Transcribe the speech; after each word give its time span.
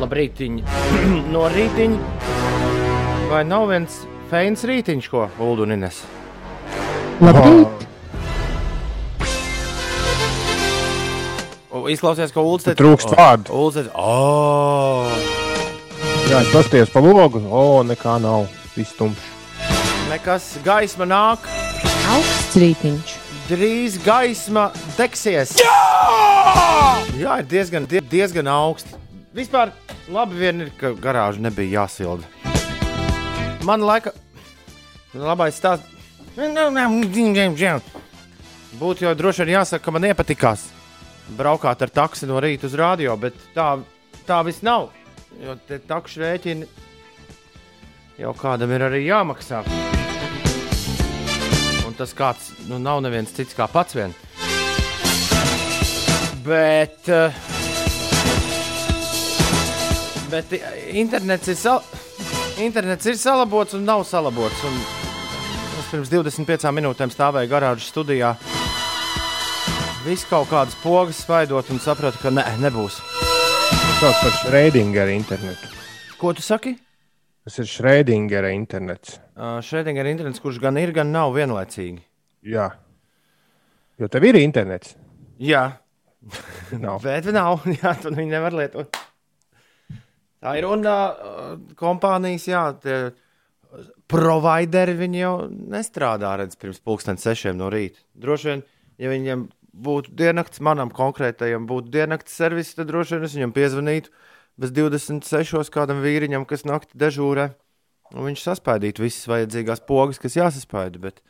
Labrītiņ, 0.00 0.58
no 1.34 1.44
rītiņ. 1.52 1.96
Vai 3.30 3.42
nav 3.48 3.68
viens 3.70 4.02
feins 4.32 4.64
rītiņš, 4.68 5.08
ko 5.12 5.28
Uldunines? 5.40 6.02
Labrīt! 7.22 7.86
Oh. 11.72 11.86
Izklausās, 11.92 12.32
ka 12.32 12.40
Ulds 12.44 12.68
te 12.68 12.76
trūkst 12.78 13.12
vārdu. 13.16 13.52
Ulds 13.56 13.80
te... 13.80 13.88
Oh. 13.98 15.08
Jā, 16.30 16.40
es 16.40 16.52
pasties 16.52 16.92
pa 16.92 17.02
logu. 17.04 17.42
O, 17.44 17.60
oh, 17.60 17.78
nekā 17.84 18.16
nav. 18.22 18.46
Viss 18.76 18.96
tumšs. 18.96 19.28
Nekas 20.12 20.54
gaisma 20.64 21.08
nāk. 21.08 21.48
Augsts 22.12 22.56
rītiņš. 22.60 23.12
drīz 23.48 23.96
gaisma 24.04 24.66
degsies. 24.96 25.54
Jā, 25.60 25.76
Jā 27.18 27.38
ir 27.40 27.46
diezgan, 27.48 27.86
die- 27.88 28.00
diezgan 28.00 28.48
augsti. 28.48 28.94
Vispār 29.34 29.72
labi 30.08 30.36
vien 30.38 30.60
ir, 30.60 30.70
ka 30.78 30.92
garāža 30.92 31.40
nebija 31.40 31.80
jāsilda. 31.82 32.24
Man 33.64 33.80
laika, 33.80 34.12
labais 35.14 35.56
stāsts. 35.56 35.86
Būtu 38.80 39.04
jau 39.04 39.14
droši 39.14 39.44
vien 39.44 39.58
jāsaka, 39.60 39.84
ka 39.84 39.90
man 39.90 40.02
iepatikās 40.02 40.66
braukāt 41.36 41.82
ar 41.82 41.88
taksi 41.88 42.26
no 42.26 42.40
rīta 42.40 42.64
uz 42.64 42.74
radio, 42.74 43.16
bet 43.16 43.34
tā, 43.54 43.82
tā 44.26 44.44
viss 44.44 44.62
nav. 44.62 44.90
Jo 45.42 45.56
te 45.68 45.78
takšu 45.78 46.20
rēķini 46.20 46.66
jau 48.18 48.32
kādam 48.34 48.70
ir 48.72 48.80
arī 48.80 49.06
jāmaksā. 49.06 49.62
Tas 52.02 52.16
kāds 52.18 52.48
nu, 52.66 52.80
nav 52.82 52.98
neviens 52.98 53.30
cits 53.30 53.54
kā 53.54 53.68
pats 53.70 53.94
vien. 53.94 54.10
Bet, 56.42 56.96
eh, 57.06 57.36
bet 60.32 60.56
internets 60.98 61.52
ir, 61.52 61.54
sal 61.60 61.78
internets 62.58 63.06
ir 63.06 63.20
salabots 63.20 63.78
un 63.78 63.86
nav 63.86 64.02
salabots. 64.08 64.66
Un 64.66 64.80
es 65.78 65.92
pirms 65.92 66.10
25 66.10 66.74
minūtēm 66.74 67.14
stāvēju 67.14 67.54
garāžas 67.54 67.94
studijā. 67.94 68.34
Viss 70.02 70.26
kaut 70.26 70.50
kādas 70.50 70.74
pogas 70.82 71.22
spaidot 71.22 71.70
un 71.70 71.78
sapratu, 71.78 72.18
ka 72.18 72.34
ne, 72.34 72.42
nebūs. 72.66 72.98
Tas 72.98 74.00
sauc 74.02 74.24
par 74.24 74.40
Schrödingera 74.40 75.14
internetu. 75.14 75.70
Ko 76.18 76.34
tu 76.34 76.42
saki? 76.42 76.74
Tas 77.42 77.58
ir 77.58 77.66
Schrödingera 77.66 78.52
internets. 78.54 79.18
Uh, 79.34 79.58
ir 79.62 80.06
internets, 80.06 80.40
kurš 80.42 80.60
gan 80.62 80.78
ir, 80.78 80.92
gan 80.94 81.10
nav 81.10 81.34
vienlaicīgi. 81.34 82.02
Jā. 82.46 82.70
Jo 83.98 84.08
tev 84.10 84.28
ir 84.30 84.38
internets. 84.38 84.94
Jā, 85.42 85.82
Nav. 86.78 87.02
Bet 87.06 87.26
nav, 87.34 87.64
jā, 87.80 87.94
tu 88.00 88.12
viņu 88.14 88.30
nevar 88.30 88.54
lietot. 88.56 89.00
Tā 90.42 90.56
ir 90.58 90.66
un 90.66 90.82
uh, 90.86 91.58
kompānijas, 91.78 92.48
jā, 92.50 92.62
tie 92.82 92.96
provideri 94.10 94.96
viņi 94.98 95.20
jau 95.20 95.34
nestrādā 95.72 96.34
redz 96.40 96.58
pirms 96.60 96.82
pulksten 96.84 97.20
sešiem 97.20 97.56
no 97.58 97.70
rīta. 97.72 98.02
Droši 98.18 98.50
vien, 98.50 98.64
ja 99.00 99.12
viņiem 99.12 99.46
būtu 99.86 100.12
diennakts, 100.18 100.60
manam 100.64 100.90
konkrētajam 100.92 101.64
būtu 101.70 101.94
diennakts 101.94 102.34
servis, 102.36 102.74
tad 102.76 102.90
droši 102.90 103.16
vien 103.16 103.28
es 103.28 103.36
viņam 103.38 103.54
piezvanītu 103.56 104.12
bez 104.60 104.72
26. 104.74 105.70
kādam 105.72 106.02
vīriņam, 106.04 106.46
kas 106.48 106.66
naktī 106.68 106.98
dežūrē. 107.00 107.52
Un 108.12 108.26
viņš 108.28 108.42
saspēdītu 108.44 109.04
visas 109.06 109.28
vajadzīgās 109.30 109.84
pogas, 109.88 110.20
kas 110.20 110.36
jāsaspaida. 110.36 111.00
Bet, 111.00 111.22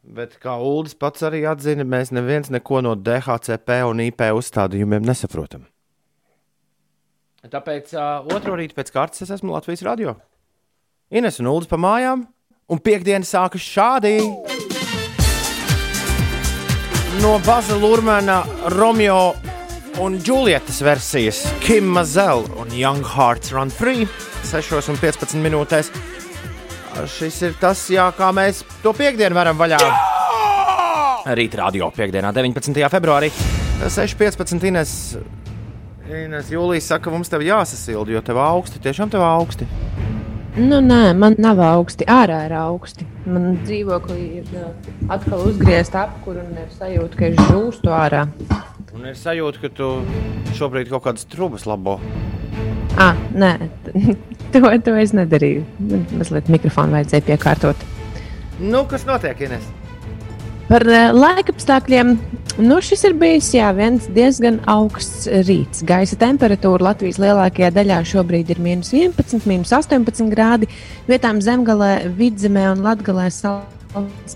bet 0.00 0.38
kā 0.40 0.56
Ulas 0.56 0.96
pats 0.96 1.26
arī 1.26 1.42
atzina, 1.48 1.84
mēs 1.84 2.12
neviens 2.16 2.48
neko 2.52 2.80
no 2.86 2.94
DHCP 2.96 3.82
un 3.90 4.00
IP 4.06 4.24
uzstādījumiem 4.36 5.04
nesaprotam. 5.04 5.66
Tāpēc 7.40 7.94
uh, 7.96 8.26
otro 8.36 8.56
rītu 8.56 8.76
pēc 8.76 8.90
kārtas 8.92 9.24
es 9.24 9.32
esmu 9.36 9.54
Latvijas 9.54 9.84
radio. 9.86 10.16
Ines 11.10 11.40
un 11.40 11.48
Ulas 11.52 11.68
pa 11.68 11.78
mājām, 11.80 12.26
un 12.68 12.80
piekdiena 12.80 13.24
sākas 13.24 13.64
šādi. 13.64 14.18
No 17.20 17.36
Baza 17.44 17.76
Lurmana, 17.76 18.42
Romeo 18.76 19.49
un 20.00 20.18
Julietas 20.24 20.80
versijas 20.82 21.54
Kim 21.60 21.84
Mazela 21.84 22.44
un 22.56 22.68
Young 22.72 23.04
Hearts 23.04 23.52
Run 23.52 23.70
Free 23.70 24.06
6 24.48 24.88
un 24.88 24.96
15 24.96 25.36
minūtēs. 25.44 25.90
Šis 27.06 27.40
ir 27.44 27.58
tas, 27.60 27.82
jā, 27.92 28.06
kā 28.16 28.30
mēs 28.34 28.62
to 28.82 28.94
piekdienu 28.96 29.36
varam 29.36 29.60
vaļā. 29.60 29.78
Rīt 31.36 31.54
radio 31.60 31.90
piekdienā, 31.94 32.32
19. 32.32 32.80
februārī. 32.90 33.28
6.15. 33.84 34.64
Ines, 34.70 34.94
Ines 36.08 36.50
Jūlijas 36.50 36.88
saka, 36.94 37.12
mums 37.12 37.28
te 37.28 37.38
jāsasilda, 37.44 38.16
jo 38.16 38.24
tev 38.24 38.40
augsti, 38.40 38.80
tiešām 38.82 39.12
tev 39.12 39.24
augsti. 39.24 39.68
Nu, 40.56 40.80
nē, 40.82 41.12
man 41.14 41.36
nav 41.38 41.60
augsti. 41.62 42.08
Ārā 42.10 42.40
ir 42.48 42.56
augsti. 42.58 43.06
Man 43.28 43.60
dzīvoklī 43.62 44.24
ir 44.40 44.50
atkal 45.12 45.44
uzgriezta 45.46 46.08
apkūra 46.08 46.42
un 46.42 46.58
ir 46.64 46.72
sajūta, 46.74 47.20
ka 47.20 47.30
es 47.30 47.38
žūstu 47.52 47.94
ārā. 47.94 48.24
Un 48.90 49.06
ir 49.06 49.14
sajūta, 49.14 49.60
ka 49.62 49.68
tu 49.70 49.88
šobrīd 50.58 50.88
kaut 50.90 51.04
kādas 51.04 51.26
trūkumas 51.30 51.66
labo. 51.70 52.00
Ah, 52.98 53.14
nē, 53.38 53.52
to, 54.52 54.64
to 54.82 54.96
es 54.98 55.14
nedarīju. 55.14 55.62
Man 55.78 56.02
mazliet 56.18 56.50
mikrofonu 56.50 56.98
vajadzēja 56.98 57.26
piekārtot. 57.28 57.86
Nu, 58.58 58.82
kas 58.90 59.06
notiek, 59.06 59.38
Ines? 59.46 59.68
Par 60.70 60.84
uh, 60.86 61.14
laikapstākļiem. 61.14 62.12
Nu, 62.60 62.80
šis 62.82 63.06
ir 63.06 63.14
bijis 63.18 63.52
jā, 63.54 63.70
viens 63.78 64.10
diezgan 64.10 64.58
augsts 64.70 65.30
rīts. 65.46 65.84
Gaisa 65.86 66.18
temperatūra 66.18 66.90
Latvijas 66.90 67.22
lielākajā 67.22 67.70
daļā 67.78 68.02
šobrīd 68.10 68.50
ir 68.52 68.62
minus 68.62 68.90
11, 68.94 69.46
minus 69.50 69.74
18 69.74 70.34
grādi. 70.34 70.70
Vietām 71.10 71.38
zemgalē, 71.42 72.10
vidzemē 72.18 72.72
un 72.74 72.82
latgalē 72.86 73.30
saule 73.34 73.79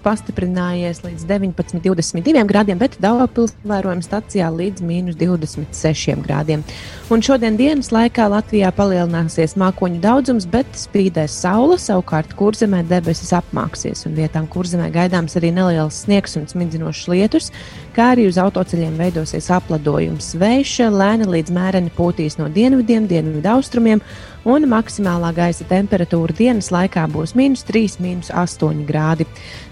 pastiprinājies 0.05 1.03
līdz 1.05 1.25
19, 1.29 1.81
22 1.85 2.45
grādiem, 2.49 2.79
bet 2.81 2.97
Daugavpils 3.03 3.55
vērojama 3.67 4.05
stacijā 4.05 4.51
līdz 4.53 4.85
minus 4.85 5.17
26 5.21 6.23
grādiem. 6.25 6.65
Un 7.13 7.23
šodien 7.25 7.57
dienas 7.59 7.91
laikā 7.95 8.27
Latvijā 8.33 8.71
palielināsies 8.75 9.57
mākoņu 9.61 10.01
daudzums, 10.03 10.49
bet 10.51 10.67
spīdēs 10.79 11.37
saule, 11.45 11.79
savukārt 11.81 12.35
kurzemē 12.39 12.83
debesis 12.89 13.35
apmāksies, 13.37 14.07
un 14.09 14.17
vietām 14.19 14.49
kurzemē 14.51 14.91
gaidāms 14.95 15.39
arī 15.39 15.53
neliels 15.55 16.03
sniegs 16.05 16.39
un 16.41 16.49
smidzinošs 16.51 17.09
lietus, 17.13 17.51
kā 17.97 18.13
arī 18.15 18.29
uz 18.31 18.41
autoceļiem 18.41 18.99
veidosies 18.99 19.51
apladojums. 19.55 20.35
Vējš 20.41 20.77
lēni 20.95 21.31
līdz 21.31 21.55
mēreni 21.55 21.93
pūtīs 21.95 22.41
no 22.41 22.51
dienvidiem, 22.53 23.09
dienvidu 23.11 23.53
austrumiem, 23.55 24.03
un 24.45 24.67
maksimālā 24.69 25.33
gaisa 25.37 25.65
temperatūra 25.69 26.37
dienas 26.37 26.71
laikā 26.75 27.07
būs 27.13 27.35
minus 27.39 27.65
3, 27.69 27.99
minus 28.05 28.31
8 28.31 28.85
grādi. 28.89 29.27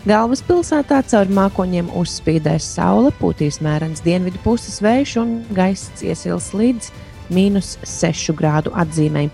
Galvaspilsētā 0.08 1.02
caur 1.12 1.32
mākoņiem 1.38 1.92
uzspīdēs 2.00 2.68
saule, 2.76 3.12
pūtīs 3.20 3.60
mērens 3.64 4.04
dienvidu 4.04 4.40
puses 4.44 4.80
vējš 4.84 5.16
un 5.22 5.34
gaiss 5.56 6.04
iesils 6.04 6.52
līdz 6.56 6.92
minus 7.32 7.76
6 7.84 8.32
grādu 8.38 8.72
atzīmei. 8.74 9.28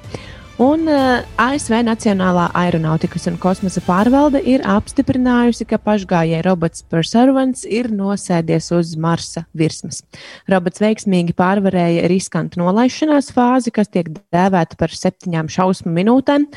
Un 0.58 0.88
uh, 0.90 1.20
ASV 1.38 1.84
Nacionālā 1.86 2.48
aeronautikas 2.58 3.28
un 3.30 3.36
kosmosa 3.38 3.78
pārvalde 3.86 4.40
ir 4.42 4.64
apstiprinājusi, 4.66 5.62
ka 5.70 5.78
pašgājēji 5.78 6.42
robots 6.42 6.82
Perseverance 6.90 7.62
ir 7.70 7.86
nosēdies 7.94 8.72
uz 8.74 8.96
Marsa 8.98 9.44
virsmas. 9.54 10.02
Robots 10.50 10.82
veiksmīgi 10.82 11.36
pārvarēja 11.38 12.10
riskantu 12.10 12.58
nolaišanās 12.64 13.30
fāzi, 13.36 13.70
kas 13.70 13.86
tiek 13.94 14.10
dēvēta 14.34 14.74
par 14.82 14.90
septiņām 14.98 15.46
šausmu 15.46 15.94
minūtēm, 15.94 16.50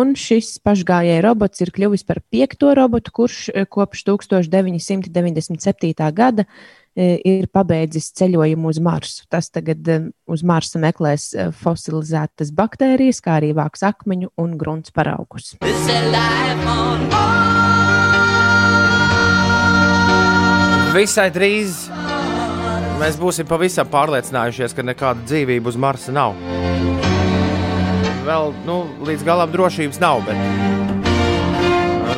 un 0.00 0.16
šis 0.16 0.56
pašgājēji 0.64 1.20
robots 1.28 1.60
ir 1.60 1.76
kļuvis 1.76 2.08
par 2.08 2.24
piekto 2.32 2.72
robotu, 2.80 3.12
kurš 3.20 3.50
eh, 3.52 3.68
kopš 3.68 4.08
1997. 4.08 5.92
gada 6.16 6.48
eh, 6.48 6.81
ir 6.96 7.48
pabeidzis 7.52 8.10
ceļojumu 8.18 8.68
uz 8.72 8.80
Marsu. 8.82 9.24
Tas 9.32 9.48
tagad 9.52 9.88
eh, 9.88 10.08
uz 10.28 10.42
Marsa 10.44 10.80
meklēs 10.82 11.30
eh, 11.34 11.50
fosilizētas 11.56 12.52
baktērijas, 12.56 13.22
kā 13.24 13.38
arī 13.40 13.52
vāks 13.56 13.84
akmeņu 13.86 14.32
un 14.40 14.56
grunts 14.60 14.92
paraugus. 14.94 15.56
Visai 20.92 21.30
drīz 21.32 21.86
mēs 23.00 23.16
būsim 23.18 23.48
pavisam 23.48 23.88
pārliecinājušies, 23.88 24.76
ka 24.76 24.84
nekāda 24.84 25.24
dzīvība 25.24 25.72
uz 25.72 25.80
Marsa 25.80 26.12
nav. 26.12 26.36
Vēl 28.22 28.52
nu, 28.68 28.76
līdz 29.02 29.24
galam 29.26 29.50
drošības 29.50 29.98
nav, 30.02 30.20
bet 30.28 30.36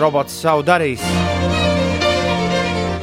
robots 0.03 0.35
savu 0.43 0.67
darīs. 0.67 1.01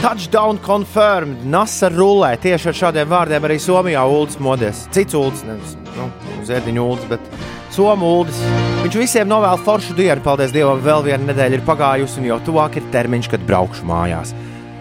Touchdown 0.02 0.58
confirmed. 0.66 1.44
NASA 1.46 1.86
rullē 1.94 2.32
tieši 2.42 2.72
ar 2.72 2.78
šādiem 2.80 3.10
vārdiem 3.12 3.44
arī 3.46 3.60
Somijā 3.62 4.02
ULDS 4.10 4.40
modies. 4.42 4.80
Cits 4.96 5.14
ULDS, 5.14 5.44
nevis 5.46 5.76
nu, 5.94 6.08
Zēdiņu 6.48 6.86
ULDS, 6.88 7.06
bet 7.12 7.28
Somu 7.76 8.10
ULDS. 8.16 8.40
Viņš 8.82 8.98
visiem 8.98 9.30
novēl 9.30 9.62
foršu 9.62 9.94
dienu. 10.00 10.18
Paldies 10.26 10.56
Dievam, 10.56 10.82
vēl 10.82 11.06
viena 11.06 11.30
nedēļa 11.30 11.60
ir 11.60 11.66
pagājusi, 11.70 12.18
un 12.18 12.32
jau 12.32 12.40
tuvāk 12.50 12.82
ir 12.82 12.90
termiņš, 12.98 13.30
kad 13.36 13.46
braukšu 13.46 13.86
mājās. 13.94 14.34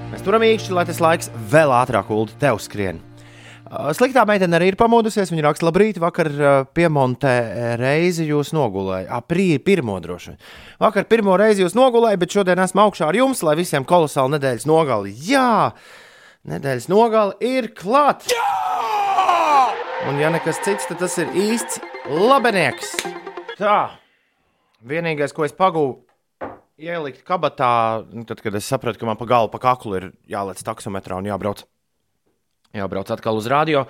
Mēs 0.08 0.24
turam 0.24 0.48
īkšķi, 0.48 0.72
lai 0.78 0.88
tas 0.88 1.04
laiks 1.04 1.28
vēl 1.52 1.76
ātrāk 1.82 2.08
ulu 2.16 2.32
tev 2.40 2.64
skrien. 2.64 3.04
Sliktā 3.70 4.24
meitene 4.26 4.56
arī 4.58 4.72
ir 4.72 4.76
pamodusies. 4.78 5.30
Viņa 5.30 5.44
raksta, 5.46 5.68
labrīt, 5.68 6.00
vakar 6.02 6.30
piemontē 6.74 7.34
reizi 7.78 8.26
jūs 8.26 8.50
nogulēju. 8.56 9.06
Aprī, 9.14 9.52
pirmo 9.62 9.94
droši 10.02 10.32
vien. 10.32 10.40
Vakar 10.82 11.06
pirmo 11.10 11.36
reizi 11.38 11.62
jūs 11.62 11.76
nogulēju, 11.78 12.18
bet 12.18 12.34
šodien 12.34 12.64
esmu 12.64 12.82
augšā 12.88 13.06
ar 13.06 13.20
jums, 13.20 13.44
lai 13.46 13.54
visiem 13.60 13.86
kolosāli 13.86 14.34
nedēļas 14.34 14.66
nogali. 14.66 15.14
Jā, 15.28 15.70
nedēļas 16.50 16.90
nogali 16.90 17.52
ir 17.52 17.70
klāt! 17.78 18.26
Jā! 18.34 18.50
Un 20.10 20.18
ja 20.18 20.32
nekas 20.34 20.58
cits, 20.64 20.88
tad 20.88 20.98
tas 21.04 21.14
ir 21.20 21.30
īsts 21.36 21.78
labenieks. 22.10 22.94
Tā, 23.58 23.80
vienīgais, 24.82 25.34
ko 25.36 25.44
es 25.46 25.54
pagūvu, 25.54 25.98
ielikt 26.80 27.20
kabatā, 27.28 28.00
nu, 28.08 28.24
tad, 28.26 28.40
kad 28.42 28.56
es 28.56 28.66
sapratu, 28.66 28.98
ka 28.98 29.06
man 29.06 29.20
pa 29.20 29.28
galu, 29.28 29.50
pa 29.52 29.60
kaklu 29.62 29.98
ir 29.98 30.06
jālec 30.32 30.64
taksometrā 30.64 31.20
un 31.20 31.28
jābrauc, 31.28 31.66
jābrauc 32.76 33.10
atkal 33.12 33.38
uz 33.40 33.48
radio, 33.50 33.84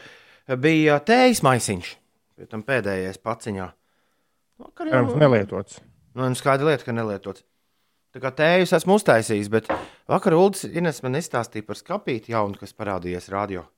bija 0.60 0.98
tējas 1.04 1.42
maisiņš. 1.46 1.92
Tam 2.50 2.62
pēdējais 2.64 3.20
paciņā. 3.20 3.66
Vakar 4.60 4.88
Cerams, 4.88 5.16
nelietots. 5.20 5.80
Nu, 6.16 6.24
un 6.26 6.36
skaidra 6.38 6.70
lieta, 6.70 6.86
ka 6.86 6.94
nelietots. 6.96 7.44
Tā 8.10 8.18
kā 8.22 8.32
tējus 8.34 8.72
esmu 8.80 8.96
uztaisījis, 8.98 9.50
bet 9.52 9.68
vakar 10.10 10.34
Ulas 10.34 10.64
Ines 10.66 10.98
man 11.04 11.20
izstāstīja 11.20 11.68
par 11.68 11.78
skāpīti 11.78 12.32
jaunu, 12.34 12.58
kas 12.58 12.74
parādījies 12.74 13.28
radio. 13.30 13.68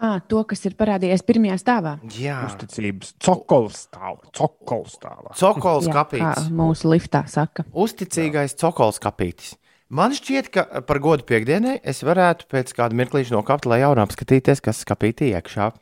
À, 0.00 0.16
to, 0.24 0.40
kas 0.48 0.64
ir 0.64 0.74
parādījies 0.80 1.22
pirmajā 1.28 1.58
stāvā. 1.60 1.92
Jā, 2.16 2.38
Uzticības 2.48 3.12
cokols 3.20 3.82
stāvā. 3.84 4.30
Cokols 4.32 5.86
skāpītis. 5.86 6.48
mūsu 6.56 6.88
liftā 6.94 7.26
saka. 7.28 7.66
Uzticīgais 7.76 8.56
cokols 8.56 8.96
skāpītis. 8.96 9.58
Man 9.90 10.12
šķiet, 10.14 10.48
ka 10.54 10.62
par 10.86 11.00
godu 11.02 11.24
piekdienai 11.26 11.80
es 11.82 12.04
varētu 12.06 12.46
pēc 12.52 12.70
kāda 12.78 12.94
mirklīša 12.94 13.34
nokāpt 13.34 13.66
lejā 13.66 13.88
un 13.90 13.98
apskatīties, 14.04 14.62
kas 14.62 14.84
skāpītī 14.84 15.32
iekšā. 15.34 15.72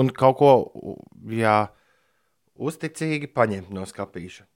Un 0.00 0.08
kaut 0.16 0.38
ko, 0.38 0.52
jā, 1.28 1.58
uzticīgi 2.56 3.28
paņemt 3.34 3.74
no 3.76 3.84
skāpīša. 3.88 4.46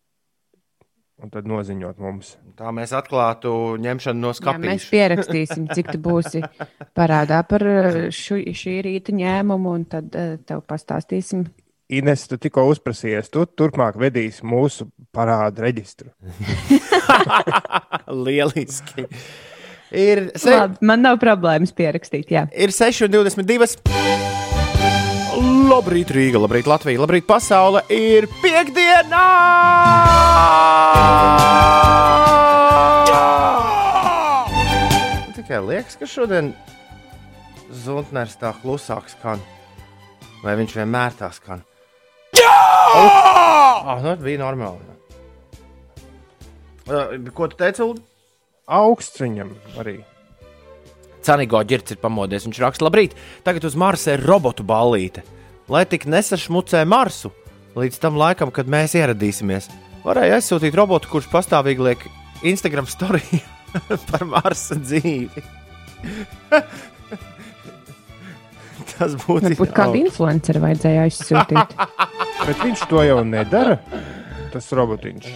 Un 1.23 1.31
tad 1.31 1.47
noziņot 1.47 2.01
mums. 2.03 2.33
Tā 2.59 2.73
mēs 2.75 2.91
atklātu 2.97 3.53
ņemšanu 3.85 4.23
no 4.25 4.33
Jā, 4.35 4.55
mēs 4.59 4.89
pierakstīsim, 4.91 5.69
cik 5.71 5.93
tu 5.93 6.01
būsi 6.03 6.41
parādā 6.97 7.39
par 7.47 7.63
eh, 7.69 7.99
šu, 8.11 8.41
šī 8.51 8.81
rīta 8.89 9.15
ņēmumu, 9.15 9.77
un 9.79 9.85
tad 9.93 10.09
uh, 10.19 10.35
tev 10.43 10.65
pastāstīsim. 10.67 11.45
Ines, 11.93 12.23
tu 12.25 12.39
tikko 12.41 12.63
uzprasījies, 12.71 13.27
tu 13.29 13.43
turpmāk 13.45 13.99
vedīsi 14.01 14.47
mūsu 14.49 14.87
parādu 15.13 15.67
reģistru. 15.67 16.09
Lieliski. 18.25 19.05
Ir, 19.93 20.31
se, 20.41 20.55
Labi, 20.57 20.81
man 20.81 21.05
nav 21.05 21.19
problēmas 21.21 21.75
pierakstīt. 21.77 22.33
Jā. 22.33 22.47
ir 22.57 22.73
6,22. 22.73 23.77
Labrīt, 25.69 26.09
Rīga, 26.15 26.41
labrīt, 26.41 26.71
Latvija, 26.71 27.03
labrīt, 27.05 27.27
pasaule. 27.29 27.83
Ir 27.93 28.31
piekdiena! 28.41 29.21
Tikai 35.37 35.61
liekas, 35.69 36.01
ka 36.01 36.09
šodien 36.09 36.55
Zuntners 37.85 38.41
tā 38.41 38.57
klusāk 38.63 39.13
skan. 39.13 39.45
Vai 40.45 40.57
viņš 40.61 40.81
vienmēr 40.81 41.21
tā 41.21 41.29
skan? 41.35 41.61
Jā! 42.39 42.57
Oh, 43.85 44.01
nu, 44.03 44.15
bija 44.23 44.41
normāli. 44.41 44.93
Uh, 46.85 47.15
Ko 47.35 47.49
tu 47.49 47.59
teici? 47.61 47.83
Ulu? 47.85 48.03
Augsts 48.65 49.21
viņam 49.21 49.53
arī. 49.81 49.99
Canigo 51.25 51.61
ģirts 51.65 51.95
ir 51.95 52.01
pamodies. 52.01 52.45
Viņš 52.49 52.61
raksta, 52.65 52.87
labrīt, 52.87 53.17
tagad 53.45 53.65
uz 53.69 53.77
Marsa 53.81 54.15
ir 54.17 54.25
robotu 54.25 54.65
ballīte. 54.67 55.25
Lai 55.73 55.85
tik 55.89 56.05
nesašmucē 56.11 56.83
Marsu, 56.89 57.33
līdz 57.77 58.01
tam 58.03 58.19
laikam, 58.21 58.53
kad 58.53 58.69
mēs 58.69 58.97
ieradīsimies, 59.01 59.71
varēja 60.05 60.39
aizsūtīt 60.39 60.77
robotu, 60.77 61.09
kurš 61.13 61.31
pastāvīgi 61.33 61.87
liek 61.87 62.05
Instagram 62.45 62.89
storiju 62.89 63.41
par 64.11 64.27
Marsa 64.29 64.77
dzīvi. 64.81 65.45
Tas 68.99 69.17
būtu 69.19 69.49
Varbūt 69.51 69.73
kādu 69.75 70.01
influenceru 70.05 70.63
vajadzēja 70.65 71.07
aizsūtīt. 71.09 71.79
Bet 72.47 72.61
viņš 72.63 72.85
to 72.91 73.03
jau 73.07 73.23
nedara. 73.27 73.79
Tas 74.55 74.71
robotiņš. 74.77 75.33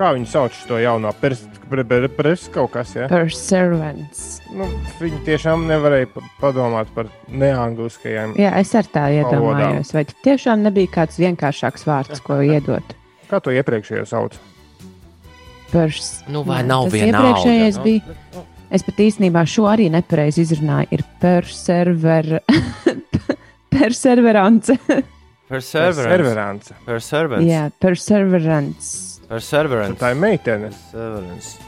Kā 0.00 0.14
viņu 0.16 0.28
sauc 0.28 0.56
to 0.68 0.78
jauno 0.80 1.12
presu 1.20 2.52
kaut 2.54 2.72
kas? 2.72 2.94
Ja? 2.96 3.06
Perseverance. 3.08 4.40
Nu, 4.56 4.64
viņi 5.00 5.20
tiešām 5.26 5.66
nevarēja 5.68 6.08
pa- 6.14 6.22
padomāt 6.40 6.88
par 6.96 7.10
neangliskajiem. 7.28 8.32
Jā, 8.40 8.54
es 8.60 8.72
ar 8.74 8.88
tā 8.88 9.06
iedomājos. 9.20 9.92
Vai 9.96 10.06
tiešām 10.24 10.64
nebija 10.64 10.92
kāds 10.96 11.20
vienkāršāks 11.20 11.84
vārds, 11.88 12.24
ko 12.24 12.40
iedot? 12.44 12.96
Kā 13.30 13.42
to 13.44 13.52
iepriekšējo 13.54 14.06
sauc? 14.08 14.40
Pers. 15.70 16.24
Nu, 16.32 16.42
vai 16.48 16.62
nav 16.66 16.88
tas 16.88 16.96
vienalga, 16.96 17.28
iepriekšējais 17.28 17.76
nu? 17.78 17.84
bija. 17.84 18.46
Es 18.70 18.84
pat 18.86 19.00
īstenībā 19.02 19.42
šo 19.50 19.64
arī 19.70 19.88
nepareizi 19.90 20.44
izrunāju. 20.44 20.94
Ir 20.94 21.02
persever... 21.22 22.36
perseverance. 23.74 24.76
Perseverance. 25.50 26.76
Perseverance. 26.86 27.48
Jā, 27.48 27.64
perseverance. 27.82 28.92
Perseverance. 29.30 29.98
Tā 29.98 30.12
ir 30.14 30.22
meitene. 30.22 30.70
Perseverance. 30.70 31.66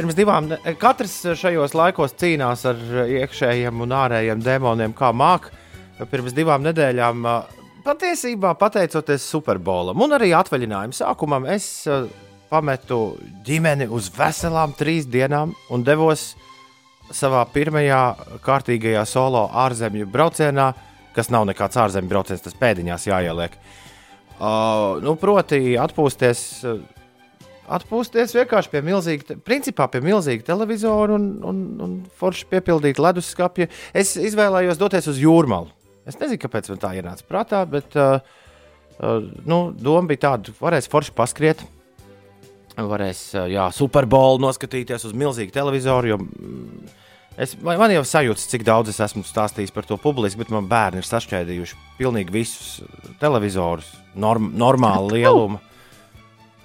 Pirms 0.00 0.16
divām, 0.16 0.46
katrs 0.80 1.14
šajos 1.36 1.74
laikos 1.76 2.14
cīnās 2.16 2.62
ar 2.68 2.78
iekšējiem 3.04 3.82
un 3.84 3.90
ārējiem 3.92 4.44
demoniem, 4.44 4.94
kā 4.96 5.10
māk. 5.12 5.50
Pirms 6.08 6.32
divām 6.32 6.62
nedēļām, 6.64 7.26
patiesībā 7.84 8.54
pateicoties 8.60 9.26
Superbolam 9.28 10.00
un 10.00 10.16
arī 10.16 10.30
atvaļinājuma 10.38 10.96
sākumam, 10.96 11.48
es 11.52 11.66
pametu 12.50 13.16
ģimeni 13.46 13.86
uz 13.90 14.10
veselām 14.14 14.74
trīs 14.78 15.06
dienām 15.10 15.54
un 15.70 15.84
devos 15.86 16.34
savā 17.14 17.42
pirmajā 17.50 18.00
kārtīgajā 18.44 19.02
solo 19.08 19.46
ārzemju 19.64 20.06
braucienā, 20.10 20.70
kas 21.14 21.30
nav 21.30 21.46
nekāds 21.48 21.78
ārzemju 21.80 22.10
brauciens, 22.10 22.42
tas 22.44 22.56
pēdiņās 22.58 23.08
jāieliek. 23.10 23.56
Uh, 24.40 25.00
nu, 25.04 25.16
proti, 25.20 25.74
atpūsties, 25.76 26.42
atpūsties 27.70 28.34
vienkārši 28.38 28.70
pie 28.72 28.82
milzīga, 28.86 29.36
principā 29.44 29.88
pie 29.92 30.00
milzīga 30.04 30.46
televizora 30.46 31.18
un, 31.18 31.26
un, 31.46 31.58
un 31.84 31.98
forši 32.20 32.48
piepildīt 32.54 33.02
leduskapja. 33.02 33.68
Es 33.92 34.14
izvēlējos 34.16 34.80
doties 34.80 35.10
uz 35.12 35.20
jūrmālu. 35.20 35.68
Es 36.08 36.16
nezinu, 36.18 36.40
kāpēc 36.40 36.70
man 36.72 36.80
tā 36.80 36.94
ienāca 36.96 37.26
prātā, 37.28 37.60
bet 37.68 37.98
uh, 38.00 38.22
uh, 39.02 39.20
nu, 39.44 39.60
doma 39.76 40.08
bija 40.10 40.24
tāda, 40.30 40.56
varēs 40.62 40.88
forši 40.90 41.14
paskriet. 41.18 41.66
Varēs, 42.78 43.20
jā, 43.50 43.66
superbolu 43.74 44.40
noskatīties 44.44 45.08
uz 45.08 45.16
milzīgu 45.16 45.52
televizoru. 45.54 46.12
Jo, 46.12 46.18
mm, 46.20 46.92
es, 47.40 47.56
man 47.64 47.80
man 47.80 47.94
jau 47.94 48.04
sajūta, 48.06 48.46
cik 48.52 48.64
daudz 48.66 48.92
es 48.92 49.00
esmu 49.04 49.24
stāstījis 49.26 49.74
par 49.74 49.88
to 49.88 49.98
publiski, 50.00 50.40
bet 50.40 50.52
man 50.54 50.68
bērni 50.70 51.02
ir 51.02 51.08
sašķēdījuši 51.08 51.80
pilnīgi 51.98 52.34
visus 52.34 52.78
televizorus, 53.20 53.90
norm, 54.14 54.52
normāla 54.58 55.10
lieluma. 55.16 55.60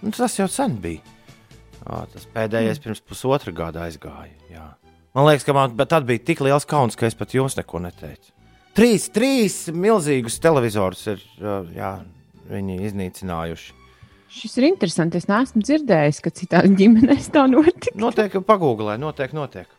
Nu, 0.02 0.14
tas 0.14 0.38
jau 0.38 0.48
sen 0.52 0.78
bija. 0.82 1.02
Jā, 1.86 2.02
tas 2.14 2.26
pēdējais 2.34 2.82
pirms 2.82 3.02
pusotra 3.06 3.54
gada 3.56 3.86
aizgāja. 3.86 4.34
Jā. 4.50 4.68
Man 5.16 5.30
liekas, 5.30 5.46
ka 5.48 5.54
man 5.56 5.76
tad 5.86 6.06
bija 6.08 6.24
tik 6.28 6.42
liels 6.46 6.66
kauns, 6.70 6.98
ka 6.98 7.08
es 7.08 7.18
pat 7.18 7.34
jums 7.34 7.58
neko 7.58 7.82
neteicu. 7.84 8.34
Trīs, 8.76 9.08
trīs 9.16 9.54
milzīgus 9.72 10.36
televizorus 10.44 11.06
ir 11.14 11.22
jā, 11.78 11.92
viņi 12.50 12.82
iznīcinājuši. 12.90 13.85
Šis 14.32 14.58
ir 14.60 14.70
interesants. 14.72 15.16
Es 15.16 15.28
neesmu 15.30 15.64
dzirdējis, 15.64 16.22
ka 16.24 16.34
citās 16.34 16.72
ģimenēs 16.80 17.30
tā 17.34 17.46
notika. 17.52 17.94
Notiek, 18.00 18.40
pagūglē, 18.48 18.98
notiek, 19.02 19.36
notiek. 19.36 19.70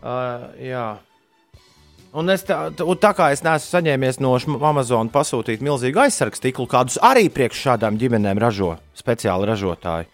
Uh, 0.00 0.50
jā. 0.60 0.86
Un 2.10 2.32
es 2.32 2.42
tā, 2.42 2.56
tā, 2.74 3.10
kā 3.14 3.28
es 3.30 3.44
neesmu 3.46 3.70
saņēmis 3.70 4.18
no 4.24 4.32
Amazon 4.66 5.12
pasūtīt 5.14 5.62
milzīgu 5.62 6.02
aizsargu 6.06 6.40
stiklu, 6.40 6.66
kādus 6.70 6.98
arī 7.06 7.28
priekš 7.30 7.68
šādām 7.68 8.00
ģimenēm 8.00 8.40
ražo 8.42 8.74
speciāli 8.98 9.46
ražotāji. 9.46 10.08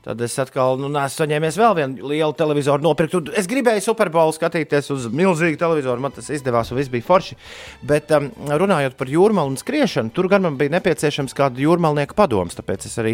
Tad 0.00 0.20
es 0.24 0.32
atkal 0.40 0.78
nu, 0.80 0.88
neesmu 0.88 1.20
saņēmis 1.20 1.56
vēl 1.60 1.74
vienu 1.76 2.08
lielu 2.08 2.32
televizoru 2.32 2.80
nopirkt. 2.86 3.28
Es 3.36 3.48
gribēju 3.50 3.82
superbolu 3.84 4.32
skatīties 4.32 4.88
uz 4.94 5.04
milzīgu 5.12 5.58
televizoru, 5.60 6.00
man 6.00 6.14
tas 6.16 6.30
izdevās, 6.32 6.70
un 6.72 6.80
viss 6.80 6.92
bija 6.92 7.04
forši. 7.04 7.36
Bet 7.84 8.08
um, 8.16 8.30
runājot 8.48 8.96
par 8.96 9.12
jūrmālu 9.12 9.52
un 9.52 9.60
skriešanu, 9.60 10.14
tur 10.16 10.30
gan 10.32 10.46
man 10.46 10.56
bija 10.60 10.72
nepieciešams 10.78 11.36
kāda 11.36 11.60
jūrmālnieka 11.60 12.16
padoms. 12.16 12.56
Tāpēc 12.56 12.88
es 12.88 12.96
arī 13.02 13.12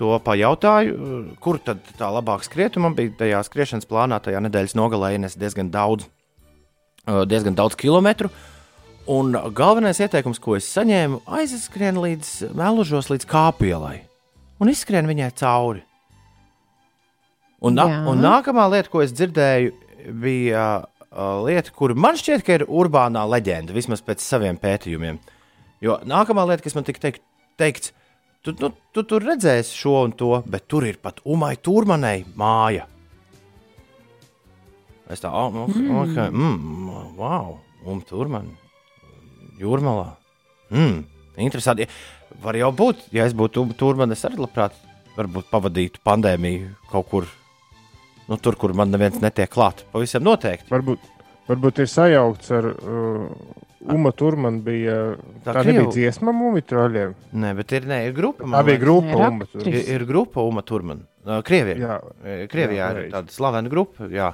to 0.00 0.14
pajautāju, 0.24 1.12
kur 1.44 1.60
tad 1.60 1.84
tā 2.00 2.08
labāk 2.16 2.48
skriet. 2.48 2.80
Man 2.80 2.96
bija 2.96 3.12
tajā 3.20 3.44
skriešanas 3.50 3.90
plānā, 3.92 4.22
tajā 4.24 4.40
nedēļas 4.48 4.78
nogalē 4.80 5.12
ienes 5.18 5.36
diezgan 5.36 5.68
daudz, 5.74 6.08
uh, 7.04 7.26
diezgan 7.28 7.60
daudz 7.60 7.76
kilometru. 7.76 8.32
Un 9.12 9.36
galvenais 9.52 10.00
ieteikums, 10.00 10.40
ko 10.40 10.56
es 10.56 10.72
saņēmu, 10.72 11.26
aizskrien 11.28 12.00
līdz 12.00 12.54
melužos, 12.56 13.12
līdz 13.12 13.28
kāpielai 13.28 13.98
un 14.62 14.70
izskrien 14.70 15.08
viņai 15.10 15.34
cauri. 15.36 15.82
Un, 17.62 17.78
Jā. 17.78 18.00
un 18.10 18.22
nākamā 18.22 18.66
lieta, 18.72 18.90
ko 18.90 19.04
es 19.04 19.12
dzirdēju, 19.14 19.72
bija 20.22 20.64
uh, 20.82 21.42
lieta, 21.46 21.70
kur 21.76 21.94
man 21.94 22.18
šķiet, 22.18 22.42
ka 22.46 22.56
ir 22.58 22.64
urbānā 22.66 23.22
leģenda, 23.30 23.74
vismaz 23.76 24.02
pēc 24.02 24.24
saviem 24.24 24.58
pētījumiem. 24.58 25.20
Jo 25.82 26.00
nākamā 26.06 26.46
lieta, 26.48 26.64
kas 26.64 26.74
man 26.78 26.86
tika 26.86 27.04
teikt, 27.04 27.22
teikts, 27.60 27.92
tu, 28.42 28.54
nu, 28.58 28.72
tu 28.94 29.04
tur 29.06 29.22
redzēsi 29.26 29.78
šo 29.78 29.94
un 30.08 30.16
to, 30.18 30.32
bet 30.46 30.66
tur 30.70 30.86
ir 30.88 30.98
pat 31.02 31.22
Umai 31.22 31.54
Turmanai 31.62 32.22
māja. 32.38 32.88
Es 35.12 35.20
tā, 35.22 35.30
oh, 35.30 35.64
ok, 35.66 35.78
ok, 36.02 36.18
mm, 36.32 37.14
wow, 37.18 37.58
un 37.90 38.00
tur 38.08 38.30
man 38.32 38.48
jūrmalā. 39.60 40.08
Mm, 40.72 41.02
interesanti. 41.46 41.86
Var 42.42 42.58
jau 42.58 42.70
būt, 42.74 43.06
ja 43.12 43.26
es 43.28 43.36
būtu 43.36 43.66
tur, 43.78 43.98
man 44.00 44.14
es 44.14 44.24
arī 44.24 44.40
labprāt 44.40 44.74
varbūt 45.18 45.50
pavadītu 45.52 46.00
pandēmiju 46.06 46.72
kaut 46.90 47.10
kur, 47.10 47.28
nu, 48.28 48.38
tur, 48.42 48.56
kur 48.60 48.74
man 48.78 48.92
neviens 48.94 49.18
netiek 49.22 49.50
klāt. 49.52 49.82
Pavisam 49.92 50.24
noteikti. 50.26 50.68
Varbūt, 50.72 51.02
varbūt 51.50 51.82
ir 51.84 51.90
sajaukts 51.90 52.52
ar 52.58 52.68
uh, 52.72 53.26
Uma 53.92 54.12
Turmanu. 54.14 54.60
Bija, 54.62 54.96
Tā 55.42 55.56
tā, 55.56 55.64
nebija 55.66 55.88
dziesma 55.90 56.34
mūmitroļiem. 56.38 57.14
Nē, 57.42 57.54
bet 57.58 57.72
ir, 57.74 57.88
ne, 57.90 57.98
ir 58.06 58.14
grupa. 58.16 58.44
Tā 58.44 58.50
man 58.52 58.66
bija 58.68 58.82
grupa 58.82 59.10
Ir 59.10 59.16
Uma. 59.26 59.46
Turmanu. 59.50 59.72
Ir, 59.72 59.88
ir 59.96 60.04
grupa 60.08 60.44
Uma 60.46 60.62
Turmana. 60.66 61.06
Uh, 61.26 61.40
Krievijā. 61.46 61.78
Jā, 61.82 61.96
Krievijā 62.50 62.78
Jā, 62.82 62.90
ir 62.92 63.00
pareizi. 63.00 63.14
tāda 63.16 63.34
slavena 63.34 63.72
grupa. 63.72 64.06
Jā. 64.10 64.32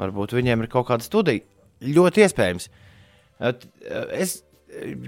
Varbūt 0.00 0.32
viņiem 0.38 0.64
ir 0.64 0.70
kaut 0.72 0.88
kāda 0.88 1.04
studija. 1.04 1.44
Ļoti 1.82 2.24
iespējams. 2.24 2.68
Es, 4.16 4.38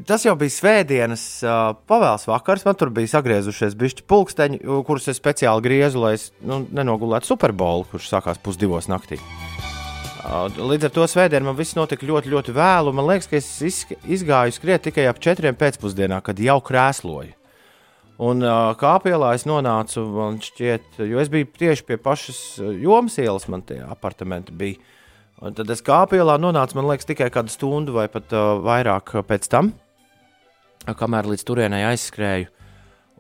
tas 0.08 0.24
jau 0.26 0.34
bija 0.38 0.52
svētdienas 0.54 1.24
uh, 1.44 1.74
pavēles 1.88 2.26
vakars. 2.28 2.64
Man 2.66 2.78
tur 2.78 2.92
bija 2.94 3.12
sagriezušies 3.16 3.76
bišķi 3.78 4.06
pulksteņi, 4.10 4.60
kurus 4.86 5.10
es 5.12 5.20
speciāli 5.20 5.64
griezu, 5.64 6.02
lai 6.04 6.14
es 6.18 6.30
nu, 6.44 6.62
nenogulētu 6.74 7.30
Superbolu, 7.30 7.86
kurš 7.90 8.10
sākās 8.12 8.40
pusdivos 8.42 8.90
naktī. 8.90 9.20
Uh, 10.24 10.48
Līdz 10.56 10.88
ar 10.88 10.94
to 10.94 11.06
svētdienu 11.10 11.50
man 11.50 11.58
viss 11.58 11.76
notika 11.76 12.06
ļoti, 12.08 12.32
ļoti 12.32 12.56
vēlu. 12.56 12.94
Man 12.96 13.08
liekas, 13.10 13.28
ka 13.28 13.38
es 13.40 13.50
izgāju 14.02 14.56
skriet 14.56 14.86
tikai 14.86 15.08
ap 15.10 15.20
četriem 15.22 15.56
pēcpusdienā, 15.60 16.22
kad 16.24 16.40
jau 16.40 16.58
krēsloju. 16.64 17.34
Un 18.24 18.44
uh, 18.46 18.70
kāpielā 18.78 19.32
es 19.34 19.42
nonācu, 19.48 20.04
man 20.14 20.38
šķiet, 20.42 21.00
jo 21.02 21.18
es 21.18 21.30
biju 21.32 21.50
tieši 21.58 21.86
pie 21.88 21.98
pašas 21.98 22.40
jomas 22.78 23.18
ielas, 23.18 23.48
man 23.50 23.64
tie 23.66 23.80
apartamenti 23.82 24.54
bija. 24.54 24.93
Un 25.42 25.56
tad 25.56 25.70
es 25.74 25.82
kāpielā 25.84 26.36
nonācu, 26.40 26.76
man 26.78 26.88
liekas, 26.88 27.08
tikai 27.08 27.30
kādu 27.34 27.52
stundu 27.52 27.96
vai 27.96 28.06
pat 28.12 28.32
uh, 28.36 28.54
vairāk 28.62 29.16
uh, 29.16 29.24
pēc 29.26 29.48
tam, 29.50 29.72
uh, 29.74 30.94
kamēr 30.94 31.28
līdz 31.32 31.46
turienei 31.48 31.82
aizskrēju. 31.90 32.50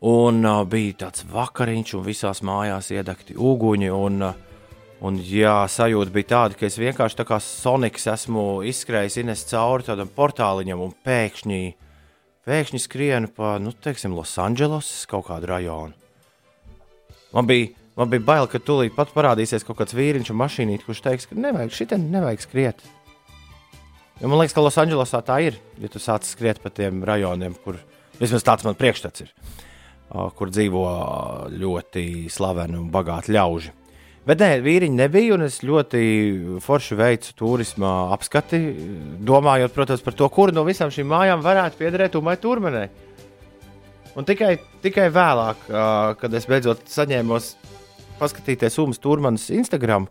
Un 0.06 0.42
uh, 0.46 0.62
bija 0.68 1.00
tāds 1.06 1.24
vakariņš, 1.30 1.94
un 1.98 2.04
visās 2.06 2.42
mājās 2.46 2.92
iedegti 2.94 3.34
uguņi. 3.34 3.90
Un, 3.94 4.22
uh, 4.28 4.60
un 5.04 5.18
jā, 5.18 5.56
sajūta 5.68 6.14
bija 6.14 6.30
tāda, 6.34 6.58
ka 6.60 6.68
es 6.68 6.78
vienkārši 6.80 7.18
tā 7.18 7.26
kā 7.28 7.40
Sonics 7.42 8.06
esmu 8.14 8.62
izskrējis 8.70 9.18
Ines 9.24 9.46
cauri 9.50 9.88
tādam 9.88 10.12
portāliņam 10.14 10.86
un 10.86 10.94
pēkšņi 11.04 11.62
pēkšņi 12.44 12.80
skrienu 12.82 13.30
pa, 13.32 13.56
nu, 13.62 13.72
teiksim, 13.72 14.14
Losandželosas 14.16 15.06
kaut 15.10 15.28
kādu 15.30 15.48
rajonu. 15.48 15.94
Man 17.34 17.48
bija, 17.48 17.72
man 17.98 18.10
bija 18.12 18.24
bail, 18.26 18.48
ka 18.50 18.60
tūlīt 18.62 18.94
pat 18.96 19.12
parādīsies 19.14 19.66
kaut 19.66 19.78
kāds 19.80 19.96
vīriņš 19.96 20.32
un 20.34 20.40
mašīnīt, 20.40 20.84
kurš 20.86 21.02
teiks, 21.04 21.28
ka 21.30 21.38
nevajag 21.38 21.74
šitien, 21.74 22.08
nevajag 22.14 22.44
skriet. 22.44 22.84
Jo 24.20 24.30
man 24.30 24.38
liekas, 24.40 24.54
ka 24.54 24.62
Losandželosā 24.62 25.20
tā 25.26 25.40
ir, 25.42 25.58
ja 25.82 25.90
tu 25.90 26.02
sāc 26.02 26.26
skriet 26.28 26.60
pa 26.62 26.70
tiem 26.70 27.02
rajoniem, 27.06 27.56
kur 27.64 27.80
vismaz 28.20 28.46
tāds 28.46 28.66
man 28.66 28.76
priekšstats 28.78 29.24
ir, 29.24 29.32
kur 30.38 30.52
dzīvo 30.54 30.84
ļoti 31.54 32.04
slaveni 32.30 32.78
un 32.78 32.92
bagāti 32.94 33.34
ļauži. 33.34 33.72
Bet 34.24 34.40
nē, 34.40 34.62
vīriņi 34.64 34.96
nebija, 34.96 35.34
un 35.34 35.44
es 35.44 35.58
ļoti 35.66 35.98
forši 36.64 36.96
veicu 36.96 37.34
turisma 37.36 37.90
apskati, 38.14 38.60
domājot, 39.20 39.74
protams, 39.74 40.04
par 40.06 40.16
to, 40.16 40.30
kuru 40.32 40.54
no 40.56 40.62
visām 40.64 40.88
šīm 40.94 41.10
mājām 41.10 41.42
varētu 41.44 41.82
piederēt 41.82 42.16
Umai 42.16 42.38
Turmanai. 42.40 42.86
Un 44.16 44.24
tikai, 44.24 44.54
tikai 44.80 45.10
vēlāk, 45.12 45.66
kad 46.22 46.38
es 46.38 46.46
beidzot 46.48 46.86
saņēmos 46.88 47.50
paskatīties 48.18 48.78
Umas 48.82 49.00
Turmanas 49.02 49.46
Instagram, 49.54 50.06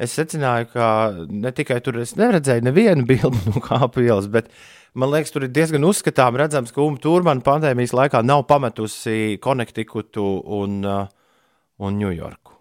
es 0.00 0.14
secināju, 0.16 0.70
ka 0.74 0.88
ne 1.30 1.52
tikai 1.56 1.78
tur 1.84 2.00
es 2.02 2.16
neredzēju 2.18 2.66
nevienu 2.66 3.06
bildi 3.08 3.52
no 3.52 3.62
kāpu 3.64 4.04
ielas, 4.04 4.28
bet 4.32 4.50
man 4.94 5.12
liekas, 5.12 5.32
tur 5.34 5.46
ir 5.46 5.54
diezgan 5.54 5.86
uzskatām 5.88 6.38
redzams, 6.40 6.72
ka 6.74 6.84
Uma 6.84 7.00
Turmana 7.02 7.44
pandēmijas 7.44 7.94
laikā 7.96 8.22
nav 8.26 8.46
pametusi 8.50 9.38
Konektikutu 9.42 10.26
un, 10.60 10.82
ā, 10.84 11.00
un 11.82 12.00
Ņujorku. 12.02 12.56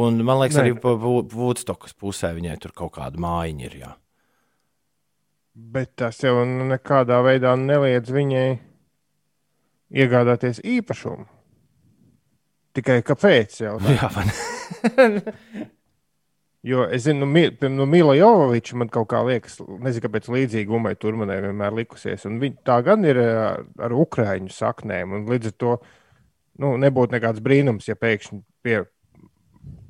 Un 0.00 0.20
man 0.22 0.38
liekas, 0.38 0.60
Nē. 0.60 0.68
arī 0.68 1.24
Vudstokas 1.34 1.96
pusē 1.98 2.30
viņai 2.36 2.60
tur 2.62 2.74
kaut 2.76 2.94
kāda 2.94 3.18
mājiņa 3.20 3.66
ir. 3.66 3.76
Jā. 3.80 3.90
Bet 5.50 5.96
tas 5.98 6.20
jau 6.22 6.44
nu 6.46 6.68
nekādā 6.70 7.18
veidā 7.26 7.56
neliedz 7.58 8.12
viņai 8.14 8.46
iegādāties 9.90 10.62
īpašumu. 10.62 11.26
Tikai 12.76 13.00
kāpēc? 13.06 13.60
Jau, 13.64 13.76
Jā, 13.82 14.08
ne? 14.14 15.34
jo 16.70 16.84
es 16.86 17.06
zinu, 17.08 17.26
nu, 17.26 17.70
no 17.74 17.86
Mila 17.90 18.14
Jovoviča 18.14 18.78
man 18.78 18.92
kaut 18.92 19.08
kā 19.10 19.22
liekas, 19.26 19.58
nezinu, 19.82 20.04
kāpēc 20.06 20.28
līdzīgi 20.30 20.76
Umai 20.76 20.94
Turmanai 21.00 21.40
vienmēr 21.48 21.74
likusies. 21.80 22.28
Un 22.30 22.38
viņa 22.42 22.62
tā 22.70 22.78
gan 22.86 23.06
ir 23.08 23.18
ar, 23.24 23.64
ar 23.80 23.96
ukrāņu 23.96 24.52
saknēm. 24.54 25.18
un 25.18 25.26
Līdz 25.30 25.50
ar 25.50 25.58
to 25.64 25.74
nu, 26.62 26.76
nebūtu 26.80 27.16
nekāds 27.16 27.42
brīnums, 27.42 27.88
ja 27.90 27.98
pēkšņi 27.98 28.40
pie, 28.62 28.82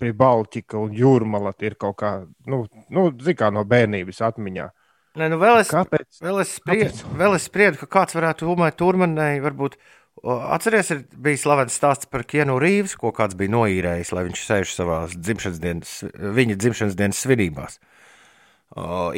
pie 0.01 0.13
Baltika 0.17 0.81
un 0.81 0.95
Jūrmala 0.97 1.53
ir 1.67 1.77
kaut 1.81 1.99
kā, 2.01 2.15
nu, 2.49 2.65
nu 2.89 3.09
zin 3.21 3.37
kā 3.39 3.53
no 3.55 3.67
bērnības 3.69 4.25
atmiņā. 4.31 4.71
Nē, 5.19 5.27
nu 5.33 5.41
vēl 5.41 5.59
es, 5.59 5.71
Kāpēc? 5.75 6.21
vēl 6.23 6.39
es, 6.45 6.53
spriedu, 6.61 7.09
vēl 7.19 7.35
es 7.35 7.49
spriedu, 7.51 7.81
ka 7.81 7.89
kāds 7.99 8.15
varētu 8.15 8.47
Umai 8.53 8.71
Turmanai 8.79 9.41
varbūt. 9.43 9.75
O, 10.23 10.37
Atceries, 10.55 10.91
ir 10.95 11.05
bijis 11.15 11.45
slavens 11.47 11.77
stāsts 11.79 12.11
par 12.11 12.27
Kienu 12.29 12.59
Rīvs, 12.63 12.97
ko 12.99 13.13
kāds 13.17 13.39
bija 13.39 13.55
noīrējis, 13.55 14.13
lai 14.17 14.27
viņš 14.29 14.45
sēž 14.47 14.75
savā 14.75 15.01
dzimšanas 15.15 15.63
dienas, 15.63 15.95
viņa 16.41 16.59
dzimšanas 16.61 16.99
dienas 16.99 17.23
svinībās. 17.25 17.81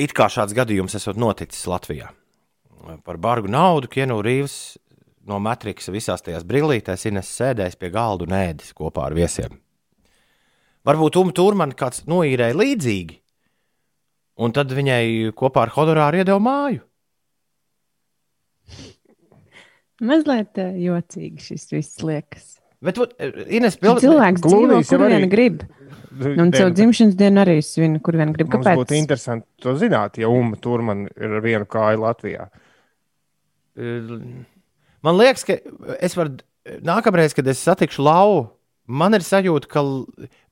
It 0.00 0.14
kā 0.16 0.30
šāds 0.32 0.54
gadījums 0.56 0.96
esot 0.96 1.18
noticis 1.20 1.66
Latvijā. 1.68 2.12
Par 3.04 3.18
bargu 3.20 3.50
naudu 3.52 3.90
Kienu 3.92 4.22
Rīvs 4.24 4.76
no 5.28 5.38
Matriksa 5.42 5.92
visās 5.94 6.24
tajās 6.24 6.46
brillītēs 6.48 7.06
Ines 7.10 7.30
sēdējis 7.36 7.78
pie 7.78 7.92
galda 7.94 8.26
un 8.26 8.34
ēdis 8.34 8.72
kopā 8.74 9.06
ar 9.06 9.14
viesiem. 9.14 9.58
Varbūt 10.88 11.18
Uma 11.20 11.34
Turmana 11.36 11.76
kāds 11.78 12.02
noīrēja 12.10 12.56
līdzīgi, 12.58 13.18
un 14.42 14.54
tad 14.56 14.72
viņai 14.74 15.30
kopā 15.38 15.68
ar 15.68 15.74
honorāru 15.76 16.22
iedeva 16.22 16.42
māju. 16.42 16.82
Mazliet 20.02 20.58
eh, 20.58 20.72
jocīgi 20.82 21.44
šis 21.46 21.68
viss 21.72 22.02
liekas. 22.02 22.48
Bet, 22.82 22.98
ot, 22.98 23.12
Ines, 23.46 23.76
pilnīgi 23.78 24.08
Cilvēks 24.08 24.42
dzīvo, 24.42 24.80
kur 24.88 25.04
arī- 25.06 25.20
vien 25.20 25.28
grib. 25.30 25.62
Un 26.26 26.50
savu 26.52 26.72
dzimšanas 26.76 27.14
dienu 27.16 27.40
arī 27.40 27.54
svin, 27.64 27.94
kur 28.04 28.18
vien 28.18 28.32
grib. 28.34 28.50
Mums 28.50 28.66
Kāpēc? 28.66 28.80
būtu 28.82 28.96
interesanti 28.98 29.46
to 29.62 29.72
zināt, 29.80 30.18
ja 30.20 30.28
Uma 30.28 30.58
Turman 30.60 31.06
ir 31.16 31.36
ar 31.38 31.40
vienu 31.44 31.64
kāju 31.70 32.02
Latvijā. 32.02 32.48
Man 35.02 35.16
liekas, 35.18 35.44
ka 35.48 35.56
es 36.04 36.16
varu 36.18 36.36
nākamreiz, 36.84 37.32
kad 37.34 37.48
es 37.48 37.62
satikšu 37.64 38.04
lauvu, 38.04 38.42
man 38.86 39.14
ir 39.16 39.24
sajūta, 39.26 39.68
ka 39.70 39.82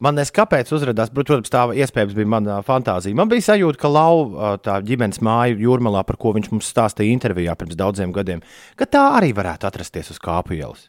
man 0.03 0.19
nes 0.19 0.31
kāpēc 0.35 0.71
uzrādās, 0.75 1.11
protams, 1.15 1.51
tā 1.53 1.67
iespējams 1.83 2.15
bija 2.17 2.31
mana 2.31 2.61
fantāzija. 2.67 3.17
Man 3.19 3.31
bija 3.31 3.49
sajūta, 3.51 3.81
ka 3.81 3.91
lauva 3.91 4.55
tā 4.63 4.79
ģimenes 4.87 5.23
māja 5.25 5.59
jūrmalā, 5.61 6.05
par 6.07 6.19
ko 6.21 6.35
viņš 6.37 6.51
mums 6.55 6.71
stāstīja 6.71 7.15
intervijā 7.17 7.57
pirms 7.59 7.79
daudziem 7.79 8.15
gadiem, 8.17 8.45
ka 8.79 8.89
tā 8.89 9.05
arī 9.19 9.33
varētu 9.37 9.69
atrasties 9.71 10.15
uz 10.15 10.23
kāpu 10.23 10.57
ielas. 10.59 10.89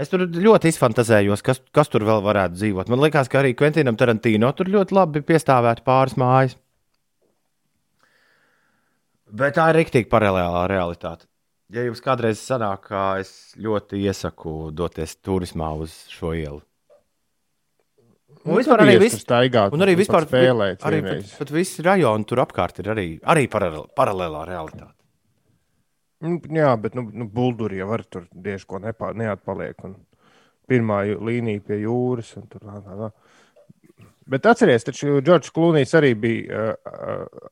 Es 0.00 0.08
tur 0.08 0.24
ļoti 0.24 0.70
izfantazējos, 0.72 1.42
kas, 1.44 1.60
kas 1.74 1.90
tur 1.92 2.06
vēl 2.08 2.22
varētu 2.24 2.56
dzīvot. 2.56 2.88
Man 2.90 3.02
liekas, 3.04 3.28
ka 3.30 3.42
arī 3.42 3.52
Quentinam 3.54 3.98
Tarantīno 4.00 4.48
tur 4.56 4.70
ļoti 4.72 4.96
labi 4.96 5.20
piestāvētu 5.28 5.84
pāris 5.84 6.16
mājas. 6.18 6.56
Bet 9.32 9.56
tā 9.56 9.68
ir 9.70 9.78
rīktīgi 9.80 10.10
paralēlā 10.12 10.64
realitāte. 10.68 11.28
Ja 11.72 11.86
jums 11.86 12.02
kādreiz 12.04 12.40
sanāk, 12.44 12.90
kā 12.90 13.02
es 13.22 13.54
ļoti 13.56 14.02
iesaku 14.04 14.70
doties 14.76 15.14
turismā 15.24 15.70
uz 15.80 15.94
šo 16.12 16.34
ielu. 16.36 16.60
Un 18.42 18.58
vispār 18.58 18.82
arī 18.82 18.96
viss, 19.00 19.22
staigāt, 19.22 19.72
un 19.72 19.84
arī 19.84 19.94
vispār 19.96 20.26
spēlēt. 20.26 20.82
arī 20.88 20.98
pat, 21.06 21.30
pat 21.38 21.52
visi 21.54 21.84
rajoni 21.86 22.26
tur 22.28 22.42
apkārt 22.42 22.82
ir 22.82 22.90
arī, 22.92 23.06
arī 23.22 23.46
paralēlā, 23.48 24.42
realitāte. 24.48 24.98
Nu, 26.22 26.36
jā, 26.54 26.74
bet 26.82 26.98
nu, 26.98 27.06
nu, 27.08 27.28
bulduri 27.30 27.80
jau 27.80 27.88
var 27.90 28.04
tur 28.04 28.26
diezgan 28.30 28.68
ko 28.68 28.82
nepā, 28.82 29.12
neatpaliek. 29.18 29.78
Un 29.86 29.96
pirmā 30.68 31.00
līnija 31.18 31.64
pie 31.66 31.80
jūras. 31.82 32.34
un 32.38 32.46
Tur, 32.52 32.62
tā, 32.66 32.82
tā, 32.84 32.98
tā. 33.00 34.06
Bet 34.32 34.46
atcerieties, 34.46 34.86
taču 34.90 35.16
Džordžs 35.24 35.54
Klūnijs 35.54 35.96
arī 35.98 36.12
bija 36.18 36.76
uh, 36.76 36.92
uh, 36.92 37.48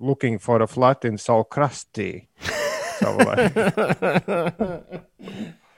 looking 0.00 0.38
for 0.40 0.62
a 0.64 0.70
flat 0.70 1.04
in 1.10 1.18
savu 1.20 1.48
krastī. 1.50 2.12
savulaik. 2.38 2.64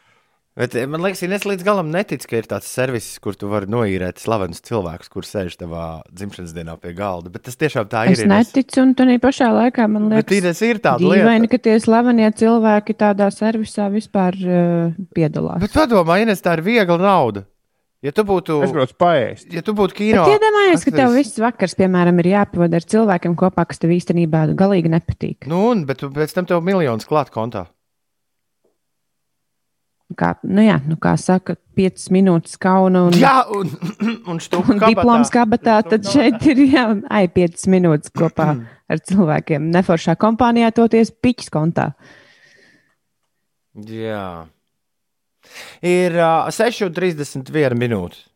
Bet 0.61 0.75
eh, 0.75 0.87
man 0.91 1.01
liekas, 1.01 1.23
es 1.23 1.45
līdz 1.47 1.63
galam 1.65 1.93
neticu, 1.95 2.27
ka 2.29 2.41
ir 2.41 2.47
tāds 2.51 2.67
servis, 2.69 3.07
kur 3.23 3.37
tu 3.39 3.49
vari 3.49 3.71
noīrēt 3.71 4.19
slavenus 4.21 4.61
cilvēkus, 4.67 5.09
kurš 5.13 5.29
sēž 5.31 5.55
tavā 5.63 5.85
dzimšanas 6.11 6.53
dienā 6.57 6.75
pie 6.83 6.91
galda. 6.99 7.31
Bet 7.33 7.47
tas 7.47 7.57
tiešām 7.61 7.87
tā 7.89 8.03
ir. 8.11 8.19
Es 8.19 8.27
neticu, 8.29 8.83
un 8.83 8.93
tā 8.99 9.07
pašā 9.23 9.49
laikā 9.55 9.87
man 9.89 10.11
liekas, 10.11 10.27
Bet 10.27 10.35
Ines 10.37 10.61
ir 10.67 10.83
tāda 10.83 11.01
dīvaini, 11.01 11.47
lieta. 11.47 11.53
ka 11.55 11.63
tie 11.69 11.77
slavenie 11.81 12.29
cilvēki 12.43 12.99
tādā 12.99 13.31
servisā 13.33 13.87
vispār 13.95 14.37
uh, 14.43 14.99
piedalās. 15.17 15.63
Bet 15.63 15.77
padomā, 15.77 16.19
Ines, 16.27 16.43
tā 16.45 16.59
ir 16.59 16.67
viegla 16.67 16.99
nauda. 16.99 17.47
Ja 18.01 18.15
tu 18.17 18.23
būtu, 18.25 18.63
Es 18.65 18.71
gribētu 18.73 18.97
paēst. 18.97 19.51
ja 19.53 19.61
tu 19.61 19.75
būtu 19.77 19.99
kino, 19.99 20.23
Bet 20.25 20.39
iedomājies, 20.39 20.85
ka 20.87 20.93
tev 20.95 21.13
viss 21.13 21.37
vakars, 21.41 21.75
piemēram, 21.77 22.17
ir 22.23 22.31
jāpavada 22.31 22.79
ar 22.81 22.87
cilvēkiem 22.89 23.35
kopā, 23.37 23.67
kas 23.69 23.83
tev 23.83 23.93
īstenībā 23.93 24.47
galīgi 24.57 24.89
nepatīk. 24.89 25.49
Nu, 25.51 25.67
un, 25.75 25.85
bet 25.85 26.01
tu 26.01 26.09
pēc 26.09 26.33
tam 26.33 26.49
tev 26.49 26.63
miljonus 26.65 27.05
klāt 27.05 27.29
kontā. 27.35 27.67
Kā, 30.17 30.33
nu 30.43 30.65
jā, 30.65 30.79
nu 30.89 30.97
kā 30.99 31.13
saka, 31.21 31.55
5 31.79 32.09
minūtes 32.11 32.57
kauna 32.59 33.05
un, 33.07 33.19
Jā, 33.21 33.45
un, 33.55 33.69
un 34.33 34.41
un 34.41 34.81
diploms 34.83 35.31
kabatā, 35.31 35.77
tad 35.87 36.09
šeit 36.09 36.41
ir 36.51 36.65
jā, 36.73 36.87
ai 37.13 37.29
5 37.29 37.69
minūtes 37.71 38.11
kopā 38.17 38.49
ar 38.91 39.05
cilvēkiem. 39.07 39.69
Neforšā 39.77 40.17
kompānijā 40.19 40.73
toties 40.73 41.13
piķis 41.13 41.53
kontā. 41.53 41.91
Jā. 43.77 44.49
Ir 45.87 46.17
uh, 46.19 46.51
6,31 46.55 47.79
minūte. 47.79 48.27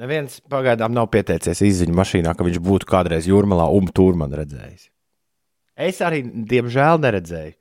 Neviens 0.00 0.40
pagaidām 0.50 0.94
nav 0.94 1.06
pieteicies 1.14 1.60
izziņu 1.62 1.94
mašīnā, 1.94 2.32
ka 2.34 2.46
viņš 2.46 2.58
būtu 2.66 2.88
kādreiz 2.90 3.28
jūrmalā 3.30 3.68
un 3.76 3.92
tur 3.94 4.16
man 4.18 4.34
redzējis. 4.34 4.88
Es 5.74 6.00
arī, 6.02 6.22
diemžēl, 6.50 6.98
neredzēju. 7.02 7.54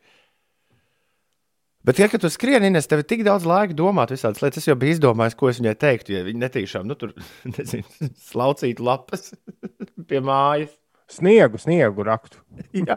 Bet, 1.83 1.99
ja 1.99 2.07
tu 2.07 2.29
skrieni, 2.31 2.69
Ines, 2.71 2.87
tev 2.87 3.01
ir 3.01 3.07
tik 3.09 3.25
daudz 3.27 3.43
laika 3.47 3.75
domāt 3.75 4.13
visādas 4.13 4.39
lietas, 4.39 4.63
es 4.63 4.69
jau 4.69 4.75
biju 4.79 4.95
izdomājis, 4.95 5.35
ko 5.35 5.49
es 5.51 5.59
viņai 5.59 5.73
teiktu, 5.81 6.13
ja 6.15 6.21
viņa 6.23 6.39
netīšām, 6.45 6.87
nu, 6.87 6.95
tur, 6.95 7.11
nezinu, 7.57 7.83
slaucītu 8.31 8.85
lapas 8.87 9.33
pie 10.09 10.23
mājas. 10.23 10.71
Sniegu, 11.11 11.59
sniegu 11.59 12.05
raktu. 12.07 12.39
Jā. 12.73 12.95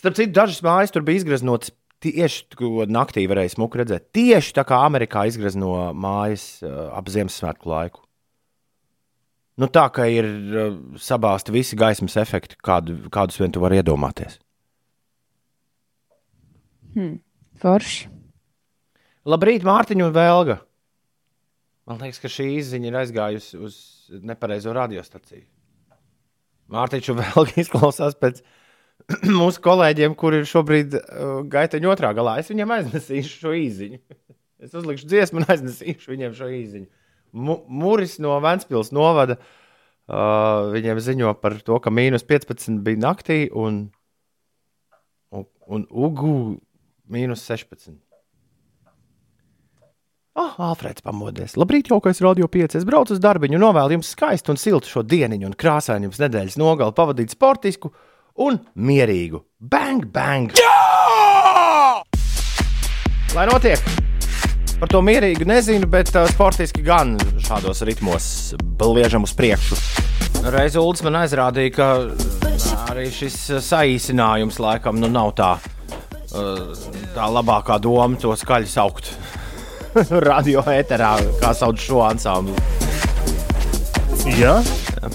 Starp 0.00 0.16
citu, 0.16 0.32
dažas 0.34 0.62
mājas 0.64 0.90
tur 0.90 1.04
bija 1.06 1.20
izgraznotas 1.20 1.70
tieši 2.02 2.58
ko 2.58 2.86
naktī 2.90 3.24
varēja 3.30 3.54
smuki 3.56 3.82
redzēt. 3.82 4.08
Tieši 4.16 4.54
tā 4.56 4.64
kā 4.68 4.80
Amerikā 4.86 5.24
izgrazno 5.30 5.92
mājas 5.94 6.46
uh, 6.64 6.88
ap 6.96 7.10
Ziemassvētku 7.12 7.70
laiku. 7.70 8.02
Nu, 9.60 9.68
tā 9.68 9.84
kā 9.94 10.08
ir 10.10 10.28
uh, 10.28 10.78
sabāzti 11.00 11.54
visi 11.54 11.78
gaismas 11.78 12.16
efekti, 12.20 12.58
kādu, 12.64 12.96
kādus 13.12 13.38
vien 13.40 13.52
tu 13.52 13.62
vari 13.62 13.80
iedomāties. 13.82 14.40
Forši. 17.62 18.10
Labrīt, 19.28 19.64
Mārtiņa 19.66 20.08
un 20.08 20.14
Vēlga. 20.16 20.58
Man 21.88 22.00
liekas, 22.02 22.20
ka 22.22 22.30
šī 22.30 22.48
izziņa 22.58 22.88
ir 22.88 22.98
aizgājusi 23.02 23.58
uz 23.62 23.76
nepareizo 24.22 24.74
radiostaciju. 24.74 25.44
Mārtiņš 26.72 27.12
un 27.12 27.20
Vēlga 27.20 27.56
izklausās 27.62 28.18
pēc 28.18 28.42
mūsu 29.40 29.62
kolēģiem, 29.64 30.16
kuri 30.18 30.42
ir 30.42 30.48
šobrīd 30.48 30.96
uh, 30.98 31.32
gaiteņa 31.50 31.90
otrā 31.92 32.12
galā. 32.16 32.38
Es 32.40 32.50
viņiem 32.52 32.76
aiznesīšu 32.78 33.46
šo 33.46 33.56
īziņu. 33.62 34.02
Es 34.62 34.76
uzlikšu 34.78 35.08
dziesmu 35.10 35.40
un 35.40 35.48
aiznesīšu 35.50 36.12
viņiem 36.12 36.34
šo 36.38 36.46
īziņu. 36.54 36.84
Mu 37.34 37.56
Mūris 37.66 38.20
no 38.22 38.36
Vēncpils 38.44 38.92
novada 38.94 39.34
uh, 39.34 40.68
viņiem 40.70 41.00
ziņo 41.02 41.32
par 41.42 41.56
to, 41.66 41.80
ka 41.82 41.90
mīnus 41.90 42.22
15 42.28 42.78
bija 42.86 43.00
naktī 43.02 43.40
un, 43.50 43.88
un, 45.34 45.48
un 45.66 45.86
Ugu 45.90 46.36
mīnus 47.10 47.42
16. 47.48 47.96
Ah, 50.38 50.54
Alfrēds 50.70 51.02
pamodies. 51.04 51.58
Labrīt, 51.58 51.90
jaukais 51.90 52.22
radio 52.24 52.46
5. 52.48 52.78
Es 52.78 52.86
braucu 52.88 53.12
uz 53.12 53.20
darbu, 53.20 53.50
novēlu 53.50 53.98
jums 53.98 54.14
skaistu 54.14 54.54
un 54.54 54.62
siltu 54.62 54.88
šo 54.88 55.02
dienu, 55.02 55.42
un 55.44 55.58
krāsainu 55.58 56.08
jums 56.08 56.22
nedēļas 56.22 56.56
nogali 56.62 56.94
pavadīt 56.96 57.34
sportisku 57.34 57.90
un 58.40 58.60
mierīgu. 58.76 59.42
Bang, 59.58 60.06
bang! 60.12 60.52
Jā! 60.58 62.02
Lai 63.32 63.46
notiek! 63.48 63.80
Par 64.82 64.90
to 64.90 64.98
mierīgu 65.04 65.46
nezinu, 65.46 65.86
bet 65.86 66.10
uh, 66.18 66.26
sportiski 66.26 66.82
gan 66.82 67.14
šādos 67.44 67.84
ritmos 67.86 68.24
bliežam 68.80 69.22
uz 69.28 69.34
priekšu. 69.38 69.78
Reiz 70.50 70.74
Ulas 70.80 71.04
man 71.06 71.20
aizrādīja, 71.20 71.74
ka 71.76 71.88
uh, 72.02 72.64
arī 72.90 73.06
šis 73.14 73.36
uh, 73.52 73.62
saīsinājums 73.62 74.58
laikam 74.62 74.98
nu, 74.98 75.10
nav 75.12 75.36
tā, 75.38 75.52
uh, 76.34 76.74
tā 77.14 77.30
labākā 77.30 77.78
doma 77.82 78.18
to 78.18 78.34
skaļi 78.34 78.72
saukt. 78.74 79.14
Radio 80.32 80.64
eterā, 80.72 81.14
kā 81.38 81.54
sauc 81.54 81.78
šo 81.78 82.02
ansambli. 82.08 82.91
Jā, 84.22 84.60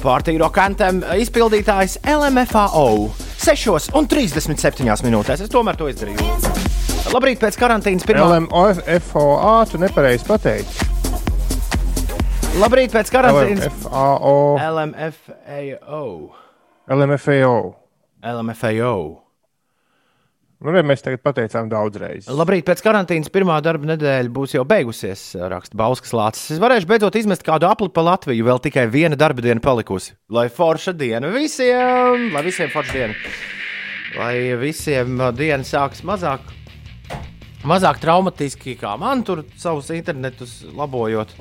Partija 0.02 0.42
Rokantem 0.42 1.00
izpildītājs 1.16 1.98
LMFAO 2.04 3.08
6,37 3.40 5.06
minūtēs. 5.06 5.46
Es 5.46 5.52
tomēr 5.54 5.78
to 5.80 5.88
izdarīju. 5.88 6.26
Labrīt, 7.14 7.40
pēc 7.40 7.56
karantīnas 7.62 8.04
pirmā. 8.08 8.42
LMFOA 8.52 9.54
tu 9.72 9.80
nepareizi 9.80 10.28
pateici. 10.28 10.90
Labrīt, 12.60 12.92
pēc 12.92 13.14
karantīnas. 13.14 13.70
LMFAO, 13.88 14.36
LMFAO. 14.66 16.04
LMFAO. 16.98 17.56
LMFAO. 18.28 19.27
Nu, 20.58 20.72
re, 20.74 20.82
mēs 20.82 21.04
tagad 21.06 21.22
pateicām 21.22 21.68
daudzreiz. 21.70 22.26
Labrīt, 22.34 22.64
pēc 22.66 22.82
karantīnas 22.82 23.30
pirmā 23.34 23.60
darba 23.62 23.92
nedēļa 23.92 24.32
būs 24.34 24.56
jau 24.56 24.64
beigusies, 24.66 25.36
raksta 25.54 25.78
Bauskas 25.78 26.16
Lācis. 26.18 26.56
Es 26.56 26.62
varēšu 26.64 26.90
beidzot 26.90 27.20
izmest 27.20 27.46
kādu 27.46 27.68
apli 27.70 27.92
pa 27.94 28.02
Latviju, 28.08 28.48
vēl 28.48 28.64
tikai 28.66 28.88
viena 28.90 29.20
darba 29.20 29.46
diena 29.46 29.62
palikusi. 29.62 30.16
Lai 30.34 30.48
forša 30.50 30.96
diena 30.98 31.30
visiem, 31.30 32.32
lai 32.34 32.42
visiem 32.48 32.74
forša 32.74 32.98
diena. 32.98 33.36
Lai 34.18 34.34
visiem 34.58 35.22
uh, 35.22 35.30
diena 35.36 35.62
sākas 35.68 36.02
mazāk, 36.08 36.50
mazāk 37.62 38.02
traumatiski, 38.02 38.80
kā 38.82 38.98
man 38.98 39.22
tur 39.28 39.46
savus 39.62 39.94
internetus 39.94 40.64
labojot. 40.74 41.38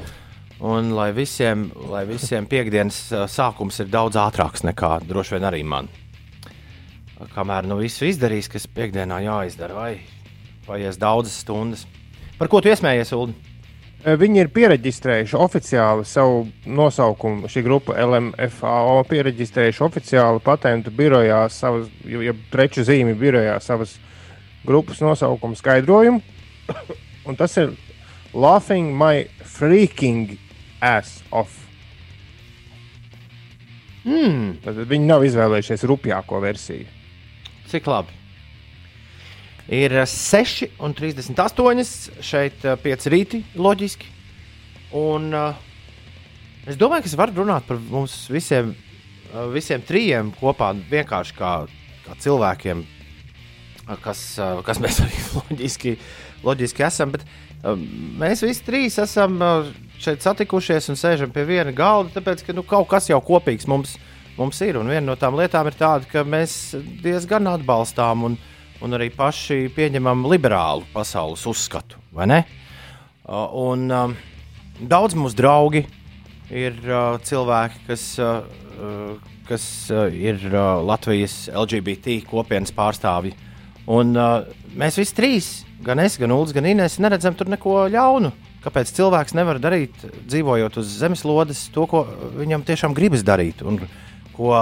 Un 0.66 0.92
lai 0.96 1.10
visiem, 1.16 1.70
lai 1.88 2.04
visiem 2.08 2.44
piekdienas 2.48 3.00
uh, 3.14 3.24
sākums 3.32 3.80
ir 3.80 3.88
daudz 3.92 4.20
ātrāks 4.20 4.64
nekā 4.68 4.98
droši 5.08 5.38
vien 5.38 5.48
arī 5.48 5.64
man. 5.64 5.88
Kamēr 7.32 7.64
nu 7.64 7.78
visu 7.80 8.04
izdarīs, 8.04 8.48
kas 8.52 8.66
piekdienā 8.68 9.22
jāizdara, 9.24 9.74
vai 9.76 9.92
paies 10.66 10.98
daudzas 11.00 11.38
stundas. 11.40 11.86
Par 12.36 12.50
ko 12.52 12.60
tu 12.60 12.68
iesmējies, 12.68 13.14
Ulu? 13.16 13.32
Eh, 14.04 14.16
Viņi 14.20 14.42
ir 14.42 14.50
pieregistrējuši 14.52 15.38
oficiāli 15.40 16.04
savu 16.06 16.44
nosaukumu. 16.68 17.48
Šī 17.48 17.62
grupa 17.64 17.96
LMFAO 18.04 19.00
pieregistrējuši 19.08 19.84
oficiāli 19.86 20.42
patentu 20.44 20.92
birojā, 20.92 21.46
savas, 21.50 21.88
ja 22.04 22.34
preču 22.52 22.84
zīmju 22.84 23.16
birojā 23.18 23.56
savas 23.64 23.96
grupas 24.66 25.00
nosaukumu 25.00 25.56
skaidrojumu. 25.56 26.20
Un 27.26 27.38
tas 27.38 27.56
ir 27.56 27.72
Laughing 28.34 28.92
My 28.92 29.24
Freaking 29.40 30.36
Ass 30.84 31.22
Off. 31.32 31.62
Mm, 34.06 34.60
Tad 34.62 34.84
viņi 34.86 35.08
nav 35.08 35.24
izvēlējušies 35.26 35.88
rupjāko 35.88 36.38
versiju. 36.44 36.95
Cik 37.70 37.88
labi. 37.90 38.14
Ir 39.66 39.90
6,38. 40.06 42.20
Šeit 42.22 42.62
5 42.62 43.08
rīti, 43.10 43.42
loģiski. 43.58 44.12
Un 44.94 45.32
uh, 45.34 45.56
es 46.70 46.78
domāju, 46.78 47.04
ka 47.04 47.10
es 47.10 47.16
varu 47.18 47.42
runāt 47.42 47.66
par 47.66 47.80
mums 47.90 48.14
visiem, 48.30 48.70
uh, 49.32 49.48
visiem 49.50 49.82
trijiem 49.82 50.30
kopā, 50.38 50.70
vienkārši 50.90 51.34
kā, 51.34 51.50
kā 52.06 52.14
cilvēkiem, 52.22 52.84
kas, 54.04 54.22
uh, 54.38 54.62
kas 54.66 54.78
mēs 54.82 55.02
arī 55.02 55.24
loģiski, 55.40 55.96
loģiski 56.46 56.86
esam. 56.86 57.16
Bet, 57.16 57.26
mēs 58.20 58.44
visi 58.44 58.62
trīs 58.62 58.98
esam 59.02 59.40
šeit 60.02 60.22
satikušies 60.22 60.90
un 60.92 60.98
sēžam 61.00 61.32
pie 61.34 61.42
viena 61.48 61.72
galda, 61.74 62.12
tāpēc 62.18 62.44
ka 62.46 62.54
nu, 62.54 62.62
kaut 62.66 62.86
kas 62.90 63.08
jau 63.10 63.18
kopīgs 63.24 63.66
mums, 63.70 63.96
mums 64.38 64.60
ir. 64.64 64.78
Un 64.80 64.90
viena 64.92 65.06
no 65.08 65.16
tām 65.18 65.36
lietām 65.38 65.68
ir 65.70 65.76
tāda, 65.78 66.08
ka 66.10 66.24
mēs 66.26 66.76
diezgan 67.02 67.48
atbalstām 67.50 68.26
un, 68.28 68.38
un 68.84 68.96
arī 68.98 69.10
paši 69.14 69.66
pieņemam 69.76 70.26
liberālu 70.30 70.86
pasaules 70.94 71.44
uzskatu? 71.48 72.00
Uh, 72.16 72.42
Un 73.26 73.90
um, 73.90 74.16
daudz 74.78 75.16
mūsu 75.18 75.36
draugi 75.38 75.82
ir 76.54 76.76
uh, 76.86 77.16
cilvēki, 77.26 77.82
kas, 77.88 78.04
uh, 78.22 78.44
uh, 78.78 79.32
kas 79.48 79.64
uh, 79.90 80.06
ir 80.12 80.38
uh, 80.52 80.78
Latvijas 80.86 81.48
LGBT 81.50 82.20
kopienas 82.28 82.74
pārstāvji. 82.76 83.34
Un 83.90 84.14
uh, 84.18 84.46
mēs 84.78 84.98
visi 84.98 85.14
trīs, 85.14 85.50
gan 85.82 86.00
es, 86.02 86.18
gan 86.18 86.34
Ulas, 86.34 86.54
gan 86.54 86.66
Inês, 86.66 87.00
neredzam 87.02 87.34
tur 87.38 87.50
neko 87.50 87.86
ļaunu. 87.92 88.32
Kāpēc 88.66 88.90
cilvēks 88.96 89.36
nevar 89.38 89.60
darīt, 89.62 89.94
dzīvojot 90.26 90.80
uz 90.80 90.94
zemeslodes, 90.98 91.68
to, 91.74 91.84
ko 91.86 92.02
viņam 92.34 92.64
tiešām 92.66 92.96
gribas 92.96 93.22
darīt 93.26 93.62
un 93.62 93.78
ko 94.36 94.54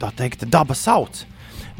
tā 0.00 0.12
teikt, 0.16 0.46
daba 0.52 0.76
sauc? 0.76 1.24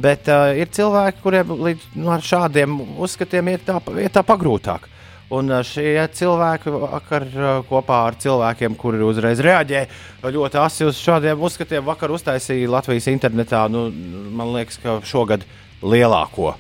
Bet 0.01 0.29
uh, 0.29 0.51
ir 0.57 0.69
cilvēki, 0.73 1.23
kuriem 1.25 1.55
līdz, 1.57 1.89
nu, 1.97 2.11
ar 2.13 2.25
šādiem 2.25 2.77
uzskatiem 3.01 3.55
ir 3.55 3.65
tā, 3.65 3.79
ir 4.03 4.13
tā 4.13 4.23
pagrūtāk. 4.27 4.91
Un 5.37 5.49
uh, 5.51 5.63
šie 5.67 6.05
cilvēki 6.19 6.75
vakar 6.75 7.25
uh, 7.31 7.47
kopā 7.69 8.03
ar 8.11 8.19
cilvēkiem, 8.21 8.77
kuri 8.79 9.01
uzreiz 9.07 9.41
reaģēja 9.45 10.35
ļoti 10.37 10.61
asi 10.61 10.87
uz 10.87 11.01
šādiem 11.01 11.41
uzskatiem, 11.49 11.85
vakar 11.87 12.13
uztaisīja 12.13 12.71
Latvijas 12.77 13.09
internetā, 13.13 13.65
nu, 13.73 13.89
man 14.37 14.53
liekas, 14.59 14.79
ka 14.85 15.01
šogad 15.09 15.49
lielāko 15.81 16.55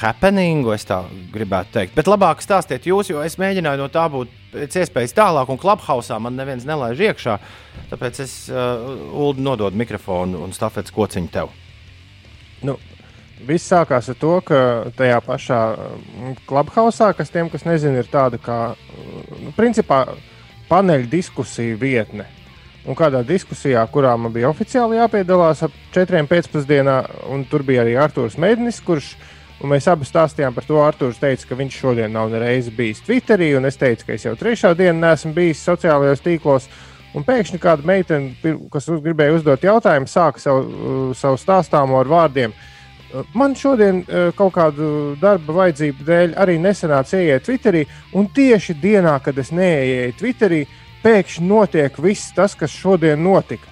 happeningu, 0.00 0.72
es 0.74 0.86
tā 0.88 1.02
gribētu 1.32 1.74
teikt. 1.74 1.96
Bet 1.96 2.08
labāk 2.08 2.42
stāstiet 2.44 2.86
jūs, 2.88 3.10
jo 3.12 3.22
es 3.24 3.36
mēģināju 3.40 3.82
no 3.82 3.88
tā 3.92 4.06
būt 4.12 4.32
pēc 4.54 4.78
iespējas 4.82 5.16
tālāk, 5.16 5.50
un 5.52 5.60
klubhausā 5.60 6.18
man 6.22 6.38
neviens 6.38 6.66
nelaiž 6.68 7.02
iekšā. 7.10 7.36
Tāpēc 7.90 8.22
es 8.24 8.34
uh, 8.52 8.86
Ulu 9.10 9.42
nododu 9.44 9.78
mikrofonu 9.78 10.40
un 10.44 10.54
stafetes 10.56 10.94
kociņu 10.94 11.32
tev. 11.34 11.52
Nu, 12.66 12.78
Viss 13.46 13.70
sākās 13.72 14.10
ar 14.12 14.16
to, 14.20 14.34
ka 14.44 14.56
tajā 14.98 15.16
pašā 15.24 15.60
klubhausā, 16.48 17.14
kas 17.16 17.32
tiem, 17.32 17.48
kas 17.48 17.64
nezina, 17.64 18.02
ir 18.02 18.10
tāda 18.12 18.36
kā, 18.36 18.58
nu, 19.40 19.54
principā, 19.56 20.02
paneļa 20.68 21.08
diskusija 21.08 21.78
vietne. 21.80 22.26
Un 22.84 22.96
kādā 22.96 23.22
diskusijā, 23.24 23.80
kurā 23.92 24.12
man 24.20 24.32
bija 24.32 24.48
oficiāli 24.52 24.96
jāpiedalās 25.00 25.64
ap 25.64 25.72
četriem 25.92 26.28
pēcpusdienā, 26.28 26.98
un 27.32 27.46
tur 27.48 27.64
bija 27.64 27.80
arī 27.84 27.96
Arthurs 28.00 28.36
Mēdnis, 28.40 28.80
kurš 28.84 29.14
uh, 29.14 29.39
Un 29.60 29.68
mēs 29.74 29.84
abi 29.92 30.06
stāstījām 30.08 30.54
par 30.56 30.64
to. 30.64 30.78
Arthurs 30.80 31.20
teica, 31.20 31.50
ka 31.50 31.58
viņš 31.58 31.80
šodien 31.82 32.14
nav 32.16 32.30
nereiz 32.32 32.70
bijis 32.72 33.02
Twitterī, 33.04 33.50
un 33.58 33.68
es 33.68 33.76
teicu, 33.80 34.06
ka 34.08 34.16
es 34.16 34.24
jau 34.24 34.32
trešā 34.38 34.72
dienu 34.76 35.02
neesmu 35.02 35.34
bijis 35.36 35.60
sociālajos 35.68 36.24
tīklos. 36.24 36.68
Un 37.12 37.26
pēkšņi 37.26 37.58
kāda 37.60 37.84
meitene, 37.84 38.54
kas 38.72 38.86
gribēja 38.88 39.34
uzdot 39.36 39.64
jautājumu, 39.66 40.08
sāka 40.08 40.40
savu, 40.40 40.62
uh, 40.62 41.00
savu 41.18 41.40
stāstāmu 41.42 41.98
ar 41.98 42.08
vārdiem. 42.08 42.54
Uh, 42.54 43.26
man 43.34 43.56
šodien 43.58 44.00
uh, 44.04 44.30
kaut 44.38 44.54
kādu 44.54 44.90
darba 45.20 45.58
vajadzību 45.58 46.06
dēļ 46.06 46.36
arī 46.40 46.56
nesanāca 46.62 47.18
ieiet 47.18 47.44
Twitterī, 47.44 47.84
un 48.16 48.30
tieši 48.32 48.78
dienā, 48.80 49.18
kad 49.24 49.42
es 49.42 49.50
neieeju 49.52 50.16
Twitterī, 50.22 50.64
pēkšņi 51.02 51.48
notiek 51.50 52.00
viss 52.00 52.32
tas, 52.36 52.54
kas 52.56 52.72
šodien 52.72 53.20
notika. 53.26 53.68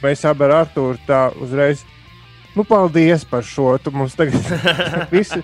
Mēs 0.00 0.22
abi 0.24 0.46
ar 0.46 0.62
Arthuru 0.62 0.96
tā 1.04 1.26
uzreiz 1.42 1.82
Nu, 2.54 2.64
paldies 2.66 3.22
par 3.24 3.44
šo. 3.46 3.76
Tu 3.78 3.92
mums 3.94 4.16
tagad 4.18 4.34
visu, 5.14 5.38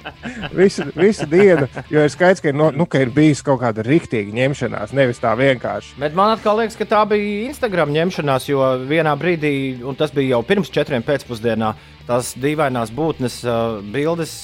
visu, 0.53 0.87
visu 0.97 1.27
dienu, 1.31 1.69
jo 1.91 2.03
ir 2.03 2.11
skaidrs, 2.11 2.43
ka 2.43 2.51
ir, 2.51 2.57
no, 2.59 2.73
nu, 2.75 2.87
ka 2.91 2.99
ir 3.05 3.13
bijis 3.15 3.45
kaut 3.47 3.61
kāda 3.63 3.85
rīktīga 3.87 4.35
ņemšanās, 4.35 4.95
nevis 4.97 5.23
tā 5.23 5.37
vienkārši. 5.39 5.95
Bet 6.03 6.17
man 6.19 6.35
atkal 6.35 6.59
liekas, 6.59 6.79
ka 6.79 6.89
tā 6.91 7.05
bija 7.11 7.47
Instagram 7.47 7.95
ņemšanās, 7.95 8.49
jo 8.51 8.73
vienā 8.91 9.15
brīdī, 9.21 9.55
un 9.87 9.99
tas 9.99 10.15
bija 10.15 10.35
jau 10.35 10.43
pirms 10.49 10.73
četriem 10.75 11.07
pēcpusdienā, 11.07 11.73
tās 12.11 12.35
dīvainās 12.43 12.91
būtnes 12.97 13.39
uh, 13.47 13.79
bildes. 13.95 14.37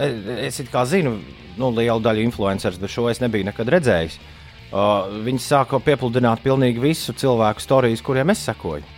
Es, 0.00 0.56
es 0.62 0.72
kā 0.72 0.84
zinu, 0.88 1.18
nu, 1.60 1.70
lielu 1.76 2.00
daļu 2.04 2.24
influencerus, 2.24 2.80
bet 2.80 2.92
šo 2.92 3.10
es 3.12 3.20
nebiju 3.20 3.50
nekad 3.50 3.76
redzējis. 3.76 4.18
Uh, 4.66 5.20
viņi 5.28 5.44
sāka 5.44 5.78
piepludināt 5.84 6.40
pilnīgi 6.44 6.80
visu 6.82 7.12
cilvēku 7.16 7.62
stāstus, 7.62 8.04
kuriem 8.04 8.32
es 8.32 8.48
sekoju. 8.48 8.95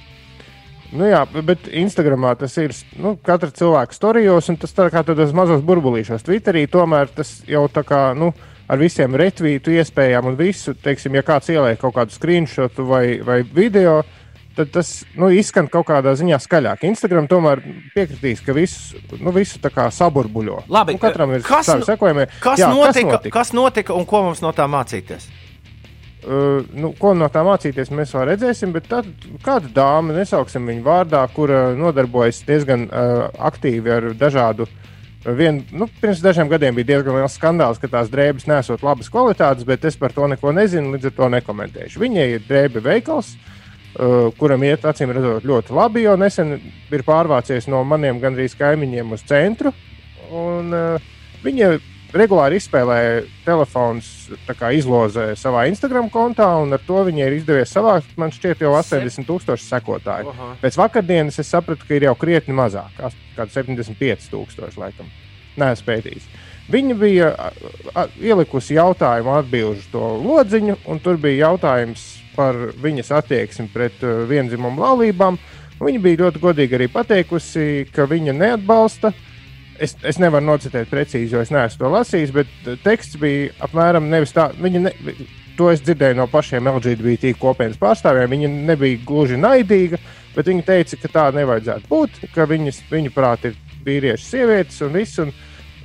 Nu 0.93 1.05
jā, 1.05 1.21
bet 1.45 1.67
Instagramā 1.69 2.33
tas 2.41 2.55
ir 2.61 2.73
nu, 2.97 3.17
katra 3.21 3.51
cilvēka 3.53 3.97
storijos, 3.97 4.49
un 4.49 4.57
tas 4.61 4.73
tā 4.73 4.89
kā 4.93 5.03
tādos 5.05 5.35
mazos 5.37 5.61
burbulīšos. 5.67 6.25
Twitterī 6.25 6.65
tomēr 6.71 7.11
tas 7.13 7.41
jau 7.49 7.67
tā 7.73 7.85
kā. 7.87 8.13
Nu, 8.19 8.33
Ar 8.69 8.77
visiem 8.77 9.15
retvītu 9.17 9.73
iespējām 9.81 10.27
un 10.29 10.35
visu, 10.37 10.75
teiksim, 10.77 11.15
ja 11.17 11.23
kāds 11.25 11.49
ieliek 11.49 11.79
kaut 11.81 11.95
kādu 11.97 12.13
screenshotu 12.13 12.85
vai, 12.85 13.17
vai 13.25 13.39
video, 13.41 14.03
tad 14.59 14.69
tas 14.75 14.91
nu, 15.17 15.31
izskan 15.33 15.71
kaut 15.73 15.87
kādā 15.89 16.13
ziņā 16.19 16.37
skaļāk. 16.45 16.85
Instagram 16.91 17.31
tomēr 17.31 17.63
piekritīs, 17.95 18.43
ka 18.45 18.53
visu, 18.53 19.01
nu, 19.23 19.33
visu 19.33 19.61
tā 19.63 19.71
kā 19.73 19.87
saburbuļo. 19.95 20.65
Labi, 20.69 20.99
nu, 20.99 21.03
katram 21.03 21.33
ir 21.37 21.47
kas, 21.47 21.71
savi 21.71 21.89
sekojumie. 21.89 22.29
Kas, 22.45 22.61
Jā, 22.61 22.69
notika? 22.75 23.23
Kas 23.33 23.55
notika 23.57 23.97
un 23.97 24.05
ko 24.09 24.27
mums 24.29 24.45
no 24.45 24.53
tā 24.53 24.69
mācīties? 24.69 25.31
Uh, 26.19 26.65
nu, 26.75 26.91
ko 26.99 27.13
no 27.15 27.29
tā 27.31 27.45
mācīties, 27.47 27.93
mēs 27.95 28.11
vēl 28.17 28.33
redzēsim. 28.33 28.73
Bet 28.75 28.89
tad, 28.91 29.07
kāda 29.45 29.71
dāma, 29.75 30.17
nesauksim 30.17 30.67
viņu 30.67 30.83
vārdā, 30.83 31.23
kur 31.31 31.53
nodarbojas 31.79 32.41
diezgan 32.49 32.89
uh, 32.89 33.29
aktīvi 33.49 33.93
ar 33.95 34.09
dažādu. 34.19 34.67
Vien, 35.39 35.61
nu, 35.75 35.87
pirms 36.01 36.23
dažiem 36.23 36.49
gadiem 36.51 36.77
bija 36.79 36.89
diezgan 36.93 37.19
liels 37.19 37.37
skandāls, 37.39 37.79
ka 37.79 37.91
tās 37.91 38.11
drēbes 38.11 38.47
nesot 38.51 38.83
labas 38.87 39.11
kvalitātes, 39.13 39.67
bet 39.67 39.85
es 39.87 39.99
par 39.99 40.15
to 40.15 40.27
neko 40.31 40.53
nezinu, 40.55 40.93
līdz 40.95 41.11
ar 41.11 41.15
to 41.17 41.29
nekomentēšu. 41.35 42.03
Viņai 42.03 42.27
ir 42.37 42.47
drēbe 42.49 42.83
veikals, 42.83 43.33
uh, 43.35 44.31
kuram 44.39 44.67
iet 44.67 44.87
acīm 44.91 45.15
redzot 45.15 45.47
ļoti 45.47 45.75
labi, 45.75 46.03
jo 46.07 46.17
nesen 46.19 46.57
ir 46.59 47.07
pārvācies 47.07 47.71
no 47.71 47.85
maniem 47.87 48.19
gandrīz 48.23 48.59
kaimiņiem 48.59 49.15
uz 49.15 49.23
centru. 49.29 49.75
Un, 50.35 50.75
uh, 50.75 51.15
viņa 51.47 51.71
regulāri 52.15 52.59
izspēlēja 52.59 53.23
telefons 53.45 54.09
izlozē 54.75 55.31
savā 55.39 55.67
Instagram 55.69 56.09
kontā, 56.13 56.49
un 56.63 56.73
ar 56.77 56.83
to 56.87 57.03
viņai 57.07 57.27
ir 57.27 57.39
izdevies 57.39 57.73
savākt, 57.75 58.15
man 58.21 58.33
šķiet, 58.35 58.63
jau 58.65 58.75
80,000 58.79 59.59
sekotāju. 59.63 60.33
Aha. 60.33 60.51
Pēc 60.63 60.79
vakardienas 60.81 61.39
es 61.43 61.51
sapratu, 61.53 61.87
ka 61.89 61.99
ir 61.99 62.09
jau 62.09 62.15
krietni 62.19 62.57
mazāk, 62.57 62.97
kāds 63.37 63.57
75,000 63.57 64.81
laikam. 64.81 65.11
Nē, 65.59 65.73
spētījis. 65.79 66.29
Viņa 66.69 66.95
bija 67.01 67.29
ielikusi 68.21 68.77
jautājumu 68.77 69.33
atbildžu 69.39 69.89
to 69.93 70.09
lodziņu, 70.21 70.77
un 70.89 71.01
tur 71.01 71.17
bija 71.21 71.49
jautājums 71.49 72.05
par 72.37 72.57
viņas 72.79 73.11
attieksmi 73.19 73.71
pret 73.73 74.05
uh, 74.05 74.23
vienzimumu 74.29 74.85
laulībām. 74.85 75.41
Viņa 75.81 76.03
bija 76.03 76.21
ļoti 76.27 76.43
godīgi 76.43 76.77
arī 76.77 76.87
pateikusi, 76.93 77.89
ka 77.95 78.05
viņa 78.11 78.35
neatbalsta 78.37 79.11
uh, 79.11 79.25
es, 79.83 79.95
es 80.07 80.19
nevaru 80.21 80.47
nocitēt 80.47 80.91
precīzi, 80.91 81.35
jo 81.35 81.43
es 81.43 81.53
neesmu 81.55 81.83
to 81.83 81.91
lasījis, 81.93 82.33
bet 82.35 82.51
eh, 82.67 82.79
teksts 82.85 83.19
bija 83.21 83.51
apmēram 83.67 84.09
nevis 84.11 84.35
tā. 84.37 84.51
Ne, 84.61 84.93
to 85.59 85.71
es 85.73 85.83
dzirdēju 85.83 86.19
no 86.21 86.29
pašiem 86.31 86.71
LGBT 86.71 87.35
kopienas 87.39 87.81
pārstāvjiem. 87.81 88.31
Viņa 88.35 88.51
nebija 88.71 89.01
gluži 89.07 89.39
naidīga, 89.41 90.01
bet 90.37 90.51
viņa 90.51 90.67
teica, 90.67 91.01
ka 91.03 91.13
tā 91.15 91.29
nevajadzētu 91.39 91.91
būt, 91.91 92.21
ka 92.35 92.47
viņas, 92.51 92.85
viņu 92.93 93.15
prāt 93.15 93.49
ir 93.51 93.57
vīrieši, 93.87 94.29
sievietes 94.29 94.83
un 94.87 94.95
viss. 94.95 95.23
Un, 95.25 95.33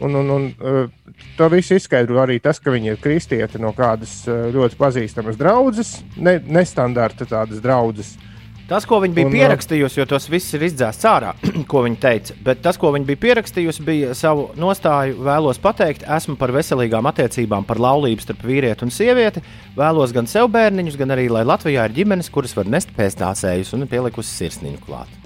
un, 0.04 0.20
un, 0.20 0.30
un, 0.36 0.46
uh, 0.60 1.24
to 1.38 1.48
visu 1.54 1.78
izskaidro 1.78 2.22
arī 2.22 2.40
tas, 2.44 2.60
ka 2.62 2.74
viņa 2.74 2.94
ir 2.94 3.02
kristiete 3.02 3.62
no 3.62 3.74
kādas 3.78 4.22
uh, 4.28 4.46
ļoti 4.54 4.78
pazīstamas 4.78 5.40
draudzes, 5.40 5.96
ne, 6.18 6.38
nestandarta 6.44 7.30
tādas 7.30 7.62
draudzes. 7.64 8.16
Uh, 8.18 8.33
Tas, 8.74 8.88
ko 8.90 8.98
viņa 9.04 9.14
bija 9.14 9.28
un, 9.28 9.34
pierakstījusi, 9.36 10.00
jo 10.00 10.04
tas 10.10 10.24
viss 10.34 10.56
ir 10.58 10.64
izdzēsts 10.66 11.06
ārā, 11.06 11.36
ko 11.70 11.84
viņa 11.86 12.00
teica, 12.02 12.36
bet 12.42 12.64
tas, 12.66 12.80
ko 12.82 12.90
viņa 12.96 13.06
bija 13.06 13.22
pierakstījusi, 13.22 13.86
bija 13.86 14.16
savu 14.18 14.48
nostāju. 14.58 15.20
Vēlos 15.28 15.62
pateikt, 15.62 16.08
esmu 16.18 16.34
par 16.42 16.50
veselīgām 16.56 17.06
attiecībām, 17.12 17.68
par 17.70 17.78
laulību 17.84 18.26
starp 18.26 18.42
vīrieti 18.50 18.88
un 18.88 18.96
sievieti. 18.96 19.46
Vēlos 19.78 20.16
gan 20.18 20.26
sev 20.32 20.50
bērniņus, 20.58 20.98
gan 20.98 21.14
arī, 21.14 21.28
lai 21.30 21.46
Latvijā 21.46 21.86
ir 21.86 21.94
ģimenes, 22.00 22.34
kuras 22.34 22.58
var 22.58 22.74
nest 22.74 22.90
pēcnācējus 22.98 23.76
un 23.78 23.86
pielikusi 23.94 24.34
sirsniņu 24.42 24.82
klāt. 24.90 25.22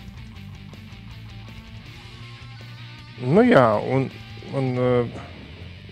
Nu 3.24 3.48
jā, 3.48 3.68
un, 3.96 4.10
un 4.60 4.72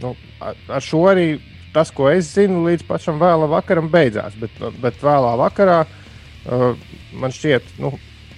nu, 0.04 0.18
ar 0.44 0.84
šo 0.84 1.08
arī 1.16 1.30
tas, 1.72 1.88
ko 1.88 2.12
es 2.12 2.36
zinu, 2.36 2.66
līdz 2.68 2.84
pašam 2.90 3.16
vēlam 3.24 3.56
vakaram 3.56 3.88
beidzās. 3.88 4.36
Bet, 4.44 4.60
bet 4.84 5.00
vēlā 5.00 5.38
vakarā 5.40 5.86
uh, 5.86 6.02
man 6.46 7.34
šķiet, 7.34 7.76
nu, 7.82 7.96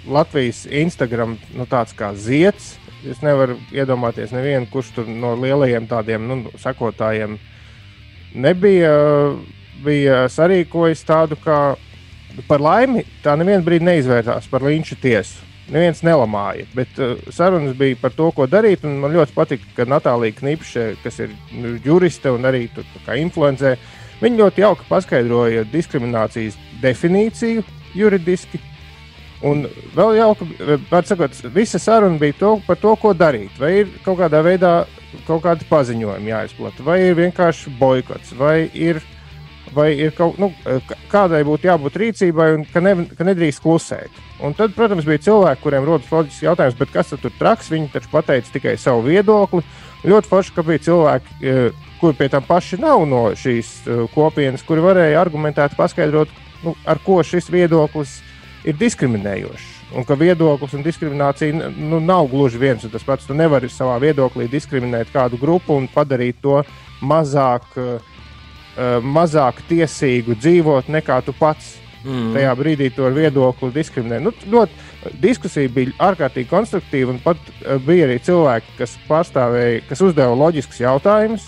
Latvijas 0.07 0.63
Instagram 0.71 1.35
nu, 1.55 1.65
tāds 1.67 1.95
kā 1.97 2.13
zieds. 2.15 2.75
Es 3.07 3.19
nevaru 3.21 3.57
iedomāties 3.75 4.31
nevienu, 4.33 4.67
kurš 4.71 4.93
tur 4.95 5.09
no 5.11 5.35
lielajiem 5.37 5.85
tādiem 5.87 6.23
nu, 6.27 6.39
sekotājiem 6.59 7.37
nebija 8.33 8.93
bija 9.83 10.23
sarīkojis 10.31 11.03
tādu, 11.05 11.37
kā 11.43 11.75
par 12.47 12.63
laimi 12.63 13.03
tā 13.23 13.35
nevienu 13.37 13.65
brīdi 13.65 13.87
neizvērtās 13.87 14.49
par 14.51 14.65
līnču 14.65 14.97
tiesu. 15.01 15.45
Neviens 15.67 15.99
nelamāja, 16.05 16.63
bet 16.71 16.99
uh, 17.03 17.17
sarunas 17.33 17.75
bija 17.75 17.97
par 17.99 18.13
to, 18.15 18.29
ko 18.31 18.45
darīt. 18.47 18.85
Man 18.87 19.11
ļoti 19.11 19.35
patika, 19.35 19.65
ka 19.75 19.85
Natālija 19.89 20.37
Knipše, 20.37 20.85
kas 21.03 21.19
ir 21.19 21.33
nu, 21.51 21.73
juriste 21.83 22.31
un 22.31 22.47
arī 22.47 22.69
influencē, 23.19 23.73
viņa 24.21 24.39
ļoti 24.41 24.63
jauki 24.63 24.87
paskaidroja 24.87 25.65
diskriminācijas 25.73 26.55
definīciju 26.81 27.65
juridiski. 27.97 28.61
Un 29.45 29.67
vēl 29.93 30.15
jauka, 30.17 30.47
sakot, 31.05 31.35
visa 31.53 31.77
saruna 31.81 32.17
bija 32.17 32.33
to, 32.39 32.55
par 32.65 32.79
to, 32.81 32.95
ko 32.97 33.13
darīt. 33.13 33.53
Vai 33.61 33.73
ir 33.83 33.91
kaut 34.05 34.17
kādā 34.23 34.41
veidā 34.45 34.79
kaut 35.27 35.43
kādi 35.45 35.67
paziņojumi 35.69 36.31
jāizplata, 36.31 36.85
vai 36.85 36.99
ir 37.05 37.17
vienkārši 37.17 37.73
boikots, 37.79 38.33
vai 38.37 38.67
ir, 38.73 38.99
vai 39.75 39.91
ir 39.95 40.13
kaut 40.17 40.39
nu, 40.41 40.49
kādai 41.11 41.43
būtu 41.47 41.69
jābūt 41.69 41.99
rīcībai, 42.01 42.49
un 42.57 42.65
ka, 42.71 42.83
ne, 42.83 42.95
ka 43.17 43.27
nedrīkst 43.27 43.63
klusēt. 43.63 44.23
Un 44.43 44.53
tad, 44.57 44.75
protams, 44.77 45.07
bija 45.07 45.23
cilvēki, 45.29 45.63
kuriem 45.63 45.85
rodas 45.87 46.09
loģisks 46.13 46.43
jautājums, 46.45 46.81
kas 46.93 47.13
tur 47.15 47.33
traks. 47.39 47.71
Viņi 47.73 47.89
taču 47.93 48.11
pateica 48.11 48.53
tikai 48.53 48.75
savu 48.77 49.07
viedokli. 49.07 49.63
Ļoti 50.05 50.29
forši, 50.29 50.53
ka 50.53 50.65
bija 50.65 50.83
cilvēki, 50.85 51.37
e, 51.41 51.69
kuri 52.01 52.19
pie 52.19 52.27
tam 52.29 52.45
paši 52.45 52.77
nav 52.81 53.07
no 53.09 53.23
šīs 53.33 53.71
e, 53.81 53.95
kopienas, 54.13 54.65
kuri 54.67 54.83
varēja 54.85 55.23
argumentēt, 55.23 55.73
paskaidrot, 55.79 56.29
nu, 56.63 56.75
ar 56.85 56.99
ko 57.05 57.21
šis 57.25 57.49
viedoklis 57.53 58.19
ir 58.67 58.77
diskriminējošs. 58.77 59.73
Un 59.95 60.03
ka 60.03 60.17
viedoklis 60.19 60.73
un 60.75 60.83
diskriminācija 60.83 61.71
nu, 61.71 62.01
nav 62.03 62.27
gluži 62.31 62.59
viens 62.59 62.83
un 62.83 62.91
tas 62.91 63.05
pats. 63.07 63.27
Tu 63.27 63.35
nevari 63.37 63.69
savā 63.71 63.95
viedoklī 64.03 64.49
diskriminēt 64.51 65.13
kādu 65.13 65.39
grupu 65.39 65.77
un 65.79 65.87
padarīt 65.93 66.41
to 66.43 66.59
mazāk, 66.99 67.69
uh, 67.79 68.99
mazāk 68.99 69.63
tiesīgu 69.69 70.35
dzīvot 70.41 70.91
nekā 70.91 71.21
tu 71.23 71.35
pats. 71.37 71.77
Mm. 72.07 72.33
Tajā 72.35 72.51
brīdī 72.55 72.91
to 72.95 73.07
ar 73.07 73.15
viedokli 73.15 73.71
diskriminē. 73.75 74.19
Nu, 74.23 74.31
ļoti, 74.51 74.75
diskusija 75.23 75.71
bija 75.73 75.95
ārkārtīgi 76.09 76.47
konstruktīva, 76.51 77.15
un 77.15 77.23
pat 77.23 77.39
uh, 77.47 77.79
bija 77.83 78.09
arī 78.09 78.19
cilvēki, 78.23 78.75
kas 78.81 78.99
pārstāvēja, 79.07 79.85
kas 79.89 80.03
uzdeva 80.03 80.35
loģiskus 80.35 80.83
jautājumus. 80.83 81.47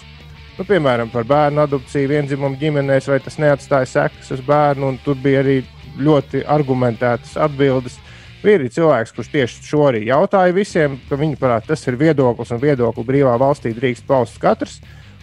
Nu, 0.60 0.66
piemēram, 0.68 1.08
par 1.08 1.24
bērnu 1.24 1.62
adopciju 1.64 2.10
vienzimumu 2.12 2.58
ģimenēs, 2.60 3.06
vai 3.08 3.22
tas 3.24 3.38
neatstāja 3.40 3.88
sekas 3.88 4.34
uz 4.36 4.42
bērnu. 4.44 4.90
Tur 5.06 5.16
bija 5.24 5.40
arī 5.40 5.62
ļoti 6.04 6.42
argumentētas 6.52 7.38
atbildes. 7.40 7.96
Bija 8.42 8.58
arī 8.60 8.68
cilvēks, 8.76 9.14
kurš 9.16 9.30
tieši 9.32 9.64
šo 9.64 9.86
arī 9.88 10.02
jautāja 10.10 10.52
visiem, 10.56 10.98
ka 11.08 11.16
viņi 11.20 11.40
parāda, 11.40 11.70
tas 11.72 11.88
ir 11.88 11.96
viedoklis 12.00 12.52
un 12.52 12.60
viedokli 12.60 13.08
brīvā 13.08 13.38
valstī 13.40 13.72
drīkst 13.76 14.04
paust 14.08 14.36
katrs. 14.44 14.82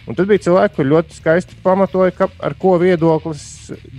Un 0.09 0.17
tad 0.17 0.25
bija 0.29 0.41
cilvēki, 0.47 0.73
kuriem 0.73 0.93
ļoti 0.95 1.19
skaisti 1.19 1.61
pamatoja, 1.61 2.15
ka, 2.17 2.31
ar 2.41 2.57
ko 2.57 2.73
viedoklis, 2.81 3.45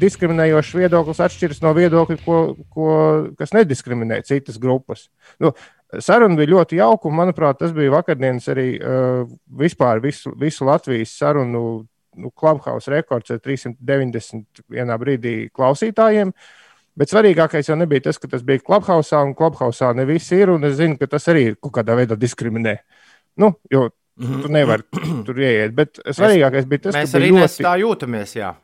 diskriminējošs 0.02 0.74
viedoklis 0.80 1.22
atšķiras 1.22 1.62
no 1.62 1.74
viedokļa, 1.76 2.18
ko, 2.24 2.38
ko, 2.74 2.92
kas 3.38 3.54
nediskriminē 3.54 4.24
citas 4.26 4.58
grupas. 4.58 5.06
Nu, 5.38 5.52
saruna 6.04 6.36
bija 6.38 6.52
ļoti 6.52 6.78
jauka, 6.78 7.08
un 7.08 7.16
manuprāt, 7.18 7.58
tas 7.62 7.72
bija 7.76 7.94
vakardienas 7.96 8.48
arī 8.52 8.68
uh, 8.78 9.22
vispār 9.60 10.02
visu, 10.04 10.32
visu 10.38 10.68
Latvijas 10.68 11.14
sarunu 11.18 11.62
nu, 12.18 12.30
Clubhouse 12.30 12.90
rekords 12.92 13.32
ar 13.32 13.40
390 13.44 14.64
vienā 14.68 14.96
brīdī 15.00 15.36
klausītājiem. 15.54 16.32
Bet 16.98 17.12
svarīgākais 17.12 17.70
jau 17.70 17.76
nebija 17.78 18.08
tas, 18.08 18.18
ka 18.18 18.30
tas 18.30 18.42
bija 18.42 18.62
Clubhouse, 18.64 19.14
un 19.22 19.36
Clubhouse 19.38 19.92
ne 19.94 20.04
visi 20.08 20.40
ir. 20.42 20.50
Es 20.66 20.78
zinu, 20.80 20.98
ka 20.98 21.06
tas 21.06 21.28
arī 21.30 21.52
kaut 21.54 21.76
kādā 21.78 21.94
veidā 21.98 22.18
diskriminē. 22.18 22.74
Nu, 23.38 23.52
jo 23.70 23.86
tu 24.18 24.26
mhm. 24.26 24.52
nevari 24.52 24.82
tur 25.26 25.38
ieiet. 25.38 25.74
Bet 25.76 26.00
svarīgākais 26.02 26.66
bija 26.70 26.88
tas, 26.88 26.96
ka 26.96 27.04
mēs 27.04 27.14
arī 27.18 27.30
ļoti... 27.36 27.66
tā 27.66 27.76
jūtamies. 27.84 28.34
Jā. 28.40 28.54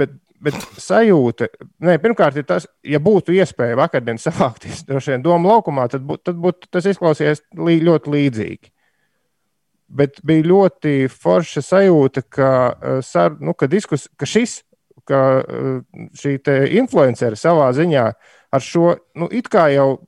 Bet, 0.00 0.12
bet 0.40 0.56
sajūta, 0.80 1.50
ne, 1.84 1.96
pirmkārt, 2.02 2.38
ir 2.40 2.46
tas, 2.48 2.66
ja 2.86 3.00
būtu 3.02 3.34
iespēja 3.36 3.78
vakardien 3.80 4.20
savākties 4.20 4.84
droši 4.88 5.14
vien 5.14 5.24
domu 5.24 5.52
laukumā, 5.52 5.88
tad, 5.92 6.04
būt, 6.06 6.24
tad 6.30 6.40
būtu 6.40 6.70
tas 6.72 6.88
izklausījies 6.90 7.44
lī, 7.60 7.80
ļoti 7.86 8.14
līdzīgi. 8.16 8.72
Bet 10.00 10.20
bija 10.22 10.46
ļoti 10.46 10.94
forša 11.10 11.64
sajūta, 11.66 12.22
ka, 12.30 12.50
sar, 13.02 13.34
nu, 13.42 13.56
ka, 13.58 13.66
diskus, 13.70 14.06
ka 14.14 14.28
šis 14.28 14.60
ka 15.10 15.20
eh, 15.40 15.80
šī 16.16 16.36
influenceri 16.80 17.38
savā 17.38 17.70
ziņā 17.76 18.04
ar 18.50 18.64
šo, 18.64 18.94
nu, 19.18 19.30
it 19.32 19.50
kā 19.52 19.68
jau 19.74 20.00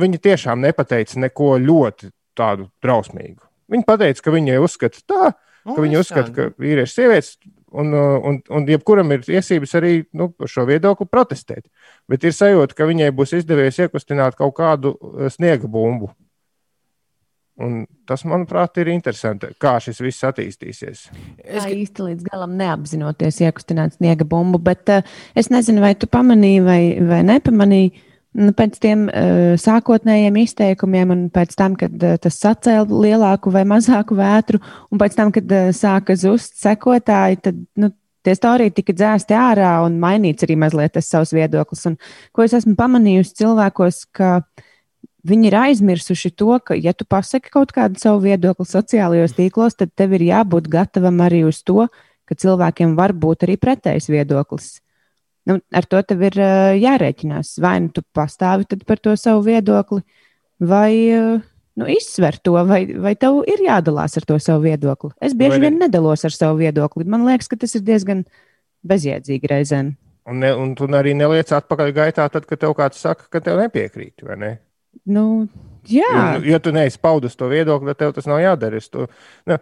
viņi 0.00 0.22
tiešām 0.22 0.62
nepateica 0.62 1.20
neko 1.26 1.56
ļoti 1.62 2.12
tādu 2.38 2.68
drausmīgu. 2.82 3.42
Viņi 3.70 3.86
pateica, 3.86 4.24
ka 4.24 4.34
viņi 4.34 4.58
uzskata 4.62 5.02
tā, 5.06 5.32
ka 5.66 5.74
oh, 5.76 5.80
viņi 5.82 6.00
uzskata, 6.00 6.30
ka 6.34 6.48
vīrieši 6.62 6.96
sievietes. 6.96 7.34
Un, 7.70 7.92
eh, 7.94 8.16
un, 8.26 8.40
un 8.50 8.64
jebkuram 8.66 9.12
ir 9.14 9.22
tiesības 9.26 9.76
arī 9.78 9.92
nu, 10.18 10.30
par 10.34 10.50
šo 10.50 10.64
viedokli 10.66 11.06
protestēt. 11.06 11.68
Bet 12.10 12.24
ir 12.26 12.34
sajūta, 12.34 12.74
ka 12.74 12.88
viņai 12.88 13.12
būs 13.14 13.36
izdevies 13.38 13.78
iekustināt 13.84 14.38
kaut 14.38 14.56
kādu 14.58 14.96
eh, 14.96 15.30
sniega 15.30 15.70
bumbu. 15.70 16.10
Un 17.60 17.82
tas, 18.08 18.22
manuprāt, 18.24 18.78
ir 18.80 18.88
interesanti, 18.88 19.50
kā 19.60 19.74
šis 19.84 19.98
viss 20.00 20.24
attīstīsies. 20.24 21.02
Es 21.44 21.66
tā 21.66 21.72
īsti 21.74 22.06
līdz 22.06 22.28
galam 22.30 22.54
neapzinoties 22.56 23.42
iekustināt 23.44 23.98
sniega 23.98 24.24
bumbu, 24.24 24.58
bet 24.64 24.88
uh, 24.88 25.04
es 25.36 25.50
nezinu, 25.52 25.82
vai 25.84 25.92
tu 25.98 26.08
pamanīji 26.08 26.62
vai, 26.64 26.80
vai 27.04 27.20
nepamanīji. 27.28 27.92
Nu, 28.38 28.52
pēc 28.54 28.76
tiem 28.78 29.08
uh, 29.08 29.56
sākotnējiem 29.58 30.36
izteikumiem, 30.44 31.10
un 31.10 31.22
pēc 31.34 31.56
tam, 31.58 31.74
kad 31.78 31.94
uh, 31.98 32.14
tas 32.22 32.36
sacēla 32.38 32.86
lielāku 32.86 33.50
vai 33.50 33.64
mazāku 33.66 34.14
vētru, 34.18 34.60
un 34.90 35.00
pēc 35.02 35.16
tam, 35.18 35.32
kad 35.34 35.50
uh, 35.50 35.72
sāka 35.74 36.14
zust 36.18 36.54
sekotāji, 36.62 37.40
tad 37.48 37.58
nu, 37.74 37.90
tie 38.22 38.36
stāstījumi 38.36 38.76
tika 38.76 38.94
dzēsti 38.94 39.34
ārā 39.34 39.72
un 39.82 39.98
mainīts 39.98 40.46
arī 40.46 40.54
mazliet 40.62 40.94
tas 40.94 41.10
savs 41.10 41.34
viedoklis. 41.34 41.82
Un, 41.90 41.98
ko 42.36 42.46
es 42.46 42.54
esmu 42.54 42.76
pamanījusi 42.78 43.38
cilvēkos, 43.42 44.04
ka 44.14 44.36
Viņi 45.26 45.50
ir 45.50 45.56
aizmirsuši 45.58 46.30
to, 46.32 46.54
ka, 46.64 46.72
ja 46.72 46.94
tu 46.96 47.04
pasaki 47.04 47.52
kaut 47.52 47.74
kādu 47.76 48.00
savu 48.00 48.22
viedokli 48.24 48.64
sociālajos 48.64 49.34
tīklos, 49.36 49.76
tad 49.76 49.92
tev 49.92 50.14
ir 50.16 50.24
jābūt 50.30 50.70
gatavam 50.72 51.20
arī 51.20 51.42
uz 51.44 51.60
to, 51.60 51.90
ka 52.24 52.36
cilvēkiem 52.40 52.94
var 52.96 53.12
būt 53.12 53.44
arī 53.44 53.58
pretējs 53.60 54.08
viedoklis. 54.08 54.78
Nu, 55.48 55.56
ar 55.72 55.86
to 55.88 56.00
tev 56.04 56.24
ir 56.28 56.36
uh, 56.36 56.72
jārēķinās. 56.76 57.54
Vai 57.64 57.78
nu 57.86 57.94
tu 57.94 58.04
pastāvi 58.16 58.66
par 58.86 59.00
to 59.00 59.14
savu 59.16 59.46
viedokli, 59.46 60.02
vai 60.60 60.92
uh, 61.16 61.40
nu, 61.80 61.88
izsver 61.88 62.38
to, 62.44 62.58
vai, 62.68 62.82
vai 63.00 63.14
tev 63.18 63.40
ir 63.48 63.64
jādalās 63.64 64.18
ar 64.20 64.26
to 64.28 64.36
savu 64.42 64.66
viedokli. 64.68 65.12
Es 65.22 65.34
bieži 65.36 65.56
vai 65.56 65.64
vien 65.66 65.78
ne? 65.78 65.86
nedalos 65.86 66.24
ar 66.28 66.36
savu 66.36 66.60
viedokli. 66.60 67.08
Man 67.08 67.24
liekas, 67.28 67.48
ka 67.50 67.58
tas 67.60 67.74
ir 67.78 67.84
diezgan 67.86 68.24
bezjēdzīgi 68.86 69.50
reizēm. 69.50 69.94
Un, 70.30 70.42
ne, 70.44 70.52
un 70.54 70.74
tu 70.78 70.86
arī 70.94 71.14
neliec 71.16 71.50
atpakaļ 71.56 71.94
gaitā, 71.96 72.28
tad, 72.32 72.44
kad 72.46 72.60
tev 72.60 72.76
kāds 72.78 73.00
saka, 73.00 73.26
ka 73.32 73.40
tev 73.44 73.58
nepiekrīt, 73.62 74.20
vai 74.26 74.36
ne? 74.38 74.50
Nu, 75.08 75.24
Jā. 75.88 76.10
Jo, 76.12 76.42
ja 76.44 76.58
tu 76.60 76.72
neesi 76.74 76.98
paudus 77.00 77.36
to 77.38 77.48
viedokli, 77.50 77.92
tad 77.92 78.00
tev 78.02 78.12
tas 78.16 78.28
nav 78.28 78.40
jādara. 78.42 78.80
Tu, 78.92 79.06
nu, 79.48 79.56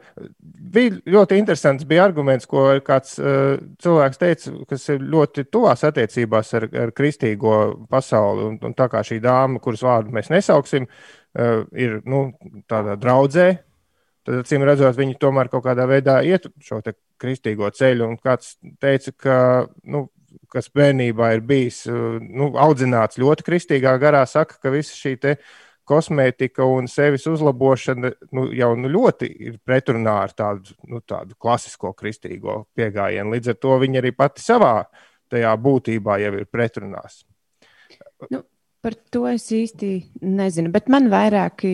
bija 0.74 0.96
ļoti 1.14 1.38
interesants 1.38 1.86
bija 1.88 2.06
arguments, 2.08 2.48
ko 2.50 2.64
kāds 2.84 3.18
uh, 3.22 3.60
cilvēks 3.82 4.20
teica, 4.20 4.54
kas 4.70 4.88
ir 4.94 5.06
ļoti 5.14 5.46
tuvās 5.52 5.84
attiecībās 5.88 6.52
ar, 6.58 6.68
ar 6.86 6.92
kristīgo 6.96 7.54
pasauli. 7.90 8.48
Un, 8.50 8.58
un 8.70 8.76
tā 8.78 8.88
kā 8.90 9.04
šī 9.06 9.20
dāma, 9.24 9.62
kuras 9.62 9.84
vārdu 9.86 10.14
mēs 10.16 10.32
nesauksim, 10.34 10.88
uh, 10.88 11.64
ir 11.78 12.00
nu, 12.08 12.26
tādā 12.70 12.98
draudzē, 13.00 13.48
tad 14.26 14.42
acīm 14.42 14.66
redzot, 14.66 14.98
viņi 14.98 15.18
tomēr 15.22 15.52
kaut 15.52 15.66
kādā 15.68 15.86
veidā 15.88 16.20
iet 16.26 16.50
šo 16.64 16.82
kristīgo 17.20 17.70
ceļu. 17.74 18.10
Un 18.10 18.18
kāds 18.22 18.56
teica, 18.82 19.14
ka 19.14 19.38
nu, 19.86 20.08
kas 20.52 20.70
bērnībā 20.74 21.32
ir 21.36 21.44
bijis 21.46 21.84
nu, 21.88 22.52
audzināts 22.60 23.20
ļoti 23.20 23.46
kristīgā 23.46 23.94
garā, 24.00 24.24
saka, 24.28 24.58
ka 24.62 24.72
visa 24.72 24.96
šī 24.96 25.16
kosmētika 25.88 26.66
un 26.68 26.88
sevis 26.90 27.26
uzlabošana 27.30 28.12
nu, 28.36 28.48
jau 28.54 28.72
nu, 28.78 28.90
ļoti 28.92 29.30
ir 29.48 29.56
pretrunā 29.64 30.18
ar 30.26 30.34
tādu, 30.36 30.76
nu, 30.90 31.00
tādu 31.00 31.36
klasisko 31.40 31.94
kristīgo 31.96 32.60
pieejamību. 32.76 33.34
Līdz 33.36 33.54
ar 33.54 33.58
to 33.62 33.78
viņa 33.82 34.02
arī 34.02 34.12
pati 34.16 34.44
savā 34.44 34.74
tajā 35.32 35.56
būtībā 35.64 36.20
jau 36.22 36.36
ir 36.38 36.46
pretrunās. 36.50 37.22
Nu. 38.32 38.44
Par 38.78 38.94
to 39.10 39.24
es 39.26 39.48
īsti 39.50 39.88
nezinu, 40.22 40.70
bet 40.70 40.86
man 40.92 41.08
vairāk, 41.10 41.64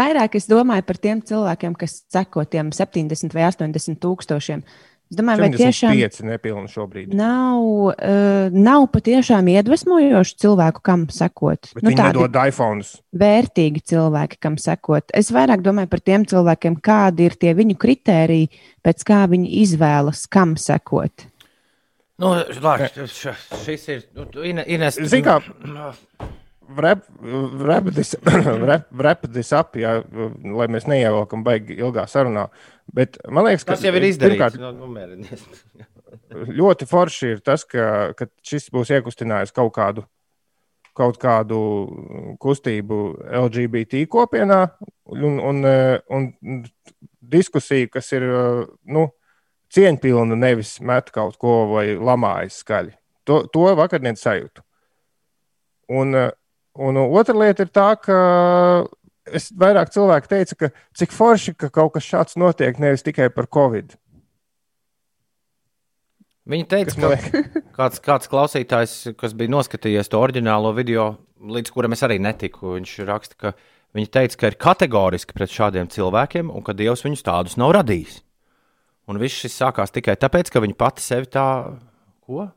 vairāk 0.00 0.36
es 0.38 0.46
domāju 0.46 0.84
par 0.86 1.00
tiem 1.02 1.18
cilvēkiem, 1.26 1.74
kas 1.74 1.96
seko 2.14 2.44
tiem 2.46 2.70
70 2.70 3.34
vai 3.34 3.48
80 3.48 3.98
tūkstošiem 4.04 4.62
Es 5.08 5.16
domāju, 5.16 5.40
vai 5.40 5.48
tiešām 5.56 5.94
nepilni 6.28 6.68
šobrīd. 6.68 7.14
Nav, 7.16 7.62
uh, 7.64 8.50
nav 8.52 8.82
patiešām 8.92 9.48
iedvesmojoši 9.54 10.36
cilvēku, 10.44 10.82
kam 10.84 11.06
sekot. 11.12 11.70
Bet 11.72 11.86
nu, 11.86 11.94
viņi 11.94 12.12
dod 12.18 12.36
iPhone. 12.42 12.84
Vērtīgi 13.16 13.80
cilvēki, 13.88 14.40
kam 14.44 14.58
sekot. 14.60 15.08
Es 15.16 15.32
vairāk 15.32 15.64
domāju 15.64 15.88
par 15.94 16.04
tiem 16.04 16.28
cilvēkiem, 16.28 16.76
kādi 16.84 17.30
ir 17.30 17.38
tie 17.40 17.54
viņu 17.56 17.78
kritēriji, 17.80 18.50
pēc 18.84 19.08
kā 19.08 19.22
viņi 19.32 19.48
izvēlas, 19.62 20.26
kam 20.28 20.58
sekot. 20.60 21.24
Nu, 22.18 22.34
labi, 22.60 22.90
šis 23.64 23.88
ir 23.94 24.04
nu, 24.18 24.26
Ines. 24.66 24.98
Zin 25.08 25.24
kā, 25.24 25.38
Repetis 29.08 29.52
ap, 29.56 29.78
jā, 29.80 30.02
lai 30.44 30.66
mēs 30.68 30.84
neievelkam 30.90 31.46
baigi 31.46 31.78
ilgā 31.78 32.04
sarunā. 32.10 32.48
Bet 32.94 33.18
man 33.28 33.44
liekas, 33.46 33.66
ka 33.66 33.74
tas 33.74 33.84
jau 33.84 33.92
ir 33.98 34.06
izdarīts. 34.08 34.56
Pirmkārt, 34.56 35.82
ļoti 36.60 36.88
forši 36.88 37.34
ir 37.34 37.42
tas, 37.44 37.66
ka, 37.68 38.14
ka 38.16 38.28
šis 38.44 38.70
būs 38.72 38.92
iekustinājis 38.96 39.52
kaut 39.56 39.74
kādu, 39.76 40.04
kaut 40.96 41.20
kādu 41.20 41.58
kustību 42.42 43.00
LGBT 43.42 44.06
kopienā 44.10 44.62
un, 45.12 45.38
un, 45.50 45.62
un 46.08 46.28
diskusiju, 47.20 47.92
kas 47.92 48.10
ir 48.16 48.26
nu, 48.88 49.08
cieņpilna, 49.74 50.38
nevis 50.40 50.78
met 50.80 51.12
kaut 51.12 51.36
ko 51.40 51.60
vai 51.74 51.90
lamājas 51.92 52.62
skaļi. 52.64 52.96
To, 53.28 53.42
to 53.52 53.68
vakardienas 53.76 54.24
sajūtu. 54.24 54.64
Un, 55.92 56.16
Un 56.78 56.94
otra 56.94 57.34
lieta 57.34 57.64
ir 57.66 57.70
tā, 57.74 57.88
ka 57.98 58.16
es 59.34 59.48
vairāk 59.54 59.92
cilvēku 59.94 60.30
teicu, 60.30 60.58
ka 60.58 60.70
cik 60.96 61.14
forši, 61.14 61.54
ka 61.58 61.70
kaut 61.74 61.94
kas 61.96 62.06
šāds 62.06 62.38
notiek 62.40 62.78
nevis 62.82 63.04
tikai 63.06 63.30
par 63.34 63.48
covid. 63.52 63.96
Viņa 66.48 66.68
teica, 66.68 66.96
ka 66.96 67.40
kāds, 67.78 68.02
kāds 68.04 68.30
klausītājs, 68.32 68.94
kas 69.20 69.34
bija 69.36 69.52
noskatījies 69.52 70.08
to 70.08 70.20
oriģinālo 70.20 70.72
video, 70.76 71.10
līdz 71.44 71.74
kuram 71.74 71.96
es 71.96 72.04
arī 72.06 72.16
netiku, 72.24 72.76
viņš 72.78 72.94
raksta, 73.08 73.36
ka 73.36 73.52
viņa 73.96 74.12
teica, 74.16 74.40
ka 74.40 74.52
ir 74.52 74.58
kategoriski 74.60 75.36
pret 75.36 75.52
šādiem 75.52 75.90
cilvēkiem 75.92 76.52
un 76.52 76.64
ka 76.64 76.76
Dievs 76.76 77.04
viņus 77.04 77.26
tādus 77.26 77.58
nav 77.60 77.74
radījis. 77.76 78.22
Un 79.08 79.20
viss 79.20 79.40
šis 79.40 79.56
sākās 79.60 79.92
tikai 79.92 80.16
tāpēc, 80.20 80.50
ka 80.52 80.60
viņa 80.64 80.76
pati 80.76 81.04
sevi 81.04 81.28
tā 81.32 81.46
ko? 82.24 82.48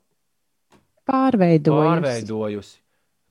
Pārveidojusi. 1.08 1.92
Pārveidojusi. 1.92 2.81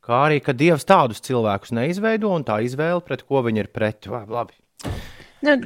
Kā 0.05 0.25
arī, 0.27 0.41
ka 0.45 0.55
Dievs 0.57 0.87
tādus 0.89 1.23
cilvēkus 1.25 1.75
neizveido 1.77 2.31
un 2.33 2.45
tā 2.47 2.61
izvēle, 2.65 3.03
pret 3.05 3.25
ko 3.29 3.43
viņi 3.47 3.65
ir 3.65 3.71
pret. 3.73 4.09
Vai, 4.11 4.25
labi. 4.29 4.57
Nu, 5.45 5.57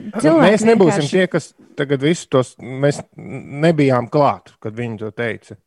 Mēs 0.43 0.63
nebūsim 0.67 1.03
vienkārši... 1.03 1.11
tie, 1.11 1.27
kas 1.31 1.51
tagad 1.79 2.03
visus 2.03 2.31
tos. 2.31 2.55
Mēs 2.59 3.01
nebijām 3.17 4.11
klāt, 4.11 4.55
kad 4.63 4.75
viņi 4.79 5.01
to 5.03 5.11
teica. 5.15 5.59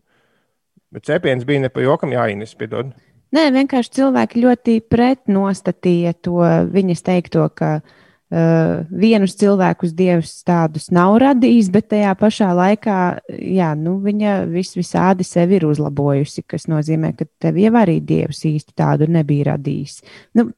Bet 0.91 1.08
cepiens 1.08 1.43
bija 1.47 1.65
ne 1.65 1.71
pa 1.71 1.84
jokam 1.84 2.15
jāinis, 2.15 2.56
piedod. 2.60 2.93
Nē, 3.36 3.49
vienkārši 3.51 3.97
cilvēki 3.97 4.43
ļoti 4.45 4.77
pretnostatīja 4.88 6.13
to 6.23 6.39
viņas 6.71 7.03
teikto, 7.03 7.49
ka 7.51 7.73
uh, 7.82 7.95
vienus 8.30 9.38
cilvēkus 9.40 9.94
dievs 9.96 10.34
tādus 10.48 10.90
nav 10.92 11.16
radījis, 11.24 11.70
bet 11.72 11.90
tajā 11.94 12.12
pašā 12.20 12.50
laikā, 12.58 13.00
jā, 13.32 13.72
nu, 13.80 13.98
viņa 14.04 14.42
vis 14.52 14.74
visādi 14.76 15.24
sevi 15.24 15.56
ir 15.62 15.68
uzlabojusi, 15.70 16.44
kas 16.44 16.68
nozīmē, 16.68 17.13
ka 17.16 17.28
tev 17.40 17.60
jau 17.62 17.72
arī 17.80 18.02
dievs 18.04 18.44
īsti 18.50 18.76
tādu 18.76 19.08
nebija 19.12 19.54
radījis. 19.54 20.02
Nu, 20.36 20.50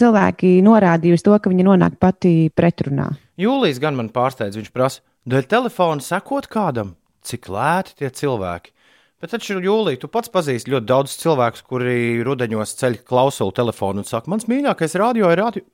cilvēki 0.00 0.58
norādīja 0.66 1.16
uz 1.16 1.24
to, 1.24 1.38
ka 1.40 1.52
viņi 1.52 1.66
nonāk 1.70 1.96
pati 2.00 2.50
pretrunā. 2.52 3.08
Jūlijas 3.40 3.80
gan 3.80 3.96
man 3.96 4.12
pārsteidz, 4.12 4.60
viņš 4.60 4.74
prasa, 4.74 5.00
dēļ 5.24 5.48
telefona 5.48 6.04
sekot 6.04 6.50
kādam, 6.52 6.94
cik 7.24 7.48
lēti 7.48 7.96
tie 8.02 8.12
cilvēki. 8.12 8.76
Bet 9.20 9.34
taču, 9.34 9.58
Jūlija, 9.60 10.00
tu 10.00 10.08
pats 10.08 10.32
pazīsti 10.32 10.72
ļoti 10.72 10.88
daudz 10.88 11.16
cilvēku, 11.20 11.64
kuri 11.68 11.98
rudenos 12.24 12.72
ceļ 12.76 13.02
klausulu 13.08 13.52
telefonu 13.56 14.00
un 14.00 14.08
saka, 14.08 14.32
mans 14.32 14.48
mīļākais 14.48 14.96
radio 15.00 15.32
ir 15.32 15.40
radio. 15.40 15.64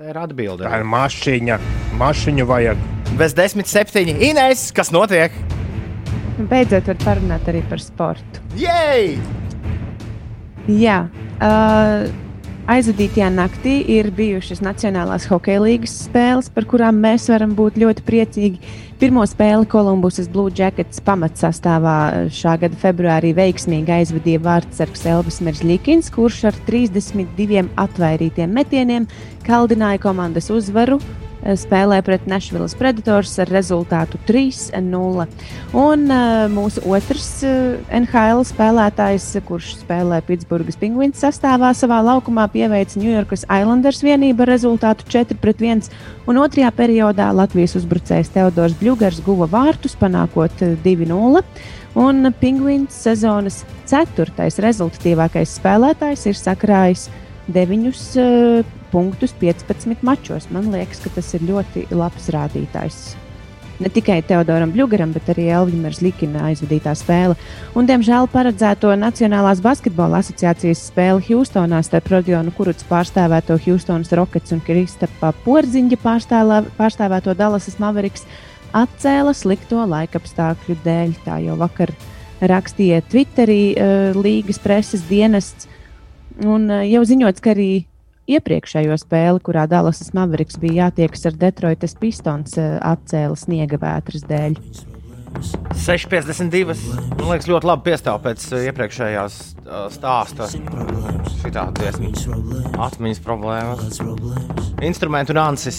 Tā 0.00 0.14
ir 0.14 0.16
atbilde. 0.16 0.64
Tā 0.64 0.78
ir 0.80 0.84
mašīna. 0.88 1.56
Mašīnu 2.00 2.46
vajag. 2.48 2.78
Bez 3.20 3.34
desmit 3.36 3.68
septiņi. 3.68 4.14
Ines, 4.30 4.62
kas 4.72 4.88
notiek? 4.96 5.34
Beidzot, 6.48 6.86
var 6.88 6.96
parunāt 7.02 7.50
arī 7.52 7.60
par 7.68 7.82
sportu. 7.84 8.40
Jej! 8.56 9.18
Jā. 10.72 11.02
Uh, 11.36 12.08
Aizvadītajā 12.70 13.26
naktī 13.34 13.72
ir 13.90 14.12
bijušas 14.14 14.60
Nacionālās 14.62 15.24
hokeja 15.26 15.58
līnijas 15.64 15.96
spēles, 16.04 16.46
par 16.54 16.68
kurām 16.70 17.00
mēs 17.02 17.24
varam 17.32 17.56
būt 17.58 17.80
ļoti 17.82 18.04
priecīgi. 18.06 18.60
Pirmo 19.00 19.24
spēli 19.26 19.66
Kolumbusas 19.72 20.28
Blue 20.30 20.52
Jackets 20.54 21.02
pamatsastāvā 21.02 21.96
šā 22.30 22.52
gada 22.62 22.78
februārī 22.78 23.32
veiksmīgi 23.34 23.90
aizvadīja 23.96 24.42
vārdsargs 24.44 25.02
Elvis 25.16 25.40
Merzlikins, 25.42 26.12
kurš 26.14 26.44
ar 26.52 26.60
32 26.68 27.64
atvairītiem 27.74 28.54
metieniem 28.60 29.10
kaldināja 29.48 30.04
komandas 30.06 30.52
uzvaru 30.54 31.00
spēlē 31.40 32.00
pret 32.04 32.26
Nešvilas 32.28 32.74
Predators 32.78 33.32
ar 33.40 33.50
rezultātu 33.52 34.18
3-0. 34.28 35.26
Un 35.76 36.04
uh, 36.10 36.44
mūsu 36.52 36.82
otrs 36.90 37.28
uh, 37.46 37.50
eh, 37.88 38.00
NHL 38.02 38.44
spēlētājs, 38.48 39.28
kurš 39.48 39.72
spēlē 39.80 40.20
Pitsburgas 40.26 40.78
Penguins 40.80 41.22
sastāvā, 41.22 41.72
savā 41.76 42.00
laukumā 42.04 42.46
pieveica 42.52 43.00
New 43.00 43.10
Yorkas 43.12 43.46
Islanders 43.48 44.02
vienību 44.04 44.44
ar 44.44 44.52
rezultātu 44.54 45.08
4-1. 45.10 45.88
Un 46.28 46.40
otrajā 46.42 46.70
periodā 46.76 47.30
Latvijas 47.34 47.76
uzbrucējs 47.80 48.32
Teodors 48.34 48.76
Bļūgars 48.80 49.22
guva 49.26 49.48
vārtus, 49.50 49.96
panākot 49.98 50.64
2-0. 50.84 51.44
Un 52.00 52.28
Penguins 52.38 52.94
sezonas 53.06 53.64
ceturtais 53.90 54.60
rezultatīvākais 54.62 55.56
spēlētājs 55.58 56.28
ir 56.30 56.38
sakrājis 56.38 57.08
deviņus 57.50 58.04
uh, 58.20 58.76
punktus 58.92 59.34
15 59.40 60.04
mačos. 60.06 60.50
Man 60.54 60.70
liekas, 60.74 61.02
ka 61.04 61.14
tas 61.16 61.34
ir 61.36 61.46
ļoti 61.48 61.88
labs 61.94 62.30
rādītājs. 62.34 63.02
Ne 63.80 63.88
tikai 63.88 64.18
Teodoram 64.28 64.74
Bļūgaram, 64.74 65.14
bet 65.16 65.30
arī 65.32 65.46
Elvijam 65.56 65.86
Zlikina 65.96 66.42
aizvadītā 66.50 66.92
spēle. 66.98 67.36
Un, 67.72 67.86
diemžēl 67.88 68.28
paredzēto 68.28 68.92
Nacionālās 69.00 69.62
basketbola 69.64 70.20
asociācijas 70.20 70.82
spēli 70.90 71.24
Hjūstonā 71.30 71.80
starp 71.86 72.10
Rodionu 72.12 72.52
Kuruts 72.52 72.84
pārstāvēto 72.90 73.56
Hjustonas 73.64 74.12
Rockets 74.12 74.52
un 74.52 74.60
Kristapa 74.66 75.32
Porziņģa 75.46 76.00
pārstāvēto 76.04 77.32
Dallasas 77.38 77.80
Mavericks 77.80 78.28
atcēla 78.76 79.32
slikto 79.32 79.86
laikapstākļu 79.88 80.76
dēļ. 80.84 81.16
Tā 81.24 81.40
jau 81.46 81.56
vakar 81.60 81.94
rakstīja 82.52 83.00
Twitterī 83.08 83.62
uh, 83.72 84.20
līgas 84.20 84.60
preses 84.60 85.08
dienests. 85.08 85.70
Un 86.44 86.68
uh, 86.68 86.84
jau 86.84 87.00
ziņots, 87.08 87.40
ka 87.40 87.54
arī 87.56 87.86
iepriekšējo 88.36 88.96
spēli, 89.00 89.42
kurā 89.44 89.66
Dallasas 89.70 90.12
Mavericks 90.16 90.58
bija 90.60 90.86
jātiekas 90.86 91.26
ar 91.30 91.36
Detroitas 91.40 91.96
Pistons, 91.98 92.56
eh, 92.58 92.78
atcēla 92.78 93.36
sniega 93.38 93.80
vētras 93.80 94.26
dēļ. 94.28 94.58
6,52. 95.78 96.74
Man 97.14 97.28
liekas, 97.30 97.46
ļoti 97.48 97.68
labi 97.70 97.86
piestāv 97.86 98.18
pēc 98.24 98.46
eh, 98.52 98.64
iepriekšējās 98.70 99.36
uh, 99.62 99.84
stāsta. 99.94 100.48
Šitā 101.40 101.68
dziesma. 101.78 102.10
Atmiņas 102.86 103.22
problēmas. 103.24 104.00
Instrumentu 104.84 105.36
nansis. 105.36 105.78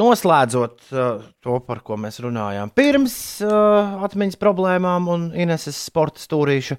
Noslēdzot 0.00 0.82
to, 0.90 1.54
par 1.66 1.80
ko 1.84 1.96
mēs 2.00 2.20
runājām 2.24 2.72
pirms 2.72 3.14
atmiņas 3.44 4.38
problēmām 4.40 5.08
un 5.12 5.30
Ineses 5.36 5.78
sporta 5.88 6.22
stūrīša. 6.22 6.78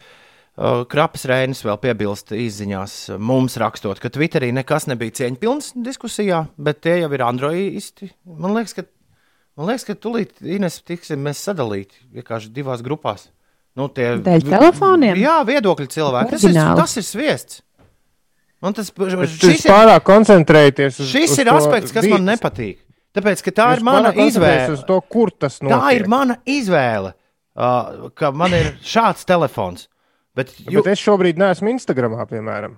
Uh, 0.60 0.82
Krapas 0.92 1.24
Reinis 1.30 1.62
vēl 1.64 1.78
piebilst 1.80 2.34
izziņās 2.36 2.96
mums 3.24 3.56
rakstot, 3.62 4.02
ka 4.04 4.12
Twitterī 4.12 4.50
nekas 4.52 4.84
nebija 4.92 5.16
cieņpilns 5.22 5.72
diskusijā, 5.80 6.44
bet 6.60 6.82
tie 6.84 6.98
jau 7.00 7.12
ir 7.16 7.24
androidisti. 7.24 8.10
Man 8.28 8.58
liekas, 8.58 8.76
ka, 8.76 8.84
man 9.56 9.72
liekas, 9.72 9.88
ka 9.88 9.96
tūlīt 9.96 10.42
Ines 10.44 10.82
tiksim 10.84 11.24
mēs 11.24 11.40
sadalīti 11.48 12.04
vienkārši 12.18 12.52
divās 12.52 12.84
grupās. 12.84 13.30
Nu, 13.80 13.88
tie, 13.88 14.18
Dēļ 14.20 14.44
telefoniem? 14.50 15.20
Jā, 15.24 15.38
viedokļu 15.48 15.88
cilvēki. 15.94 16.36
Tas 16.36 16.48
ir, 16.50 16.60
tas 16.82 16.96
ir 17.00 17.08
sviests. 17.08 17.62
Man 18.62 18.76
tas 18.78 18.92
šis 18.92 19.64
ir 19.64 19.72
pārāk 19.72 20.04
koncentrēties 20.06 21.00
uz, 21.02 21.08
šis 21.10 21.32
uz 21.34 21.40
ir 21.42 21.50
aspekts, 21.50 21.94
kas 21.96 22.06
man 22.12 22.28
nepatīk. 22.28 22.78
Tāpēc, 23.16 23.42
ka 23.48 23.54
tā 23.56 23.70
Jūs 23.72 23.80
ir 23.80 23.86
mana 23.88 24.12
izvēle. 24.14 24.76
To, 24.88 25.00
kur 25.02 25.32
tas 25.34 25.58
notiek. 25.64 25.74
Tā 25.74 25.96
ir 25.98 26.06
mana 26.12 26.38
izvēle, 26.48 27.16
uh, 27.58 28.12
ka 28.16 28.30
man 28.36 28.54
ir 28.56 28.70
šāds 28.86 29.26
telefons. 29.28 29.88
Bet, 30.38 30.54
ju... 30.64 30.80
Bet 30.80 30.94
es 30.94 31.04
šobrīd 31.04 31.40
neesmu 31.42 31.74
Instagramā, 31.74 32.24
piemēram. 32.30 32.78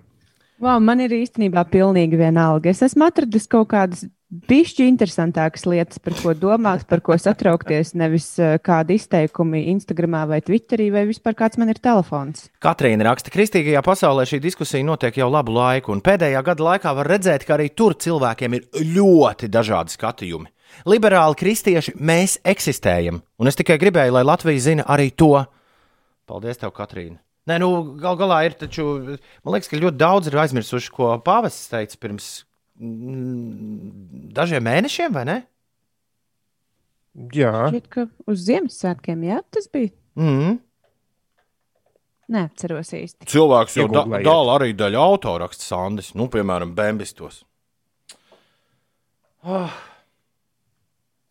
Wow, 0.63 0.79
man 0.79 1.01
ir 1.03 1.11
īstenībā 1.15 1.65
pilnīgi 1.67 2.17
vienalga. 2.17 2.71
Es 2.71 2.83
esmu 2.85 3.07
atradis 3.09 3.49
kaut 3.51 3.71
kādas 3.73 4.05
bišķi 4.49 4.85
interesantākas 4.87 5.65
lietas, 5.67 5.99
par 6.01 6.15
ko 6.17 6.33
domāt, 6.37 6.85
par 6.89 7.01
ko 7.05 7.17
satraukties. 7.19 7.93
Nevis 7.99 8.29
uh, 8.41 8.55
kādi 8.63 8.97
izteikumi 8.97 9.65
Instagram 9.73 10.15
vai 10.29 10.39
Twitterī, 10.45 10.87
vai 10.93 11.03
vispār 11.09 11.35
kāds 11.37 11.59
man 11.61 11.73
ir 11.73 11.81
telefons. 11.83 12.47
Katrīna 12.63 13.09
raksta, 13.09 13.29
ka 13.29 13.37
kristīgajā 13.39 13.83
pasaulē 13.85 14.25
šī 14.29 14.39
diskusija 14.45 14.85
notiek 14.87 15.19
jau 15.19 15.29
labu 15.33 15.53
laiku, 15.57 15.93
un 15.93 16.03
pēdējā 16.05 16.45
gada 16.45 16.67
laikā 16.69 16.95
var 17.01 17.11
redzēt, 17.15 17.45
ka 17.47 17.57
arī 17.57 17.69
tur 17.75 17.97
cilvēkiem 17.99 18.57
ir 18.57 18.87
ļoti 18.95 19.51
dažādi 19.53 19.97
skatījumi. 19.97 20.49
Liberāli 20.89 21.37
kristieši 21.37 21.97
mēs 22.01 22.39
eksistējam, 22.49 23.19
un 23.37 23.51
es 23.51 23.59
tikai 23.59 23.77
gribēju, 23.81 24.15
lai 24.15 24.25
Latvija 24.25 24.69
zina 24.71 24.87
arī 24.89 25.11
to. 25.13 25.35
Paldies, 26.29 26.57
tev, 26.61 26.73
Katrīna! 26.73 27.19
Nē, 27.49 27.57
nu, 27.59 27.69
gal 27.99 28.15
galā 28.19 28.39
ir 28.47 28.53
taču, 28.55 28.85
man 29.43 29.55
liekas, 29.55 29.67
ka 29.71 29.79
ļoti 29.79 29.99
daudz 29.99 30.29
ir 30.29 30.37
aizmirsuši, 30.39 30.91
ko 30.95 31.09
pāvests 31.25 31.67
teica 31.71 31.97
pirms 31.99 32.27
mm, 32.79 34.29
dažiem 34.37 34.63
mēnešiem, 34.63 35.11
vai 35.15 35.25
ne? 35.27 35.39
Jā, 37.35 37.51
Šķiet, 37.69 37.89
ka 37.93 38.05
uz 38.31 38.45
Ziemassvētkiem, 38.47 39.25
jā, 39.27 39.41
tas 39.53 39.67
bija. 39.69 39.91
Mm. 40.17 40.55
Neatceros 42.33 42.93
īsti. 42.95 43.27
Cilvēks 43.29 43.75
jau 43.77 43.89
da 43.91 44.05
dala 44.23 44.55
arī 44.55 44.71
daļu 44.77 45.01
autorakstu 45.01 45.67
Sandis, 45.67 46.13
nu, 46.17 46.29
piemēram, 46.31 46.71
Bembistos. 46.77 47.43
Oh. 49.43 49.75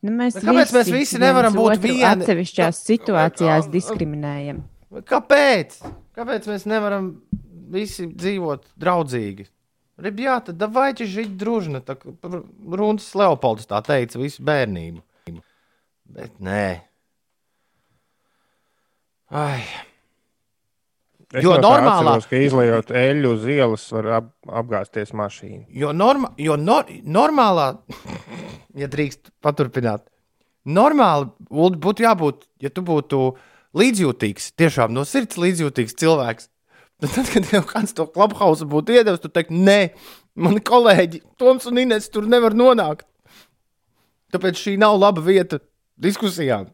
Nu, 0.04 0.12
mēs 0.18 0.36
kāpēc 0.36 0.68
visi, 0.68 0.76
mēs 0.76 0.92
visi 0.92 1.22
nevaram 1.22 1.56
būt 1.56 1.80
vieni? 1.80 2.04
Atsevišķās 2.04 2.84
situācijās 2.92 3.72
diskriminējam. 3.72 4.60
Kāpēc? 5.08 5.80
Kāpēc 6.16 6.48
mēs 6.50 6.66
nevaram 6.68 7.14
visi 7.72 8.06
dzīvot 8.10 8.66
draudzīgi? 8.80 9.46
Ribjāta, 10.02 10.54
davaiķi 10.56 11.06
žīt 11.08 11.36
družna, 11.40 11.82
tā 11.84 11.96
Runas 12.00 13.06
Leopolds 13.16 13.68
tā 13.70 13.80
teica 13.86 14.20
visu 14.20 14.44
bērnību. 14.44 15.00
Bet 16.12 16.36
nē. 16.42 16.66
Ai. 19.32 19.62
Es 21.32 21.46
jo 21.46 21.54
normālā 21.56 22.18
atceros, 22.18 22.26
ka 22.28 22.40
izlējot 22.44 22.90
eļļu 22.92 23.28
uz 23.38 23.44
ielas, 23.48 23.84
var 23.94 24.08
ap, 24.18 24.26
apgāzties 24.60 25.14
mašīna. 25.16 25.62
Jo, 25.72 25.94
norma, 25.96 26.28
jo 26.36 26.58
nor, 26.60 26.90
normālā, 27.08 27.70
ja 28.82 28.88
drīkst 28.92 29.32
paturpināt, 29.44 30.04
normāli 30.68 31.30
būtu 31.48 32.04
jābūt, 32.04 32.44
ja 32.60 32.68
tu 32.74 32.84
būtu 32.84 33.22
uh, 33.30 33.48
līdzjūtīgs, 33.78 34.52
tiešām 34.60 34.92
no 34.94 35.04
sirds 35.08 35.38
līdzjūtīgs 35.40 35.96
cilvēks. 36.00 36.48
Tad, 37.02 37.26
kad 37.32 37.48
jau 37.50 37.62
kāds 37.66 37.96
to 37.98 38.06
klubhausu 38.06 38.68
būtu 38.70 38.94
iedevis, 38.94 39.22
tu 39.24 39.30
teiktu, 39.32 39.56
nē, 39.66 39.78
mani 40.38 40.62
kolēģi, 40.62 41.22
Toms 41.40 41.66
un 41.66 41.80
Inês 41.82 42.06
tur 42.12 42.28
nevar 42.30 42.54
nonākt. 42.54 43.08
Tāpēc 44.32 44.60
šī 44.60 44.76
nav 44.80 45.00
laba 45.00 45.24
vieta 45.24 45.58
diskusijām. 46.00 46.70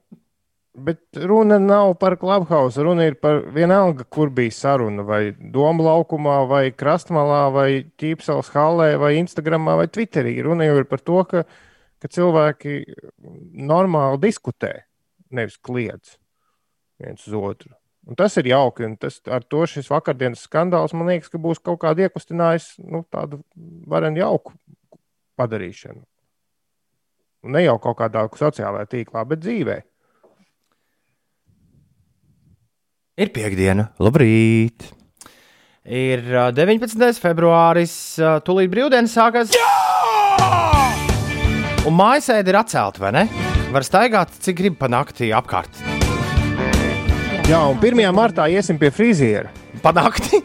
Bet 0.78 1.16
runa 1.16 1.56
nav 1.58 1.96
par 1.98 2.14
Clubhouse. 2.20 2.78
Runa 2.84 3.08
ir 3.08 3.16
par 3.18 3.40
vienalga, 3.56 4.04
kur 4.04 4.30
bija 4.30 4.52
saruna. 4.54 5.02
Vai 5.02 5.32
Doma 5.32 5.88
laukumā, 5.88 6.36
vai 6.46 6.62
Krastmalā, 6.70 7.40
vai 7.50 7.70
Ķīpsels 7.98 8.52
halē, 8.54 8.92
vai 9.00 9.16
Instagramā, 9.18 9.74
vai 9.80 9.88
Twitterī. 9.90 10.36
Runa 10.44 10.68
jau 10.68 10.78
ir 10.78 10.86
par 10.92 11.02
to, 11.02 11.18
ka, 11.32 11.42
ka 11.98 12.12
cilvēki 12.14 12.78
normāli 13.72 14.22
diskutē, 14.28 14.74
nevis 15.34 15.58
kliedz 15.58 16.18
viens 17.02 17.26
uz 17.26 17.34
otru. 17.34 17.74
Un 18.08 18.16
tas 18.16 18.36
ir 18.40 18.48
jauki. 18.48 18.86
un 18.86 18.96
Tas, 18.96 19.20
ar 19.28 19.44
to 19.44 19.64
šis 19.68 19.90
vakardienas 19.92 20.46
skandāls 20.48 20.94
man 20.96 21.10
liekas, 21.10 21.28
ka 21.32 21.40
būs 21.40 21.60
kaut 21.60 21.80
kāda 21.82 22.06
iekustinājis 22.06 22.78
nu, 22.88 23.04
tādu 23.12 23.42
varenu 23.86 24.22
jauku 24.22 24.54
padarīšanu. 25.38 26.02
Un 27.46 27.54
ne 27.54 27.62
jau 27.62 27.76
kaut 27.82 28.00
kādā 28.00 28.24
sociālajā 28.34 28.88
tīklā, 28.94 29.24
bet 29.28 29.44
dzīvē. 29.44 29.76
Ir 33.18 33.34
piekdiena, 33.34 33.90
labrīt! 33.98 34.92
Ir 35.88 36.24
ā, 36.36 36.48
19. 36.52 37.16
februāris, 37.22 37.94
tūlīt 38.44 38.70
brīvdienas 38.72 39.14
sākas. 39.16 39.54
Un 41.88 41.96
mājasēde 41.96 42.52
ir 42.52 42.60
atcelta, 42.60 43.06
vai 43.06 43.14
ne? 43.16 43.28
Var 43.72 43.86
staigāt, 43.86 44.34
cik 44.44 44.60
grib 44.60 44.76
pa 44.80 44.90
naktī 44.92 45.32
apkārt. 45.34 45.87
Jā, 47.48 47.62
un 47.70 47.78
1. 47.80 48.02
martā 48.12 48.44
iesim 48.52 48.76
pie 48.80 48.90
friziera. 48.92 49.48
Pa 49.80 49.92
naktī? 49.96 50.42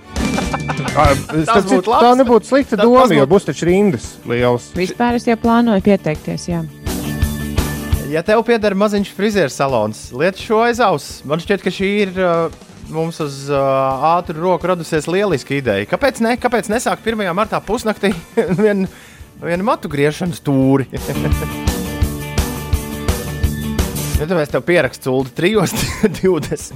Tas 0.95 1.65
būtu 1.67 1.89
labs. 1.91 2.03
Tā 2.05 2.11
nebūtu 2.21 2.47
slikta 2.47 2.77
Tas- 2.77 2.85
doma, 2.85 3.01
tas 3.03 3.11
jo 3.11 3.25
būtu- 3.25 3.31
būs 3.33 3.47
taču 3.49 3.67
rindas 3.67 4.05
liels. 4.29 4.69
Vispār 4.77 5.17
es 5.19 5.27
jau 5.27 5.35
plānoju 5.41 5.83
pieteikties. 5.83 6.47
Jā. 6.47 6.61
Ja 8.13 8.21
tev 8.23 8.43
pieder 8.45 8.75
maziņš 8.77 9.09
frizieru 9.17 9.49
salons, 9.51 10.11
liec 10.13 10.37
šo 10.39 10.61
aiz 10.63 10.79
auss. 10.79 11.23
Man 11.25 11.41
šķiet, 11.43 11.63
ka 11.65 11.73
šī 11.73 11.89
ir 12.05 12.11
uh, 12.21 12.53
mums 12.93 13.19
uz 13.25 13.49
uh, 13.49 14.05
ātru 14.15 14.37
roku 14.43 14.69
radusies 14.69 15.07
lieliska 15.09 15.57
ideja. 15.57 15.89
Kāpēc, 15.89 16.21
ne? 16.23 16.37
Kāpēc 16.37 16.69
nesākt 16.71 17.03
1. 17.09 17.25
martā 17.35 17.59
pusnaktī 17.65 18.13
vienu 18.63 18.87
vien 19.43 19.65
matu 19.65 19.89
griešanas 19.91 20.39
tūri? 20.45 20.87
Ja 24.19 24.25
tu 24.29 24.35
mēs 24.37 24.51
tev 24.53 24.61
pierakstu 24.67 25.09
sūdu 25.09 25.29
3.20. 25.39 26.73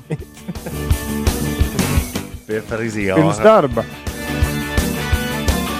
Pie 2.48 2.48
Pirms 2.48 2.68
frizijāra. 2.72 3.34
darba. 3.44 3.84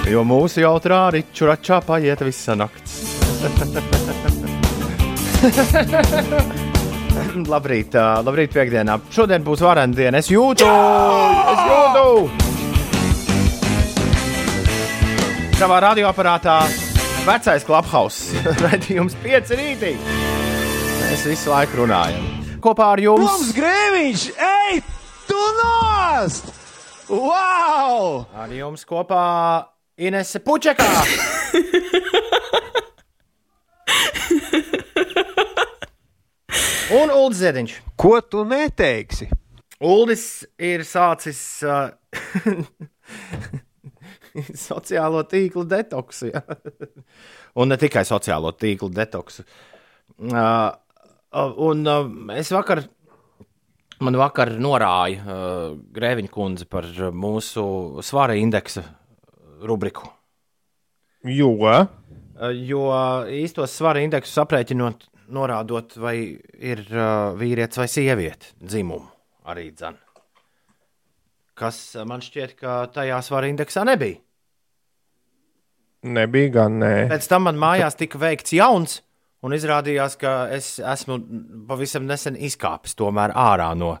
Jo 0.08 0.22
mūsu 0.24 0.60
jautrā 0.62 1.10
riču 1.12 1.44
račā 1.48 1.80
paiet 1.84 2.20
visa 2.24 2.54
nakts. 2.56 2.92
labrīt, 7.52 7.94
ā, 7.98 8.06
labrīt, 8.24 8.52
piekdienā. 8.54 8.98
Šodien 9.14 9.42
būs 9.46 9.60
varena 9.64 9.94
diena. 9.96 10.18
Es 10.22 10.28
jūtu, 10.32 10.64
es 10.64 11.60
jūtu. 11.68 12.04
Savā 15.58 15.76
radioaparātā 15.88 16.56
vecais 17.26 17.62
klubhaus. 17.66 18.16
Radījums 18.64 19.14
pieci 19.24 19.52
rītī. 19.58 19.92
Mēs 21.08 21.22
visu 21.24 21.48
laiku 21.48 21.78
runājam. 21.80 22.20
Kopā 22.60 22.90
ar 22.92 23.00
jums. 23.00 23.24
Mums 23.24 23.54
grēviņš! 23.56 24.22
Ej, 24.44 24.82
tu 25.24 25.40
nost! 25.56 26.50
Wow! 27.08 28.26
Ar 28.36 28.52
jums 28.52 28.84
kopā 28.84 29.22
Inese 29.96 30.36
Pučekā. 30.44 30.84
Un 36.98 37.08
Ulrichs 37.08 37.40
Zediņš. 37.40 37.72
Ko 37.96 38.20
tu 38.20 38.44
neteiksi? 38.44 39.30
Uldis 39.80 40.44
ir 40.60 40.84
sācis 40.84 41.40
uh, 41.64 41.88
sociālo 44.68 45.24
tīklu 45.24 45.64
detoksu. 45.72 46.28
Ja? 46.34 46.44
Un 47.56 47.72
ne 47.72 47.80
tikai 47.80 48.04
sociālo 48.04 48.52
tīklu 48.60 48.92
detoksu. 48.92 49.48
Uh, 50.18 50.68
un 51.32 51.84
es 52.36 52.52
vakar, 52.54 52.82
man 54.00 54.16
vakar 54.16 54.54
norāja 54.56 55.38
Grēviņa 55.94 56.32
kundze 56.32 56.68
par 56.70 56.88
mūsu 57.12 58.02
svara 58.06 58.38
indeksa 58.38 58.84
rubriku. 59.62 60.08
Jo 61.24 61.54
Jo 62.38 62.82
īstos 63.34 63.72
svara 63.74 63.98
indeksus 64.04 64.38
aprēķinot, 64.38 65.08
norādot, 65.34 65.96
vai 65.98 66.38
ir 66.54 66.84
vīrietis 67.34 67.80
vai 67.80 67.88
sieviete 67.90 68.52
dzimumu 68.62 69.08
arī 69.48 69.72
dzan. 69.74 69.96
Kas 71.58 71.80
man 72.06 72.22
šķiet, 72.22 72.54
ka 72.60 72.86
tajā 72.94 73.18
svara 73.26 73.50
indeksā 73.50 73.82
nebija. 73.88 74.20
nebija 76.06 76.52
gan 76.54 76.78
nē. 76.78 76.92
Pēc 77.10 77.26
tam 77.26 77.48
man 77.48 77.58
mājās 77.58 77.98
tika 77.98 78.20
veikts 78.22 78.54
jauns, 78.54 79.00
un 79.46 79.54
izrādījās, 79.54 80.16
ka 80.20 80.34
es 80.54 80.76
esmu 80.82 81.18
pavisam 81.68 82.06
nesen 82.08 82.38
izkāpis 82.48 82.96
tomēr 82.98 83.34
ārā 83.36 83.70
no. 83.78 83.96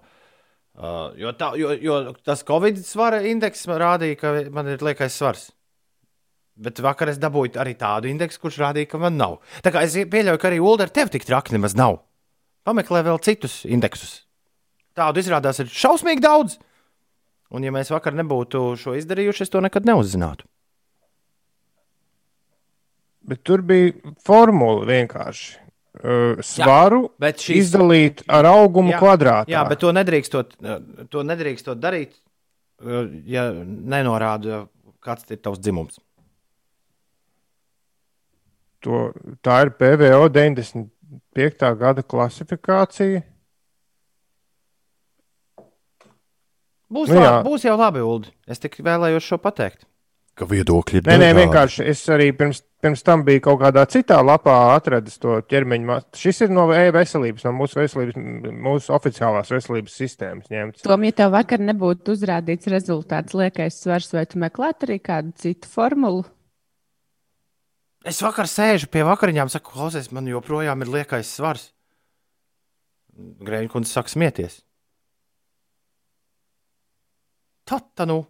Uh, 0.78 1.10
jo, 1.18 1.32
tā, 1.34 1.52
jo, 1.58 1.72
jo 1.82 2.00
tas 2.22 2.44
Covid 2.46 2.78
svara 2.86 3.22
indeks 3.26 3.66
rādīja, 3.66 4.18
ka 4.20 4.34
man 4.54 4.70
ir 4.74 4.84
liekais 4.84 5.16
svars. 5.18 5.48
Bet 6.58 6.78
vakar 6.82 7.10
es 7.10 7.18
dabūju 7.22 7.58
arī 7.62 7.76
tādu 7.78 8.10
indeksu, 8.10 8.40
kurš 8.42 8.60
rādīja, 8.62 8.90
ka 8.90 8.98
man 9.02 9.18
nav. 9.18 9.38
Tā 9.62 9.70
kā 9.74 9.84
es 9.86 9.94
pieļauju, 9.94 10.40
ka 10.42 10.50
arī 10.50 10.58
Ulu 10.62 10.82
ar 10.82 10.90
tevi 10.94 11.14
tik 11.14 11.26
traki 11.26 11.54
nemaz 11.54 11.76
nav. 11.78 12.00
Pameklē 12.66 13.04
vēl 13.06 13.20
citus 13.22 13.60
indeksus. 13.66 14.24
Tādu 14.98 15.22
izrādās 15.22 15.62
ir 15.62 15.70
šausmīgi 15.70 16.22
daudz. 16.24 16.58
Un, 17.54 17.64
ja 17.64 17.72
mēs 17.72 17.92
vakar 17.94 18.16
nebūtu 18.18 18.74
šo 18.78 18.96
izdarījuši, 18.98 19.46
es 19.46 19.54
to 19.54 19.62
nekad 19.64 19.86
neuzzinātu. 19.88 20.46
Bet 23.28 23.42
tur 23.44 23.60
bija 23.62 23.92
formula 24.24 24.86
vienkārši. 24.88 25.56
Uh, 25.98 26.38
svaru 26.46 27.08
bet 27.18 27.40
šīs- 27.42 27.58
izdalīt 27.64 28.20
ar 28.30 28.46
augumu 28.46 28.92
kvadrātā. 29.00 29.50
Jā, 29.50 29.64
bet 29.68 29.80
to 29.82 29.90
nedrīkstot, 29.96 30.52
to 31.10 31.22
nedrīkstot 31.26 31.80
darīt, 31.82 32.12
ja 33.26 33.48
nenorāda, 33.52 34.60
kāds 35.02 35.26
ir 35.34 35.40
tavs 35.42 35.58
dzimums. 35.58 35.98
to, 38.80 39.10
tā 39.42 39.56
ir 39.66 39.72
PVO 39.74 40.28
95. 40.30 41.74
gada 41.80 42.02
klasifikācija. 42.06 43.24
Būs, 46.88 47.10
Nu 47.10 47.18
jā. 47.18 47.24
labi, 47.26 47.48
būs 47.50 47.64
jau 47.66 47.74
labi, 47.76 48.00
Ulu. 48.00 48.30
Es 48.48 48.62
tikai 48.62 48.84
vēlējos 48.86 49.26
šo 49.32 49.36
pateikt. 49.42 49.82
Ka 50.38 50.46
viedokļi 50.46 51.00
ir 51.00 51.08
Nē, 51.08 51.16
nē, 51.18 51.28
vienkārši 51.34 51.84
es 51.90 52.04
arī 52.14 52.28
pirms, 52.36 52.60
pirms 52.82 53.02
tam 53.02 53.24
biju 53.26 53.42
kaut 53.48 53.58
kādā 53.64 53.82
citā 53.90 54.20
lapā 54.22 54.54
atradis 54.76 55.18
to 55.18 55.40
ķermeņa 55.50 55.88
masu. 55.88 56.20
Šis 56.20 56.44
ir 56.46 56.52
no 56.54 56.68
e-veselības, 56.74 57.46
no 57.48 57.52
mūsu 57.58 57.80
veselības, 57.80 58.20
mūsu 58.68 58.94
oficiālās 58.94 59.50
veselības 59.50 59.96
sistēmas 59.98 60.52
ņemts. 60.52 60.84
Tom, 60.86 61.06
ja 61.08 61.16
tev 61.18 61.34
vakar 61.34 61.64
nebūtu 61.64 62.14
uzrādīts 62.14 62.70
rezultāts, 62.70 63.34
liekais 63.38 63.80
svars, 63.82 64.12
vai 64.14 64.24
tu 64.30 64.38
meklētu 64.44 64.86
arī 64.86 65.00
kādu 65.10 65.34
citu 65.42 65.72
formulu? 65.72 66.22
Es 68.06 68.22
vakar 68.22 68.46
sēžu 68.46 68.86
pie 68.94 69.02
vakariņām, 69.08 69.50
saku, 69.50 69.74
klausies, 69.74 70.12
man 70.14 70.30
joprojām 70.30 70.86
ir 70.86 70.94
liekais 71.00 71.34
svars. 71.34 71.72
Kundze 73.74 73.90
saka, 73.90 74.14
smieties. 74.14 74.60
Tā 77.66 77.82
tā 77.98 78.06
nu. 78.06 78.22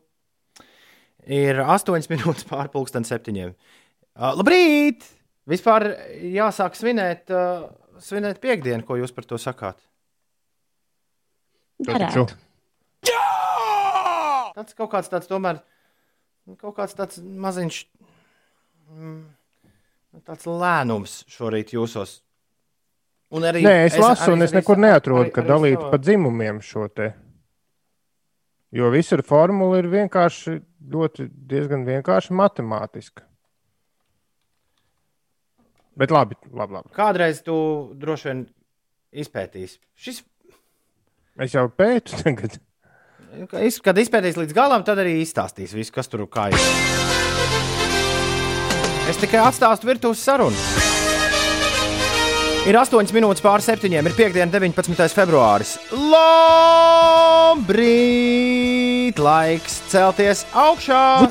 Ir 1.28 1.60
8 1.60 2.08
minūtes 2.12 2.46
pārpusdienas 2.48 3.10
septiņiem. 3.12 3.52
Uh, 4.18 4.32
labrīt! 4.40 5.04
Vispār 5.48 5.86
jāsāk 6.28 6.74
svinēt, 6.76 7.30
uh, 7.32 7.68
svinēt 8.04 8.40
piekdienu, 8.42 8.84
ko 8.84 8.98
jūs 9.00 9.14
par 9.16 9.24
to 9.28 9.38
sakāt. 9.40 9.78
Taču. 11.86 12.26
Tas 14.58 14.74
kaut 14.74 14.90
kāds 14.90 15.08
tāds, 15.12 15.28
tomēr, 15.30 15.60
kaut 16.58 16.74
kāds 16.76 16.96
tāds 16.98 17.20
maziņš, 17.22 17.76
mm, 18.90 19.20
tāds 20.26 20.48
lēnums 20.50 21.20
šorīt 21.30 21.76
jūsos. 21.76 22.18
Un 23.30 23.44
arī, 23.46 23.62
Nē, 23.62 23.76
es 23.86 23.96
lasu, 24.00 24.32
un 24.34 24.42
es 24.42 24.50
arī 24.50 24.58
nekur 24.62 24.80
neatrodu, 24.80 25.28
arī- 25.28 25.34
ka 25.36 25.44
dalītu 25.46 25.90
pa 25.92 26.00
dzimumiem 26.00 26.58
šo 26.64 26.88
te. 26.90 27.12
Jo 28.74 28.90
visur 28.90 29.22
formula 29.22 29.78
ir 29.78 29.86
vienkārši 29.92 30.58
ļoti 30.92 31.26
diezgan 31.50 31.84
vienkārši 31.88 32.36
matemātiska. 32.38 33.24
Bet 35.98 36.12
labi, 36.14 36.36
labi, 36.54 36.78
labi. 36.78 36.92
Kādreiz 36.94 37.40
tu 37.42 37.56
droši 37.98 38.28
vien 38.30 38.44
izpētīsi. 39.24 39.80
Šis, 39.98 40.22
Es 41.38 41.52
jau 41.54 41.68
pētu 41.70 42.16
tagad. 42.24 42.56
kad 43.84 43.98
izpētīs 44.02 44.38
līdz 44.40 44.54
galam, 44.56 44.82
tad 44.82 44.98
arī 44.98 45.20
izstāstīs 45.22 45.74
visu, 45.76 45.92
kas 45.94 46.10
tur 46.10 46.24
kā 46.26 46.48
ir. 46.50 46.58
Es 49.08 49.20
tikai 49.22 49.38
atstāstu 49.46 49.86
virtuves 49.88 50.18
sarunu. 50.26 50.58
Ir 52.68 52.76
8 52.76 53.14
minūtes 53.14 53.40
pār 53.40 53.62
7. 53.64 53.86
Ir 53.86 54.16
piekdiena, 54.18 54.50
19. 54.52 55.06
februāris. 55.14 55.76
Labrīt! 59.08 59.18
Laiks 59.24 59.80
celties 59.88 60.44
augšā! 60.52 61.28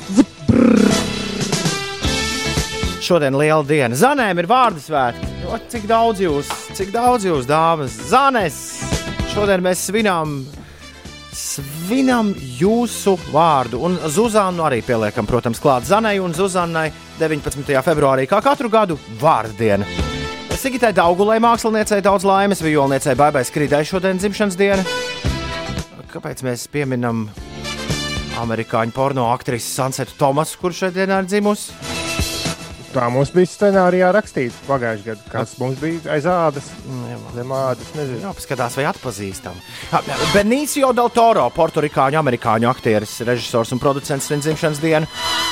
Šodien 3.00 3.36
liela 3.38 3.62
diena. 3.64 3.94
Zanēm 3.94 4.38
ir 4.38 4.48
vārdu 4.48 4.80
svētki. 4.82 5.26
Cik 5.70 5.86
daudz 5.88 6.20
jūs, 6.20 6.48
cik 6.74 6.90
daudz 6.92 7.24
jūs, 7.24 7.46
dāmas, 7.46 7.94
Zanes! 8.10 8.82
Šodien 9.32 9.62
mēs 9.62 9.86
svinām, 9.86 10.44
svinam 11.32 12.34
jūsu 12.58 13.16
vārdu. 13.30 13.80
Un 13.86 13.96
Zuzānu 14.10 14.66
arī 14.66 14.82
pieliekam, 14.82 15.26
protams, 15.26 15.60
klāt 15.62 15.86
Zanai 15.86 16.18
un 16.20 16.34
Zuzanai 16.34 16.90
19. 17.20 17.62
februārī, 17.86 18.26
kā 18.28 18.42
katru 18.42 18.68
gadu, 18.68 18.98
vārdu 19.20 19.56
diena. 19.56 19.86
Sigitai 20.58 20.90
Daugulai 20.92 21.38
māksliniecei 21.40 22.02
daudz 22.02 22.26
laimes, 22.26 22.60
violniecei 22.64 23.14
Baibai 23.16 23.44
Skrīdai 23.46 23.84
šodien 23.86 24.18
dzimšanas 24.18 24.58
diena. 24.58 24.82
Kāpēc 26.08 26.42
mēs 26.42 26.66
pieminam 26.72 27.28
amerikāņu 28.42 28.94
porno 28.96 29.28
aktrisi 29.32 29.70
Sansetu 29.74 30.18
Tomasu, 30.18 30.60
kurš 30.62 30.84
šeit 30.84 31.00
dienā 31.00 31.22
ir 31.24 31.32
dzimusi? 31.32 31.97
Tā 32.88 33.04
mums 33.12 33.28
bija 33.34 33.48
scenārijā 33.50 34.08
rakstīts 34.16 34.56
pagājušajā 34.64 35.04
gadā. 35.04 35.24
Kas 35.28 35.50
mums 35.60 35.76
bija 35.80 36.14
aiz 36.14 36.24
ādas? 36.28 36.70
Zem 37.34 37.52
ādas, 37.52 37.90
nezinu. 37.92 38.22
Jā, 38.22 38.32
paskatās, 38.36 38.78
vai 38.78 38.86
atpazīstam. 38.88 39.58
Benicio 40.32 40.94
del 40.96 41.10
Toro, 41.12 41.44
portugāņu, 41.52 42.16
amerikāņu 42.22 42.70
aktieris, 42.70 43.18
režisors 43.28 43.74
un 43.76 43.82
producents 43.82 44.30
svin 44.30 44.40
dzimšanas 44.40 44.80
dienu. 44.80 45.10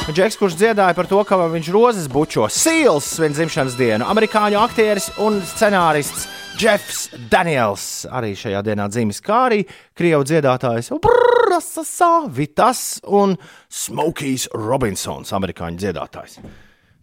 Džeks, 0.08 0.40
kurš 0.40 0.56
dziedāja 0.56 0.96
par 0.96 1.10
to, 1.10 1.20
ka 1.28 1.42
viņš 1.52 1.70
rozes 1.76 2.08
bučo, 2.12 2.48
Sīls 2.48 3.12
svin 3.18 3.36
dzimšanas 3.36 3.76
dienu. 3.76 4.08
Amerikāņu 4.08 4.62
aktieris 4.62 5.12
un 5.20 5.42
scenārists 5.44 6.24
Jeffs 6.56 7.10
Daniels 7.28 8.06
arī 8.16 8.32
šajā 8.38 8.62
dienā 8.64 8.88
dzimis, 8.88 9.20
kā 9.20 9.42
arī 9.50 9.66
krievu 9.96 10.24
dziedātājs 10.24 10.88
Brasasā, 11.04 12.30
Vitas 12.32 13.02
un 13.04 13.36
Smokijs 13.68 14.48
Robinsons, 14.56 15.36
amerikāņu 15.36 15.84
dziedātājs. 15.84 16.40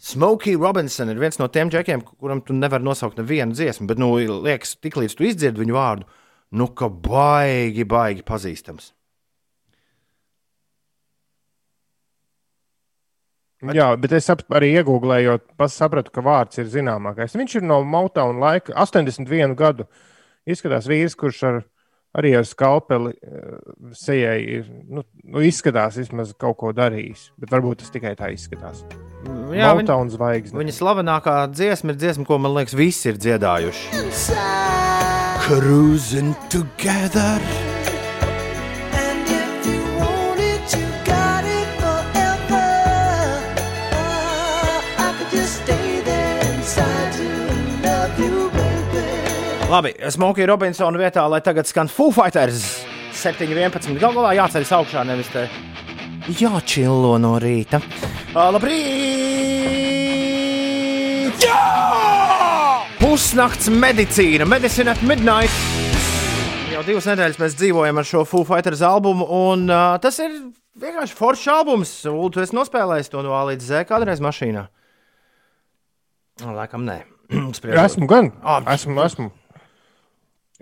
Smokey 0.04 0.58
Robinson 0.60 1.14
ir 1.14 1.20
viens 1.22 1.40
no 1.40 1.48
tiem 1.48 1.70
džekiem, 1.72 2.02
kuram 2.20 2.42
tu 2.44 2.56
nevari 2.56 2.84
nosaukt 2.84 3.22
nevienu 3.22 3.56
dziesmu, 3.56 3.88
bet, 3.88 4.02
nu, 4.02 4.10
liekas, 4.44 4.76
tiklīdz 4.84 5.16
tu 5.16 5.28
izdzirdi 5.30 5.64
viņu 5.64 5.78
vārdu, 5.78 6.10
nu, 6.60 6.68
ka 6.76 6.90
baigi, 6.92 7.86
baigi 7.88 8.26
pazīstams. 8.28 8.92
Jā, 13.72 13.94
bet 13.96 14.12
es 14.18 14.28
arī 14.28 14.74
iegūlējot, 14.82 15.54
sapratu, 15.72 16.12
ka 16.12 16.24
vārds 16.26 16.60
ir 16.60 16.68
zināmākais. 16.68 17.38
Viņš 17.40 17.62
ir 17.62 17.68
no 17.70 17.80
Motown 17.88 18.42
laika, 18.44 18.76
81 18.76 19.56
gadu. 19.56 19.88
Izskatās 20.44 20.90
vīrs, 20.92 21.16
kurš 21.16 21.42
ar, 21.48 21.62
arī 22.20 22.36
ar 22.36 22.44
skalpeli 22.44 23.16
eh, 23.16 23.56
sejai 23.96 24.38
ir, 24.60 24.68
nu, 24.68 25.08
nu, 25.24 25.48
izskatās 25.48 26.02
vismaz 26.02 26.36
kaut 26.36 26.60
ko 26.60 26.76
darījis. 26.76 27.30
Bet 27.40 27.56
varbūt 27.56 27.86
tas 27.86 27.96
tikai 27.96 28.18
tā 28.20 28.34
izskatās. 28.36 28.84
Jā, 29.24 29.70
viņa, 29.72 29.84
Motown 29.84 30.10
zvaigzne. 30.12 30.58
viņa 30.60 30.74
slavenākā 30.76 31.36
dziesma 31.54 31.94
ir 31.94 32.00
dziesma, 32.02 32.26
ko 32.28 32.38
man 32.42 32.54
liekas, 32.58 32.74
visi 32.76 33.10
ir 33.12 33.18
dziedājuši. 33.22 33.84
Cruising 35.44 36.34
together. 36.50 37.40
And 38.96 39.28
if 39.28 39.68
you 39.68 39.82
want 40.00 40.40
it, 40.40 40.64
you 40.76 40.88
got 41.06 41.44
it 41.44 41.68
forever. 41.80 42.64
I 44.98 45.10
could 45.20 45.32
just 45.32 45.64
stay 45.64 46.02
there 46.04 46.40
inside 46.56 47.12
to 47.20 47.28
love 47.84 48.16
you, 48.20 48.50
baby. 48.52 49.04
Labi, 49.72 49.94
Smokey 50.12 50.48
Robinsona 50.48 50.98
vietā, 51.00 51.28
lai 51.30 51.42
tagad 51.44 51.68
skan 51.68 51.88
Foo 51.92 52.12
Fighters 52.12 52.84
7.11. 53.14 54.00
Galu 54.00 54.20
galā 54.22 54.36
jāceļas 54.40 54.72
augšā, 54.80 55.04
nevis 55.08 55.30
te 55.32 55.48
jāčillo 56.32 57.18
no 57.22 57.36
rīta. 57.42 57.80
Labrīt! 58.34 58.74
Jā! 61.44 61.62
Pusnakts 63.02 63.68
medicīna, 63.74 64.48
medicīna 64.48 64.96
at 64.96 65.02
midnight. 65.06 65.52
Jau 66.74 66.82
divas 66.88 67.06
nedēļas 67.10 67.40
mēs 67.42 67.58
dzīvojam 67.60 68.00
ar 68.02 68.06
šo 68.08 68.24
Foo 68.26 68.44
Fighters 68.48 68.82
albumu, 68.86 69.28
un 69.52 69.68
uh, 69.70 70.00
tas 70.02 70.18
ir 70.24 70.32
vienkārši 70.80 71.18
foršs 71.18 71.48
albums. 71.54 71.92
Ulu, 72.10 72.30
tu 72.34 72.42
esi 72.42 72.56
nospēlējis 72.58 73.12
to 73.14 73.22
no 73.26 73.36
A 73.38 73.44
līdz 73.52 73.64
Z 73.68 73.84
kādreiz 73.92 74.20
mašīnā? 74.24 74.64
Laikam 76.44 76.88
nē. 76.88 77.04
Esmu 77.86 78.08
gan. 78.10 78.32
Ah, 78.42 78.64
Esmu, 78.74 78.98
esmu. 79.04 79.30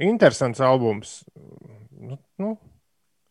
Interesants 0.02 0.60
albums. 0.64 1.22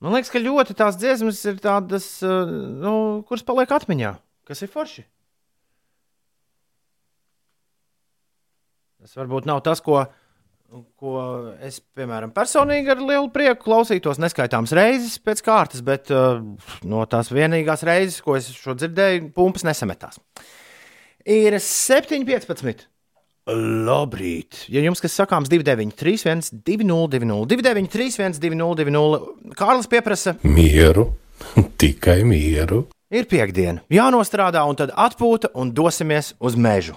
Man 0.01 0.17
liekas, 0.17 0.33
ka 0.33 0.41
ļoti 0.41 0.77
tās 0.79 0.97
dziesmas 0.97 1.43
ir 1.51 1.59
tādas, 1.61 2.07
uh, 2.25 2.49
nu, 2.49 2.93
kuras 3.29 3.45
paliek 3.45 3.73
atmiņā, 3.77 4.15
kas 4.49 4.65
ir 4.65 4.71
forši. 4.73 5.05
Tas 9.01 9.17
varbūt 9.17 9.47
nav 9.49 9.63
tas, 9.65 9.81
ko, 9.85 10.03
ko 11.01 11.13
es, 11.65 11.79
piemēram, 11.97 12.33
personīgi 12.37 12.93
ar 12.93 13.01
lielu 13.01 13.29
prieku 13.33 13.65
klausītos 13.65 14.21
neskaitāmas 14.21 14.75
reizes 14.77 15.17
pēc 15.25 15.41
kārtas, 15.45 15.85
bet 15.85 16.13
uh, 16.13 16.41
no 16.89 17.05
tās 17.09 17.33
vienīgās 17.33 17.85
reizes, 17.89 18.21
ko 18.25 18.37
es 18.41 18.51
šo 18.57 18.77
dzirdēju, 18.81 19.31
pumpas 19.37 19.65
nesametās. 19.69 20.21
Ir 21.29 21.57
7,15. 21.61 22.90
Labrīt! 23.51 24.65
Ja 24.71 24.83
jums 24.85 25.03
kas 25.03 25.17
sakāms 25.19 25.51
293, 25.51 26.53
202, 26.67 27.45
293, 27.51 28.39
202, 28.39 29.21
Kārlis 29.59 29.91
pieprasa, 29.91 30.37
Mieru, 30.47 31.11
tikai 31.81 32.21
mieru. 32.29 32.85
ir 33.11 33.27
piekdiena, 33.31 33.83
jānostrādā, 33.91 34.63
un 34.71 34.79
tad 34.79 34.95
atpūta 34.95 35.51
un 35.55 35.75
dosimies 35.75 36.35
uz 36.39 36.57
mežu. 36.57 36.95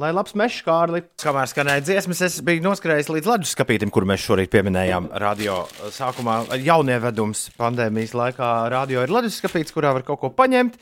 Lai 0.00 0.08
labs 0.08 0.32
mežs, 0.40 0.62
Kārli, 0.64 1.02
kamēr 1.20 1.48
skanēja 1.50 1.82
dziesmas, 1.84 2.22
es 2.24 2.38
biju 2.44 2.62
noskrējis 2.64 3.10
līdz 3.12 3.26
ledus 3.28 3.50
skapītam, 3.52 3.90
kur 3.92 4.06
mēs 4.08 4.22
šorīt 4.24 4.48
pieminējām 4.54 5.10
radio 5.20 5.58
sākumā. 5.92 6.36
Jaunievedums 6.64 7.42
pandēmijas 7.60 8.14
laikā 8.16 8.48
radio 8.72 9.02
ir 9.04 9.12
ledus 9.12 9.36
skapīts, 9.42 9.74
kurā 9.76 9.90
var 9.92 10.06
kaut 10.06 10.22
ko 10.22 10.30
paņemt. 10.32 10.78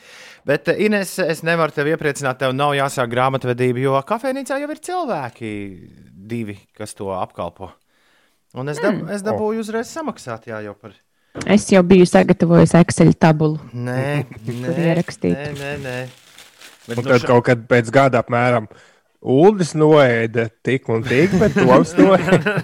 Bet, 0.47 0.71
Ines, 0.79 1.17
es 1.19 1.43
nevaru 1.43 1.75
tevi 1.75 1.91
iepriecināt, 1.91 2.39
tev 2.39 2.55
nav 2.55 2.71
jāsāk 2.77 3.11
grāmatvedība, 3.11 3.81
jo 3.83 3.97
kafejnīcā 4.07 4.61
jau 4.63 4.69
ir 4.71 4.79
cilvēki, 4.87 5.51
divi, 6.31 6.55
kas 6.79 6.95
to 6.95 7.09
apkalpo. 7.17 7.67
Un 8.55 8.71
es, 8.71 8.79
dab, 8.79 9.03
es 9.11 9.25
dabūju 9.27 9.65
uzreiz 9.65 9.91
samaksāt, 9.91 10.47
jā, 10.47 10.61
jau 10.69 10.77
par. 10.79 10.95
Es 11.51 11.67
jau 11.71 11.83
biju 11.87 12.07
sagatavojis 12.07 12.77
Excel 12.79 13.11
tabulu. 13.19 13.59
Nē, 13.75 14.23
nē, 14.47 14.71
nē, 14.71 15.51
nē, 15.59 15.75
nē. 15.83 15.97
Bet, 16.87 16.95
un 16.97 17.03
nu, 17.03 17.11
tad 17.11 17.21
ša- 17.21 17.27
kaut 17.29 17.45
kad 17.51 17.67
pēc 17.69 17.91
gada 17.93 18.23
apmēram. 18.23 18.71
Uldis 19.21 19.75
noēda 19.77 20.47
tik 20.65 20.87
un 20.89 21.03
tik, 21.05 21.35
bet 21.37 21.53
Toms 21.53 21.91
noēda. 21.93 22.55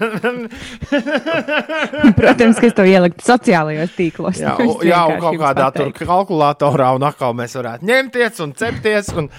Protams, 2.17 2.57
ka 2.57 2.65
es 2.69 2.75
to 2.77 2.85
ieliku 2.89 3.21
sociālajos 3.21 3.93
tīklos. 3.93 4.39
Jā, 4.41 4.55
u- 4.65 4.79
jā 4.85 5.03
un 5.11 5.21
kaut 5.21 5.37
kādā 5.43 5.67
tur 5.75 5.91
kalkulatorā, 5.99 6.91
un 6.97 7.05
atkal 7.05 7.35
mēs 7.37 7.53
varētu 7.59 7.85
ņemties 7.85 8.41
un 8.45 8.55
cepties. 8.57 9.11
Un, 9.21 9.29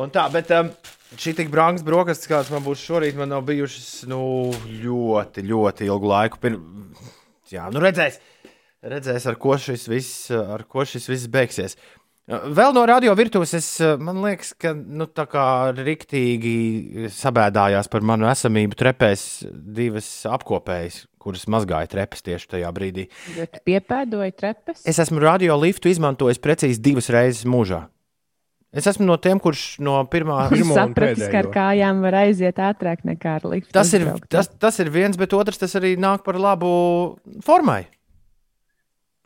un 0.00 0.14
tā, 0.14 0.24
bet 0.32 0.52
um, 0.56 0.70
šī 1.20 1.34
tik 1.42 1.52
brangs 1.52 1.84
brokastis, 1.84 2.30
kādas 2.32 2.48
man 2.54 2.64
būs 2.64 2.80
šorīt, 2.88 3.18
man 3.20 3.34
nav 3.34 3.44
bijušas 3.48 4.06
nu, 4.08 4.22
ļoti, 4.84 5.44
ļoti 5.50 5.90
ilgu 5.90 6.12
laiku. 6.14 6.40
Pir... 6.42 6.56
Jā, 7.52 7.68
nu 7.74 7.82
redzēs, 7.84 8.16
redzēs 8.88 9.28
ar, 9.28 9.36
ko 9.40 9.58
šis 9.60 9.84
viss, 9.92 10.30
ar 10.32 10.64
ko 10.64 10.88
šis 10.88 11.12
viss 11.12 11.28
beigsies. 11.28 11.76
Vēl 12.24 12.72
no 12.72 12.86
radio 12.88 13.12
virtuves, 13.18 13.50
es, 13.52 13.66
man 14.00 14.22
liekas, 14.24 14.54
ka 14.56 14.70
nu, 14.72 15.04
tā 15.12 15.26
kā 15.28 15.46
riktīgi 15.76 17.10
sabēdājās 17.12 17.90
par 17.92 18.06
manu 18.06 18.30
esamību 18.30 18.78
trepēs 18.80 19.24
divas 19.52 20.08
apkopējas, 20.32 21.02
kuras 21.20 21.44
mazgāja 21.52 21.90
trepes 21.92 22.24
tieši 22.24 22.48
tajā 22.56 22.70
brīdī. 22.72 23.10
Bet 23.36 23.60
Piepēdoju 23.68 24.36
trepes. 24.40 24.86
Es 24.88 25.02
esmu 25.04 25.20
radio 25.20 25.58
liftu 25.60 25.92
izmantojis 25.92 26.40
precīzi 26.40 26.80
divas 26.80 27.12
reizes 27.12 27.44
mūžā. 27.44 27.82
Es 28.74 28.88
esmu 28.90 29.04
no 29.06 29.18
tiem, 29.20 29.38
kurš 29.38 29.76
no 29.84 30.00
pirmā. 30.10 30.48
Sapratu, 30.74 31.28
ka 31.30 31.42
ar 31.44 31.50
kājām 31.54 32.00
var 32.02 32.16
aiziet 32.24 32.56
ātrāk 32.58 33.04
nekā 33.06 33.36
ar 33.38 33.44
liftu. 33.52 33.70
Tas 33.76 33.92
ir, 33.94 34.08
tas, 34.32 34.48
tas 34.48 34.80
ir 34.82 34.88
viens, 34.90 35.20
bet 35.20 35.36
otrs 35.36 35.60
tas 35.60 35.76
arī 35.78 35.92
nāk 36.00 36.24
par 36.26 36.40
labu 36.40 36.72
formai. 37.44 37.84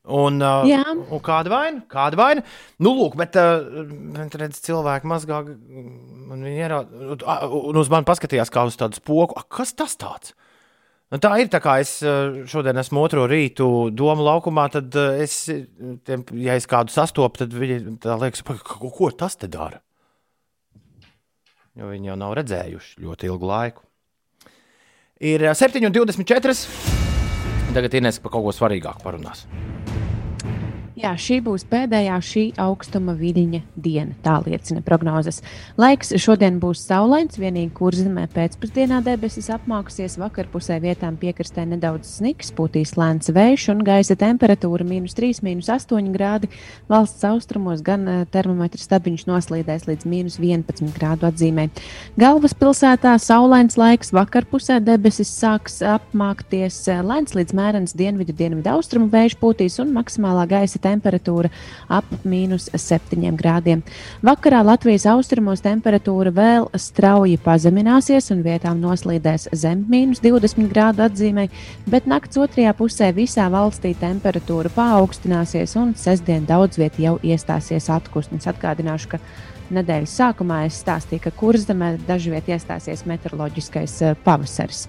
Un, 0.09 0.41
Jā. 0.41 0.83
un 0.97 1.21
kāda 1.21 1.53
vaina? 1.53 1.83
Kāda 1.91 2.17
vaina? 2.17 2.43
Nu, 2.81 2.95
lūk, 2.97 3.17
bet, 3.21 3.37
uh, 3.37 3.85
bet 4.17 4.37
redz, 4.41 4.61
cilvēki 4.65 5.09
mazgā, 5.11 5.43
un 5.45 6.45
viņi 6.47 6.63
ierauga, 6.65 7.09
un 7.69 7.77
uz 7.77 7.91
mani 7.93 8.09
paskatījās 8.09 8.53
kā 8.55 8.65
uz 8.69 8.79
tādu 8.81 8.97
spoku. 8.97 9.37
A, 9.37 9.45
kas 9.45 9.75
tas 9.77 9.99
tāds? 10.01 10.33
Nu, 11.13 11.21
tā 11.21 11.31
ir 11.41 11.49
tā 11.53 11.61
kā 11.65 11.79
es 11.81 11.99
šodien 12.53 12.77
esmu 12.81 13.01
otro 13.01 13.27
rītu 13.29 13.69
domu 13.97 14.25
laukumā, 14.27 14.67
tad 14.73 14.97
es, 14.97 15.47
tiem, 16.05 16.25
ja 16.41 16.57
es 16.57 16.69
kādu 16.69 16.93
sastopu, 16.93 17.45
tad 17.45 17.53
viņi 17.57 17.99
tā 18.05 18.17
liekas, 18.21 18.45
"Pa, 18.45 18.57
ko, 18.61 18.91
ko 18.93 19.11
tas 19.13 19.37
te 19.37 19.49
dara? 19.49 19.81
Jo 21.79 21.89
viņi 21.93 22.11
jau 22.11 22.17
nav 22.19 22.35
redzējuši 22.35 23.05
ļoti 23.05 23.29
ilgu 23.31 23.47
laiku. 23.47 23.85
Ir 25.21 25.41
ā, 25.47 25.55
7,24. 25.55 26.67
Tagad 27.75 27.95
Inês 27.95 28.19
par 28.23 28.33
kaut 28.35 28.45
ko 28.45 28.53
svarīgāku 28.55 29.03
parunās. 29.05 29.47
Jā, 30.99 31.13
šī 31.15 31.37
būs 31.47 31.63
pēdējā 31.71 32.15
šī 32.27 32.41
augstuma 32.59 33.13
viļņa 33.15 33.59
diena, 33.79 34.17
tā 34.25 34.41
liecina 34.43 34.81
prognozes. 34.83 35.37
Laiks 35.79 36.09
šodien 36.19 36.57
būs 36.59 36.81
saulains, 36.89 37.37
vienīgi 37.39 37.71
kurzemē 37.77 38.25
pēcpusdienā 38.33 38.99
debesis 39.07 39.47
apmākusies, 39.55 40.17
vakarpusē 40.19 40.81
vietām 40.83 41.15
piekrastē 41.21 41.69
nedaudz 41.71 42.17
sniks, 42.17 42.51
pūtīs 42.57 42.97
lēns 42.99 43.31
vējš 43.31 43.69
un 43.77 43.85
gaisa 43.87 44.17
temperatūra- 44.19 44.87
minus 44.93 45.15
3, 45.15 45.39
minus 45.47 45.69
8 45.71 46.11
grādi. 46.17 46.51
Valsts 46.91 47.23
austrumos 47.23 47.85
gan 47.87 48.09
eh, 48.09 48.25
termometra 48.33 48.83
stabiņš 48.83 49.27
noslīdēs 49.31 49.87
līdz 49.87 50.05
minus 50.05 50.41
11 50.43 50.91
grādu 50.99 51.31
atzīmē. 51.31 51.69
Galvaspilsētā 52.19 53.15
saulains 53.23 53.79
laiks, 53.79 54.11
vakarpusē 54.11 54.83
debesis 54.83 55.31
sāks 55.31 55.79
apmākties, 55.79 56.89
eh, 56.89 57.03
lēns 57.07 57.39
līdz 57.39 57.55
mērens 57.55 57.95
dienvidu, 57.95 58.35
dienvidu 58.35 58.75
austrumu 58.75 59.09
vējš 59.09 59.39
pūtīs 59.39 59.79
un 59.79 59.95
maksimālā 59.95 60.49
gaisa 60.49 60.79
temperatūra 60.79 60.88
ap 61.89 62.05
mīnus 62.24 62.68
7 62.74 63.36
grādiem. 63.39 63.82
Vakarā 64.24 64.62
Latvijas 64.64 65.07
austrumos 65.07 65.62
temperatūra 65.64 66.32
vēl 66.34 66.68
strauji 66.78 67.39
pazemināsies 67.45 68.30
un 68.34 68.43
vietām 68.47 68.80
noslīdēs 68.82 69.49
zem 69.53 69.84
mīnus 69.91 70.22
20 70.24 70.70
grādu 70.72 71.05
atzīmē, 71.07 71.49
bet 71.86 72.09
nakts 72.11 72.39
otrajā 72.41 72.74
pusē 72.78 73.12
visā 73.16 73.49
valstī 73.53 73.95
temperatūra 73.99 74.72
paaugstināsies 74.74 75.76
un 75.80 75.95
sestdien 75.99 76.47
daudz 76.49 76.78
vietā 76.80 77.03
jau 77.05 77.18
iestāsies 77.22 77.89
atpūsnis. 77.93 78.49
Atgādināšu, 78.49 79.14
ka 79.14 79.22
Nedēļas 79.75 80.14
sākumā 80.21 80.62
es 80.66 80.79
stāstīju, 80.83 81.23
ka 81.27 81.33
kurzemē 81.37 81.91
dažviet 82.09 82.49
iestāsies 82.49 83.05
meteoroloģiskais 83.09 83.97
eh, 84.07 84.14
pavasaris. 84.25 84.87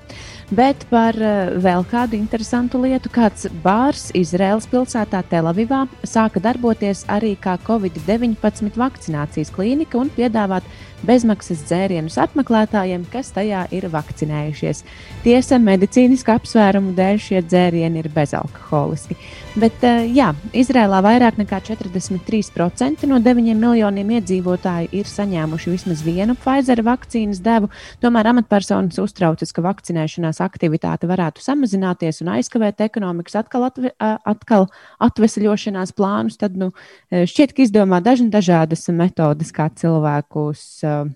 Bet 0.56 0.86
par 0.92 1.18
eh, 1.20 1.54
vēl 1.60 1.84
kādu 1.92 2.16
interesantu 2.20 2.82
lietu, 2.84 3.12
kāds 3.14 3.50
bārs 3.64 4.08
Izraels 4.18 4.70
pilsētā 4.72 5.22
Telavivā 5.32 5.86
sāka 6.08 6.42
darboties 6.44 7.04
arī 7.12 7.36
kā 7.40 7.58
Covid-19 7.68 8.80
vakcinācijas 8.80 9.52
klīnika 9.56 10.00
un 10.00 10.14
piedāvāt 10.16 10.68
bezmaksas 11.06 11.62
dzērienus 11.68 12.18
apmeklētājiem, 12.20 13.06
kas 13.12 13.32
tajā 13.36 13.66
ir 13.76 13.88
vakcinējušies. 13.92 14.84
Tiesa, 15.24 15.60
medicīniska 15.64 16.36
apsvērumu 16.40 16.96
dēļ 16.98 17.22
šie 17.24 17.44
dzērieni 17.46 18.04
ir 18.04 18.12
bezalkoholiski. 18.16 19.16
Bet, 19.58 19.82
eh, 19.82 20.04
jā, 20.14 20.28
Izrēlā 20.54 21.00
vairāk 21.02 21.40
nekā 21.40 21.58
43% 21.66 23.08
no 23.10 23.18
9 23.18 23.56
miljoniem 23.58 24.12
iedzīvotāju 24.20 24.92
ir 24.94 25.08
saņēmuši 25.10 25.72
vismaz 25.74 26.04
vienu 26.06 26.36
Pfizer 26.38 26.84
vakcīnas 26.86 27.40
devu. 27.42 27.72
Tomēr 28.04 28.30
amatpersonas 28.30 29.00
uztraucas, 29.02 29.50
ka 29.56 29.64
vakcinēšanās 29.66 30.38
aktivitāte 30.46 31.10
varētu 31.10 31.42
samazināties 31.42 32.22
un 32.22 32.30
aizkavēt 32.36 32.84
ekonomikas 32.86 33.40
atkal, 33.42 33.66
atve, 33.72 33.94
atkal 34.00 34.68
atvesaļošanās 35.02 35.96
plānus. 35.98 36.38
Tad 36.38 36.54
nu, 36.56 36.70
eh, 37.10 37.26
šķiet, 37.26 37.56
ka 37.58 37.66
izdomā 37.66 38.04
dažna 38.06 38.30
dažādas 38.30 38.86
metodes, 38.94 39.50
kā 39.52 39.72
cilvēkus 39.74 40.86
ā, 40.86 41.10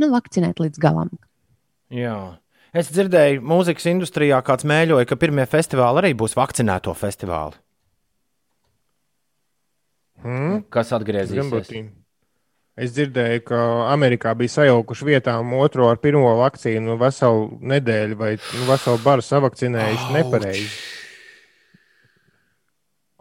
nu, 0.00 0.10
vakcinēt 0.16 0.64
līdz 0.64 0.80
galam. 0.80 1.12
Jā. 1.92 2.38
Es 2.74 2.88
dzirdēju, 2.90 3.42
mūzikas 3.46 3.84
industrijā 3.86 4.40
kāds 4.42 4.66
mēģināja, 4.66 5.06
ka 5.06 5.18
pirmie 5.20 5.44
festivāli 5.46 6.00
arī 6.00 6.10
būs 6.18 6.34
vakcinēto 6.34 6.94
festivāli. 6.98 7.54
Hmm? 10.24 10.64
Kas 10.72 10.90
atgriezīsies? 10.96 11.52
būtu. 11.52 11.84
Es 12.74 12.90
dzirdēju, 12.96 13.44
ka 13.46 13.58
Amerikā 13.92 14.32
bija 14.34 14.50
sajaukuši 14.56 15.06
vietām 15.06 15.52
otro 15.60 15.86
ar 15.92 16.00
pirmo 16.02 16.32
vakcīnu 16.40 16.96
veselu 16.98 17.44
nedēļu, 17.62 18.18
vai 18.18 18.32
nu, 18.40 18.64
veselu 18.66 18.98
baru 19.04 19.22
savakcinējuši 19.22 20.08
Auč. 20.08 20.14
nepareizi. 20.16 20.66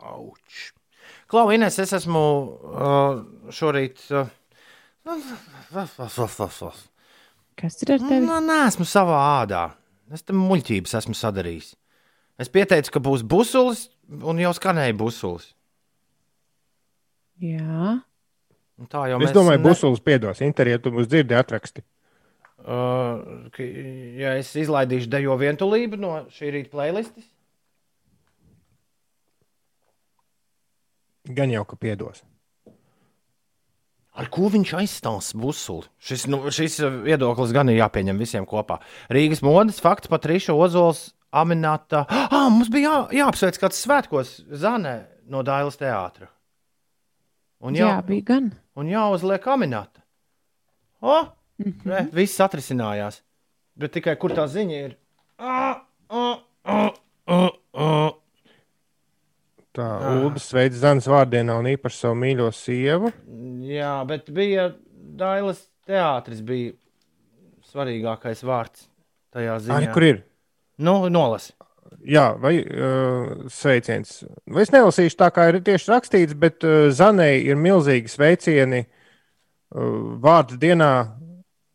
Auč. 0.02 0.64
Klau, 1.30 1.52
Ines, 1.54 1.78
es 1.84 1.94
esmu 2.00 2.24
uh, 2.74 3.22
šorīt. 3.54 4.02
Uh, 4.10 4.26
Kas 7.60 7.78
ir 7.84 7.94
ar 7.96 8.02
tevi? 8.04 8.20
Nu, 8.26 8.38
nē, 8.44 8.60
esmu 8.70 8.86
savā 8.90 9.18
ādā. 9.44 9.64
Es 10.14 10.22
tam 10.26 10.42
muļķības 10.50 10.96
esmu 11.00 11.16
sadarījis. 11.18 11.74
Es 12.42 12.50
pieteicu, 12.50 12.92
ka 12.96 13.02
būs 13.04 13.22
busulis, 13.30 13.88
un 14.10 14.40
jau 14.42 14.52
skanēja 14.58 14.96
busulis. 14.98 15.52
Jā. 17.42 18.00
Un 18.82 18.90
Tā 18.90 19.06
jau 19.12 19.20
Es 19.22 19.28
mēs 19.30 19.36
domāju, 19.36 19.60
ne- 19.62 19.68
Busulis 19.70 20.02
piedos 20.02 20.42
intervijā, 20.42 20.80
tu 20.82 20.92
mums 20.92 21.08
dzirdi 21.08 21.36
atraksti. 21.38 21.84
Uh, 22.64 23.50
ka, 23.54 23.64
ja 24.18 24.34
es 24.40 24.50
izlaidīšu 24.56 25.10
dejo 25.12 25.36
vientulību 25.38 25.98
no 26.00 26.14
šī 26.32 26.52
rīta 26.56 26.72
playlistes, 26.74 27.26
Gan 31.24 31.52
jau, 31.54 31.64
ka 31.64 31.78
piedos. 31.80 32.20
Ar 34.16 34.30
ko 34.34 34.50
viņš 34.54 34.74
aizstās 34.80 35.32
busuli? 35.38 35.88
Šis, 36.00 36.28
nu, 36.30 36.40
šis 36.54 36.80
viedoklis 37.06 37.54
gan 37.56 37.70
ir 37.74 37.80
jāpieņem 37.82 38.20
visiem 38.22 38.46
kopā. 38.50 38.80
Rīgas 39.14 39.42
modes 39.46 39.80
fakts 39.84 40.08
pat 40.12 40.26
Rīša 40.30 40.54
Ozols 40.56 41.12
Aminēta. 41.34 42.06
Ah, 42.10 42.50
mums 42.54 42.70
bija 42.70 42.90
jā, 43.10 43.24
jāapsveic 43.24 43.58
kāds 43.62 43.82
svētkos 43.86 44.34
Zanē 44.54 44.96
no 45.34 45.42
Dailas 45.44 45.78
teātra. 45.82 46.28
Un, 47.64 47.78
Jā, 47.80 48.02
bija 48.04 48.26
gan. 48.28 48.50
un 48.76 48.90
jāuzliek 48.92 49.46
aminēta. 49.48 50.02
O, 51.02 51.22
Mhm. 51.64 51.86
ne, 51.86 52.00
viss 52.12 52.40
atrisinājās. 52.42 53.22
Bet 53.78 53.94
tikai 53.94 54.16
kur 54.20 54.34
tā 54.36 54.44
ziņa 54.50 54.78
ir? 54.86 54.96
Ah, 55.40 55.84
ah, 56.10 56.40
ah, 56.66 56.90
ah, 57.28 57.50
ah. 57.78 58.12
Tā, 59.74 59.86
Ah. 60.06 60.20
Ulris 60.22 60.46
sveic 60.52 60.76
Zanas 60.78 61.08
vārdienā 61.10 61.56
un 61.58 61.66
īpaši 61.72 61.98
savu 62.04 62.18
mīļo 62.22 62.52
sievu. 62.54 63.10
Jā, 63.66 63.96
bet 64.06 64.30
bija 64.30 64.68
Dailas 65.18 65.64
teātris, 65.88 66.44
bija 66.46 66.74
svarīgākais 67.72 68.44
vārds 68.46 68.88
tajā 69.34 69.56
ziņā. 69.66 69.80
Ai, 69.80 69.90
kur 69.96 70.06
ir? 70.06 70.20
Nu, 70.78 71.00
nolasi. 71.10 71.54
Jā, 72.06 72.34
vai 72.42 72.58
uh, 72.62 73.48
sveiciens. 73.54 74.24
Es 74.60 74.72
nelasīšu 74.74 75.18
tā, 75.20 75.30
kā 75.34 75.48
ir 75.52 75.60
tieši 75.64 75.92
rakstīts, 75.94 76.36
bet 76.38 76.64
uh, 76.68 76.90
Zanai 76.92 77.38
ir 77.46 77.56
milzīgi 77.58 78.12
sveicieni 78.12 78.84
uh, 78.84 80.18
vārdu 80.24 80.58
dienā 80.60 80.92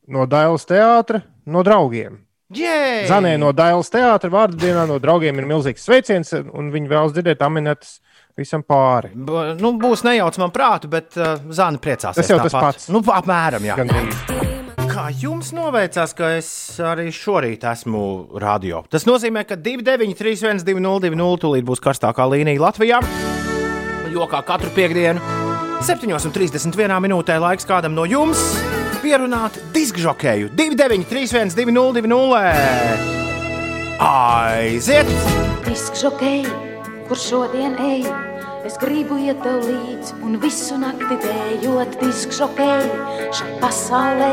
no 0.09 0.27
Dailas 0.31 0.67
teātra, 0.69 1.23
no 1.47 1.63
draugiem. 1.67 2.19
Jē! 2.49 3.05
Zanē 3.11 3.35
no 3.37 3.51
Dailas 3.53 3.91
teātra 3.93 4.31
vārdu 4.33 4.57
dienā 4.63 4.87
no 4.89 4.97
draugiem 5.03 5.37
ir 5.37 5.47
milzīgs 5.51 5.83
sveiciens, 5.85 6.31
un 6.33 6.71
viņi 6.73 6.89
vēlas 6.89 7.13
dzirdēt 7.13 7.43
aminētas 7.45 7.99
visam 8.39 8.63
pāri. 8.65 9.11
B 9.13 9.43
nu, 9.59 9.75
būs 9.77 10.01
nejauc 10.07 10.39
man 10.41 10.55
prātu, 10.55 10.89
bet 10.89 11.19
uh, 11.21 11.37
Zana 11.53 11.81
priecāsies. 11.83 12.23
Tas 12.23 12.33
jau 12.33 12.39
tas 12.41 12.55
tāpat. 12.55 12.79
pats. 12.79 12.89
Nu, 12.95 13.03
apmēram, 13.05 13.67
jā. 13.69 13.77
Gan. 13.77 14.89
Kā 14.89 15.11
jums 15.13 15.53
noveicās, 15.53 16.17
ka 16.17 16.33
es 16.39 16.49
arī 16.81 17.11
šorīt 17.13 17.69
esmu 17.69 18.41
radio? 18.41 18.81
Tas 18.89 19.05
nozīmē, 19.05 19.45
ka 19.45 19.61
293, 19.61 20.65
202, 20.65 21.29
tūlīt 21.45 21.69
būs 21.69 21.85
karstākā 21.85 22.25
līnija 22.33 22.65
Latvijā. 22.65 23.03
Jo 24.09 24.25
kā 24.33 24.41
katru 24.49 24.73
piekdienu, 24.73 25.21
7,31 25.85 26.97
minūtē 27.05 27.37
laiks 27.45 27.69
kādam 27.69 27.93
no 27.99 28.09
jums 28.09 28.41
pierunāt 29.09 29.55
diskžokēju 29.73 30.51
293, 30.53 31.55
202, 31.57 32.41
aiziet! 34.05 35.13
Diskžokei, 35.65 36.43
kur 37.09 37.21
šodien 37.23 37.79
ej, 37.87 38.03
es 38.69 38.77
gribu 38.81 39.17
iet 39.25 39.39
tev 39.45 39.63
līdzi 39.65 40.19
un 40.27 40.37
visu 40.43 40.77
nakti 40.81 41.17
dējot 41.25 41.97
diskžokei 42.03 42.85
šai 43.39 43.49
pasaulē, 43.63 44.33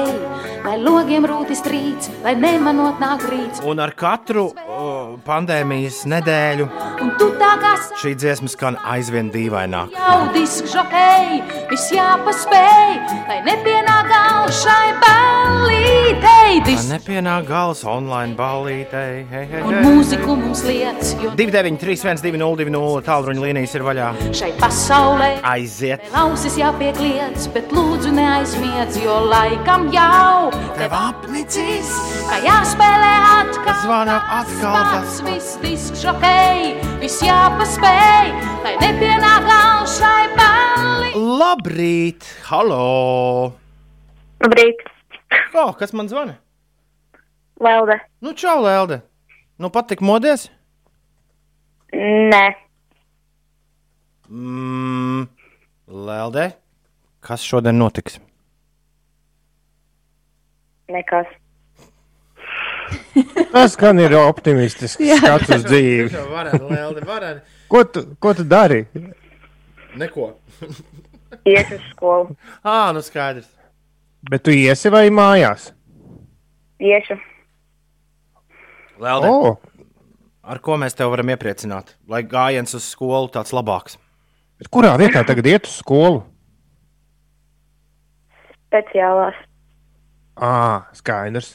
lai 0.65 0.75
logiem 0.81 1.27
rūtis 1.29 1.63
trīc, 1.65 2.09
lai 2.25 2.35
nemanot 2.39 2.99
nāk 3.03 3.23
rīts. 3.31 3.63
Un 3.65 3.79
ar 3.83 3.95
katru 3.97 4.49
uh, 4.51 5.15
pandēmijas 5.27 6.03
nedēļu 6.11 6.67
Un 7.05 7.11
sāc 7.75 7.99
šī 8.01 8.13
dziesma 8.19 8.49
skan 8.51 8.77
aizvien 8.87 9.29
dīvaināk. 9.33 9.93
jau 9.95 10.27
diskžokei, 10.35 11.41
viss 11.69 11.91
jāpaspēj, 11.93 12.93
lai 13.29 13.39
nepienāk 13.45 14.09
gals 14.11 14.61
šai 14.63 14.93
ballītei. 15.01 16.59
Tā 16.61 16.65
Disk... 16.69 16.89
nepienāk 16.91 17.47
gals 17.49 17.83
online 17.89 18.35
ballītei. 18.37 19.25
Hei, 19.31 19.45
hei, 19.51 19.61
Un 19.65 19.75
hei. 19.75 19.83
mūziku 19.85 20.37
mums 20.39 20.63
liec, 20.67 21.15
jo 21.23 21.33
293, 21.37 22.21
202, 22.23 23.01
tālruņa 23.05 23.45
līnijas 23.47 23.75
ir 23.75 23.85
vaļā. 23.87 24.09
Šai 24.33 24.51
pasaulē 24.61 25.29
Aiziet! 25.45 26.05
Lausis 26.13 26.57
jāpiekliedz, 26.59 27.49
bet 27.53 27.73
lūdzu 27.75 28.13
neaizmiedz, 28.15 28.97
jo 29.03 29.19
laikam 29.29 29.89
jau 29.93 30.49
Tev 30.79 30.95
apnicis! 30.97 31.91
Kā 32.29 32.41
jāspēlē 32.45 33.11
atkal, 33.35 33.77
Zvana 33.83 34.17
atkal 34.39 34.79
tas 34.95 35.21
viss 35.27 35.59
disks 35.61 36.01
šokei, 36.01 36.73
viss 37.03 37.21
jāpaspēj, 37.25 38.33
lai 38.65 38.75
nepienāk 38.81 39.45
šai 39.95 40.25
balli. 40.35 41.11
Labrīt! 41.15 42.25
Halo! 42.49 43.53
Labrīt! 44.41 44.81
O, 45.55 45.69
kas 45.77 45.93
man 45.93 46.09
zvana? 46.11 46.39
Lelde. 47.61 47.99
Nu, 48.19 48.33
čau, 48.33 48.59
Lelde! 48.65 49.01
Nu, 49.61 49.69
pat 49.71 49.87
tik 49.91 50.01
modies? 50.03 50.49
Nē, 51.95 52.45
Mm, 54.35 55.27
Lelde, 55.87 56.49
kas 57.23 57.43
šodien 57.45 57.77
notiks? 57.79 58.19
nekas. 60.91 61.25
Tas 63.53 63.73
gan 63.79 63.97
ir 63.99 64.13
optimistisks 64.19 65.01
skats 65.17 65.49
uz 65.55 65.63
dzīvi. 65.71 66.11
Varētu, 66.29 66.67
Lelde, 66.69 67.01
varētu. 67.07 67.41
Ko 67.71 67.81
tu, 67.89 68.03
ko 68.21 68.33
tu 68.37 68.43
dari? 68.45 68.83
Neko. 69.97 70.27
Iet 71.49 71.71
uz 71.73 71.81
skolu. 71.93 72.35
Ā, 72.61 72.91
nu 72.93 73.01
skaidrs. 73.01 73.47
Bet 74.29 74.45
tu 74.45 74.53
iesi 74.53 74.91
vai 74.93 75.07
mājās? 75.13 75.71
Iešu. 76.81 77.17
Lelde, 79.01 79.29
O, 79.33 79.55
ar 80.45 80.61
ko 80.63 80.77
mēs 80.81 80.93
tev 80.97 81.09
varam 81.15 81.33
iepriecināt? 81.33 81.95
Lai 82.09 82.21
gājiens 82.29 82.77
uz 82.77 82.85
skolu 82.93 83.27
tāds 83.33 83.51
labāks. 83.57 83.97
Bet 84.59 84.71
kurā 84.73 84.93
vietā 85.01 85.23
tagad 85.27 85.47
iet 85.49 85.67
uz 85.69 85.77
skolu? 85.81 86.23
Speciālās. 88.67 89.37
Ā, 90.35 90.83
skaidrs. 90.97 91.53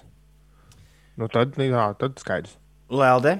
Nu 1.21 1.29
tad, 1.29 1.57
jā, 1.61 1.85
tad 2.01 2.21
skaidrs. 2.23 2.57
Lelde, 2.91 3.37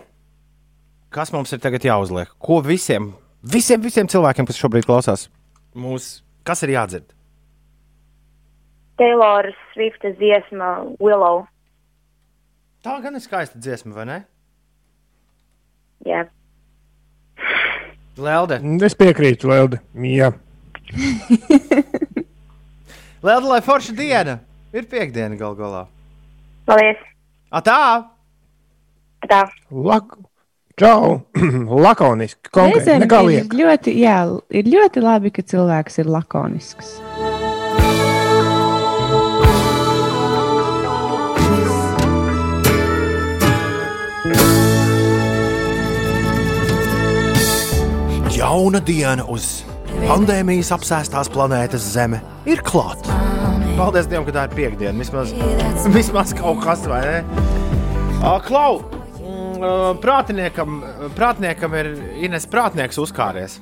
kas 1.15 1.33
mums 1.33 1.53
ir 1.55 1.63
tagad 1.63 1.87
jāuzliek? 1.87 2.29
Ko 2.39 2.61
visiem, 2.65 3.15
visiem, 3.41 3.81
visiem 3.83 4.11
cilvēkiem, 4.11 4.47
kas 4.47 4.61
šobrīd 4.61 4.87
klausās, 4.89 5.29
mūs, 5.73 6.21
kas 6.47 6.63
ir 6.67 6.75
jādzird? 6.77 7.09
Taylor 9.01 9.49
Swifta 9.73 10.13
dziesma 10.19 10.75
Willow. 11.01 11.47
Tā 12.85 12.99
gan 13.01 13.17
ir 13.17 13.25
skaista 13.25 13.57
dziesma, 13.61 13.95
vai 13.97 14.05
ne? 14.09 14.19
Jā. 16.05 16.27
Lelde, 18.23 18.61
Es 18.87 18.95
piekrītu, 18.99 19.51
Lelde. 19.51 19.81
Jā, 19.95 20.33
Lelde, 23.27 23.47
lai 23.47 23.61
forša 23.65 23.95
diena! 23.97 24.39
Ir 24.73 24.87
piekdiena 24.91 25.37
gal 25.39 25.55
galā. 25.59 25.85
Paldies. 26.69 26.99
A, 27.51 27.63
tā! 27.63 27.79
Tā. 29.29 29.45
Lak 29.71 30.17
Čau! 30.81 31.21
Lakoniski, 31.85 32.49
konkrēti. 32.55 33.03
Reizēm 33.03 33.35
ir 33.35 33.59
ļoti, 33.61 33.97
jā, 34.01 34.17
ir 34.49 34.73
ļoti 34.73 35.05
labi, 35.05 35.35
ka 35.35 35.45
cilvēks 35.45 36.01
ir 36.01 36.09
lakonisks. 36.09 36.97
Jauna 48.41 48.81
diena 48.81 49.25
uz 49.29 49.61
pandēmijas 50.07 50.71
apsēstās 50.73 51.29
planētas 51.33 51.85
Zeme 51.93 52.23
ir 52.49 52.63
klāta. 52.65 53.13
Paldies 53.77 54.09
Dievam, 54.09 54.25
ka 54.29 54.33
tā 54.33 54.45
ir 54.49 54.55
piekdiena. 54.57 54.95
Vismaz, 54.97 55.35
vismaz 55.97 56.33
kaut 56.39 56.63
kas, 56.65 56.87
vai 56.89 57.01
ne? 57.05 57.19
Ā, 58.25 58.33
Klau, 58.47 58.79
mm, 59.21 60.01
prātiniekam, 60.01 60.79
prātiniekam 61.19 61.77
ir 61.83 61.91
Ines 62.29 62.49
Prātnieks 62.49 63.01
uzkāries. 63.03 63.59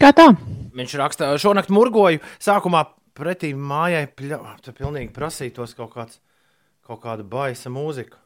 Kā 0.00 0.12
tā? 0.16 0.28
Viņš 0.76 0.96
raksta, 1.00 1.30
šonakt 1.40 1.72
murgoju, 1.72 2.20
sākumā 2.40 2.84
pretī 3.16 3.54
mājai 3.56 4.06
pļā- 4.16 4.42
tā 4.64 4.76
pilnīgi 4.76 5.12
prasītos 5.16 5.72
kaut, 5.76 5.94
kāds, 5.96 6.20
kaut 6.84 7.00
kāda 7.04 7.24
baisa 7.24 7.72
mūzika, 7.72 8.20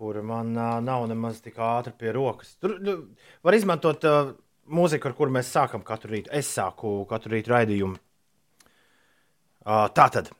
kura 0.00 0.22
man 0.24 0.54
ā, 0.56 0.68
nav 0.80 1.04
nemaz 1.10 1.42
tik 1.44 1.58
ātri 1.60 1.92
pie 2.00 2.14
rokas. 2.16 2.54
Tur 2.60 2.78
nu, 2.80 2.96
var 3.44 3.56
izmantot 3.56 4.06
uh, 4.08 4.30
mūziku, 4.72 5.10
ar 5.10 5.16
kuru 5.18 5.34
mēs 5.34 5.50
sākam 5.52 5.84
katru 5.84 6.14
rītu. 6.14 6.32
Es 6.32 6.48
sāku 6.56 7.02
katru 7.10 7.34
rītu 7.34 7.52
raidījumu. 7.52 7.98
Uh, 9.60 9.84
tā 9.92 10.08
tad. 10.14 10.30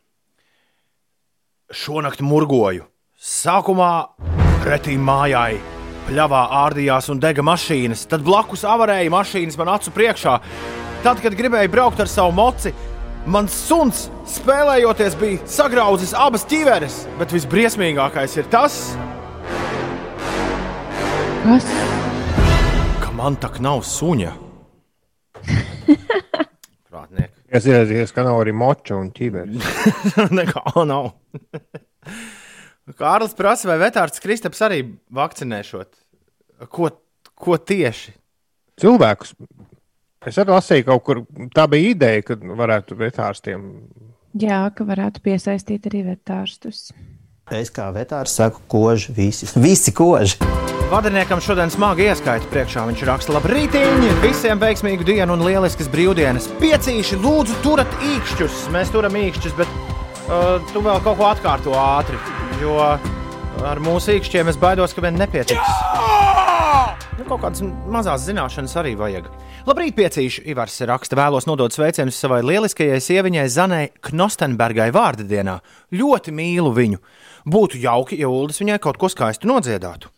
Šonakt 1.77 2.25
murgoju. 2.25 2.89
Sākumā 3.21 3.91
pretī 4.65 4.97
mājai 4.97 5.61
pļāvā 6.09 6.41
ārdījās 6.63 7.11
un 7.13 7.21
dega 7.21 7.45
mašīnas, 7.45 8.07
tad 8.09 8.25
blakus 8.25 8.65
avarēja 8.65 9.13
mašīnas 9.13 9.61
man 9.61 9.75
acu 9.77 9.93
priekšā. 9.95 10.39
Tad, 11.05 11.21
kad 11.21 11.37
gribēju 11.37 11.71
braukt 11.73 12.01
ar 12.01 12.09
savu 12.09 12.33
moci, 12.37 12.73
mans 13.29 13.61
suns 13.69 14.07
spēlējoties 14.39 15.21
bija 15.21 15.45
sagrauzis 15.53 16.17
abas 16.17 16.49
ķiveres, 16.49 17.03
bet 17.21 17.37
visbriesmīgākais 17.37 18.41
ir 18.41 18.49
tas, 18.53 18.83
Kas? 21.41 21.65
ka 23.01 23.11
man 23.17 23.37
tak 23.41 23.57
nav 23.65 23.81
suņa. 23.87 24.31
Prātnieki. 26.91 27.33
Es 27.49 27.65
iedomājos, 27.65 28.13
ka 28.13 28.25
nav 28.27 28.43
arī 28.43 28.53
moča 28.55 28.99
un 28.99 29.09
ķīveres. 29.17 29.71
Nekā 30.39 30.85
nav. 30.85 31.09
Kārlis 33.01 33.33
prasa, 33.39 33.71
vai 33.71 33.79
vetārds 33.81 34.21
Kristaps 34.21 34.61
arī 34.67 34.83
vakcinēšot? 35.17 35.91
Ko, 36.69 36.91
ko 37.35 37.57
tieši? 37.57 38.13
Cilvēkus. 38.81 39.33
Es 40.29 40.37
arī 40.43 40.53
lasīju 40.53 40.89
kaut 40.91 41.07
kur, 41.07 41.23
tā 41.57 41.65
bija 41.73 41.95
ideja, 41.95 42.27
ka 42.29 42.37
varētu 42.37 42.99
vetārstiem. 43.01 43.65
Jā, 44.45 44.67
ka 44.77 44.85
varētu 44.87 45.25
piesaistīt 45.25 45.89
arī 45.89 46.05
vetārstus. 46.13 46.91
Es 47.51 47.67
kā 47.75 47.89
vetārs 47.91 48.37
saku, 48.39 48.61
koži, 48.71 49.11
visi, 49.11 49.49
visi 49.65 49.91
koži. 49.91 50.39
Vadiniekam 50.91 51.41
šodien 51.43 51.71
smagi 51.71 52.07
ieskaita 52.07 52.47
priekšā. 52.51 52.85
Viņš 52.87 53.03
raksta, 53.07 53.35
labrīt, 53.35 53.75
visiem 54.23 54.59
veiksmīgu 54.59 55.07
dienu 55.07 55.35
un 55.35 55.43
lieliskas 55.47 55.91
brīvdienas. 55.91 56.47
Piecīši, 56.63 57.19
lūdzu, 57.23 57.59
turat 57.63 57.91
īkšķus. 58.07 58.65
Mēs 58.75 58.91
turam 58.95 59.19
īkšķus, 59.19 59.55
bet 59.59 59.71
uh, 59.71 60.59
tu 60.71 60.83
vēl 60.83 61.03
kaut 61.03 61.19
ko 61.19 61.29
atkārto 61.31 61.75
ātri. 61.79 62.19
Jo 62.63 62.79
ar 63.67 63.83
mūsu 63.83 64.17
īkšķiem 64.17 64.51
es 64.51 64.59
baidos, 64.59 64.95
ka 64.95 65.03
vien 65.05 65.19
nepietiks. 65.19 65.79
Nu, 67.19 67.27
kaut 67.27 67.43
kādas 67.43 67.63
mazas 67.91 68.27
zināšanas 68.27 68.75
arī 68.79 68.95
vajag. 68.99 69.27
Labrīt, 69.67 69.95
piecīši! 69.99 70.47
Ivars 70.51 70.79
raksta, 70.89 71.19
vēlos 71.19 71.47
nodot 71.51 71.75
sveicienus 71.75 72.19
savai 72.19 72.41
lieliskajai 72.47 72.99
sieviņai 73.05 73.49
Zanai 73.53 73.83
Knostenbergai 74.07 74.89
vārda 74.95 75.27
dienā. 75.29 75.59
Ļoti 75.95 76.35
mīlu 76.35 76.73
viņu. 76.79 77.03
Būtu 77.49 77.79
jauki, 77.81 78.19
ja 78.21 78.29
Uldis 78.29 78.61
viņai 78.61 78.79
kaut 78.83 78.99
ko 79.01 79.09
skaistu 79.09 79.49
nodziedātu. 79.49 80.11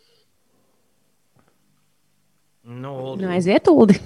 Nu, 2.64 2.92
Uldi, 3.12 3.24
Nu, 3.24 3.30
aiziet, 3.34 3.66
Uldi, 3.68 3.96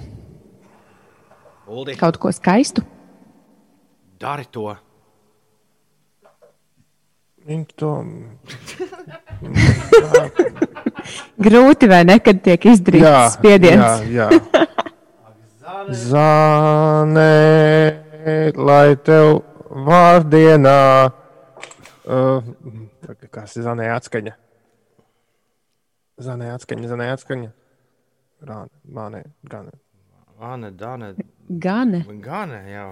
Uldi, 1.67 1.95
kaut 1.99 2.17
ko 2.17 2.31
skaistu. 2.33 2.81
dari 4.19 4.45
to. 4.51 4.75
Viņi 7.47 7.65
to 7.79 7.91
Grūti 11.45 11.87
vai 11.87 12.01
ne, 12.03 12.17
kad 12.19 12.41
tiek 12.43 12.65
izdarīts 12.73 13.37
spiediens. 13.37 14.01
Jā, 14.09 14.27
jā. 14.33 14.51
Zāne, 15.95 17.29
lai 18.57 18.95
tev 19.05 19.37
vārdienā. 19.87 20.81
Uh, 22.07 22.41
kas 23.31 23.55
ir 23.57 23.63
zanē 23.67 23.87
atskaņa? 23.95 24.33
Zanē 26.27 26.51
atskaņa, 26.55 26.87
zanē 26.91 27.07
atskaņa. 27.15 27.49
Rāne, 28.47 28.69
mānē, 28.93 29.23
gan. 29.49 29.69
Ane, 30.39 30.71
Dane, 30.71 31.15
Gan. 31.49 31.93
Gane, 32.21 32.59
jā. 32.69 32.87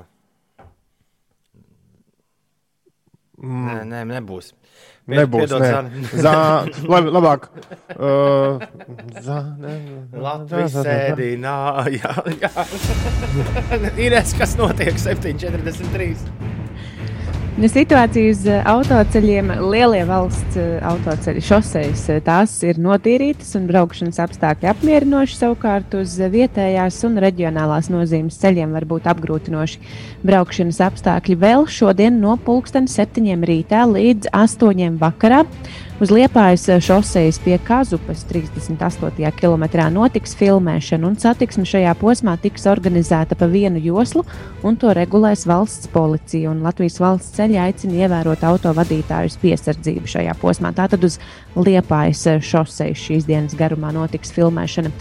Mm. 3.36 3.66
Nē, 3.68 3.82
nē, 3.91 3.99
nebūs. 4.13 4.53
Pied- 5.05 5.20
Nebūs. 5.20 5.41
piedod, 5.51 5.61
Ne. 5.61 5.70
Zane. 5.70 5.89
Zā, 6.24 6.34
labi, 6.88 7.11
labāk. 7.11 7.49
Uh, 7.91 8.63
zāne, 9.22 9.74
Latvijas 10.16 10.78
sēdīnā, 10.80 11.55
jā, 11.99 12.13
jā. 12.39 12.53
Ines, 14.07 14.34
kas 14.39 14.55
notiek 14.57 14.95
743? 14.97 16.16
Nu, 17.56 17.70
Situācija 17.72 18.34
uz 18.34 18.41
eh, 18.51 18.66
autoceļiem, 18.68 19.47
lielie 19.72 20.01
valsts 20.03 20.58
eh, 20.60 20.74
autoceļi, 20.84 21.39
šoseis, 21.39 22.01
eh, 22.12 22.18
tās 22.20 22.51
ir 22.68 22.82
notīrītas 22.84 23.53
un 23.56 23.70
braukšanas 23.70 24.20
apstākļi 24.26 24.68
apmierinoši. 24.74 25.38
Savukārt 25.39 25.95
uz 25.95 26.18
vietējās 26.34 26.97
un 27.08 27.16
reģionālās 27.24 27.88
nozīmes 27.93 28.41
ceļiem 28.41 28.76
var 28.76 28.84
būt 28.89 29.08
apgrūtinoši. 29.08 29.80
Braukšanas 30.28 30.82
apstākļi 30.89 31.39
vēl 31.45 31.64
šodien 31.72 32.20
no 32.20 32.36
pulksten 32.36 32.91
7 32.91 33.47
rītā 33.47 33.86
līdz 33.88 34.34
8 34.36 34.99
vakarā. 34.99 35.45
Uz 35.95 36.09
Liepājas 36.11 36.65
šosejas 36.83 37.37
pie 37.39 37.55
Kazupas 37.63 38.25
38. 38.27 39.29
km 39.39 39.63
notiks 39.95 40.33
filmēšana, 40.35 41.07
un 41.07 41.13
satiksme 41.15 41.63
šajā 41.63 41.93
posmā 42.01 42.33
tiks 42.43 42.65
organizēta 42.67 43.37
pa 43.39 43.47
vienu 43.47 43.79
joslu, 43.79 44.25
un 44.59 44.75
to 44.75 44.91
regulēs 44.91 45.45
valsts 45.47 45.87
policija. 45.93 46.51
Latvijas 46.65 46.99
valsts 46.99 47.37
ceļa 47.37 47.69
aicina 47.69 48.01
ievērot 48.03 48.43
autovadītājus 48.43 49.39
piesardzību 49.39 50.11
šajā 50.17 50.35
posmā. 50.41 50.73
Tātad 50.75 51.07
uz 51.07 51.15
Liepājas 51.55 52.43
šosejas 52.43 52.99
šīs 52.99 53.29
dienas 53.31 53.55
garumā 53.55 53.93
notiks 53.95 54.35
filmēšana. 54.35 54.91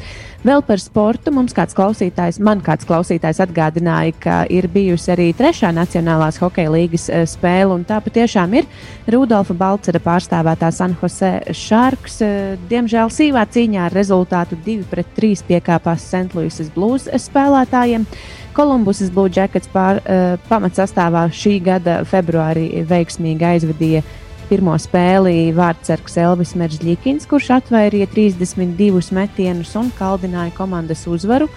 Vēl 0.44 0.60
par 0.60 0.76
sportu 0.76 1.32
mums 1.32 1.54
kāds 1.56 1.72
klausītājs, 1.72 2.36
man 2.44 2.60
kāds 2.60 2.84
klausītājs 2.84 3.38
atgādināja, 3.40 4.12
ka 4.20 4.34
ir 4.52 4.66
bijusi 4.68 5.14
arī 5.14 5.30
trešā 5.32 5.70
Nacionālās 5.72 6.36
hokeja 6.42 6.68
līgas 6.74 7.06
eh, 7.08 7.22
spēle, 7.24 7.72
un 7.72 7.86
tā 7.88 7.96
patiešām 8.04 8.52
ir 8.60 8.68
Rudolfa 9.08 9.56
Balcera 9.56 10.02
pārstāvētā 10.04 10.68
San 10.76 10.98
Jose 11.00 11.30
Sharks. 11.48 12.18
eh, 12.20 12.58
Diemžēl 12.68 13.08
sīvā 13.08 13.46
cīņā 13.56 13.86
ar 13.86 13.96
rezultātu 13.96 14.58
2-3 14.66 15.46
piekāpās 15.48 16.04
St. 16.12 16.36
Louis 16.36 16.60
Blues 16.76 17.08
spēlētājiem. 17.08 18.04
Kolumbusas 18.54 19.08
Blue 19.10 19.32
Jackets 19.34 19.66
pār, 19.72 19.98
uh, 20.04 20.36
pamatsastāvā 20.46 21.24
šī 21.34 21.56
gada 21.64 21.96
februārī 22.06 22.84
veiksmīgi 22.86 23.48
aizvadīja 23.48 24.04
pirmo 24.48 24.74
spēli 24.80 25.52
vārdsargs 25.56 26.18
Elvis 26.22 26.54
Meržģīkins, 26.58 27.28
kurš 27.30 27.50
atvairīja 27.58 28.08
32 28.14 29.14
metienus 29.16 29.74
un 29.80 29.90
kaldināja 29.98 30.54
komandas 30.56 31.06
uzvaru 31.10 31.48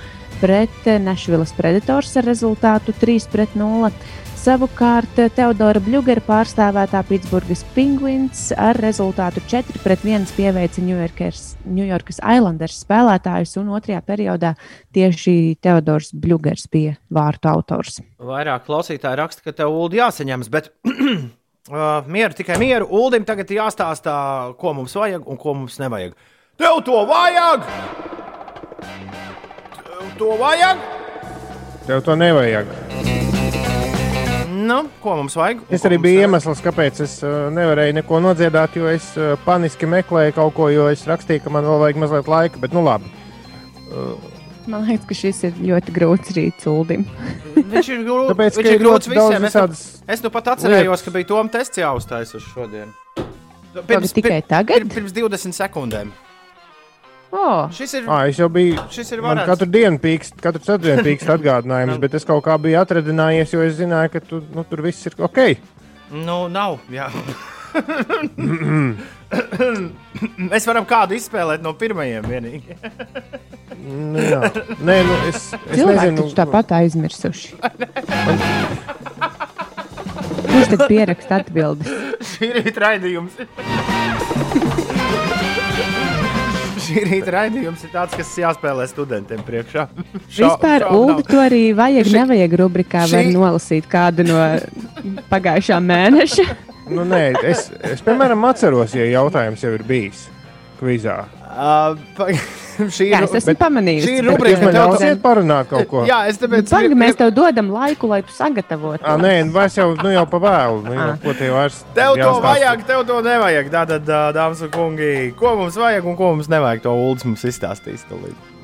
pret 0.41 0.85
Nešvilas 1.01 1.53
Predators 1.57 2.13
ar 2.19 2.27
rezultātu 2.27 2.93
3-0. 2.97 3.91
Savukārt 4.37 5.17
Teodora 5.35 5.81
Bļūgera 5.83 6.21
pārstāvētā 6.23 7.01
Pitsburgas 7.09 7.63
Penguins 7.75 8.45
ar 8.55 8.77
rezultātu 8.79 9.41
4-1 9.49 10.29
pieveica 10.37 10.83
Ņujorkas 10.85 12.21
Islanders 12.21 12.77
spēlētājus, 12.85 13.57
un 13.59 13.73
otrajā 13.75 14.03
periodā 14.07 14.53
tieši 14.95 15.57
Teodors 15.59 16.13
Bļūgers 16.13 16.69
bija 16.71 16.95
vārtu 17.11 17.51
autors. 17.51 17.99
Vairāk 18.21 18.69
klausītāji 18.69 19.19
raksta, 19.19 19.43
ka 19.43 19.57
tev 19.57 19.73
ūdeni 19.73 20.03
jāsaņemas, 20.05 20.53
bet 20.53 20.71
uh, 21.71 22.01
mieru, 22.07 22.35
tikai 22.37 22.57
mieru. 22.61 22.87
Uldim 22.89 23.25
tagad 23.27 23.51
jāstāstā, 23.51 24.15
ko 24.59 24.73
mums 24.77 24.95
vajag 24.97 25.27
un 25.27 25.39
ko 25.39 25.55
mums 25.57 25.79
nevajag. 25.81 26.15
Tev 26.57 26.81
to 26.85 27.03
vajag! 27.09 27.67
Tev 29.83 30.07
to 30.19 30.31
vajag! 30.39 30.85
Tev 31.87 32.01
to 32.03 32.15
nevajag. 32.19 32.71
Nu, 34.67 34.81
ko 35.03 35.19
mums 35.21 35.37
vajag? 35.37 35.61
ko 35.69 35.87
arī 35.87 35.99
bija 36.01 36.23
nevajag? 36.23 36.29
iemesls, 36.29 36.63
kāpēc 36.65 37.03
es 37.05 37.19
uh, 37.23 37.47
nevarēju 37.55 37.99
neko 37.99 38.23
nodziedāt, 38.25 38.75
jo 38.79 38.89
es 38.91 39.13
uh, 39.19 39.35
paniski 39.45 39.87
meklēju 39.87 40.35
kaut 40.39 40.57
ko, 40.57 40.71
jo 40.73 40.89
es 40.91 41.05
rakstīju, 41.07 41.45
ka 41.45 41.53
man 41.53 41.67
vēl 41.69 41.85
vajag 41.85 42.01
mazliet 42.03 42.31
laika. 42.31 42.63
Bet, 42.63 42.75
nu, 42.75 42.83
labi. 42.87 43.13
Man 44.67 44.83
liekas, 44.83 45.07
ka 45.07 45.15
šis 45.15 45.37
ir 45.47 45.59
ļoti 45.63 45.93
grūts 45.95 46.33
rīts 46.35 46.67
Uldim. 46.67 47.05
Viņš 47.73 47.89
ir 47.93 48.03
grūts. 48.03 48.29
Tāpēc, 48.33 48.59
viņš 48.59 48.69
ir 48.73 48.81
grūts 48.81 49.09
visiem. 49.11 49.39
Es, 49.39 49.53
visādas 49.53 49.83
nu, 49.95 50.13
es 50.15 50.23
nu 50.25 50.31
pat 50.33 50.49
atcerējos, 50.53 51.03
ka 51.05 51.13
bija 51.15 51.27
Toms 51.29 51.53
tests 51.53 51.79
jāuztais 51.79 52.33
uz 52.35 52.45
šodien. 52.51 52.91
Pirms, 53.87 54.13
tikai 54.15 54.41
tagad? 54.47 54.87
Pirms, 54.87 54.93
pirms 54.95 55.15
20 55.15 55.55
sekundēm. 55.55 56.11
Oh, 57.31 57.67
Šis 57.75 57.91
ir. 57.99 58.05
Ah, 58.07 58.23
es 58.31 58.39
jau 58.39 58.47
biju. 58.51 58.79
Šis 58.91 59.11
ir 59.11 59.21
Man 59.23 59.33
varants. 59.35 59.49
katru 59.51 59.67
dienu 59.71 59.99
pīkst, 60.03 60.37
katru 60.43 60.63
ceturtdienu 60.63 61.03
pīkst 61.07 61.31
atgādinājums, 61.35 61.99
bet 62.03 62.15
es 62.19 62.27
kaut 62.27 62.45
kā 62.45 62.55
biju 62.61 62.79
atradinājies, 62.79 63.51
jo 63.55 63.65
es 63.67 63.75
zināju, 63.79 64.13
ka 64.15 64.23
tu, 64.23 64.41
nu, 64.55 64.63
tur 64.67 64.83
viss 64.87 65.07
ir 65.09 65.17
ok. 65.27 65.43
Nu, 66.15 66.45
nav. 66.51 66.79
Jā. 66.91 67.09
Mēs 70.51 70.65
varam 70.69 70.85
kādu 70.87 71.17
izspēlēt 71.17 71.61
no 71.65 71.73
pirmajiem. 71.77 72.23
Vienīgi. 72.31 72.77
Nu, 73.87 74.19
jā. 74.19 74.39
Nē, 74.83 74.95
nu, 75.05 75.13
es, 75.29 75.45
es 75.53 75.77
cilvēki 75.77 75.93
nezinu, 76.09 76.23
taču 76.25 76.35
tāpat 76.35 76.71
aizmirsuši. 76.79 77.49
Kurš 80.47 80.67
tad 80.73 80.81
pieraksta 80.89 81.37
atbildes? 81.43 81.87
Šī 82.33 82.49
rīta 82.57 82.81
raidījums. 82.83 83.37
Šī 86.87 87.03
rīta 87.09 87.33
raidījums 87.37 87.83
ir 87.87 87.91
tāds, 87.93 88.15
kas 88.17 88.29
jāspēlē 88.41 88.85
studentiem 88.91 89.41
priekšā. 89.47 89.87
Šā- 90.27 90.49
Vispār 90.49 90.85
Ulu 90.91 91.21
to 91.27 91.39
arī 91.41 91.61
vajag, 91.77 92.07
Šī- 92.09 92.17
nevajag 92.21 92.57
rubrikā, 92.63 93.05
var 93.11 93.23
šī- 93.27 93.33
nolasīt 93.35 93.87
kādu 93.91 94.25
no 94.27 94.39
pagājušā 95.31 95.79
mēneša. 95.83 96.45
Nu, 96.89 97.03
nē, 97.07 97.23
es, 97.43 97.69
es, 97.81 98.01
piemēram, 98.05 98.43
atceros, 98.49 98.93
ja 98.95 99.05
jautājums 99.11 99.63
jau 99.63 99.73
ir 99.75 99.83
bijis 99.87 100.27
kvizā. 100.79 101.23
Uh, 101.57 101.95
šī 102.93 103.07
Jā, 103.09 103.23
es 103.25 103.31
esmu 103.39 103.49
bet 103.49 103.57
pamanījusi. 103.63 104.05
Šī 104.05 104.17
ir 104.19 104.25
rubrika, 104.29 104.51
Jūs 104.59 104.61
man 104.61 104.73
tev 104.75 104.75
tas- 104.77 104.91
ļausiet 105.01 105.21
parunāt 105.23 105.69
kaut 105.71 105.87
ko? 105.89 106.03
Jā, 106.05 106.19
es 106.29 106.37
tāpēc. 106.37 106.67
Pagaid, 106.69 106.93
mēs 106.99 107.15
tev 107.17 107.31
dodam 107.33 107.71
laiku, 107.73 108.09
lai 108.11 108.19
tu 108.27 108.35
sagatavotu. 108.35 109.01
À, 109.01 109.15
nē, 109.17 109.31
nu, 109.47 109.55
vairs 109.55 109.77
jau, 109.79 109.87
nu, 109.97 110.11
jau 110.13 110.25
pa 110.29 110.37
vēlu. 110.43 110.83
Nu, 110.85 110.93
jau, 110.93 111.07
Ah. 111.07 111.17
ko 111.23 111.33
tev 111.39 111.55
vairs 111.55 111.79
Tev 111.95 112.13
to 112.13 112.19
jāstāsta? 112.21 112.43
vajag, 112.45 112.83
tev 112.91 113.01
to 113.09 113.17
nevajag. 113.25 113.71
Tātad, 113.73 114.05
dāmas 114.37 114.61
un 114.67 114.69
kungi, 114.75 115.09
ko 115.39 115.55
mums 115.63 115.79
vajag 115.81 116.05
un 116.05 116.15
ko 116.19 116.29
mums 116.35 116.51
nevajag, 116.53 116.83
to 116.85 116.93
Ulas 116.93 117.25
mums 117.25 117.41
izstāstīs. 117.49 118.05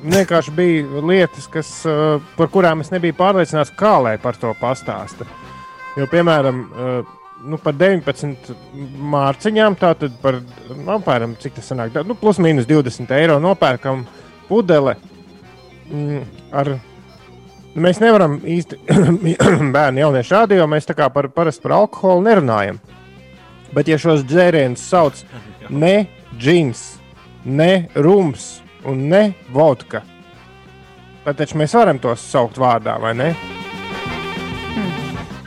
Vienkārši 0.04 0.54
bija 0.54 1.02
lietas, 1.02 1.48
kas, 1.50 1.72
par 2.36 2.46
kurām 2.52 2.80
es 2.84 2.90
nebiju 2.94 3.16
pārliecināts, 3.18 3.74
kā 3.74 3.96
lai 4.04 4.18
par 4.22 4.36
to 4.38 4.54
pastāsta. 4.60 5.26
Jo, 5.96 6.06
piemēram, 6.06 6.64
uh, 6.70 7.02
nu, 7.44 7.58
par 7.60 7.76
19 7.76 8.54
mārciņām, 9.14 9.76
tātad 9.80 10.16
par 10.22 10.40
nu, 10.70 10.88
apmēram 10.96 11.36
cik 11.40 11.58
tas 11.58 11.68
sanāk, 11.70 11.92
tā, 11.94 12.04
nu, 12.06 12.16
plus 12.18 12.40
mīnus 12.42 12.68
20 12.70 13.12
eiro 13.18 13.38
nopērkam 13.42 14.06
pudele 14.48 14.96
mm, 15.90 16.26
ar. 16.52 16.76
nu, 16.76 16.90
Mēs 17.74 17.98
nevaram 17.98 18.36
īsti 18.38 18.76
bērnu 19.74 19.98
jauniešu 20.04 20.36
rādīt, 20.36 20.60
jo 20.60 20.66
mēs 20.70 20.86
tā 20.86 20.94
kā 20.94 21.08
par, 21.10 21.26
parasti 21.34 21.64
par 21.64 21.72
alkoholu 21.80 22.22
nerunājam. 22.22 22.78
Bet, 23.74 23.88
ja 23.90 23.98
šos 23.98 24.22
dzērienus 24.30 24.84
sauc 24.86 25.24
ne 25.74 26.06
džins, 26.38 26.84
ne 27.42 27.88
rums 27.98 28.60
un 28.86 29.08
ne 29.10 29.24
vodka, 29.50 30.04
tad 31.24 31.40
taču 31.40 31.58
mēs 31.58 31.74
varam 31.74 31.98
tos 31.98 32.22
saukt 32.30 32.60
vārdā, 32.62 32.94
vai 33.02 33.10
ne? 33.18 33.32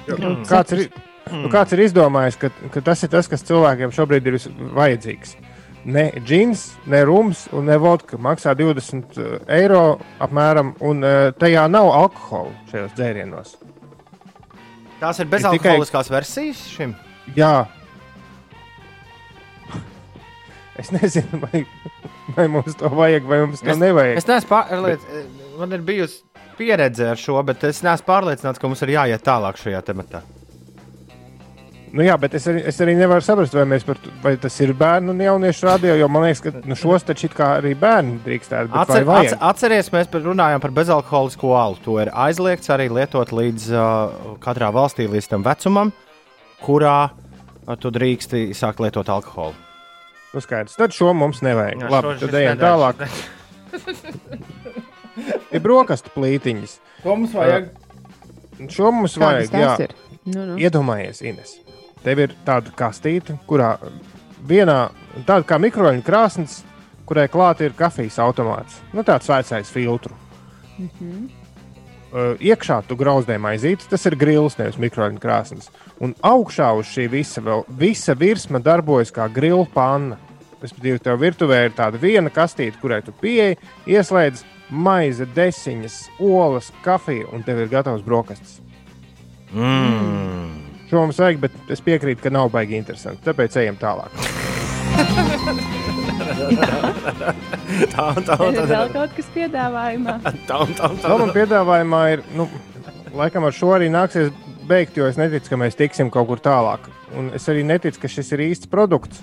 Grūti 0.07 0.49
Kāds 0.49 0.75
ir, 0.75 0.83
saprast. 1.27 1.43
nu, 1.45 1.51
kāds 1.53 1.73
ir 1.77 1.83
izdomājis, 1.85 2.39
ka, 2.41 2.49
ka 2.73 2.81
tas 2.81 3.03
ir 3.03 3.09
tas, 3.13 3.27
kas 3.31 3.45
cilvēkiem 3.47 3.93
šobrīd 3.95 4.27
ir 4.31 4.39
vajadzīgs? 4.77 5.35
Ne 5.87 6.09
džins, 6.19 6.65
ne 6.89 6.99
rums 7.07 7.45
un 7.55 7.69
ne 7.69 7.77
vodka 7.79 8.17
maksā 8.19 8.51
20 8.59 9.15
eiro 9.55 9.99
apmēram, 10.19 10.73
un 10.83 11.03
uh, 11.05 11.29
tajā 11.39 11.63
nav 11.71 11.87
alkohola 11.95 12.51
šajos 12.71 12.97
dzērienos. 12.97 13.53
Tās 14.99 15.19
ir 15.21 15.29
tikai- 15.29 15.37
bezalkoholiskās 15.37 16.09
versijas 16.11 16.65
šim. 16.73 16.95
Jā. 17.37 17.67
Es 20.77 20.91
nezinu, 20.93 21.39
vai, 21.41 21.63
vai 22.35 22.45
mums 22.53 22.75
to 22.77 22.89
vajag, 22.93 23.25
vai 23.25 23.39
mums 23.45 23.63
to 23.63 23.71
Es- 23.73 23.79
nevajag. 23.81 24.19
Es 24.21 24.27
neesmu 24.29 24.51
pārliecināts, 24.51 25.29
man 25.57 25.73
ir 25.73 25.81
bijusi 25.87 26.19
pieredze 26.57 27.07
ar 27.13 27.17
šo, 27.21 27.39
bet 27.47 27.63
es 27.69 27.79
neesmu 27.85 28.05
pārliecināts, 28.05 28.61
ka 28.61 28.69
mums 28.69 28.83
ir 28.85 28.91
jāiet 28.93 29.23
tālāk 29.25 29.57
šajā 29.57 29.79
tematā. 29.87 30.21
Nu, 31.95 32.03
jā, 32.03 32.17
bet 32.19 32.33
es 32.35 32.43
arī, 32.51 32.61
es 32.67 32.79
arī 32.83 32.93
nevaru 32.99 33.23
saprast, 33.23 33.53
vai, 33.55 33.63
mēs 33.69 33.85
par, 33.87 33.99
vai 34.23 34.33
tas 34.41 34.55
ir 34.59 34.73
bērnu 34.75 35.13
un 35.13 35.21
jauniešu 35.23 35.67
radio, 35.69 35.93
jo 35.95 36.07
man 36.11 36.25
liekas, 36.25 36.41
ka 36.43 36.51
nu, 36.67 36.75
šos 36.75 37.05
taču 37.07 37.29
arī 37.45 37.71
bērni 37.79 38.17
drīkstētu. 38.25 38.73
Atcer, 38.75 39.05
atcer, 39.07 39.37
atceries, 39.49 39.91
mēs 39.95 40.09
par- 40.11 40.25
runājam 40.25 40.63
par 40.63 40.73
bezalkoholisko 40.75 41.53
alu. 41.55 41.77
To 41.85 41.95
ir 42.03 42.11
aizliegts 42.11 42.67
arī 42.75 42.89
lietot 42.91 43.31
līdz 43.31 43.69
uh, 43.71 44.35
katrā 44.43 44.71
valstī 44.75 45.07
līdz 45.07 45.29
tam 45.31 45.45
vecumam, 45.47 45.93
kurā 46.65 46.97
uh, 47.07 47.75
tu 47.79 47.91
drīksti 47.95 48.49
sākt 48.57 48.83
lietot 48.83 49.07
alkoholu. 49.07 49.55
Nu, 50.33 50.43
skaidrs. 50.43 50.75
Tad 50.75 50.91
šo 50.91 51.13
mums 51.15 51.39
nevajag. 51.45 51.85
Jā, 51.85 51.91
Labi, 51.93 52.17
tad 52.19 52.35
ejam 52.35 52.59
tālāk. 52.59 53.05
Ir 55.55 55.63
brokastu 55.63 56.11
plītiņas. 56.13 56.75
Ko 57.05 57.15
mums 57.15 57.31
vajag? 57.33 57.71
Šo 58.73 58.91
mums 58.91 59.15
Kādas 59.15 59.49
vajag. 59.53 59.63
Jā. 59.63 59.87
ir? 59.87 59.95
Nu, 60.27 60.43
nu. 60.43 60.59
Iedomājies, 60.59 61.23
Ines. 61.23 61.55
Tev 62.03 62.21
ir 62.23 62.35
tāda 62.45 62.71
kastīte, 62.77 63.37
kurā 63.49 63.75
vienā 64.47 64.87
tāda 65.25 65.43
kā 65.47 65.57
mikroļņu 65.61 66.05
krāsnes, 66.05 66.61
kurai 67.07 67.27
klāta 67.31 67.65
ir 67.67 67.75
kafijas 67.77 68.19
automāts. 68.23 68.79
Nu, 68.93 69.03
tāds 69.07 69.29
vecais 69.31 69.71
filtrs. 69.73 70.25
Uh, 72.07 72.37
iekšā 72.39 72.79
tu 72.87 72.95
grauzdē 72.95 73.35
maizītes, 73.41 73.89
tas 73.91 74.05
ir 74.07 74.15
grils, 74.19 74.55
nevis 74.59 74.77
mikroļņu 74.79 75.19
krāsnes. 75.19 75.71
Un 75.99 76.13
augšā 76.23 76.69
uz 76.79 76.87
šī 76.87 77.09
visa, 77.11 77.43
vēl, 77.43 77.65
visa 77.79 78.15
virsma 78.15 78.61
darbojas 78.63 79.11
kā 79.11 79.27
grila 79.33 79.65
panna. 79.73 80.19
Respektīvi, 80.61 81.01
tev 81.03 81.19
virtuvē 81.21 81.65
ir 81.67 81.75
tāda 81.77 81.99
viena 82.01 82.31
kastīte, 82.33 82.79
kurai 82.81 83.01
tu 83.05 83.13
pieeji, 83.21 83.59
ieslēdz 83.91 84.45
maize, 84.73 85.27
desiņas, 85.35 85.99
olas, 86.23 86.71
kafiju, 86.85 87.27
un 87.35 87.43
tev 87.45 87.61
ir 87.61 87.69
gatavs 87.75 88.05
brokastis. 88.07 88.57
Mm. 89.53 90.66
Šo 90.87 91.03
mums 91.03 91.19
vajag, 91.19 91.41
bet 91.43 91.71
es 91.73 91.83
piekrītu, 91.83 92.21
ka 92.23 92.31
nav 92.31 92.51
baigi 92.53 92.77
interesanti. 92.79 93.23
Tāpēc 93.27 93.57
ejam 93.63 93.77
tālāk. 93.81 94.11
Tā, 96.17 98.05
tā, 98.25 98.35
Ir 98.47 98.57
tā, 98.57 98.65
vēl 98.69 98.91
kaut 98.93 99.13
kas 99.17 99.29
piedāvājumā. 99.35 100.17
tā, 100.49 100.59
tā, 100.77 100.89
tā. 100.89 100.89
Vēl 101.03 101.21
man 101.21 101.33
piedāvājumā 101.35 102.01
ir, 102.15 102.23
nu, 102.37 102.47
laikam 103.17 103.47
ar 103.47 103.55
šo 103.55 103.73
arī 103.75 103.89
nāksies 103.93 104.31
beigt, 104.67 104.97
jo 104.99 105.07
es 105.07 105.19
neticu, 105.19 105.51
ka 105.51 105.59
mēs 105.59 105.77
tiksim 105.79 106.11
kaut 106.13 106.29
kur 106.31 106.41
tālāk. 106.43 106.87
Un 107.17 107.31
es 107.37 107.47
arī 107.51 107.63
neticu, 107.67 108.01
ka 108.03 108.11
šis 108.11 108.33
ir 108.35 108.45
īsts 108.49 108.71
produkts. 108.71 109.21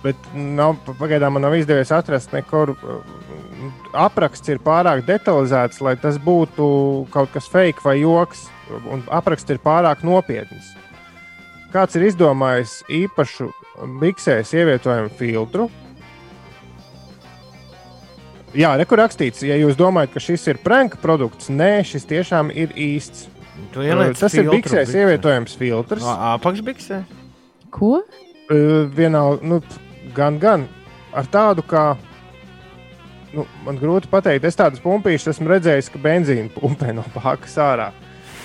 Bet 0.00 0.30
nav, 0.32 0.78
pagaidām 0.96 1.36
man 1.36 1.44
nav 1.44 1.54
izdevies 1.58 1.92
atrast 1.92 2.32
nekur. 2.32 2.72
uh, 2.72 3.18
Apraksts 3.92 4.48
ir 4.48 4.60
pārāk 4.64 5.02
detalizēts, 5.04 5.82
lai 5.84 5.96
tas 6.00 6.16
būtu 6.22 6.64
kaut 7.12 7.32
kas 7.34 7.48
fake 7.50 7.84
vai 7.84 7.98
joks. 8.00 8.46
Un 8.88 9.02
apraksts 9.12 9.50
ir 9.52 9.60
pārāk 9.60 10.04
nopietns. 10.06 10.70
Kāds 11.74 11.98
ir 11.98 12.06
izdomājis 12.08 12.80
īpašu 12.90 13.50
biksēs 14.00 14.54
ievietojumu 14.56 15.12
filtru? 15.18 15.68
Jā, 18.56 18.72
rekur 18.80 18.98
rakstīts, 18.98 19.44
ja 19.46 19.54
jūs 19.60 19.76
domājat, 19.78 20.10
ka 20.16 20.22
šis 20.24 20.48
ir 20.50 20.58
pranka 20.64 20.98
produkts, 20.98 21.46
nē, 21.54 21.84
šis 21.86 22.08
tiešām 22.10 22.50
ir 22.50 22.72
īsts. 22.74 23.28
Tas 23.70 24.34
ir 24.34 24.48
biksēs 24.50 24.88
biksē. 24.88 25.04
ievietojams 25.04 25.54
filtrs. 25.60 26.02
Apakšbiksē. 26.02 27.04
Ko? 27.70 28.00
Uh, 28.50 28.88
Vienā, 28.90 29.22
nu, 29.46 29.60
gan, 30.14 30.38
gan 30.42 30.66
ar 31.16 31.28
tādu, 31.30 31.64
kā. 31.66 31.94
Nu, 33.30 33.44
man 33.62 33.76
grūti 33.78 34.10
pateikt, 34.10 34.48
es 34.48 34.58
tādas 34.58 34.82
pumpīšas 34.82 35.36
esmu 35.36 35.52
redzējis, 35.52 35.90
ka 35.92 36.00
benzīna 36.02 36.50
pumpē 36.50 36.90
no 36.96 37.04
pākas 37.14 37.54
ārā. 37.62 37.90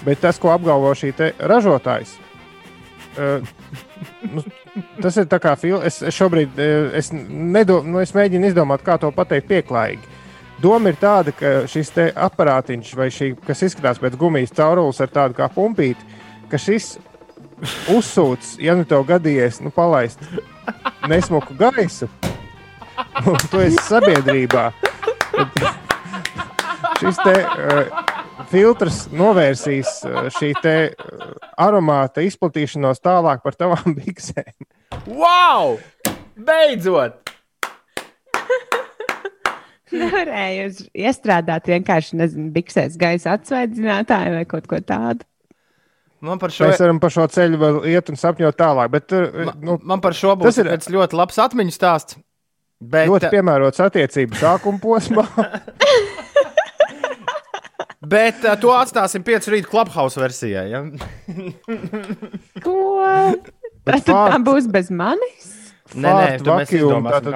Bet 0.05 0.21
tas, 0.21 0.37
ko 0.37 0.51
apgalvo 0.53 0.91
šī 0.93 1.09
ražotājs, 1.39 2.11
uh, 3.17 3.41
nu, 4.35 4.43
tas 5.01 5.17
ir 5.17 5.25
tā 5.31 5.39
kā 5.41 5.55
filmas. 5.57 5.87
Es, 5.89 6.03
es 6.11 6.19
šobrīd 6.19 6.59
uh, 6.61 6.91
es 6.97 7.09
nedo, 7.15 7.79
nu, 7.81 7.97
es 8.03 8.13
mēģinu 8.13 8.51
izdomāt, 8.51 8.85
kā 8.85 8.99
to 9.01 9.09
pateikt 9.15 9.49
pieklājīgi. 9.49 10.13
Doma 10.61 10.91
ir 10.91 10.99
tāda, 11.01 11.33
ka 11.35 11.55
šis 11.67 11.89
aparātiņš, 12.13 12.93
šī, 13.11 13.33
kas 13.43 13.65
izskatās 13.65 13.99
pēc 13.99 14.15
gumijas 14.19 14.53
caurules 14.55 15.01
ar 15.03 15.09
tādu 15.11 15.35
kā 15.35 15.49
pumpīti, 15.51 16.05
ka 16.51 16.61
šis 16.61 16.93
uzsūc, 17.91 18.55
ja 18.63 18.75
nu 18.77 18.85
tev 18.87 19.03
gadījies, 19.09 19.59
nu, 19.65 19.71
palaist 19.75 20.21
nesmuku 21.09 21.55
gaisu, 21.59 22.09
un 23.25 23.37
tu 23.49 23.61
esi 23.63 23.81
sabiedrībā. 23.87 24.69
Šis 26.99 27.19
te 27.19 27.33
uh, 27.43 28.05
filtrs 28.51 29.01
novērsīs 29.11 29.91
uh, 30.07 30.23
šī 30.37 30.53
te 30.63 30.75
uh, 30.89 31.27
aromāta 31.59 32.23
izplatīšanos 32.23 33.03
tālāk 33.03 33.43
par 33.43 33.57
tavām 33.59 33.95
biksēm. 33.99 34.53
Wow! 35.11 35.77
Beidzot! 36.35 37.21
Nevarēju 39.95 40.71
iestrādāt 40.97 41.69
vienkārši, 41.69 42.17
nezinu, 42.19 42.49
biksēs 42.55 42.97
gaisa 42.99 43.35
atsvaidzinātāju 43.37 44.33
vai 44.39 44.45
kaut 44.49 44.67
ko 44.71 44.79
tādu. 44.83 45.27
Man 46.25 46.39
par 46.41 46.49
šo, 46.53 46.65
Mēs 46.69 46.79
varam 46.81 46.97
pa 47.03 47.09
šo 47.13 47.25
ceļu 47.29 47.57
vēl 47.61 47.75
iet 47.91 48.07
un 48.09 48.17
sapņot 48.19 48.55
tālāk, 48.57 48.89
bet 48.93 49.13
uh, 49.13 49.51
nu, 49.61 49.75
man 49.85 50.01
par 50.03 50.13
šo 50.17 50.33
Tas 50.41 50.57
būs 50.57 50.61
ir- 50.63 50.69
ļoti 50.97 51.13
labs 51.19 51.37
atmiņu 51.45 51.73
stāsts. 51.75 52.17
Bet, 52.81 53.07
ļoti 53.07 53.29
piemērots 53.31 53.79
attiecību 53.85 54.35
sākuma 54.39 54.79
posmā. 54.83 55.23
bet 58.15 58.41
uh, 58.45 58.55
to 58.61 58.69
atstāsim 58.75 59.23
5 59.25 59.49
rīta 59.53 59.69
clubhouse 59.71 60.19
versijai. 60.21 60.65
Ja? 60.73 60.79
Ko? 62.65 62.75
Bet 63.85 64.01
Tas 64.01 64.05
tā 64.07 64.13
fakt- 64.17 64.45
būs 64.47 64.65
bez 64.73 64.87
manis? 64.93 65.51
Nē, 65.95 66.09
nē, 66.09 66.27
kā 66.41 66.53
mēs 66.59 66.71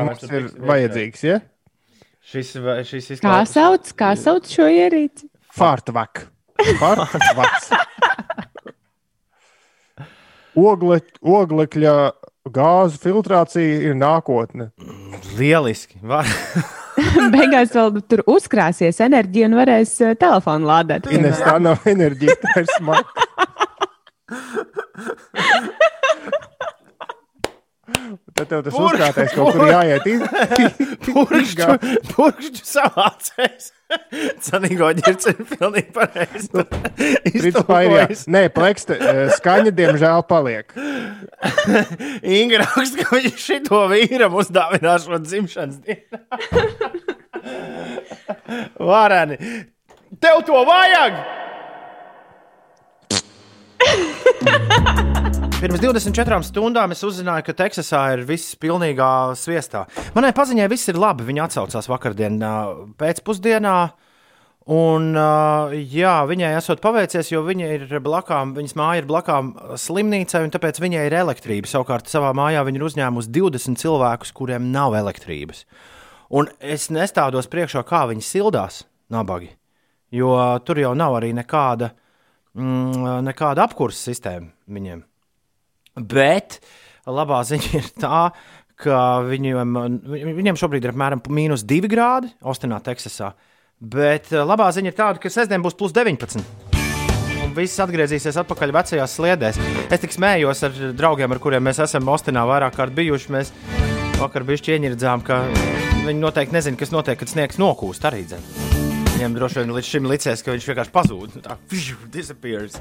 mums 0.02 0.24
ir 0.34 0.44
vajadzīgs, 0.66 1.22
ja? 1.28 1.38
Šis, 2.30 2.48
šis 2.90 3.06
Kā 3.08 3.14
izklausās. 3.16 3.54
sauc, 3.56 3.84
kā 3.98 4.10
sauc 4.20 4.44
šo 4.50 4.66
ierīci? 4.70 5.24
Fārtvak. 5.56 6.14
Fārtvaks. 6.82 7.66
Ogle, 10.60 11.00
oglekļa 11.22 11.94
gāzu 12.54 13.00
filtrācija 13.04 13.80
ir 13.90 13.98
nākotne. 14.00 14.72
Lieliski. 15.38 16.00
Beigās 17.34 17.72
vēl 17.76 18.02
tur 18.12 18.24
uzkrāsies 18.28 19.00
enerģija 19.06 19.48
un 19.50 19.58
varēs 19.60 19.96
uh, 20.04 20.16
telefonu 20.20 20.68
lādēt. 20.68 21.08
Ines, 21.16 21.40
tā 21.44 21.56
nav 21.64 21.86
enerģija, 21.88 22.36
tā 22.44 22.64
ir 22.64 22.72
smaga. 22.76 23.08
Tad 28.36 28.48
tev 28.48 28.64
tas 28.66 28.74
Pur- 28.74 28.88
uzkrātais 28.88 29.34
kaut 29.36 29.56
kur 29.56 29.68
jāiet. 29.70 30.06
Purkšķu, 31.10 31.76
purkšķu 32.14 32.66
savācējs. 34.10 34.50
Canīgo 34.50 34.90
ģirceni 34.98 35.46
pilnīgi 35.50 35.92
pareizi. 35.96 36.50
Principā 37.26 37.82
ir 37.86 37.96
jā. 37.96 38.06
Nē, 38.36 38.44
pleksta 38.54 38.98
eh, 38.98 39.22
skaņa 39.38 39.74
diemžēl 39.76 40.26
paliek. 40.30 40.74
Inga 42.40 42.64
raksta, 42.64 43.04
ka 43.04 43.18
viņš 43.18 43.40
šito 43.46 43.82
vīram 43.92 44.38
uzdāvinās 44.40 45.08
šo 45.08 45.22
dzimšanas 45.24 45.78
dienu. 45.86 46.22
Vareni. 48.90 49.38
Tev 50.20 50.42
to 50.48 50.64
vajag! 50.68 51.14
Pirms 55.60 55.82
24 55.84 56.38
stundām 56.48 56.94
es 56.96 57.02
uzzināju, 57.04 57.44
ka 57.50 57.54
Teksasā 57.60 58.00
ir 58.14 58.22
viss 58.24 58.54
pilnīgā 58.56 59.36
sviestā. 59.36 59.82
Manai 60.16 60.30
paziņai 60.32 60.68
viss 60.72 60.88
ir 60.88 60.96
labi. 60.96 61.26
Viņa 61.28 61.50
atsaucās 61.50 61.90
vakardienā 61.92 62.52
pēcpusdienā. 62.96 63.74
Un, 64.72 65.10
jā, 65.76 66.14
viņai 66.30 66.54
esot 66.62 66.80
paveicies, 66.80 67.34
jo 67.34 67.42
viņa 67.44 67.74
ir 67.76 67.98
blakām, 68.06 68.54
viņas 68.56 68.78
māja 68.80 69.02
ir 69.02 69.10
blakām 69.10 69.52
slimnīcai, 69.84 70.46
un 70.48 70.56
tāpēc 70.56 70.80
viņai 70.80 71.04
ir 71.10 71.18
elektrība. 71.26 71.68
Savukārt 71.68 72.08
savā 72.08 72.32
mājā 72.40 72.64
viņa 72.64 72.80
ir 72.80 72.88
uzņēmusi 72.88 73.36
20 73.36 73.84
cilvēkus, 73.84 74.32
kuriem 74.40 74.72
nav 74.72 74.96
elektrības. 75.02 75.66
Un 76.32 76.48
es 76.64 76.88
nestādos 76.88 77.52
priekšā, 77.52 77.84
kā 77.84 78.06
viņi 78.14 78.24
sildās 78.24 78.86
nabagi, 79.12 79.52
jo 80.16 80.32
tur 80.64 80.80
jau 80.86 80.96
nav 80.96 81.20
arī 81.20 81.36
nekāda, 81.36 81.92
mm, 82.56 83.26
nekāda 83.28 83.68
apkurses 83.68 84.08
sistēma 84.08 84.54
viņiem. 84.72 85.09
Bet 86.00 86.60
labā 87.10 87.42
ziņa 87.48 87.72
ir 87.80 87.92
tā, 88.00 88.24
ka 88.80 88.98
viņiem, 89.28 89.78
viņiem 90.40 90.60
šobrīd 90.60 90.88
ir 90.88 90.94
apmēram 90.94 91.24
mīnus 91.34 91.66
2 91.68 91.92
grādi 91.92 92.32
Austinā, 92.42 92.80
Teksasā. 92.84 93.34
Bet 93.80 94.34
eh, 94.34 94.44
labā 94.44 94.70
ziņa 94.76 94.92
ir 94.92 94.98
tāda, 94.98 95.22
ka 95.22 95.32
sestdien 95.32 95.64
būs 95.64 95.78
plus 95.80 95.96
19. 95.96 96.44
Un 97.40 97.54
viss 97.56 97.80
atgriezīsies 97.82 98.38
atpakaļ 98.42 98.74
vecajās 98.76 99.16
sliedēs. 99.16 99.60
Es 99.90 100.04
tik 100.04 100.14
smējos 100.14 100.64
ar 100.68 100.76
draugiem, 100.96 101.32
ar 101.32 101.40
kuriem 101.42 101.64
mēs 101.66 101.80
esam 101.86 102.12
Austinā 102.12 102.44
vairāk 102.48 102.76
kārt 102.78 102.96
bijuši. 102.98 103.32
Mēs 103.34 103.54
vakar 104.20 104.46
bijām 104.48 104.76
ieņirdzām, 104.76 105.24
ka 105.26 105.42
viņi 106.04 106.20
noteikti 106.20 106.58
nezina, 106.58 106.80
kas 106.80 106.94
notiek, 106.94 107.20
kad 107.20 107.32
sniegs 107.32 107.60
nokūst 107.62 108.06
arī. 108.12 108.26
Dzen. 108.28 108.44
Viņiem 109.16 109.40
droši 109.40 109.64
vien 109.64 109.74
līdz 109.76 109.94
šim 109.96 110.12
licies, 110.12 110.44
ka 110.44 110.56
viņš 110.56 110.70
vienkārši 110.72 110.96
pazūd. 110.96 111.40
Nu 111.40 111.46
Tā 111.48 111.58
disappears. 112.14 112.80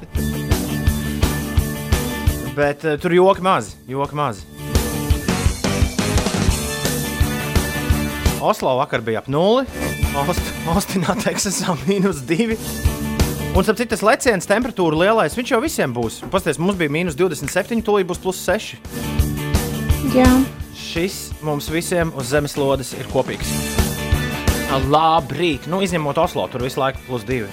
Bet 2.59 2.83
uh, 2.83 2.97
tur 2.99 3.13
joki 3.15 3.39
mazi, 3.45 3.77
joki 3.87 4.17
mazi. 4.19 4.43
Oslo 8.43 8.73
vakar 8.79 8.99
bija 9.03 9.21
ap 9.21 9.29
nulli, 9.31 9.63
Ost, 10.19 10.51
Ostinā, 10.67 11.15
Teksasā 11.23 11.77
mīnus 11.85 12.19
divi. 12.27 12.57
Un, 13.55 13.63
starp 13.63 13.79
citu, 13.79 13.93
tas 13.93 14.03
leciens 14.03 14.47
temperatūra 14.49 14.99
lielais, 15.05 15.39
viņš 15.39 15.53
jau 15.55 15.61
visiem 15.63 15.95
būs. 15.95 16.19
Pastāstiet, 16.33 16.59
mums 16.59 16.75
bija 16.79 16.91
mīnus 16.91 17.15
27, 17.19 17.79
tūlīt 17.87 18.11
būs 18.11 18.19
plus 18.27 18.43
6. 18.43 18.75
Jā. 20.17 20.27
Šis 20.75 21.29
mums 21.45 21.71
visiem 21.71 22.11
uz 22.19 22.33
zemeslodes 22.33 22.91
ir 22.99 23.07
kopīgs. 23.13 23.55
Labrīt, 24.91 25.71
nu 25.71 25.79
izņemot 25.85 26.19
Oslo, 26.27 26.49
tur 26.51 26.67
visu 26.67 26.83
laiku 26.83 27.07
plus 27.07 27.23
2. 27.23 27.47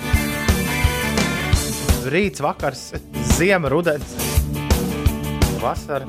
Rīts, 2.11 2.43
vakars, 2.43 2.89
ziema, 3.39 3.71
rudens, 3.71 4.26
vasara. 5.67 6.07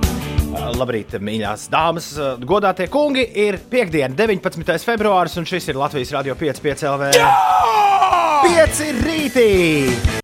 Labrīt, 0.77 1.15
mīļās 1.21 1.67
dāmas, 1.73 2.11
godātie 2.47 2.87
kungi. 2.91 3.25
Ir 3.41 3.57
piekdiena, 3.71 4.13
19. 4.15 4.77
februāris, 4.85 5.37
un 5.39 5.47
šis 5.49 5.71
ir 5.71 5.79
Latvijas 5.79 6.13
Rādio 6.15 6.37
5,5 6.37 6.85
LV. 6.91 7.09
Pieci 8.45 8.91
rītī! 9.01 9.49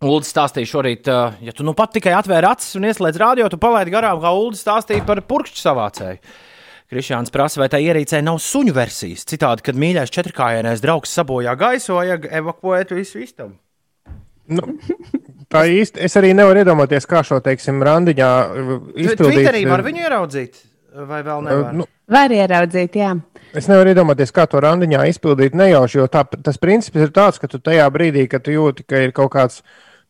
Ulu 0.03 0.21
stāstīja 0.27 0.69
šorīt, 0.69 1.09
uh, 1.09 1.35
ja 1.43 1.53
tu 1.55 1.65
nu 1.65 1.73
pat 1.77 1.95
tikai 1.95 2.13
atvēri 2.15 2.49
acis 2.49 2.77
un 2.77 2.85
ieslēdz 2.87 3.19
radio, 3.21 3.49
tu 3.49 3.57
palaidi 3.61 3.93
garām, 3.93 4.21
kā 4.21 4.31
Ulu 4.37 4.53
stāstīja 4.57 5.05
par 5.07 5.23
purkšķu 5.25 5.61
savācēju. 5.63 6.35
Krišāns 6.93 7.33
prasa, 7.33 7.63
vai 7.63 7.71
tā 7.73 7.81
ierīcē 7.81 8.21
nav 8.21 8.37
suņu 8.43 8.75
versijas. 8.75 9.25
Citādi, 9.29 9.65
kad 9.65 9.79
mīļais 9.81 10.13
četrkājienais 10.13 10.83
draugs 10.83 11.15
sabojā 11.17 11.55
gaisu, 11.57 11.97
vajag 11.97 12.29
evakuēt 12.41 12.93
visu 12.93 13.23
istabu. 13.23 13.57
Nu, 14.53 14.75
tā 15.53 15.63
īsti 15.69 16.01
es 16.07 16.17
arī 16.19 16.33
nevaru 16.35 16.63
iedomāties, 16.63 17.05
kā 17.09 17.21
šo, 17.25 17.39
teiksim, 17.45 17.79
randiņā 17.85 18.29
uh, 18.43 18.73
izpildīt. 18.97 19.39
Twitterī 19.43 19.65
var 19.69 19.85
viņu 19.85 20.03
ieraudzīt. 20.07 20.61
vai 21.09 21.21
vēl 21.25 21.45
nevar? 21.47 21.73
Nu, 21.73 21.87
Var 22.13 22.33
ieraudzīt, 22.35 22.97
jā. 22.99 23.13
Es 23.55 23.69
nevaru 23.71 23.93
iedomāties, 23.93 24.33
kā 24.35 24.43
to 24.49 24.59
randiņā 24.61 25.05
izpildīt 25.13 25.53
nejauši, 25.55 25.97
jo 26.01 26.07
tā, 26.11 26.25
tas 26.43 26.57
princips 26.61 26.99
ir 27.05 27.13
tāds, 27.15 27.39
ka 27.39 27.47
tu 27.47 27.61
tajā 27.63 27.85
brīdī, 27.93 28.25
kad 28.29 28.43
tu 28.43 28.51
jūti, 28.51 28.83
ka 28.85 28.99
ir 29.05 29.13
kaut 29.15 29.31
kāds, 29.33 29.61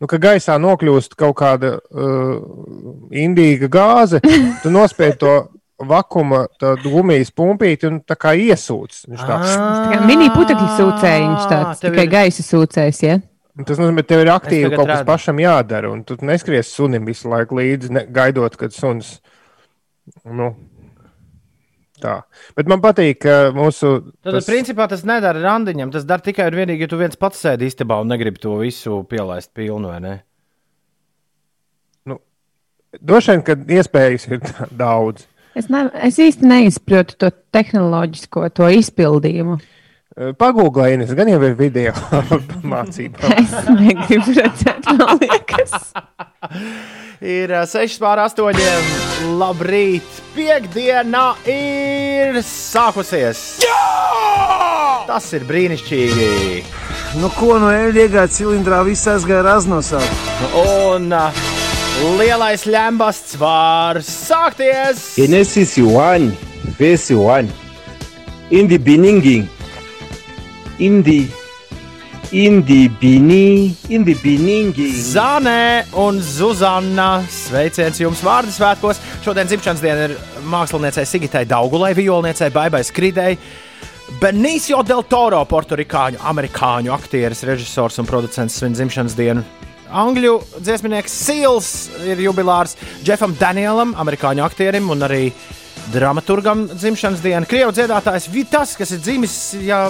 nu, 0.02 0.08
ka 0.10 0.18
gaisā 0.18 0.56
nokļūst 0.64 1.14
kaut 1.20 1.36
kāda 1.40 1.76
uh, 1.78 2.40
indīga 3.14 3.70
gāze, 3.72 4.20
tu 4.64 4.72
nospēj 4.74 5.14
to 5.22 5.36
vakuma 5.84 6.46
gumijas 6.84 7.32
pumpīti 7.36 7.88
un 7.90 8.02
tā 8.08 8.16
kā 8.20 8.34
iesūc. 8.40 9.04
Viņš 9.12 9.24
tā, 9.28 9.38
Tā 9.44 9.92
kā 9.94 10.02
mini 10.08 10.30
putekļu 10.34 10.68
sūcējiņš 10.80 11.48
tāds, 11.52 11.82
tev 11.84 11.92
tikai 11.94 12.06
ir- 12.08 12.14
gaisa 12.14 12.46
sūcējs, 12.48 13.02
ja? 13.06 13.18
Tas 13.54 13.78
nozīmē, 13.78 14.02
ka 14.02 14.10
tev 14.10 14.24
ir 14.24 14.32
aktīvi 14.34 14.72
kaut 14.74 14.88
kas 14.88 15.04
redzu. 15.04 15.08
pašam 15.12 15.40
jādara, 15.44 15.92
un 15.94 16.02
tu 16.08 16.18
neskries 16.26 16.72
sunim 16.74 17.06
visu 17.06 17.30
laiku 17.30 17.60
līdzi, 17.60 17.92
ne, 17.94 18.06
gaidot, 18.10 18.56
kad 18.58 18.74
suns. 18.74 19.20
Nu, 20.26 20.50
tā. 22.02 22.16
Bet 22.58 22.72
man 22.72 22.82
patīk, 22.82 23.22
ka 23.28 23.38
mūsu. 23.54 23.94
Tad, 24.26 24.40
tas... 24.40 24.50
principā, 24.50 24.90
tas 24.90 25.06
nedara 25.06 25.44
randiņam. 25.46 25.94
Tas 25.94 26.10
dara 26.10 26.26
tikai 26.26 26.50
un 26.50 26.58
vienīgi, 26.64 26.88
ja 26.88 26.90
tu 26.90 26.98
viens 26.98 27.20
pats 27.20 27.46
sēdi 27.46 27.70
istabā 27.70 28.02
un 28.02 28.10
negribi 28.10 28.42
to 28.42 28.58
visu 28.64 29.04
pielaist 29.10 29.54
pilnu, 29.54 29.94
vai 29.94 30.02
ne? 30.02 30.16
Droši 33.02 33.34
vien, 33.34 33.44
ka 33.46 33.56
iespējas 33.80 34.28
ir 34.30 34.42
daudz. 34.84 35.26
Es, 35.58 35.70
ne, 35.74 35.86
es 36.06 36.18
īsti 36.22 36.50
neizprotu 36.50 37.18
to 37.22 37.30
tehnoloģisko, 37.54 38.48
to 38.58 38.70
izpildījumu. 38.74 39.60
Pagūglējiet, 40.14 41.08
es 41.08 41.14
gan 41.18 41.30
jau 41.32 41.40
ir 41.42 41.56
video 41.58 41.94
mācībā. 42.74 43.32
Es 43.40 43.54
negribu 43.74 44.36
redzēt, 44.38 44.86
man 45.00 45.18
liekas. 45.18 45.74
Ir 47.24 47.54
6 47.66 47.96
pār 48.04 48.22
8. 48.22 48.60
Labrīt! 49.40 50.06
Piektdiena 50.36 51.32
ir 51.50 52.38
sākusies! 52.46 53.42
Jā! 53.64 53.80
Tas 55.10 55.32
ir 55.34 55.48
brīnišķīgi! 55.50 56.30
Nu, 57.22 57.32
ko 57.34 57.58
no 57.62 57.72
eļļa 57.74 58.28
cilindrā, 58.34 58.84
viss 58.86 59.10
aizgāja 59.10 59.42
raznosāk. 59.48 60.06
Un 60.62 61.10
uh, 61.10 61.42
lielais 62.20 62.68
lembasts 62.70 63.34
var 63.42 64.02
sākties! 64.06 65.16
Genesis 65.18 65.80
1, 65.82 66.30
verse 66.78 67.18
1. 67.18 67.50
In 68.54 68.70
the 68.70 68.78
beginning, 68.78 69.50
in 70.80 71.04
the 71.04 71.28
in 72.34 72.66
the 72.66 72.88
beginning, 73.00 73.76
in 73.90 74.04
the 74.04 74.16
beginning. 74.16 74.74
Zanē 74.74 75.86
un 75.94 76.18
Zuzana. 76.18 77.22
Sveiciens 77.30 78.00
jums 78.02 78.24
vārdu 78.26 78.50
svētkos. 78.56 79.02
Šodien 79.22 79.48
dzimšanas 79.48 79.84
diena 79.84 80.08
ir 80.08 80.16
māksliniecei 80.50 81.06
Sigitai 81.06 81.46
Daugulai, 81.46 81.94
violniecei 81.94 82.50
Baibai 82.54 82.82
Skridai. 82.84 83.38
Benicio 84.20 84.82
del 84.86 85.06
Toro, 85.10 85.44
porturikāņu, 85.50 86.20
amerikāņu 86.30 86.92
aktieris, 86.94 87.46
režisors 87.48 88.02
un 88.02 88.10
producents 88.10 88.58
svin 88.60 88.74
dzimšanas 88.74 89.16
dienu. 89.18 89.46
Angļu 89.94 90.40
dziesminieks 90.58 91.14
Sils 91.14 91.68
ir 92.02 92.22
jubilārs 92.26 92.74
Jeffam 93.06 93.38
Danielam, 93.38 93.94
amerikāņu 94.02 94.42
aktierim 94.46 94.90
un 94.90 95.06
arī 95.06 95.28
dramaturgam 95.92 96.68
dzimšanas 96.72 97.22
diena. 97.24 97.48
Krievu 97.50 97.74
dziedātājs 97.76 98.30
Vitas, 98.32 98.76
kas 98.80 98.94
ir 98.96 99.02
dzimis, 99.04 99.36
ja 99.66 99.86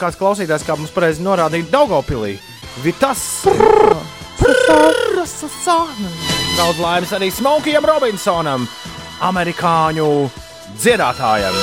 kāds 0.00 0.18
klausītājs, 0.20 0.66
kā 0.66 0.76
mums 0.76 0.92
pareizi 0.94 1.24
norādīja, 1.24 1.70
Daugopilī. 1.72 2.36
Vitas! 2.84 3.42
Daudz 6.56 6.78
laimes 6.82 7.12
arī 7.16 7.30
Smokijam 7.32 7.86
Robinsonam, 7.88 8.66
amerikāņu 9.22 10.08
dziedātājam. 10.82 11.56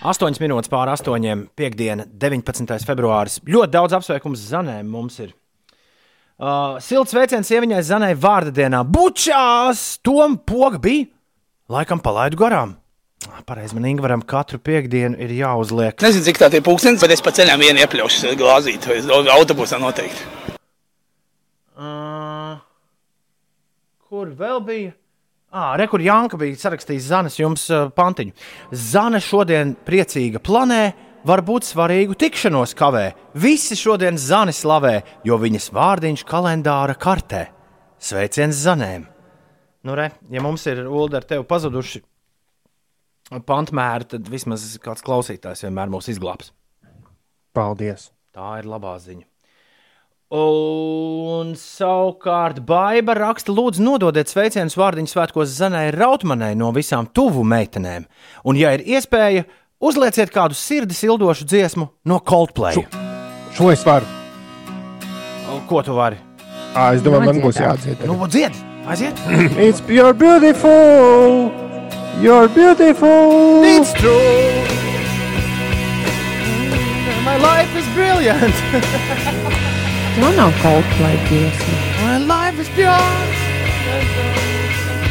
8 0.00 0.40
minūtes 0.40 0.72
pār 0.72 0.88
8, 0.88 1.42
piekdiena, 1.60 2.06
19. 2.08 2.80
februāris. 2.88 3.36
Ļoti 3.44 3.74
daudz 3.74 3.98
apsveikumu 3.98 4.38
Zanēm 4.40 4.88
mums 4.88 5.20
ir. 5.20 5.34
Uh, 6.40 6.78
silts 6.80 7.12
sveiciens 7.12 7.44
sieviņai 7.50 7.82
Zanai 7.84 8.14
vārda 8.16 8.48
dienā. 8.56 8.78
Bučās! 8.88 9.98
Tom 10.00 10.38
poga 10.40 10.78
bija! 10.80 11.10
Laikam 11.68 12.00
palaidu 12.00 12.38
garām. 12.40 12.78
Ah, 13.28 13.42
Pareizi, 13.44 13.76
man 13.76 13.84
Ingūram 13.90 14.22
katru 14.24 14.56
piekdienu 14.64 15.20
ir 15.20 15.34
jāuzliek. 15.36 16.00
Nezinu, 16.00 16.24
cik 16.24 16.40
tā 16.40 16.48
ir 16.56 16.64
pūkstens, 16.64 17.02
bet 17.04 17.12
es 17.12 17.20
pa 17.20 17.34
ceļam 17.36 17.60
vienu 17.60 17.82
iepļaušu 17.84 18.32
glāzīt, 18.40 18.88
vai 18.88 19.02
autobusā 19.34 19.76
noteikti. 19.82 20.24
Uh, 21.76 22.56
kur 24.08 24.32
vēl 24.40 24.64
bija? 24.64 24.94
Ah, 25.52 25.74
re, 25.76 25.90
kur 25.92 26.00
Janka 26.00 26.40
bija 26.40 26.56
sarakstījis 26.56 27.10
Zanes 27.12 27.36
jums 27.36 27.66
uh, 27.68 27.90
pantiņu. 27.92 28.32
Zane 28.72 29.20
šodien 29.20 29.76
priecīga 29.84 30.40
planē, 30.40 30.82
varbūt 31.26 31.66
svarīgu 31.68 32.16
tikšanos 32.18 32.74
kavē. 32.78 33.10
Visi 33.34 33.76
šodien 33.78 34.18
Zani 34.20 34.54
slavē, 34.56 35.00
jo 35.26 35.38
viņas 35.40 35.70
vārdiņš 35.76 36.26
kalendāra 36.28 36.96
kartē. 36.98 37.48
Sveiciens 38.00 38.60
Zanēm! 38.64 39.06
Nu, 39.84 39.96
re, 39.96 40.10
ja 40.32 40.42
mums 40.44 40.66
ir 40.68 40.82
Ulu 40.84 41.16
ar 41.16 41.24
tevi 41.24 41.44
pazuduši 41.48 42.02
pantmēri, 43.46 44.08
tad 44.14 44.28
vismaz 44.28 44.64
kāds 44.82 45.04
klausītājs 45.06 45.64
vienmēr 45.66 45.92
mūs 45.92 46.10
izglābs. 46.12 46.52
Paldies! 47.56 48.10
Tā 48.30 48.60
ir 48.60 48.68
labā 48.70 48.94
ziņa. 49.02 49.26
Un 50.30 51.56
savukārt 51.58 52.60
Baiba 52.62 53.16
raksta, 53.18 53.50
lūdzu, 53.50 53.82
nododiet 53.82 54.30
sveicienus 54.30 54.76
vārdiņu 54.78 55.10
svētkos 55.10 55.50
Zanai 55.56 55.88
Rautmanai 55.90 56.52
no 56.54 56.68
visām 56.76 57.08
tuvu 57.10 57.42
meitenēm. 57.42 58.06
Un, 58.46 58.60
ja 58.60 58.70
ir 58.76 58.84
iespēja, 58.86 59.42
uzlieciet 59.80 60.30
kādu 60.30 60.54
sirdi 60.54 60.94
sildošu 60.94 61.44
dziesmu 61.48 61.88
no 62.04 62.18
Coldplay. 62.20 62.74
Šo, 62.74 62.84
Šo 63.56 63.70
es 63.72 63.84
varu. 63.86 64.06
Ko 65.68 65.82
tu 65.82 65.94
vari? 65.94 66.18
À, 66.74 66.92
es 66.94 67.02
domāju, 67.02 67.26
man 67.26 67.40
būs 67.42 67.58
jādzied. 67.58 68.02
Nu, 68.06 68.16
dzied! 68.30 68.54
Aiziet! 68.86 69.18
It's 69.66 69.82
you're 69.88 70.14
beautiful! 70.14 71.50
You're 72.22 72.48
beautiful! 72.48 73.62
It's 73.64 73.92
true! 73.94 74.66
My 77.24 77.36
life 77.36 77.70
is 77.78 77.86
brilliant! 77.94 78.54
Man 80.20 80.34
nav 80.36 80.52
Coldplay 80.62 81.16
dziesma. 81.28 81.76
My 82.02 82.18
life 82.18 82.58
is 82.60 82.68
pure! 82.74 82.98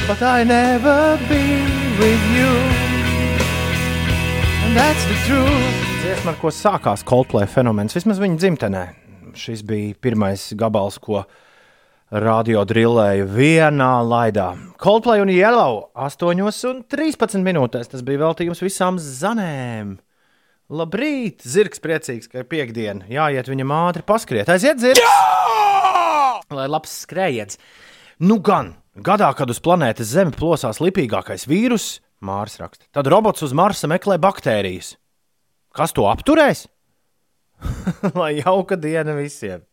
But 0.07 0.21
I 0.21 0.43
never 0.43 1.17
be 1.29 1.63
with 1.99 2.23
you. 2.35 2.78
Dziesma, 4.69 6.31
ar 6.31 6.37
ko 6.37 6.49
sākās 6.53 7.01
Coldplay 7.07 7.47
fenomens, 7.49 7.95
vismaz 7.97 8.19
viņa 8.21 8.37
dzimtenē. 8.37 8.81
Šis 9.37 9.63
bija 9.65 9.95
pirmais 10.01 10.43
gabals, 10.57 10.99
ko 11.01 11.23
radio 12.13 12.61
drillēja 12.69 13.25
vienā 13.29 13.89
laidā. 14.05 14.51
Coldplay 14.81 15.23
un 15.23 15.31
Yellow 15.33 15.87
8,13 15.97 17.41
minūtēs. 17.45 17.89
Tas 17.89 18.03
bija 18.05 18.21
veltījums 18.27 18.61
visām 18.61 18.99
zanēm. 19.01 19.95
Labrīt! 20.69 21.41
Zirgs 21.41 21.81
priecīgs, 21.81 22.29
ka 22.29 22.43
ir 22.43 22.49
piekdiena. 22.49 23.07
Jāiet 23.09 23.49
viņam 23.49 23.73
ātri 23.73 24.05
paskriet. 24.05 24.51
Aiziet, 24.53 24.77
zirgs! 24.81 25.01
Jā! 25.01 26.35
Lai 26.53 26.67
labs 26.69 26.93
skrējiens. 27.07 27.57
Nu 28.21 28.37
gan, 28.37 28.75
gadā, 28.97 29.31
kad 29.37 29.49
uz 29.49 29.61
planētas 29.65 30.13
Zeme 30.13 30.35
plosās 30.37 30.81
lipīgākais 30.83 31.47
vīrus, 31.49 31.95
Mārs 32.25 32.57
raksta, 32.59 32.87
tad 32.95 33.07
robots 33.11 33.43
uz 33.45 33.55
Marsa 33.55 33.87
meklē 33.87 34.17
baktērijas. 34.21 34.93
Kas 35.75 35.93
to 35.95 36.07
apturēs? 36.09 36.65
Lai 38.19 38.33
jauka 38.39 38.77
diena 38.79 39.15
visiem! 39.17 39.63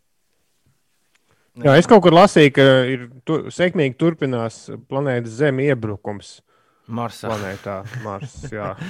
Jā, 1.56 1.72
es 1.80 1.88
kaut 1.88 2.02
kur 2.04 2.12
lasīju, 2.12 2.52
ka 2.52 2.64
ir 2.92 3.04
tu, 3.24 3.38
sekmīgi 3.48 3.96
turpinās 3.96 4.66
planētas 4.90 5.38
Zeme 5.38 5.64
iebrukums. 5.70 6.40
Marsā. 6.86 7.30
Planētā 7.32 7.80
Mars. 8.04 8.34
Jā. 8.52 8.74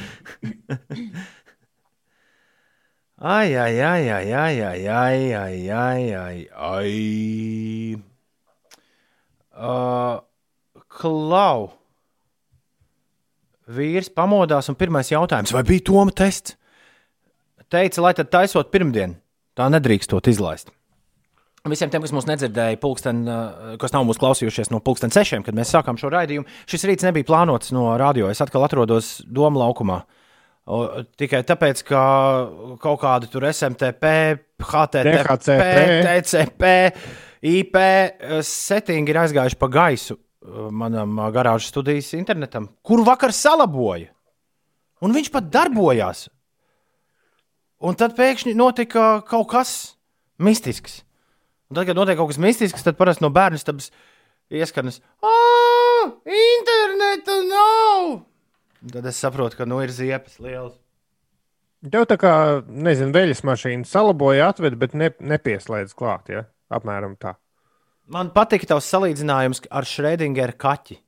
Ai, 3.17 3.57
ai, 3.57 3.81
ai, 3.81 4.11
ai, 4.13 4.33
ai, 4.37 4.61
ai, 4.61 4.89
ai, 4.93 5.33
ai, 5.33 5.71
ai, 5.73 6.13
ai, 6.13 6.49
ai. 6.53 7.97
Uh, 9.57 10.21
klau. 10.93 11.71
Vīrs 13.67 14.13
pamodās 14.15 14.71
un 14.71 14.79
pirmais 14.79 15.11
jautājums, 15.11 15.53
vai 15.55 15.65
bija 15.67 15.89
Toma 15.89 16.15
tests? 16.15 16.55
Teica, 17.67 18.03
lai 18.05 18.13
tad 18.15 18.31
taisot 18.31 18.71
pirmdien, 18.71 19.17
tā 19.59 19.67
nedrīkstot 19.75 20.29
izlaist. 20.31 20.71
Visiem 21.67 21.91
tiem, 21.91 22.05
kas 22.05 22.13
mūs 22.15 22.29
nedzirdēja, 22.29 22.79
pulksten, 22.79 23.25
uh, 23.27 23.73
kas 23.83 23.91
nav 23.91 24.05
mūsu 24.07 24.23
klausījušies 24.23 24.71
no 24.71 24.79
pulksten 24.85 25.11
sešiem, 25.11 25.43
kad 25.43 25.57
mēs 25.59 25.73
sākām 25.75 25.99
šo 25.99 26.13
raidījumu, 26.15 26.47
šis 26.71 26.87
rīts 26.87 27.07
nebija 27.09 27.27
plānots 27.27 27.73
no 27.75 27.89
radio. 27.99 28.29
Es 28.31 28.43
atkal 28.45 28.69
atrodos 28.69 29.17
Doma 29.27 29.65
laukumā. 29.65 30.05
Tikai 31.19 31.43
tāpēc, 31.47 31.83
ka 31.87 32.03
kaut 32.83 33.01
kādi 33.03 33.31
tur 33.31 33.47
SMTP, 33.51 34.13
HTTP, 34.63 35.11
DHCP. 35.11 35.83
TCP, 36.07 36.71
IP 37.47 37.77
eh, 37.79 38.41
settingi 38.47 39.15
ir 39.15 39.21
aizgājuši 39.23 39.59
pa 39.61 39.71
gaisu. 39.71 40.19
Uh, 40.47 40.69
manam 40.71 41.19
uh, 41.19 41.29
garāžas 41.35 41.71
studijas 41.73 42.13
internetam, 42.17 42.71
kuru 42.87 43.05
vakar 43.07 43.35
salaboja. 43.35 44.13
Un 45.05 45.13
viņš 45.13 45.29
pat 45.35 45.51
darbojās. 45.53 46.27
Un 47.85 47.99
tad 47.99 48.15
pēkšņi 48.17 48.55
notika 48.57 49.21
kaut 49.29 49.51
kas 49.53 49.73
mistisks. 50.41 51.03
Un 51.69 51.77
tad, 51.77 51.89
kad 51.89 51.99
notiek 51.99 52.17
kaut 52.17 52.31
kas 52.31 52.41
mistisks, 52.41 52.85
tad 52.87 52.97
parasti 52.97 53.25
no 53.27 53.31
bērnu 53.35 53.61
stabas 53.61 53.91
ieskanas: 54.49 55.03
Ah, 55.21 56.09
interneta 56.25 57.37
nav! 57.51 58.23
Tad 58.93 59.07
es 59.11 59.19
saprotu, 59.21 59.59
ka 59.59 59.67
nu 59.69 59.83
ir 59.83 59.93
ziepes 59.93 60.39
liels. 60.41 60.77
Tev 61.87 62.07
tā 62.09 62.17
kā, 62.19 62.33
nezinu, 62.67 63.13
veļas 63.15 63.43
mašīna 63.47 63.87
salaboja, 63.87 64.49
atved, 64.51 64.79
bet 64.81 64.95
ne, 64.97 65.11
nepieslēdz 65.21 65.93
klāt. 65.99 66.31
Ja? 66.33 66.47
Apmēram 66.73 67.15
tā. 67.21 67.37
Man 68.13 68.31
patīk 68.35 68.67
tavs 68.71 68.87
salīdzinājums 68.93 69.65
ar 69.75 69.87
Schrödingeru 69.89 70.55
kaķi. 70.61 71.01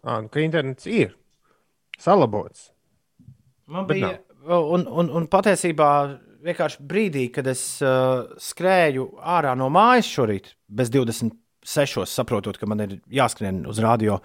À, 0.00 0.20
nu, 0.22 0.28
ka 0.30 0.42
internets 0.42 0.86
ir 0.86 1.16
salabots. 1.98 2.70
Man 3.70 3.88
Bet 3.88 3.98
bija, 3.98 4.12
un, 4.46 4.86
un, 4.86 5.10
un 5.18 5.26
patiesībā 5.30 5.90
vienkārši 6.46 6.86
brīdī, 6.86 7.26
kad 7.34 7.48
es 7.50 7.62
uh, 7.84 8.30
skrēju 8.40 9.08
ārā 9.18 9.56
no 9.58 9.68
mājas 9.72 10.08
šorīt, 10.10 10.54
bez 10.70 10.92
26, 10.94 12.06
saprotot, 12.08 12.58
ka 12.58 12.68
man 12.70 12.86
ir 12.86 12.96
jāskrien 13.12 13.64
uz 13.68 13.82
radio 13.82 14.20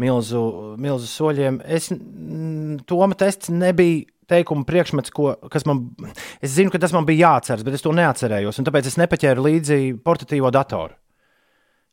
milzu, 0.00 0.42
milzu 0.80 1.08
soļiem, 1.08 1.60
es 1.68 1.90
mm, 1.94 2.82
Toma 2.88 3.16
tests 3.18 3.52
nebija 3.52 4.08
teikuma 4.30 4.64
priekšmets, 4.68 5.10
ko, 5.14 5.32
kas 5.52 5.64
man. 5.68 5.84
Es 6.42 6.54
zinu, 6.56 6.70
ka 6.72 6.78
tas 6.82 6.92
man 6.94 7.06
bija 7.08 7.26
jāatceras, 7.28 7.64
bet 7.66 7.74
es 7.78 7.82
to 7.84 7.92
neatcerējos, 7.96 8.58
un 8.62 8.68
tāpēc 8.68 8.88
es 8.92 8.98
nepaķēru 9.00 9.44
līdzi 9.48 9.78
portatīvo 10.04 10.50
datoru. 10.54 10.94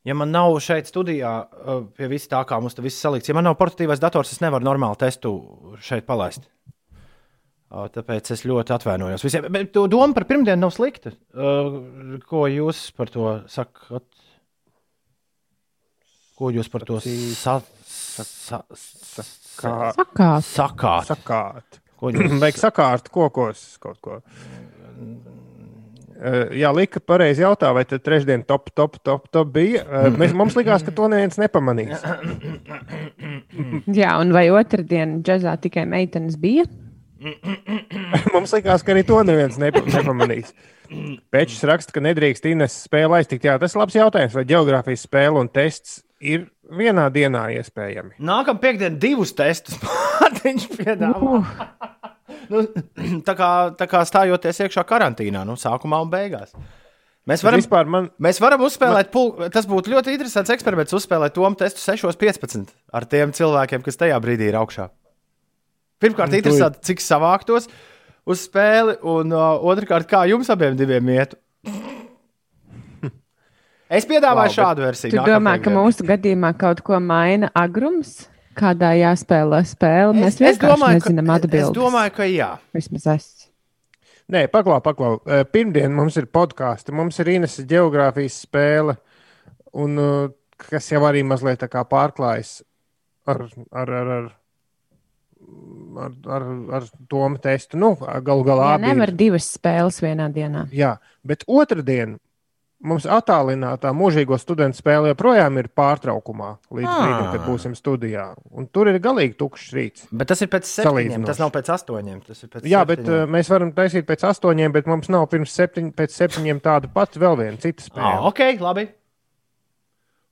Ja 0.08 0.14
man 0.16 0.30
nav 0.32 0.54
šeit 0.64 0.88
studijā, 0.88 1.32
uh, 1.44 1.82
pie 1.96 2.06
vis 2.08 2.24
tā 2.30 2.40
kā 2.48 2.56
mums 2.62 2.72
tas 2.78 2.84
viss 2.86 3.02
salikts, 3.02 3.28
ja 3.28 3.34
man 3.36 3.44
nav 3.44 3.58
portatīvais 3.60 4.00
dators, 4.00 4.30
es 4.32 4.40
nevaru 4.40 4.64
normāli 4.64 4.96
testu 5.02 5.34
šeit 5.84 6.06
palaist. 6.08 6.46
Uh, 7.70 7.84
Tāpēc 7.92 8.32
es 8.34 8.46
ļoti 8.48 8.72
atvainojos 8.74 9.22
visiem. 9.22 9.44
Bet 9.52 9.68
to 9.76 9.84
doma 9.92 10.14
par 10.16 10.24
pirmdienu 10.26 10.64
nav 10.64 10.72
slikta. 10.74 11.12
Uh, 11.36 12.16
Ko 12.26 12.46
jūs 12.50 12.86
par 12.96 13.12
to 13.12 13.28
sakat? 13.52 14.06
Ko 16.40 16.48
jūs 16.50 16.70
par 16.72 16.86
to 16.88 16.96
sa 17.04 17.60
sa 17.84 18.24
sa 18.72 19.22
Kā- 19.60 19.92
Sakāt. 19.92 20.46
sakāt? 20.48 21.08
Sakāt. 21.12 21.78
Ko 22.00 22.12
jūs 22.14 22.34
Vajag 22.42 22.60
sakārt 22.60 23.12
kokos 23.12 23.64
kaut 23.82 24.00
ko. 24.04 24.20
Uh, 26.20 26.50
jā, 26.52 26.68
Lika 26.76 27.00
pareizi 27.00 27.40
jautā, 27.40 27.70
vai 27.72 27.86
tad 27.88 28.02
trešdien 28.04 28.42
top, 28.44 28.68
top, 28.76 28.98
top, 29.06 29.30
top 29.32 29.54
bija. 29.54 29.86
Uh, 29.86 30.10
mēs, 30.20 30.34
mums 30.36 30.56
likās, 30.58 30.84
ka 30.84 30.92
to 30.92 31.08
neviens 31.08 31.40
nepamanīs. 31.40 31.96
Jā, 33.88 34.18
un 34.20 34.34
vai 34.36 34.50
otrdien 34.52 35.22
džazā 35.24 35.56
tikai 35.64 35.86
meitenes 35.88 36.36
bija? 36.40 36.66
mums 38.34 38.52
likās, 38.52 38.84
ka 38.84 38.92
arī 38.92 39.06
to 39.08 39.22
neviens 39.24 39.56
nepa, 39.60 39.80
nepamanīs. 39.88 40.52
Pēčs 41.32 41.64
raksta, 41.68 41.94
ka 41.96 42.04
nedrīkst 42.04 42.48
Ines 42.52 42.76
spēle 42.84 43.20
aiztikt. 43.20 43.48
Jā, 43.48 43.56
tas 43.62 43.76
ir 43.76 43.80
labs 43.80 43.96
jautājums, 43.96 44.36
vai 44.36 44.46
geogrāfijas 44.48 45.04
spēle 45.08 45.40
un 45.40 45.48
tests 45.52 46.02
ir 46.20 46.48
vienā 46.76 47.06
dienā 47.12 47.46
iespējami. 47.56 48.18
Nākamā 48.20 48.60
piekdiena 48.62 49.00
divus 49.00 49.32
testus 49.36 49.80
Mārtiņš 50.40 50.66
piedāvā. 50.78 51.40
nu, 52.50 52.62
tā, 53.26 53.34
kā, 53.36 53.50
tā 53.76 53.88
kā 53.90 54.04
stājoties 54.08 54.62
iekšā 54.64 54.84
karantīnā, 54.88 55.44
nu, 55.44 55.56
sākumā 55.60 56.00
un 56.04 56.12
beigās. 56.12 56.54
Mēs 57.28 57.44
varam, 57.44 57.60
Vispār 57.60 57.88
man, 57.90 58.08
mēs 58.22 58.40
varam 58.40 58.64
uzspēlēt, 58.64 59.10
pul... 59.12 59.34
tas 59.52 59.68
būtu 59.68 59.92
ļoti 59.92 60.14
interesants 60.14 60.50
eksperiments, 60.50 60.94
uzspēlēt 60.96 61.36
to 61.36 61.44
testu 61.60 61.84
6.15 61.84 62.72
ar 62.96 63.06
tiem 63.06 63.34
cilvēkiem, 63.36 63.84
kas 63.84 64.00
tajā 64.00 64.16
brīdī 64.24 64.48
ir 64.48 64.56
augšā. 64.58 64.88
Pirmkārt, 66.00 66.32
Nu, 66.32 66.40
interesanti, 66.40 66.80
cik 66.88 67.04
savāktos 67.04 67.68
uz 68.24 68.46
spēli, 68.46 68.96
un 69.04 69.36
uh, 69.36 69.60
otrkārt, 69.68 70.08
kā 70.08 70.24
jums 70.32 70.48
abiem 70.50 70.78
diviem 70.80 71.12
ietu. 71.12 71.36
Es 73.90 74.06
piedāvāju 74.06 74.48
Labi. 74.48 74.56
šādu 74.56 74.84
versiju. 74.86 75.12
Tu 75.12 75.18
nākamā 75.18 75.36
domā, 75.36 75.54
ka 75.60 75.70
mūsu 75.74 76.04
gadījumā 76.06 76.54
kaut 76.56 76.80
ko 76.86 77.02
maina 77.04 77.50
agrums? 77.58 78.30
Kādā 78.60 78.90
jāspēlē 78.98 79.60
spēle? 79.64 80.14
Mēs 80.18 80.34
Es, 80.34 80.34
es, 80.36 80.40
vienkārši 80.44 80.74
domāju, 80.74 80.98
nezinām 81.00 81.26
ka, 81.30 81.36
atbildēt. 81.40 81.62
es 81.70 81.76
domāju, 81.76 82.12
ka 82.18 82.26
jā. 82.28 82.48
Vismaz 82.76 83.06
es. 83.14 83.28
Nē, 84.30 84.44
paklau, 84.52 84.76
paklau. 84.84 85.14
Pirmdien 85.50 85.90
mums 85.96 86.16
ir 86.20 86.26
podkāsts, 86.30 86.92
mums 86.94 87.16
ir 87.18 87.32
Ines 87.32 87.56
geogrāfijas 87.66 88.36
spēle, 88.44 88.94
un, 89.74 89.96
kas 90.70 90.90
jau 90.92 91.00
arī 91.08 91.24
mazliet 91.26 91.58
tā 91.64 91.70
kā 91.72 91.82
pārklājas 91.88 92.60
ar, 93.26 93.46
ar, 93.72 93.90
ar, 93.90 94.12
ar, 94.18 94.28
ar, 96.04 96.12
ar, 96.36 96.46
ar 96.78 96.88
tomu 97.10 97.40
testu. 97.42 97.78
Nu, 97.80 97.94
galu 98.22 98.44
galā 98.46 98.68
Jā, 98.68 98.74
abi 98.78 98.86
ir- 98.90 98.94
nevar 98.94 99.12
divas 99.24 99.48
spēles 99.56 100.00
vienā 100.04 100.28
dienā. 100.34 100.66
Jā, 100.74 100.98
bet 101.26 101.42
otrdien 101.48 102.18
mums 102.80 103.04
attālinātā 103.04 103.90
mūžīgo 103.96 104.38
studentu 104.40 104.78
spēle 104.80 105.10
joprojām 105.12 105.58
ir 105.60 105.68
pārtraukumā 105.76 106.54
līdz 106.72 106.88
Ah. 106.88 107.00
brīdim, 107.04 107.26
kad 107.34 107.44
būsim 107.46 107.74
studijā. 107.76 108.34
Un 108.56 108.66
tur 108.72 108.88
ir 108.88 108.98
galīgi 109.00 109.36
tukšs 109.36 109.72
rīts. 109.76 110.06
Bet 110.12 110.28
tas 110.28 110.40
ir 110.40 110.48
pēc 110.48 110.64
septiņiem, 110.70 111.26
tas 111.26 111.38
nav 111.42 111.50
pēc 111.52 111.68
astoņiem. 111.76 112.22
Tas 112.26 112.42
ir 112.42 112.48
pēc 112.48 112.64
Jā, 112.64 112.84
bet 112.86 113.02
septiņiem. 113.04 113.22
uh, 113.28 113.32
mēs 113.36 113.50
varam 113.52 113.72
taisīt 113.72 114.06
pēc 114.08 114.24
astoņiem, 114.30 114.72
bet 114.72 114.86
mums 114.86 115.08
nav 115.12 115.26
pirms 115.28 115.52
septiņ, 115.52 115.92
pēc 115.92 116.10
septiņiem 116.16 116.60
tāda 116.60 116.88
pati 116.92 117.18
vēl 117.20 117.36
viena 117.36 117.58
cita 117.60 117.82
spēle. 117.84 118.16
Ah, 118.16 118.24
ok, 118.26 118.40
labi. 118.60 118.88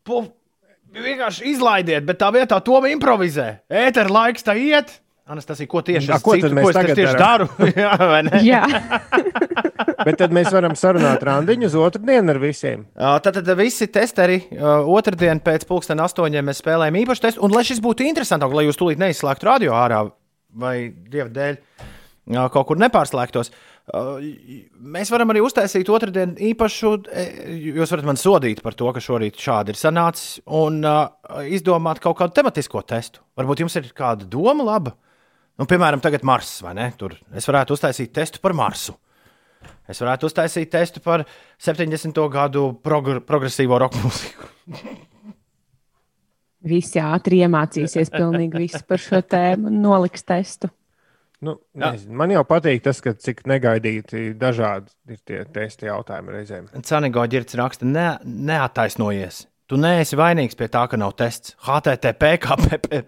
Po, 0.05 0.23
vienkārši 0.95 1.51
izlaidiet, 1.53 2.07
bet 2.09 2.19
tā 2.19 2.31
vietā 2.33 2.63
to 2.65 2.81
improvizē. 2.89 3.59
Ēteru 3.69 4.09
laiks 4.15 4.43
tā 4.47 4.57
iet. 4.57 5.01
Anastasija, 5.29 5.69
ko 5.69 5.83
tieši 5.85 6.19
ko 6.25 6.35
citu, 6.37 6.49
tad 6.49 6.55
mēs 6.57 6.65
ko 6.65 6.71
es 6.71 6.77
tagad 6.79 6.99
tieši 6.99 7.17
darām? 7.19 7.51
daru? 7.59 7.71
Jā, 7.83 7.91
vai 8.01 8.21
ne? 8.25 8.41
Jā, 8.47 8.63
Bet 10.07 10.17
tad 10.21 10.33
mēs 10.33 10.49
varam 10.55 10.77
sarunāt 10.79 11.25
randiņu 11.27 11.69
uz 11.69 11.75
otru 11.79 12.01
dienu 12.07 12.33
ar 12.33 12.39
visiem. 12.41 12.85
Ā, 12.97 13.17
Tad, 13.25 13.41
tad 13.41 13.51
visi 13.59 13.89
testeri 13.93 14.39
ā, 14.55 14.79
otrdien 14.89 15.43
pēc 15.45 15.67
pusdienas 15.69 16.13
astoņiem 16.13 16.49
mēs 16.49 16.63
spēlējam 16.63 17.01
īpašu 17.03 17.25
testu. 17.25 17.43
Un, 17.45 17.53
lai 17.53 17.65
šis 17.67 17.83
būtu 17.85 18.07
interesantāk, 18.07 18.55
lai 18.57 18.65
jūs 18.69 18.79
tūlīt 18.81 19.01
neizslēgtu 19.03 19.49
radio 19.51 19.75
ārā 19.77 20.05
vai 20.59 20.77
dieva 20.89 21.29
dēļ 21.35 21.59
ā, 21.59 22.47
kaut 22.55 22.71
kur 22.71 22.81
nepārslēgtos, 22.81 23.53
mēs 24.95 25.11
varam 25.13 25.33
arī 25.33 25.43
uztaisīt 25.45 25.91
otrdien 25.93 26.35
īpašu. 26.51 26.95
Jūs 27.79 27.93
varat 27.95 28.09
man 28.09 28.21
sodīt 28.21 28.63
par 28.65 28.77
to, 28.79 28.89
ka 28.95 29.03
šorīt 29.03 29.41
šādi 29.41 29.75
ir 29.75 29.81
sanācis, 29.81 30.39
un 30.47 30.81
ā, 30.87 30.97
izdomāt 31.53 32.01
kaut 32.05 32.19
kādu 32.21 32.37
tematisko 32.39 32.85
testu. 32.89 33.25
Varbūt 33.39 33.65
jums 33.65 33.79
ir 33.81 33.91
kāda 33.97 34.29
doma 34.29 34.67
laba. 34.73 34.95
Nu, 35.59 35.67
piemēram, 35.67 36.03
tagad 36.03 36.25
Mars 36.27 36.59
vai 36.63 36.77
ne? 36.79 36.89
Tur 36.99 37.17
es 37.35 37.49
varētu 37.49 37.75
uztaisīt 37.75 38.15
testu 38.15 38.43
par 38.43 38.55
Marsu. 38.55 38.95
Es 39.91 39.99
varētu 39.99 40.29
uztaisīt 40.29 40.71
testu 40.71 41.03
par 41.03 41.25
70. 41.65 42.15
gadu 42.31 42.71
progr 42.85 43.19
progresīvo 43.27 43.81
roka 43.83 43.99
mūziku. 44.05 44.51
visi 46.67 47.01
ātri 47.03 47.43
iemācīsies 47.45 48.11
pilnīgi 48.15 48.65
visu 48.67 48.83
par 48.89 49.03
šo 49.03 49.23
tēmu 49.23 49.71
un 49.71 49.81
noliks 49.85 50.27
testu. 50.27 50.71
Nu, 51.45 51.55
nezinu, 51.79 52.17
man 52.19 52.33
jau 52.35 52.43
patīk 52.49 52.83
tas, 52.83 52.99
ka 53.03 53.13
cik 53.15 53.45
negaidīti 53.47 54.33
dažādi 54.39 54.91
ir 55.15 55.21
tie 55.23 55.45
testi 55.55 55.87
jautājumi 55.87 56.35
reizēm. 56.35 56.67
Canigo 56.83 57.23
ģirts 57.31 57.55
raksta, 57.61 57.87
ne, 57.87 58.09
neattaisnojies. 58.25 59.45
Tu 59.69 59.77
neesi 59.77 60.17
vainīgs 60.17 60.57
pie 60.57 60.69
tā, 60.73 60.87
ka 60.89 60.97
nav 60.97 61.13
tests. 61.19 61.53
HTTP, 61.67 62.31
KPP. 62.41 63.01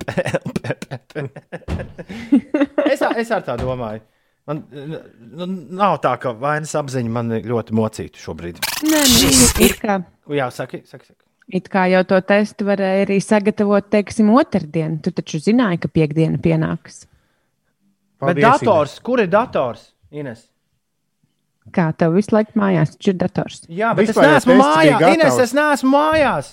es, 2.91 3.01
ā- 3.01 3.15
es 3.23 3.31
ar 3.33 3.45
tā 3.47 3.55
domāju. 3.61 4.03
Man 4.49 4.61
nu, 4.73 5.47
nav 5.79 5.99
tā, 6.05 6.15
ka 6.21 6.33
vainas 6.37 6.73
apziņa 6.77 7.13
man 7.13 7.33
ļoti 7.33 7.77
mocītu 7.77 8.21
šobrīd. 8.21 8.61
Nē, 8.85 9.01
nu, 9.09 9.31
it 9.67 9.77
kā, 9.81 9.99
Jā, 10.37 10.51
saki, 10.53 10.83
saki. 10.89 11.07
saki. 11.11 11.23
it 11.61 11.69
kā 11.73 11.87
jau 11.93 12.03
to 12.13 12.19
testu 12.29 12.67
varēja 12.69 13.07
arī 13.07 13.19
sagatavot, 13.25 13.89
teiksim, 13.93 14.29
otrdien. 14.37 14.99
Tu 15.05 15.13
taču 15.17 15.41
zināji, 15.43 15.81
ka 15.85 15.89
piekdiena 15.93 16.39
pienāks. 16.43 17.05
Bet 18.21 18.37
Paldies, 18.37 18.45
dators, 18.61 18.99
kur 19.01 19.23
ir 19.25 19.31
dators? 19.33 19.87
Ines? 20.13 20.45
Kā 21.75 21.91
tev 21.97 22.17
visu 22.19 22.35
laiku 22.35 22.59
mājās 22.61 22.97
ir 23.07 23.15
dators? 23.21 23.63
Jā, 23.69 23.93
bet 23.95 24.09
Vispār 24.11 24.25
es 24.25 24.47
neesmu 24.47 24.57
mājās. 24.61 25.07
Ines, 25.15 25.39
es 25.45 25.55
neesmu 25.57 25.93
mājās. 25.93 26.51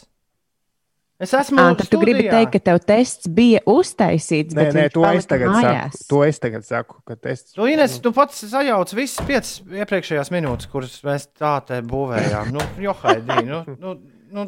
Es 1.17 1.31
esmu. 1.33 1.57
À, 1.57 1.71
tad 1.73 1.87
tu 1.89 1.97
gribi 1.97 2.27
teikt, 2.29 2.51
ka 2.53 2.59
tev 2.61 2.77
tests 2.85 3.25
bija 3.33 3.63
uztaisīts, 3.65 4.53
Nē, 4.53 4.67
nē, 4.75 4.83
to 4.93 5.01
es 5.09 5.25
tagad 5.25 5.49
mājās. 5.55 5.95
saku. 5.97 6.09
To 6.11 6.19
es 6.27 6.37
tagad 6.43 6.67
saku, 6.67 6.99
ka 7.09 7.15
tests. 7.17 7.55
Tu, 7.55 7.65
Ines, 7.73 7.95
tu 8.05 8.11
pats 8.13 8.43
sajauc 8.51 8.93
visas 8.93 9.25
piecas 9.25 9.55
iepriekšējās 9.65 10.29
minūtes, 10.35 10.69
kuras 10.69 10.93
mēs 11.07 11.25
tā 11.33 11.55
te 11.65 11.79
būvējām. 11.81 12.51
Nu, 12.53 12.61
Johaidī, 12.85 13.39
nu, 13.49 13.63
nu, 13.81 13.95
nu, 14.29 14.45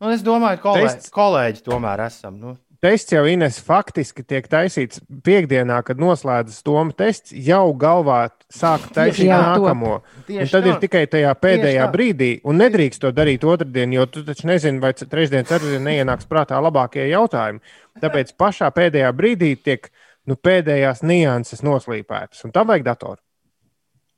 nu, 0.00 0.14
es 0.14 0.24
domāju, 0.24 0.62
ka 0.62 0.70
kolēģi, 0.70 0.88
Tests. 0.96 1.12
kolēģi 1.18 1.64
tomēr 1.68 2.06
esam. 2.06 2.40
Nu. 2.40 2.56
Tests 2.84 3.14
jau 3.14 3.22
Ines 3.28 3.58
faktiski 3.64 4.24
tiek 4.26 4.46
taisīts 4.50 5.00
piekdienā, 5.24 5.80
kad 5.86 6.00
noslēdzas 6.00 6.64
Toma 6.66 6.94
tests, 6.96 7.32
jau 7.32 7.70
galvā 7.78 8.22
sāk 8.52 8.88
taisīt 8.94 9.28
Jā, 9.28 9.38
nākamo. 9.44 10.00
Tieši 10.28 10.42
Un 10.44 10.52
tad 10.52 10.68
ir 10.68 10.74
tā. 10.74 10.80
tikai 10.86 11.04
tajā 11.12 11.32
pēdējā 11.40 11.86
tā. 11.86 11.92
brīdī, 11.94 12.30
un 12.44 12.60
nedrīkst 12.60 13.04
to 13.04 13.12
darīt 13.16 13.46
otrdien, 13.46 13.94
jo 13.96 14.06
tu 14.10 14.24
taču 14.26 14.50
nezini, 14.50 14.82
vai 14.82 14.92
trešdien, 14.98 15.48
ceturtdien 15.48 15.84
neienāks 15.86 16.28
prātā 16.30 16.60
labākie 16.62 17.06
jautājumi. 17.10 17.62
Tāpēc 18.00 18.34
pašā 18.40 18.70
pēdējā 18.76 19.10
brīdī 19.16 19.54
tiek 19.60 19.90
nu, 20.28 20.36
pēdējās 20.36 21.04
nianses 21.06 21.64
noslīpētas, 21.66 22.44
un 22.46 22.54
tam 22.56 22.70
vajag 22.72 22.86
datoru. 22.86 23.20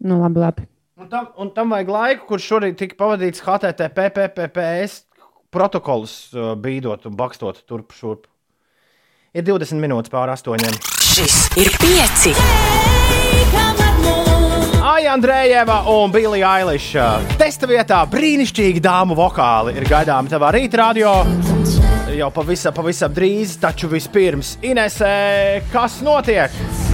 Nu, 0.03 0.19
labi, 0.23 0.43
labi. 0.43 0.67
Un 1.03 1.09
tam, 1.11 1.31
un 1.41 1.51
tam 1.55 1.73
vajag 1.75 1.89
laiku, 1.91 2.27
kurš 2.29 2.51
šorīt 2.51 2.77
tika 2.79 2.99
pavadīts 2.99 3.43
HTTP, 3.43 4.11
PPPS 4.17 5.01
protokolus 5.53 6.15
uh, 6.35 6.53
bīdot 6.59 7.07
un 7.09 7.17
bakstot 7.19 7.63
turp 7.69 7.95
šurp. 7.97 8.29
Ir 9.33 9.47
20 9.49 9.81
minūtes 9.81 10.13
pāri 10.13 10.35
astoņiem. 10.35 10.75
Šis 11.01 11.37
ir 11.57 11.71
pieci. 11.81 12.35
Aija 14.85 15.15
Andrejeva 15.15 15.79
un 15.89 16.13
Bilija 16.13 16.51
Eiliša. 16.61 17.07
Testa 17.41 17.71
vietā 17.71 18.03
brīnišķīgi 18.13 18.85
dāmu 18.85 19.17
vokāli 19.17 19.73
ir 19.79 19.89
gaidāmi 19.89 20.29
tavā 20.29 20.53
radio. 20.53 21.15
Jau 22.13 22.29
pavisam, 22.37 22.77
pavisam 22.77 23.17
drīz, 23.17 23.57
taču 23.63 23.89
vispirms 23.89 24.59
Inesē, 24.61 25.63
kas 25.73 26.03
notiek? 26.05 26.92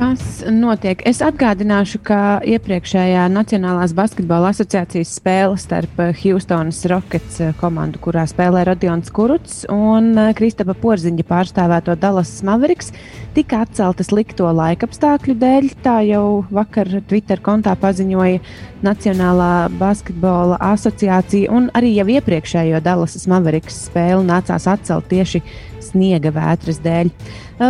Kas 0.00 0.40
notiek? 0.48 1.02
Es 1.04 1.18
atgādināšu, 1.20 1.98
ka 2.08 2.40
iepriekšējā 2.48 3.26
Nacionālās 3.34 3.92
basketbola 3.92 4.48
asociācijas 4.54 5.10
spēle 5.18 5.58
starp 5.60 6.00
eh, 6.00 6.14
Houstonas 6.22 6.78
Rockets 6.88 7.36
eh, 7.44 7.50
komandu, 7.60 8.00
kurā 8.00 8.22
spēlē 8.30 8.62
Rodions 8.64 9.12
Kuruts 9.12 9.66
un 9.68 10.14
eh, 10.16 10.30
Kristapa 10.38 10.72
Porziņa 10.80 11.28
pārstāvēto 11.28 11.98
Dallas 12.00 12.32
Mavericks, 12.48 12.94
tika 13.36 13.60
atceltas 13.66 14.08
likto 14.16 14.48
laikapstākļu 14.48 15.36
dēļ. 15.44 15.70
Tā 15.84 16.00
jau 16.08 16.24
vakar 16.48 16.88
Twitter 17.04 17.44
kontā 17.44 17.76
paziņoja 17.76 18.40
Nacionālā 18.80 19.52
basketbola 19.76 20.62
asociācija, 20.72 21.52
un 21.52 21.68
arī 21.76 21.92
jau 22.00 22.08
iepriekšējo 22.16 22.80
Dallas 22.88 23.20
Mavericks 23.28 23.84
spēli 23.90 24.24
nācās 24.32 24.64
atcelt 24.64 25.12
tieši 25.12 25.44
sniega 25.92 26.32
vētras 26.32 26.80
dēļ. 26.80 27.18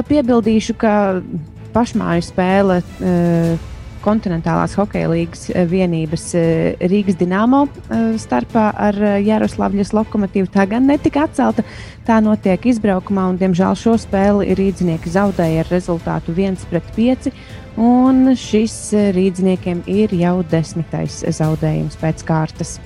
Piebildīšu, 0.06 0.78
ka 0.78 0.92
pašmāju 1.74 2.26
spēle 2.26 2.80
eh, 2.80 3.68
kontinentālās 4.04 4.74
hokeja 4.78 5.10
līnijas 5.10 5.48
vienības 5.70 6.26
eh, 6.38 6.88
Rīgas 6.90 7.18
Dienāmo 7.20 7.64
eh, 7.68 8.04
starpā 8.20 8.70
ar 8.88 8.96
eh, 8.96 9.16
Jaroslavļas 9.26 9.92
lokomotīvu. 9.96 10.50
Tā 10.54 10.66
gan 10.70 10.88
netika 10.88 11.26
atcelta. 11.28 11.64
Tā 12.06 12.20
notiek 12.24 12.64
izbraukumā, 12.72 13.28
un 13.30 13.40
diemžēl 13.40 13.76
šo 13.78 13.96
spēli 14.00 14.54
rīznieki 14.58 15.12
zaudēja 15.12 15.64
ar 15.64 15.72
rezultātu 15.72 16.34
1-5. 16.36 17.32
Un 17.80 18.32
šis 18.38 18.76
eh, 18.96 19.10
rīzniekiem 19.16 19.84
ir 19.90 20.14
jau 20.16 20.40
desmitais 20.50 21.22
zaudējums 21.36 22.00
pēc 22.00 22.24
kārtas. 22.28 22.78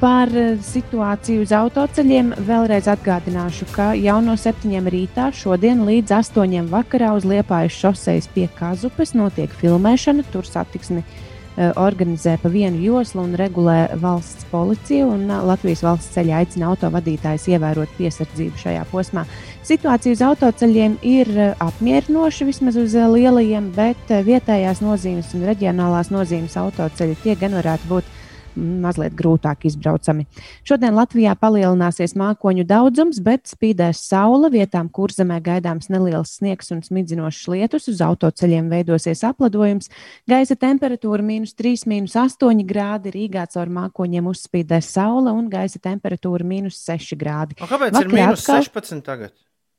Par 0.00 0.30
eh, 0.34 0.56
situāciju 0.58 1.44
uz 1.44 1.52
autoceļiem 1.54 2.32
vēlreiz 2.48 2.88
atgādināšu, 2.90 3.68
ka 3.74 3.92
jau 3.94 4.18
no 4.24 4.34
7 4.40 4.88
rītā 4.90 5.28
šodien 5.34 5.84
līdz 5.86 6.16
8 6.18 6.66
vakarā 6.72 7.12
uz 7.14 7.26
Liepājas 7.28 7.76
šoseis 7.78 8.26
pie 8.34 8.48
Kazupes 8.58 9.14
notiek 9.14 9.54
filmēšana. 9.60 10.24
Tur 10.32 10.48
satiksmi 10.48 11.04
eh, 11.04 11.70
organizē 11.78 12.34
pa 12.42 12.50
vienu 12.50 12.82
joslu 12.82 13.22
un 13.22 13.36
regulē 13.38 13.94
valsts 14.02 14.48
policija. 14.50 15.06
Eh, 15.06 15.36
Latvijas 15.46 15.84
valsts 15.86 16.10
ceļa 16.16 16.42
aicina 16.42 16.72
autovadītājus 16.72 17.46
ievērot 17.54 17.94
piesardzību 18.00 18.64
šajā 18.64 18.82
posmā. 18.90 19.24
Situācija 19.64 20.18
uz 20.18 20.24
autoceļiem 20.26 20.98
ir 21.06 21.30
apmierinoša 21.62 22.50
vismaz 22.50 22.82
uz 22.82 22.98
lielajiem, 22.98 23.70
bet 23.78 24.10
vietējās 24.26 24.82
nozīmes 24.82 25.30
un 25.38 25.46
reģionālās 25.52 26.10
nozīmes 26.10 26.58
autoceļi 26.66 27.22
tie 27.22 27.38
gan 27.38 27.54
varētu 27.62 27.94
būt 27.94 28.12
mazliet 28.56 29.14
grūtāk 29.18 29.66
izbraucami. 29.68 30.26
Šodien 30.66 30.96
Latvijā 30.96 31.34
palielināsies 31.38 32.16
mākoņu 32.18 32.64
daudzums, 32.68 33.20
bet 33.24 33.48
spīdēs 33.50 34.02
saule. 34.08 34.50
Vietām, 34.54 34.88
kur 34.92 35.12
zemē 35.14 35.40
gaidāms 35.44 35.90
neliels 35.92 36.36
sniegs 36.38 36.72
un 36.74 36.82
smidzinošs 36.84 37.44
lietus, 37.52 37.88
uz 37.92 38.02
autoceļiem 38.04 38.70
veidosies 38.72 39.24
apledojums. 39.26 39.90
Gaisa 40.30 40.56
temperatūra- 40.56 41.22
minus 41.32 41.54
3, 41.54 41.86
minus 41.86 42.16
8 42.16 42.64
grādi. 42.66 43.14
Rīgā 43.14 43.46
caur 43.50 43.66
mākoņiem 43.66 44.30
uzspīdēs 44.32 44.90
saule 44.96 45.32
un 45.32 45.50
gaisa 45.50 45.78
temperatūra- 45.78 46.44
minus 46.54 46.76
6 46.78 47.16
grādi. 47.16 47.58
O, 47.60 47.66
kāpēc 47.66 48.00
ir 48.00 48.08
Vakarā 48.08 48.12
mīnus 48.12 48.44
atkal- 48.44 48.62
16 48.62 49.02
tagad? 49.04 49.32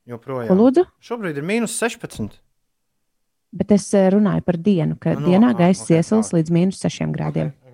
Joprojām. 0.07 0.53
Lūdzu? 0.53 0.85
Šobrīd 1.02 1.38
ir 1.38 1.43
mīnus 1.43 1.73
16. 1.73 2.39
Bet 3.56 3.72
es 3.72 3.88
eh, 3.95 4.10
runāju 4.11 4.43
par 4.43 4.57
dienu, 4.60 4.97
ka 4.99 5.14
Nu, 5.15 5.23
no, 5.23 5.27
dienā 5.31 5.53
ah, 5.53 5.57
gaisa 5.57 5.85
ok, 5.85 5.88
okay, 5.88 6.02
iesils 6.02 6.31
līdz 6.35 6.52
minus 6.52 6.81
6 6.84 7.14
grādiem. 7.15 7.53
Okay. 7.53 7.65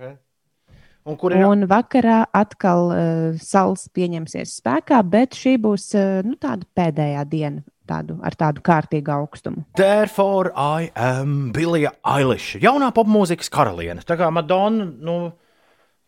Un 1.05 1.17
ir? 1.33 1.43
Un 1.47 1.65
vakarā 1.69 2.23
atkal 2.37 2.91
uh, 2.93 3.41
sals 3.41 3.87
pieņemsies 3.95 4.57
spēkā, 4.61 4.99
bet 5.09 5.33
šī 5.37 5.55
būs 5.61 5.87
uh, 5.97 6.19
nu, 6.27 6.35
tāda 6.37 6.67
pēdējā 6.77 7.23
diena 7.31 7.63
tādu, 7.89 8.19
ar 8.23 8.35
tādu 8.37 8.61
kārtīgu 8.63 9.09
augstumu. 9.11 9.63
Therefore, 9.75 10.53
I 10.55 10.91
am 10.95 11.49
Bilija 11.55 11.95
Eiliša, 12.05 12.61
jaunā 12.63 12.91
popmūzikas 12.95 13.49
karaliene. 13.51 14.05
Tā 14.05 14.15
kā 14.19 14.29
Madonna, 14.31 14.85
nu, 14.85 15.17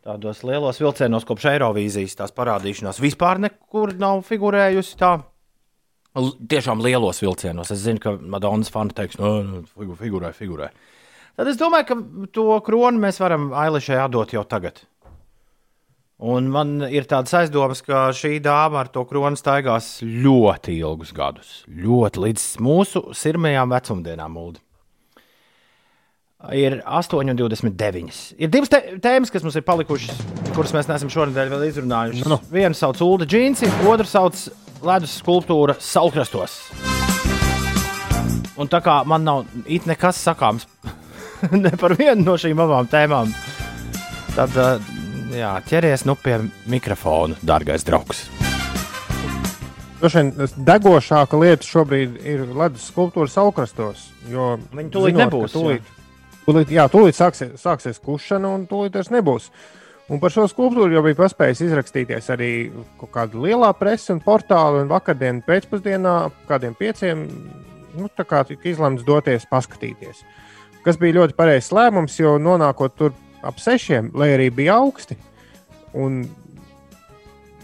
tādos 0.06 0.44
lielos 0.46 0.80
vilcienos 0.84 1.26
kopš 1.28 1.50
Eirovīzijas 1.56 2.16
tās 2.22 2.34
parādīšanās 2.38 3.02
vispār 3.04 3.42
nekur 3.44 3.96
nav 4.00 4.22
figurējusi 4.30 4.98
tā. 5.02 5.16
Tiešām 6.14 6.84
lielos 6.86 7.24
vilcienos. 7.24 7.72
Es 7.74 7.82
zinu, 7.88 7.98
ka 8.04 8.12
Madonnas 8.22 8.70
fani 8.70 8.94
teiks, 8.94 9.18
no, 9.18 9.40
nu, 9.42 9.62
figu- 9.74 9.98
figurē, 9.98 10.30
figurē. 10.38 10.70
Tad 11.34 11.50
es 11.50 11.58
domāju, 11.58 11.88
ka 11.90 11.96
to 12.36 12.44
kroni 12.66 13.02
mēs 13.02 13.18
varam 13.22 13.48
Ailišai 13.58 13.98
atdot 14.04 14.36
jau 14.36 14.44
tagad. 14.46 14.84
Un 16.24 16.46
man 16.54 16.76
ir 16.88 17.08
tāds 17.10 17.34
aizdoms, 17.36 17.82
ka 17.84 18.06
šī 18.16 18.38
dāma 18.46 18.84
ar 18.84 18.92
to 18.94 19.02
kroni 19.10 19.36
staigās 19.40 19.98
ļoti 20.06 20.78
ilgus 20.78 21.10
gadus. 21.16 21.50
Ļoti 21.68 22.22
līdz 22.28 22.46
mūsu 22.64 23.02
sirmajām 23.18 23.74
vecumdienām, 23.74 24.38
Muldi. 24.38 24.62
Ir 26.54 26.78
8,29. 26.84 28.22
Ir 28.38 28.50
divas 28.52 28.70
tē- 28.72 28.98
tēmas, 29.04 29.32
kas 29.32 29.44
mums 29.48 29.56
ir 29.56 29.64
palikušas, 29.68 30.22
kuras 30.54 30.74
mēs 30.76 30.90
neesam 30.92 31.12
šonadēļ 31.12 31.52
vēl 31.56 31.66
izrunājuši. 31.70 32.26
No. 32.30 32.38
Vienu 32.52 32.76
sauc 32.78 33.00
Ulu 33.04 33.26
Džinsi, 33.26 33.70
otru 33.88 34.06
sauc 34.08 34.38
Ledus 34.84 35.18
skulptūra 35.22 35.78
Salkrastos. 35.80 36.60
Un 38.60 38.68
tā 38.70 38.84
kā 38.86 39.00
man 39.08 39.24
nav 39.26 39.46
it 39.66 39.88
nekas 39.90 40.20
sakāms 40.28 40.68
ne 41.66 41.72
par 41.80 41.96
vienu 42.00 42.24
no 42.24 42.38
šīm 42.40 42.62
abām 42.64 42.88
tēmām, 42.92 43.34
tad 44.36 44.56
uh, 44.60 44.94
jā, 45.34 45.54
ķeries 45.68 46.06
nu 46.08 46.16
pie 46.20 46.40
mikrofona, 46.70 47.38
dārgais 47.46 47.86
draugs. 47.88 48.26
Droši 50.00 50.20
vien 50.20 50.32
degošāka 50.68 51.38
lieta 51.40 51.64
šobrīd 51.64 52.18
ir 52.28 52.42
ledus 52.52 52.90
skulptūra 52.92 53.32
saukrastos. 53.32 54.10
jo 54.28 54.58
Viņi 54.74 54.92
tūlīt 54.92 55.16
zinot, 55.16 55.24
nebūs, 55.24 55.54
Tūlīt, 55.56 55.94
tūlīt, 56.44 56.74
jā, 56.76 56.90
tūlīt 56.92 57.16
sāksies, 57.16 57.54
sāksies 57.62 58.02
kušana, 58.04 58.52
un 58.58 58.68
tūlīt 58.68 59.00
vairs 59.00 59.14
nebūs. 59.14 59.48
Un 60.12 60.20
par 60.20 60.34
šo 60.36 60.44
skulptūru 60.52 60.92
jau 60.92 61.04
bija 61.06 61.16
paspējis 61.22 61.62
izrakstīties 61.70 62.28
arī 62.36 62.50
kaut 63.00 63.14
kāda 63.14 63.40
lielā 63.40 63.70
presa 63.80 64.12
un 64.12 64.20
portāla. 64.24 64.84
Un 64.84 64.92
vakardien 64.92 65.40
pēcpusdienā, 65.48 66.18
kādiem 66.50 66.76
pieciem, 66.76 67.24
nu, 67.96 68.10
tā 68.12 68.28
kā 68.28 68.44
tika 68.50 68.68
izlemts 68.74 69.08
doties 69.08 69.48
paskatīties. 69.48 70.26
Kas 70.84 71.00
bija 71.00 71.22
ļoti 71.22 71.38
pareizs 71.38 71.72
lēmums, 71.76 72.18
jo 72.20 72.36
nonākot 72.42 72.96
tur 73.00 73.14
ap 73.44 73.60
sešiem, 73.60 74.12
lai 74.18 74.34
arī 74.36 74.50
bija 74.54 74.78
augsti. 74.82 75.18
Un 75.94 76.24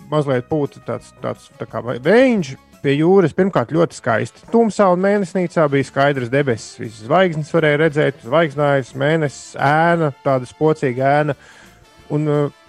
mazliet 0.09 0.47
pūta 0.49 0.81
tāds, 0.85 1.11
tāds 1.23 1.49
tā 1.59 1.67
kā 1.69 1.81
vējš 1.83 2.55
pie 2.83 2.95
jūras. 2.95 3.35
Pirmkārt, 3.35 3.73
ļoti 3.75 3.97
skaisti. 3.97 4.45
Tumsā 4.53 4.87
un 4.93 5.03
mēnesnīcā 5.03 5.67
bija 5.71 5.87
skaidrs 5.87 6.31
debesis. 6.31 6.79
Visas 6.79 7.03
zvaigznes 7.07 7.51
varēja 7.53 7.81
redzēt, 7.83 8.23
zvaigznājas, 8.25 8.93
mēnesis, 8.99 9.57
ēna, 9.59 10.13
tāda 10.23 10.49
spocīga 10.49 11.13
ēna. 11.19 11.35
Un, 12.15 12.25
uh, 12.29 12.59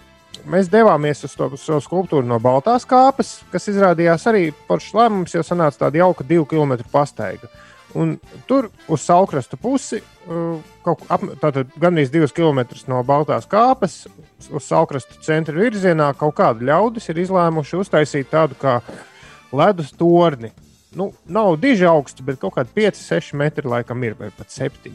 mēs 0.51 0.71
devāmies 0.73 1.25
uz 1.27 1.35
to 1.37 1.51
šo 1.61 1.81
skulptūru 1.85 2.27
no 2.27 2.41
Baltās 2.43 2.87
kāpes, 2.89 3.39
kas 3.53 3.69
izrādījās 3.73 4.27
arī 4.31 4.49
foršs 4.69 4.95
lēmums, 4.97 5.35
jo 5.37 5.45
sanāca 5.47 5.87
tāda 5.87 6.03
jauka 6.03 6.27
divu 6.27 6.47
km 6.49 6.79
pastaiga. 6.93 7.51
Un 7.99 8.15
tur 8.47 8.69
uz 8.87 9.03
saukrasta 9.03 9.59
pusi, 9.59 9.99
uh, 10.31 10.61
kaut 10.87 11.03
tātad 11.43 11.73
gandrīz 11.81 12.13
divus 12.13 12.35
km 12.35 12.63
no 12.91 13.01
Baltās 13.07 13.49
kāpes, 13.51 14.05
uz 14.47 14.67
saukrasta 14.67 15.19
centra 15.27 15.57
virzienā, 15.59 16.13
kaut 16.19 16.37
kādi 16.39 16.69
ļaudis 16.71 17.11
ir 17.11 17.23
izlēmuši 17.25 17.81
uztaisīt 17.81 18.31
tādu 18.31 18.59
kā 18.61 18.79
ledus 19.51 19.91
torni. 19.99 20.53
Nu, 20.95 21.11
nav 21.27 21.57
diži 21.63 21.87
augsts, 21.87 22.23
bet 22.27 22.39
kaut 22.43 22.57
kādi 22.57 22.75
5, 22.79 23.03
6 23.03 23.35
metri 23.39 23.69
laikam 23.71 24.03
ir, 24.07 24.17
vai 24.19 24.31
pat 24.35 24.51
7. 24.51 24.95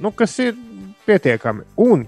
Nu, 0.00 0.12
kas 0.16 0.34
ir 0.40 0.56
pietiekami. 1.06 1.64
Un 1.80 2.04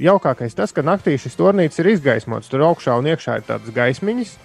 jaukākais 0.00 0.56
tas, 0.56 0.72
ka 0.72 0.84
naktī 0.84 1.16
šis 1.20 1.36
tornīts 1.38 1.80
ir 1.80 1.90
izgaismots. 1.92 2.48
Tur 2.52 2.64
augšā 2.68 2.96
un 3.00 3.08
iekšā 3.12 3.40
ir 3.40 3.46
tādas 3.48 3.74
gaismiņas. 3.74 4.36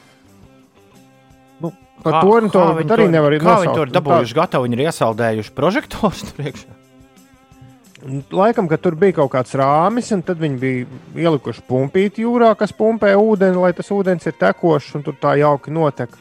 Nu, 1.61 1.71
par 2.03 2.19
torni 2.21 2.51
to 2.53 2.61
viņi 2.77 2.93
arī 2.93 3.07
nevar 3.09 3.33
Kā 3.33 3.39
viņi 3.39 3.47
nosaukt. 3.47 3.75
tur 3.79 3.87
Nu, 3.87 3.93
tā- 3.93 4.01
dabūjuši 4.01 4.37
gatavu? 4.37 4.67
Viņi 4.67 4.77
ir 4.79 4.83
iesaldējuši 4.87 5.55
prožektorus 5.57 6.21
tur 6.29 6.45
iekšā. 6.45 6.75
Laikam, 8.31 8.67
ka 8.69 8.77
tur 8.77 8.93
bija 8.95 9.15
kaut 9.17 9.31
kāds 9.33 9.55
rāmis, 9.57 10.11
un 10.13 10.21
tad 10.21 10.37
viņi 10.37 10.59
bija 10.61 10.85
ielikuši 11.25 11.63
pumpīti 11.67 12.21
jūrā, 12.21 12.51
kas 12.59 12.71
pumpē 12.77 13.15
ūdeni, 13.17 13.57
lai 13.57 13.71
tas 13.73 13.89
ūdens 13.91 14.27
ir 14.29 14.35
tekošs 14.37 14.93
un 14.99 15.03
tur 15.07 15.15
tā 15.17 15.33
jauki 15.41 15.73
notek. 15.73 16.13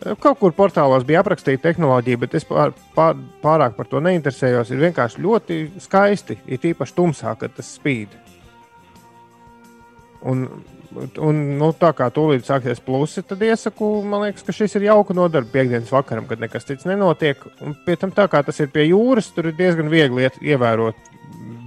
Kaut 0.00 0.38
kur 0.40 0.54
portālos 0.56 1.04
bija 1.04 1.20
aprakstīta 1.20 1.60
tehnoloģija, 1.66 2.18
bet 2.22 2.34
es 2.38 2.46
pār, 2.48 2.72
pār, 2.96 3.18
pārāk 3.44 3.74
par 3.76 3.84
to 3.90 4.00
neinteresējos. 4.00 4.70
Ir 4.72 4.80
vienkārši 4.86 5.20
ļoti 5.20 5.58
skaisti, 5.84 6.38
ir 6.48 6.64
īpaši 6.72 6.96
tumsā, 6.96 7.34
kad 7.36 7.52
tas 7.52 7.68
spīd. 7.76 8.08
Un, 10.28 10.44
un 11.22 11.38
nu, 11.56 11.70
tā 11.80 11.92
kā 11.96 12.10
tūlīt 12.12 12.44
sāksies 12.44 12.82
plusi, 12.84 13.22
tad 13.24 13.40
iesaku, 13.44 13.88
man 14.04 14.26
liekas, 14.26 14.44
ka 14.44 14.52
šis 14.52 14.76
ir 14.76 14.88
jauka 14.90 15.16
nodarbe 15.16 15.52
piekdienas 15.54 15.92
vakaram, 15.94 16.26
kad 16.28 16.42
nekas 16.42 16.68
cits 16.68 16.88
nenotiek. 16.88 17.40
Un 17.64 17.76
pie 17.86 17.96
tam, 18.00 18.12
tā 18.12 18.26
kā 18.28 18.42
tas 18.44 18.60
ir 18.60 18.68
pie 18.74 18.90
jūras, 18.90 19.30
tur 19.32 19.48
ir 19.48 19.56
diezgan 19.56 19.88
viegli 19.92 20.26
iet, 20.26 20.36
ievērot 20.44 21.08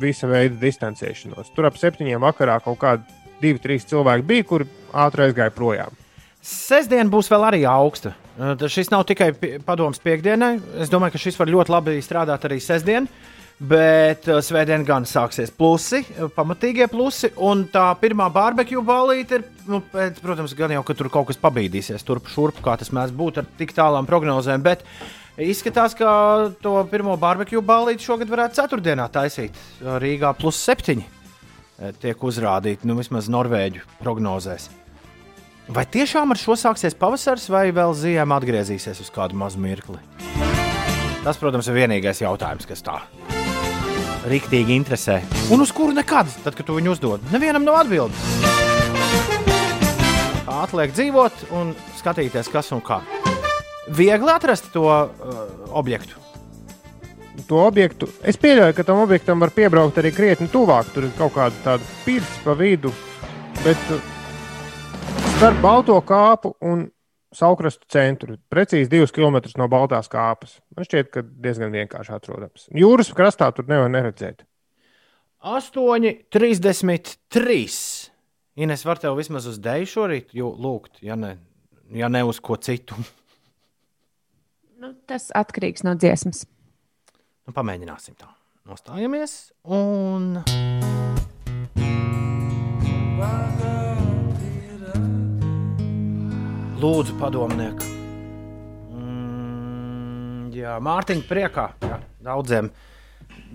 visa 0.02 0.30
veida 0.30 0.60
distancēšanos. 0.62 1.54
Tur 1.56 1.70
ap 1.70 1.80
septiņiem 1.80 2.22
vakarā 2.22 2.60
kaut 2.64 2.82
kādi 2.82 3.22
divi, 3.42 3.62
trīs 3.64 3.88
cilvēki 3.90 4.28
bija, 4.28 4.48
kuri 4.48 4.70
ātri 4.94 5.28
aizgāja 5.28 5.54
projām. 5.56 5.96
Sestdiena 6.44 7.08
būs 7.12 7.30
vēl 7.32 7.48
arī 7.48 7.64
augsta. 7.70 8.14
Šis 8.68 8.90
nav 8.92 9.06
tikai 9.08 9.32
padoms 9.64 10.02
piekdienai. 10.04 10.58
Es 10.84 10.92
domāju, 10.92 11.16
ka 11.16 11.22
šis 11.22 11.38
var 11.40 11.52
ļoti 11.54 11.72
labi 11.72 12.00
strādāt 12.04 12.48
arī 12.50 12.60
sestdien. 12.64 13.08
Bet 13.64 14.26
uh, 14.28 14.42
svētdien 14.44 14.84
gan 14.84 15.06
sāksies 15.08 15.52
plusi, 15.56 16.02
uh, 16.18 16.28
pamatīgie 16.36 16.90
plusi. 16.92 17.30
Un 17.48 17.64
tā 17.72 17.86
pirmā 18.02 18.26
barbekju 18.34 18.82
balīte 18.84 19.40
ir, 19.40 19.46
nu, 19.72 19.80
pēc, 19.94 20.20
protams, 20.24 20.56
gan 20.58 20.74
jau, 20.76 20.82
ka 20.84 20.96
tur 21.00 21.08
kaut 21.14 21.30
kas 21.30 21.40
pabīdīsies 21.40 22.04
turp 22.04 22.28
šurp, 22.32 22.60
kā 22.66 22.76
tas 22.80 22.92
mēdz 22.92 23.14
būt 23.16 23.40
ar 23.40 23.48
tik 23.60 23.72
tālām 23.78 24.10
prognozēm. 24.10 24.66
Bet 24.66 24.84
izskatās, 25.40 25.96
ka 25.96 26.10
to 26.64 26.76
pirmo 26.92 27.16
barbekju 27.20 27.64
balīti 27.64 28.04
šogad 28.04 28.34
varētu 28.34 28.60
ceturtdienā 28.60 29.06
taisīt. 29.14 29.56
Rīgā 29.80 30.34
plus 30.36 30.60
septiņi 30.60 31.06
uh, 31.08 31.94
tiek 32.04 32.20
uzrādīti, 32.20 32.90
nu, 32.90 32.98
vismaz 33.00 33.32
Norvēģu 33.32 33.86
prognozēs. 34.02 34.68
Vai 35.72 35.86
tiešām 35.88 36.36
ar 36.36 36.42
šo 36.42 36.58
sāksies 36.60 36.98
pavasaris, 37.00 37.48
vai 37.48 37.70
vēl 37.72 37.96
ziema 37.96 38.42
atgriezīsies 38.42 39.00
uz 39.06 39.14
kādu 39.14 39.40
mazu 39.40 39.64
mirkli? 39.64 40.02
Tas, 41.24 41.40
protams, 41.40 41.72
ir 41.72 41.80
vienīgais 41.80 42.20
jautājums, 42.26 42.68
kas 42.68 42.84
tā 42.84 43.00
rīktīgi 44.30 44.76
interesē. 44.78 45.20
Un 45.54 45.64
uz 45.64 45.72
kuru 45.76 45.96
nekad, 45.96 46.30
tad, 46.44 46.56
kad 46.58 46.68
tu 46.68 46.78
viņu 46.78 46.96
uzdod, 46.96 47.24
nevienam 47.34 47.66
nav 47.68 47.82
atbildes. 47.84 48.20
Atliek 50.54 50.94
dzīvot 50.96 51.48
un 51.58 51.74
skatīties, 52.00 52.52
kas 52.52 52.72
un 52.76 52.82
kā. 52.84 53.02
Viegli 53.94 54.32
atrast 54.32 54.70
to 54.74 54.86
uh, 54.88 55.08
objektu. 55.76 56.20
To 57.50 57.66
objektu 57.66 58.08
es 58.24 58.38
pieļauju, 58.40 58.76
ka 58.78 58.86
tam 58.88 59.02
objektam 59.04 59.42
var 59.44 59.52
piebraukt 59.52 59.98
arī 60.00 60.14
krietni 60.16 60.48
tuvāk. 60.52 60.94
Tur 60.94 61.10
ir 61.10 61.16
kaut 61.18 61.34
kāda 61.36 61.64
tāda 61.66 61.94
pirts 62.06 62.40
pa 62.46 62.56
vidu. 62.56 62.94
Bet 63.64 63.92
uh, 63.92 64.12
starp 65.36 65.60
Balto 65.64 65.98
kāpu 66.08 66.54
un 66.64 66.88
Saukrastu 67.34 67.88
centru, 67.90 68.36
precīzi 68.54 68.86
divus 68.92 69.10
kilometrus 69.16 69.56
no 69.58 69.66
Baltās 69.72 70.06
kāpas. 70.12 70.60
Man 70.78 70.86
šķiet, 70.86 71.08
ka 71.14 71.20
diezgan 71.26 71.72
vienkārši 71.74 72.12
atrodams. 72.14 72.68
Jūras 72.78 73.10
krastā 73.18 73.48
tur 73.58 73.66
nevar 73.70 73.90
neredzēt. 73.90 74.44
8,33. 75.44 78.10
Ines, 78.64 78.84
var 78.86 78.98
tev 79.02 79.18
vismaz 79.18 79.48
uz 79.50 79.58
dēļu 79.66 79.88
šorīt 79.90 80.28
jū- 80.38 80.54
lūgt, 80.62 81.02
ja 81.02 81.16
ne, 81.18 81.38
ja 81.90 82.06
ne 82.14 82.22
uz 82.30 82.38
ko 82.40 82.56
citu. 82.62 82.96
Nu, 84.84 84.90
tas 85.08 85.30
atkarīgs 85.32 85.80
no 85.88 85.94
dziesmas. 85.96 86.44
Nu, 87.48 87.54
pamēģināsim 87.56 88.20
tā. 88.20 88.28
Nostājamies 88.68 89.54
un. 89.64 90.44
Lūdzu, 96.84 97.14
padomnieku. 97.16 97.86
Mm, 98.92 100.50
jā, 100.52 100.74
Mārtiņa 100.84 101.22
priekā. 101.30 101.64
Jā, 101.80 102.00
daudziem, 102.26 102.68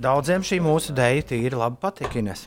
daudziem 0.01 0.47
šī 0.49 0.57
mūsu 0.65 0.95
dēļa 0.97 1.27
tīri 1.29 1.59
labi 1.61 1.77
patīk. 1.83 2.15
Ines. 2.23 2.47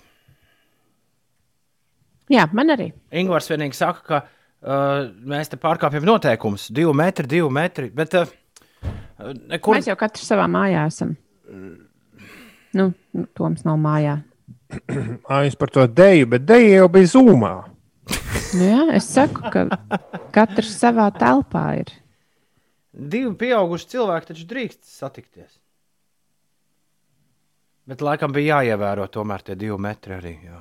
Jā, 2.33 2.47
man 2.57 2.73
arī. 2.73 2.87
Ingūns 3.13 3.51
vienīgi 3.51 3.77
saka, 3.77 4.01
ka 4.07 4.19
uh, 4.23 5.11
mēs 5.29 5.53
te 5.53 5.59
pārkāpjam 5.61 6.07
noteikumus. 6.07 6.71
Divi 6.73 6.95
metri, 6.97 7.29
divi 7.29 7.51
metri. 7.53 7.91
Bet, 7.93 8.17
uh, 8.17 9.29
nekur... 9.53 9.77
Mēs 9.77 9.91
jau 9.91 9.97
katrs 10.01 10.33
savā 10.33 10.49
mājā 10.49 10.87
esam. 10.89 11.13
Nu, 12.73 12.89
Toms 13.37 13.67
nav 13.69 13.77
mājā. 13.85 14.17
Ā, 15.29 15.43
Es 15.45 15.59
par 15.61 15.69
to 15.77 15.85
deju, 15.85 16.31
bet 16.33 16.49
deja 16.49 16.79
jau 16.79 16.89
bija 16.97 17.13
zūmā. 17.13 17.53
Nu, 18.51 18.63
jā, 18.67 18.79
es 18.97 19.05
saku, 19.07 19.41
ka 19.53 19.61
katrs 20.35 20.73
savā 20.81 21.05
telpā 21.15 21.65
ir. 21.81 21.91
Divi 22.91 23.31
pieauguši 23.39 23.87
cilvēki 23.93 24.31
taču 24.33 24.47
drīkst 24.49 24.81
satikties. 24.91 25.53
Bet 27.87 28.03
laikam 28.03 28.33
bija 28.35 28.59
jāievēro 28.61 29.07
tomēr 29.11 29.41
tie 29.47 29.55
divi 29.55 29.77
metri 29.81 30.17
arī. 30.17 30.33
Jā. 30.49 30.59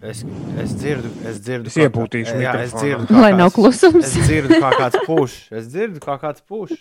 Es, 0.00 0.20
es 0.62 0.74
dzirdu, 0.78 1.08
es 1.26 1.40
dzirdu, 1.42 1.70
Es 1.72 1.76
iepūtīšu 1.82 2.36
jā, 2.38 2.52
es 2.62 2.70
mikrofonu. 2.70 2.82
dzirdu, 2.84 3.06
kā 3.10 3.22
Lai 3.24 3.30
nav 3.34 3.48
kāds- 3.48 3.56
klusums. 3.56 4.04
Es 4.06 4.28
dzirdu, 4.28 4.60
kā 4.62 4.70
kāds 4.78 5.00
puš. 5.08 5.32
Es 5.58 5.66
dzirdu, 5.72 5.98
kā 6.04 6.14
kāds 6.22 6.44
puš. 6.46 6.76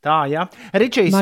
Tā, 0.00 0.24
jā. 0.32 0.46
Ričijs 0.72 1.12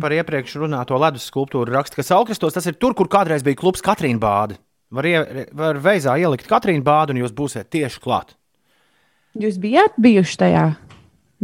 par 0.00 0.12
iepriekš 0.12 0.58
runāto 0.60 0.98
ledus 1.00 1.24
skulptūru 1.30 1.72
raksta, 1.72 1.96
ka 1.96 2.04
Saukrastos 2.04 2.56
tas 2.56 2.66
ir 2.68 2.76
tur, 2.76 2.92
kur 2.96 3.08
kādreiz 3.08 3.44
bija 3.46 3.56
klubs 3.62 3.84
Katrīna 3.84 4.20
Bāda. 4.20 4.58
Var, 4.94 5.08
ie, 5.08 5.44
var 5.56 5.80
veizā 5.80 6.18
ielikt 6.20 6.48
Katrīna 6.50 6.84
Bādu, 6.84 7.14
un 7.14 7.22
jūs 7.22 7.32
būsiet 7.36 7.72
tieši 7.72 8.02
klāt. 8.04 8.36
Jūs 9.40 9.56
bijāt 9.62 9.96
bijuši 9.98 10.36
tajā 10.44 10.66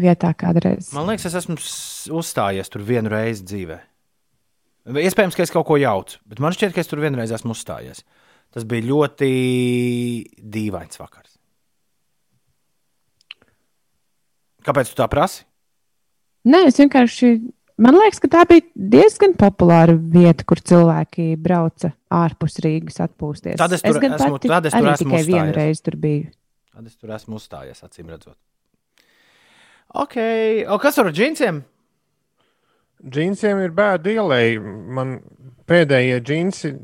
vietā 0.01 0.35
kādreiz? 0.37 0.93
Man 0.95 1.09
liekas, 1.09 1.27
es 1.31 1.41
esmu 1.41 1.57
uzstājies 2.21 2.71
tur 2.71 2.85
vienu 2.87 3.11
reizi 3.11 3.47
dzīvē. 3.49 3.81
Iespējams, 5.01 5.37
ka 5.37 5.45
es 5.45 5.53
kaut 5.55 5.67
ko 5.69 5.81
jaucu, 5.81 6.21
bet 6.29 6.41
man 6.45 6.55
šķiet, 6.57 6.77
ka 6.77 6.85
es 6.85 6.89
tur 6.93 7.01
vienreiz 7.03 7.33
esmu 7.35 7.57
uzstājies. 7.57 8.05
Tas 8.53 8.67
bija 8.67 8.89
ļoti 8.89 9.33
dīvains 10.41 11.01
vakars. 11.01 11.39
Kāpēc 14.67 14.91
tu 14.91 14.99
tā 14.99 15.07
prasi? 15.09 15.47
Nē, 16.49 16.67
es 16.71 16.79
vienkārši. 16.81 17.31
Man 17.81 17.97
liekas, 17.97 18.21
ka 18.21 18.29
tā 18.29 18.43
bija 18.49 18.63
diezgan 18.77 19.33
populāra 19.41 19.95
vieta, 19.97 20.45
kur 20.45 20.61
cilvēki 20.61 21.31
brauca 21.41 21.95
ārpus 22.13 22.59
Rīgas 22.65 23.01
atpūsties. 23.01 23.57
Tad 23.57 23.73
es 23.73 23.81
tur 23.83 23.99
gan 24.01 24.13
esmu- 24.19 24.37
pati 24.37 24.49
tad 24.49 24.67
es 24.69 24.73
tur 24.75 24.89
esmu 24.93 25.09
tikai 25.11 25.23
vienu 25.25 25.47
uzstājies. 25.47 25.57
reizi 25.57 25.83
tur 25.83 25.97
biju. 25.97 26.27
Tad 26.75 26.87
es 26.87 26.97
tur 26.97 27.11
esmu 27.17 27.37
uzstājies, 27.41 27.81
acīm 27.85 28.09
redzot. 28.13 28.37
Ok, 29.95 30.17
o 30.69 30.79
kas 30.79 30.99
ar 30.99 31.11
džinsiem? 31.11 31.63
Džinsiem 33.09 33.65
ir 33.65 33.71
bēda 33.73 34.13
ielai. 34.13 34.59
Man 34.61 35.21
pēdējie 35.67 36.21
džinsi, 36.21 36.75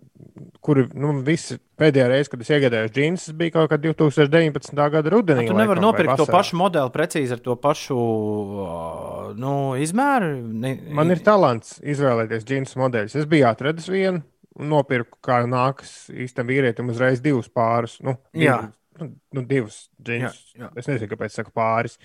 kuri 0.66 0.86
nu, 0.98 1.12
visi 1.26 1.58
pēdējā 1.78 2.06
reize, 2.10 2.30
kad 2.32 2.40
es 2.42 2.50
iegādājos 2.50 2.92
džinsus, 2.94 3.34
bija 3.38 3.54
kaut 3.54 3.70
kad 3.70 3.82
2019. 3.84 4.80
gada 4.94 5.12
rudenī. 5.12 5.44
Tu 5.46 5.54
nevari 5.54 5.78
laikam, 5.78 5.82
vai 5.82 5.84
nopirkt 5.84 6.12
to 6.12 6.24
vasarā. 6.24 6.38
pašu 6.40 6.58
modeli 6.58 6.92
precīzi 6.94 7.36
ar 7.36 7.42
to 7.44 7.54
pašu 7.62 7.98
uh, 7.98 9.28
nu, 9.38 9.52
izmēru. 9.82 10.32
Ne, 10.64 10.72
Man 10.98 11.14
ir 11.14 11.22
talants 11.26 11.76
izvēlēties 11.86 12.46
džinsu 12.48 12.80
modeļus. 12.82 13.14
Es 13.20 13.28
biju 13.30 13.46
atradis 13.50 13.86
vienu 13.92 14.24
un 14.56 14.72
nopirku, 14.72 15.20
kā 15.24 15.42
nākas 15.46 15.94
īstam 16.10 16.48
vīrietim, 16.50 16.90
uzreiz 16.90 17.22
divus 17.22 17.50
pārus. 17.52 17.98
Nu, 18.04 18.16
divus, 18.34 18.72
nu, 18.98 19.10
nu, 19.38 19.46
divus 19.46 19.78
džinsus. 20.02 20.56
Es 20.74 20.90
nezinu, 20.90 21.12
kāpēc 21.12 21.36
saku 21.36 21.54
pāris. 21.54 21.98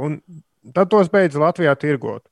Un 0.00 0.20
tad 0.74 0.92
tos 0.94 1.12
beidz 1.12 1.36
Latvijā 1.40 1.76
tirgot. 1.80 2.24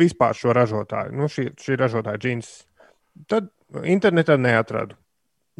Vispār 0.00 0.36
šo 0.38 0.52
ražotāju, 0.54 1.14
nu, 1.18 1.26
šī, 1.30 1.48
šī 1.58 1.78
ražotāja 1.78 2.20
džins. 2.22 2.50
Tad 3.30 3.48
internetā 3.84 4.36
neatradu. 4.40 4.96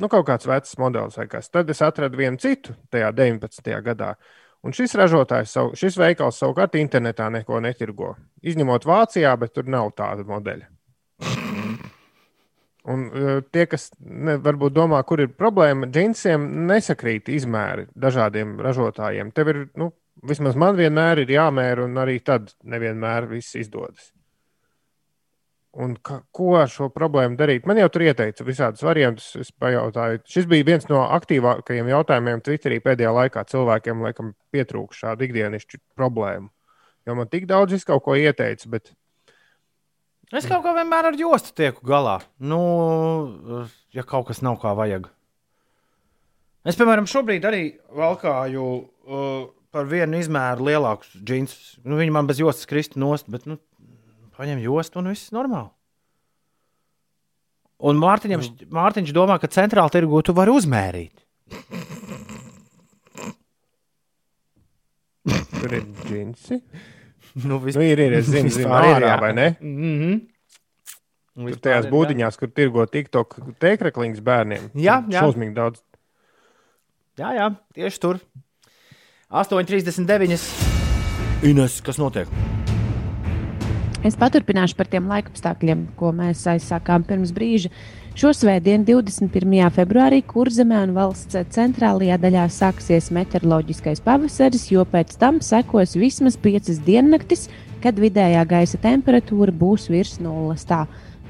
Nu, 0.00 0.08
kaut 0.08 0.26
kāds 0.28 0.48
vecs 0.48 0.76
modelis 0.80 1.18
vai 1.18 1.26
kas. 1.28 1.50
Tad 1.52 1.70
es 1.70 1.82
atradu 1.84 2.20
vienu 2.20 2.40
citu 2.40 2.74
tajā 2.92 3.10
19. 3.16 3.72
gadā. 3.84 4.14
Un 4.64 4.74
šis 4.76 4.92
ražotājs, 4.98 5.52
savu, 5.54 5.72
šis 5.76 5.96
veikals 6.00 6.38
savukārt 6.40 6.76
internetā 6.76 7.30
neko 7.32 7.60
netirgo. 7.64 8.14
Izņemot 8.44 8.84
Vācijā, 8.88 9.32
bet 9.40 9.54
tur 9.56 9.68
nav 9.72 9.92
tāda 9.96 10.26
modeļa. 10.28 10.68
Un 12.90 13.06
uh, 13.08 13.40
tie, 13.52 13.66
kas 13.68 13.90
ne, 14.00 14.38
varbūt 14.40 14.72
domā, 14.76 15.00
kur 15.08 15.20
ir 15.20 15.32
problēma, 15.36 15.88
džinsiem 15.92 16.46
nesakrīt 16.68 17.28
izmēri 17.32 17.86
dažādiem 17.92 18.56
ražotājiem. 18.64 19.32
Tev 19.36 19.52
ir, 19.52 19.60
nu, 19.80 19.90
vismaz 20.26 20.56
man 20.60 20.78
vienmēr 20.80 21.24
ir 21.24 21.34
jāmēra, 21.36 21.84
un 21.84 22.00
arī 22.00 22.18
tad 22.24 22.54
nevienmēr 22.64 23.28
viss 23.32 23.56
izdodas. 23.60 24.10
Un 25.78 25.92
ka, 26.02 26.16
ko 26.34 26.56
ar 26.58 26.70
šo 26.70 26.88
problēmu 26.90 27.38
darīt? 27.38 27.66
Man 27.68 27.78
jau 27.78 27.86
tur 27.94 28.02
ieteica 28.02 28.46
visādus 28.46 28.82
variantus. 28.82 29.28
Es 29.38 29.52
pajautāju. 29.54 30.24
Šis 30.26 30.48
bija 30.50 30.66
viens 30.66 30.88
no 30.90 31.04
aktīvākajiem 31.14 31.92
jautājumiem 31.92 32.42
Twitterī 32.42 32.80
pēdējā 32.82 33.12
laikā. 33.14 33.44
Cilvēkiem 33.52 34.02
laikam 34.02 34.32
pietrūka 34.50 34.98
šādu 34.98 35.28
ikdienišķu 35.28 35.78
problēmu. 35.98 36.50
Jo 37.06 37.14
man 37.16 37.30
tik 37.30 37.46
daudz 37.50 37.76
visu 37.76 37.86
kaut 37.92 38.02
ko 38.08 38.18
ieteica, 38.18 38.66
bet 38.72 38.90
Es 40.30 40.46
kaut 40.46 40.62
kā 40.62 40.70
vienmēr 40.76 41.08
ar 41.08 41.16
jostu 41.18 41.50
tieku 41.58 41.82
galā. 41.86 42.20
Nu, 42.38 42.60
ja 43.90 44.04
kaut 44.06 44.28
kas 44.28 44.38
nav 44.46 44.60
kā 44.62 44.76
vajag. 44.78 45.08
Es, 46.62 46.76
piemēram, 46.78 47.08
šobrīd 47.10 47.46
arī 47.48 47.62
valkāju 47.98 48.66
uh, 48.78 49.48
par 49.74 49.88
vienu 49.90 50.20
izmēru 50.20 50.68
lielākus 50.68 51.16
džinsus. 51.18 51.72
Nu, 51.82 51.98
viņi 51.98 52.14
man 52.14 52.30
bez 52.30 52.38
jostas 52.38 52.68
kristu 52.70 53.02
nost, 53.02 53.26
bet 53.32 53.48
nu, 53.50 53.58
paņem 54.40 54.62
jostu 54.64 55.02
un 55.02 55.12
viss 55.12 55.32
normāli. 55.36 55.68
Un 57.80 58.00
Mārtiņam, 58.00 58.42
šķ- 58.44 58.68
Mārtiņš 58.76 59.12
domā, 59.16 59.38
ka 59.40 59.48
centrāla 59.52 59.92
tirgu 59.92 60.20
tu 60.24 60.34
vari 60.36 60.52
uzmērīt. 60.52 61.26
tur 65.60 65.74
ir 65.76 65.84
džinsi. 66.06 66.60
Nu, 67.44 67.60
vis... 67.62 67.76
Nu, 67.76 67.84
ir, 67.84 68.00
ir, 68.02 68.16
es 68.18 68.26
zinu, 68.26 68.50
zinu 68.50 68.66
Vispār 68.66 68.86
ir, 68.88 68.94
ārā, 68.96 69.10
jā. 69.12 69.20
vai 69.22 69.32
ne? 69.36 69.46
Mm 69.60 70.00
-hmm. 70.00 70.20
Tur 71.40 71.60
tajās 71.62 71.86
būdiņās, 71.92 72.38
kur 72.40 72.48
tirgo 72.50 72.86
TikTok 72.86 73.36
tēkrakliņas 73.62 74.20
bērniem. 74.20 74.70
Jā, 74.74 75.04
jā. 75.08 75.22
Šausmīgi 75.22 75.54
daudz. 75.54 75.80
Jā, 77.20 77.30
jā, 77.36 77.46
tieši 77.74 78.00
tur. 78.00 78.18
8,39. 79.30 80.42
Ines, 81.46 81.80
kas 81.80 81.98
notiek? 81.98 82.28
Es 84.00 84.14
paturpināšu 84.16 84.78
par 84.78 84.88
tiem 84.88 85.10
laikapstākļiem, 85.10 85.80
ko 86.00 86.08
mēs 86.16 86.46
aizsākām 86.48 87.02
pirms 87.04 87.34
brīža. 87.36 87.68
Šo 88.16 88.30
svētdienu, 88.32 88.86
21. 88.88 89.66
februārī, 89.76 90.22
Kurzemē 90.24 90.78
un 90.86 90.94
valsts 90.96 91.36
centrālajā 91.52 92.16
daļā 92.22 92.46
sāksies 92.48 93.10
meteoroloģiskais 93.12 94.00
pavasaris, 94.06 94.70
jo 94.72 94.86
pēc 94.88 95.12
tam 95.20 95.42
sekos 95.44 95.92
vismaz 96.00 96.40
piecas 96.40 96.80
diennaktis, 96.86 97.50
kad 97.84 98.00
vidējā 98.00 98.46
gaisa 98.48 98.80
temperatūra 98.80 99.52
būs 99.52 99.90
virs 99.92 100.16
nulles. 100.24 100.64
Tā 100.64 100.86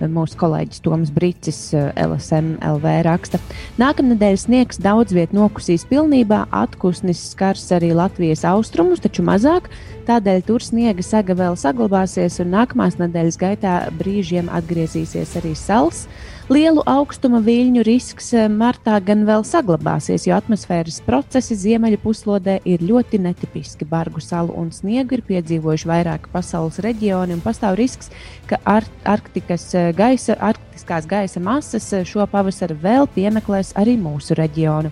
mūsu 0.09 0.39
kolēģis 0.41 0.81
Toms 0.85 1.11
Brīsis, 1.13 1.59
LSM 1.75 2.55
LV 2.65 2.95
raksta. 3.05 3.41
Nākamnedēļ 3.81 4.39
sniegs 4.41 4.81
daudz 4.81 5.13
vietā 5.17 5.37
nokusīs 5.37 5.85
pilnībā, 5.91 6.47
atkusnis 6.55 7.21
skars 7.35 7.67
arī 7.77 7.93
Latvijas 7.97 8.47
austrumus, 8.49 9.03
taču 9.05 9.27
mazāk. 9.27 9.69
Tādēļ 10.09 10.45
tur 10.49 10.65
sniega 10.65 11.05
saga 11.05 11.37
vēl 11.37 11.59
saglabāsies, 11.61 12.41
un 12.43 12.55
nākamās 12.57 12.97
nedēļas 13.03 13.41
gaitā 13.41 13.75
brīžiem 14.01 14.49
atgriezīsies 14.49 15.37
arī 15.43 15.53
sals. 15.59 16.07
Lielu 16.51 16.83
augstuma 16.83 17.39
viļņu 17.47 17.85
risks 17.87 18.33
eh, 18.35 18.49
martā 18.51 18.97
gan 19.07 19.21
vēl 19.23 19.45
saglabāsies, 19.47 20.25
jo 20.27 20.35
atmosfēras 20.35 20.97
procesi 21.07 21.55
ziemeļu 21.55 22.01
puslodē 22.03 22.57
ir 22.67 22.83
ļoti 22.83 23.21
netipiski. 23.23 23.87
Bargu 23.87 24.19
salu 24.19 24.57
un 24.59 24.73
sniegu 24.75 25.15
ir 25.15 25.23
piedzīvojuši 25.29 25.87
vairāki 25.87 26.33
pasaules 26.33 26.81
reģioni, 26.83 27.37
un 27.39 27.45
pastāv 27.45 27.79
risks, 27.79 28.11
ka 28.51 28.59
ar 28.67 28.89
Arktikas 29.07 29.69
eh, 29.79 29.93
gaisa, 29.95 30.35
arktiskās 30.51 31.07
gaisa 31.07 31.39
masas 31.39 31.87
eh, 31.95 32.03
šo 32.03 32.27
pavasaru 32.33 32.81
vēl 32.83 33.07
piemeklēs 33.15 33.71
arī 33.79 33.95
mūsu 34.03 34.35
reģionu. 34.35 34.91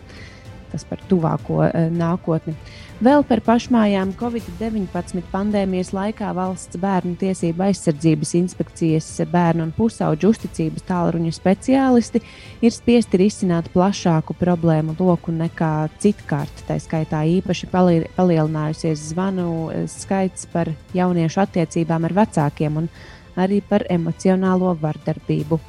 Tas 0.70 0.86
par 0.86 1.02
tuvāko 1.10 1.64
nākotni. 1.90 2.54
Vēl 2.98 3.22
par 3.22 3.38
pašmājām 3.46 4.10
Covid-19 4.18 5.20
pandēmijas 5.30 5.92
laikā 5.94 6.32
valsts 6.34 6.80
bērnu 6.82 7.14
tiesību 7.20 7.68
aizsardzības 7.68 8.32
inspekcijas 8.40 9.06
bērnu 9.30 9.68
un 9.68 9.70
pusauģu 9.76 10.32
uzticības 10.32 10.88
tālruņa 10.88 11.30
speciālisti 11.36 12.24
ir 12.58 12.74
spiesti 12.74 13.22
risināt 13.22 13.70
plašāku 13.70 14.34
problēmu 14.42 14.96
loku 14.98 15.30
nekā 15.30 15.70
citkārt. 16.02 16.66
Tā 16.66 16.80
skaitā 16.82 17.22
īpaši 17.38 17.70
palie- 17.70 18.10
palielinājusies 18.18 19.12
zvanu 19.12 19.48
eh, 19.70 19.86
skaits 19.86 20.50
par 20.50 20.74
jauniešu 20.90 21.46
attiecībām 21.46 22.10
ar 22.10 22.18
vecākiem 22.24 22.82
un 22.82 22.92
arī 23.38 23.62
par 23.62 23.86
emocionālo 23.86 24.74
vardarbību. 24.82 25.62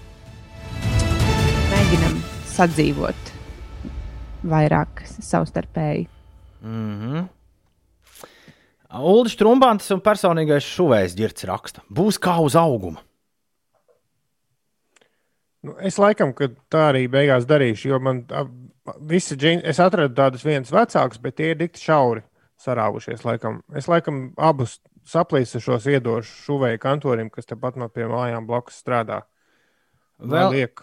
Mēģinam 1.70 2.24
sadzīvot 2.58 3.36
vairāk 4.50 5.06
savstarpēji. 5.14 6.10
Mm 6.62 6.96
-hmm. 7.02 7.28
Ulrichs 8.90 9.38
Trumpants 9.38 9.92
un 9.92 10.02
personīgais 10.02 10.66
šuvējs 10.66 11.16
ģirts 11.16 11.46
raksta. 11.46 11.82
Būs 11.90 12.18
kā 12.18 12.40
uz 12.42 12.56
auguma. 12.56 13.04
Nu, 15.62 15.76
es 15.84 15.98
laikam, 16.00 16.34
ka 16.34 16.48
tā 16.72 16.86
arī 16.94 17.08
beigās 17.12 17.46
darīšu, 17.46 17.88
jo 17.92 18.00
man 18.00 18.24
visi 19.02 19.36
džini, 19.36 19.62
es 19.64 19.80
atradu 19.80 20.16
tādus 20.16 20.46
viens 20.46 20.72
vecākus, 20.72 21.20
bet 21.22 21.36
tie 21.36 21.52
ir 21.52 21.58
tik 21.58 21.76
šauri 21.78 22.24
sarāvušies. 22.64 23.26
Laikam. 23.28 23.62
Es 23.76 23.88
laikam 23.92 24.30
abus 24.38 24.80
saplīsušos 25.10 25.88
iedošu 25.90 26.38
šuvēju 26.46 26.80
kantorim, 26.80 27.30
kas 27.34 27.50
tepat 27.50 27.78
no 27.80 27.90
pie 27.90 28.08
mājām 28.10 28.48
blakus 28.48 28.80
strādā. 28.82 29.24
Vēl, 30.20 30.52
liek, 30.56 30.82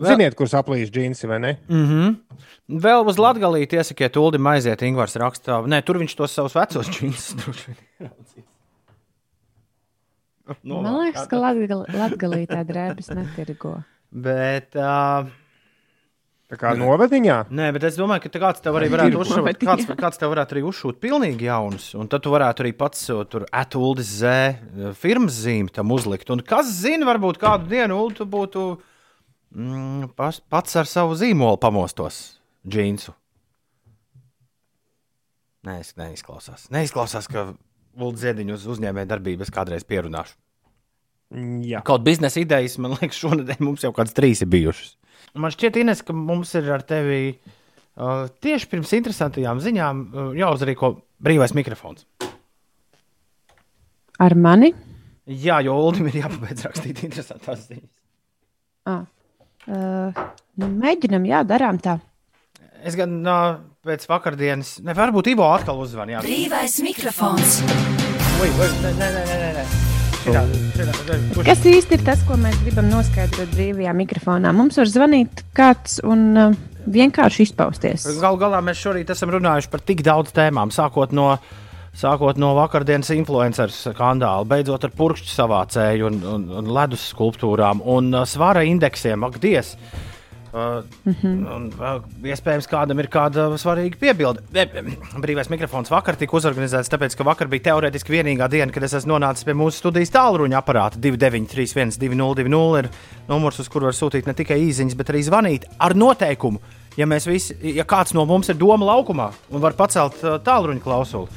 vēl- 0.00 0.14
Ziniet, 0.14 0.34
kur 0.38 0.48
saplīst 0.48 0.92
džinsi 0.94 1.28
vai 1.28 1.38
ne? 1.38 1.52
Mm 1.68 1.86
-hmm. 1.86 2.16
Vēl 2.80 3.06
uz 3.06 3.18
Latvijas 3.18 3.72
iesakiet, 3.72 4.16
Uldim 4.16 4.46
aiziet, 4.46 4.82
Ingūns 4.82 5.16
rakstā. 5.20 5.60
Nē, 5.66 5.82
tur 5.84 5.98
viņš 5.98 6.16
tos 6.16 6.32
savus 6.34 6.54
vecos 6.54 6.88
džinsus 6.88 7.66
ieraudzīs. 8.00 8.46
Nu, 10.62 10.82
Man 10.82 11.04
liekas, 11.04 11.28
ka 11.28 11.36
Latvijā 11.36 12.46
tā 12.50 12.64
drēbes 12.66 13.14
netirgo. 13.14 13.82
Bet. 14.10 14.74
Uh, 14.74 15.28
Tā 16.50 16.56
kā 16.58 16.72
novadiņā? 16.74 17.34
Nē, 17.54 17.68
bet 17.76 17.84
es 17.86 17.94
domāju, 17.94 18.24
ka 18.24 18.40
kāds 18.42 18.62
tev 18.64 18.74
arī 18.74 18.88
varētu 18.90 19.20
uzšūt. 19.22 19.60
Kāds, 19.62 19.86
kāds 20.00 20.18
tev 20.18 20.32
varētu 20.32 20.56
arī 20.56 20.62
uzšūt 20.66 20.96
pilnīgi 20.98 21.46
jaunus. 21.46 21.92
Un 21.94 22.08
tad 22.10 22.24
tu 22.24 22.32
varētu 22.34 22.64
arī 22.64 22.72
pats 22.74 23.04
tur 23.30 23.44
atūldis 23.54 24.10
zē 24.18 24.92
firmas 24.98 25.36
zīmi 25.44 25.70
tam 25.70 25.94
uzlikt. 25.94 26.26
Un 26.34 26.42
kas 26.42 26.66
zina, 26.80 27.06
varbūt 27.06 27.38
kādu 27.38 27.70
dienu 27.70 28.00
Ulu 28.02 28.16
tu 28.18 28.26
būtu 28.26 28.64
mm, 29.54 30.12
pas, 30.18 30.40
pats 30.52 30.76
ar 30.80 30.88
savu 30.88 31.16
zīmolu 31.18 31.60
pamostos 31.62 32.40
džinsu. 32.66 33.14
Nē, 35.66 35.80
es 35.82 35.92
neizklausās. 36.00 36.70
Neizklausās, 36.72 37.28
ka 37.28 37.50
Ulu 38.00 38.16
ziediņu 38.16 38.54
uz 38.54 38.64
uzņēmē 38.70 39.02
darbības 39.10 39.50
kādreiz 39.52 39.82
pierunāšu. 39.84 40.36
Jā. 41.66 41.82
Kaut 41.86 42.04
biznesa 42.06 42.40
idejas, 42.42 42.78
man 42.82 42.94
liekas, 42.96 43.18
šonadēļ 43.20 43.60
mums 43.62 43.84
jau 43.84 43.92
kādas 43.94 44.14
trīs 44.16 44.40
ir 44.42 44.48
bijušas. 44.50 44.94
Man 45.38 45.52
šķiet, 45.54 45.78
Ines, 45.82 46.00
ka 46.06 46.14
mums 46.16 46.54
ir 46.58 46.70
ar 46.74 46.82
tevi 46.86 47.20
uh, 47.34 48.26
tieši 48.42 48.70
pirms 48.70 48.94
interesantajām 48.96 49.60
ziņām 49.62 50.00
uh, 50.06 50.30
jāuzrīko 50.38 50.94
brīvais 51.22 51.54
mikrofons. 51.58 52.06
Ar 54.20 54.36
mani? 54.36 54.72
Jā, 55.30 55.60
jo 55.64 55.76
Ulim 55.86 56.08
ir 56.10 56.22
jāpabeidz 56.24 56.66
rakstīt 56.66 57.04
interesantās 57.06 57.68
ziņas. 57.68 57.92
Ah. 58.90 59.04
Uh, 59.68 60.16
nu, 60.60 60.70
mēģinam, 60.80 61.26
jā, 61.28 61.42
darām 61.44 61.80
tā. 61.82 61.98
Es 62.80 62.96
gan 62.96 63.18
uh, 63.28 63.58
pēc 63.84 64.06
vakardienas, 64.08 64.78
ne, 64.84 64.94
varbūt 64.96 65.28
Ivo 65.34 65.50
atkal 65.52 65.82
uzzvanīja. 65.82 66.22
Brīvais 66.24 66.78
mikrofons. 66.84 67.60
Ui, 68.40 68.48
ui, 68.48 68.70
nē, 68.80 68.94
nē, 68.96 69.10
nē, 69.18 69.24
nē, 69.28 69.50
nē. 69.58 69.64
Šitā, 70.20 70.40
šitā, 70.76 70.94
šitā, 70.96 71.44
Kas 71.44 71.62
īsti 71.68 71.96
ir 71.96 72.02
tas, 72.04 72.24
ko 72.28 72.36
mēs 72.40 72.56
gribam 72.64 72.88
noskaidrot 72.92 73.52
brīvajā 73.54 73.94
mikrofonā? 73.96 74.52
Mums 74.56 74.80
var 74.80 74.88
zvanīt 74.88 75.44
kāds 75.56 76.00
un 76.08 76.26
uh, 76.36 76.58
vienkārši 76.88 77.48
izpausties. 77.48 78.04
Galu 78.20 78.40
galā 78.40 78.60
mēs 78.64 78.80
šorīt 78.80 79.12
esam 79.12 79.32
runājuši 79.36 79.72
par 79.72 79.84
tik 79.84 80.04
daudz 80.06 80.32
tēmām, 80.36 80.72
sākot 80.72 81.12
no, 81.16 81.34
sākot 81.96 82.38
no 82.40 82.52
vakardienas 82.58 83.10
influenceru 83.14 83.74
skandāla, 83.74 84.46
beidzot 84.48 84.86
ar 84.86 84.94
purkšķu 84.96 85.32
savācēju 85.34 86.06
un, 86.10 86.22
un, 86.34 86.46
un 86.60 86.70
ledus 86.74 87.10
skulptūrām 87.14 87.82
un 87.84 88.14
uh, 88.14 88.28
svara 88.28 88.64
indeksiem. 88.68 89.26
Ak, 89.26 89.40
Dievs! 89.42 89.76
Uh, 90.50 90.82
mm 91.04 91.14
-hmm. 91.22 91.54
un, 91.54 91.72
uh, 91.78 92.02
iespējams, 92.26 92.66
kādam 92.66 92.98
ir 92.98 93.06
kāda 93.06 93.44
svarīga 93.54 93.94
piebilde. 94.00 94.40
Brīvais 95.22 95.50
mikrofons 95.50 95.90
vakar 95.90 96.16
tika 96.16 96.36
uzorganizēts, 96.36 96.90
tāpēc, 96.90 97.14
ka 97.16 97.24
vakar 97.24 97.46
bija 97.46 97.62
teorētiski 97.62 98.10
vienīgā 98.10 98.48
diena, 98.50 98.72
kad 98.72 98.82
es 98.82 98.94
esmu 98.94 99.12
nonācis 99.12 99.44
pie 99.44 99.54
mūsu 99.54 99.78
studijas 99.78 100.10
tālruņa 100.10 100.58
aparāta. 100.58 100.98
2931, 100.98 101.98
202, 101.98 102.78
ir 102.78 102.88
numurs, 103.28 103.60
uz 103.60 103.68
kuru 103.68 103.84
var 103.84 103.94
sūtīt 103.94 104.26
ne 104.26 104.34
tikai 104.34 104.58
īsiņas, 104.58 104.96
bet 104.96 105.10
arī 105.10 105.22
zvanīt 105.22 105.64
ar 105.78 105.94
noteikumu, 105.94 106.58
ja, 106.96 107.06
mēs 107.06 107.26
visi, 107.30 107.54
ja 107.62 107.84
kāds 107.84 108.14
no 108.14 108.24
mums 108.24 108.48
ir 108.48 108.56
doma 108.56 108.86
laukumā 108.86 109.30
un 109.50 109.60
var 109.60 109.72
pacelt 109.72 110.18
uh, 110.24 110.40
tālruņa 110.42 110.82
klausuli. 110.82 111.28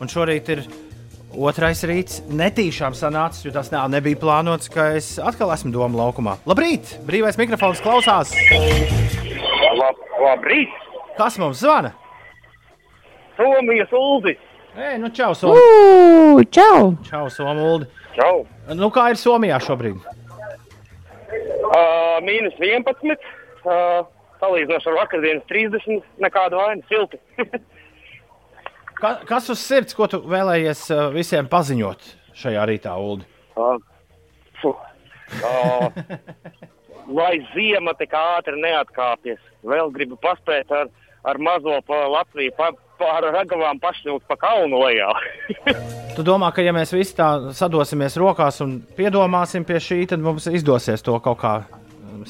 Un 0.00 0.08
šorīt 0.08 0.46
ir 0.48 0.62
otrais 1.36 1.82
rīts, 1.84 2.22
netīšām 2.32 2.94
sanācis, 2.96 3.44
jo 3.44 3.50
tas 3.52 3.68
nā, 3.68 3.82
nebija 3.92 4.16
plānots, 4.22 4.70
ka 4.72 4.86
es 4.96 5.18
atkal 5.20 5.52
esmu 5.52 5.74
doma 5.74 5.98
laukumā. 6.00 6.38
Labrīt! 6.48 6.94
Brīvais 7.04 7.36
mikrofons 7.36 7.82
klausās! 7.84 8.32
Lab, 9.76 10.00
labrīt! 10.24 10.72
Kas 11.18 11.36
mums 11.42 11.60
zvana? 11.60 11.92
Somijas 13.36 13.92
Uldis! 13.92 14.40
Ei, 14.72 14.96
nu 15.02 15.10
čau, 15.12 15.34
Somija! 15.36 16.46
Čau! 16.56 16.94
Čau, 17.04 17.26
Somija! 17.34 17.84
Čau! 18.16 18.46
Nu, 18.78 18.88
kā 18.94 19.10
ir 19.12 19.20
Somijā 19.20 19.60
šobrīd? 19.66 20.00
Uh, 21.70 22.16
mīnus 22.24 22.56
11. 22.56 23.28
Uh, 23.68 24.08
salīdzinoši 24.40 24.88
ar 24.94 24.98
vakardienas 25.02 25.44
30. 25.52 26.08
Nekāda 26.24 26.56
vaina, 26.56 26.88
silti. 26.88 27.20
Ka, 29.00 29.14
kas 29.24 29.48
uz 29.48 29.60
sirds, 29.64 29.96
ko 29.96 30.06
tu 30.12 30.20
vēlējies 30.28 30.82
uh, 30.92 31.06
visiem 31.14 31.48
paziņot 31.48 32.10
šajā 32.36 32.66
rītā, 32.68 32.92
Ulu? 33.00 33.24
Uh, 33.56 33.78
uh, 34.64 35.86
lai 37.08 37.32
ziema 37.54 37.94
tik 37.96 38.12
ātri 38.16 38.60
neatkāpjas. 38.60 39.40
Vēl 39.64 39.88
gribu 39.94 40.20
paspēt 40.20 40.72
ar, 40.76 40.92
ar 41.24 41.40
mazo 41.40 41.78
pa 41.88 42.04
Latviju, 42.12 42.52
pa, 42.58 42.70
pār 43.00 43.30
ragavām 43.32 43.80
pašņūt 43.80 44.28
pa 44.28 44.36
kalnu 44.40 44.84
lejā. 44.84 45.10
Tu 46.10 46.24
domā, 46.26 46.50
ka 46.52 46.60
ja 46.60 46.72
mēs 46.74 46.90
visi 46.92 47.14
tā 47.16 47.52
sadosimies 47.56 48.18
rokās 48.20 48.58
un 48.60 48.80
piedomāsim 48.98 49.64
pie 49.64 49.78
šī, 49.80 50.02
tad 50.10 50.20
mums 50.20 50.48
izdosies 50.50 51.06
to 51.06 51.14
kaut 51.22 51.38
kā 51.40 51.52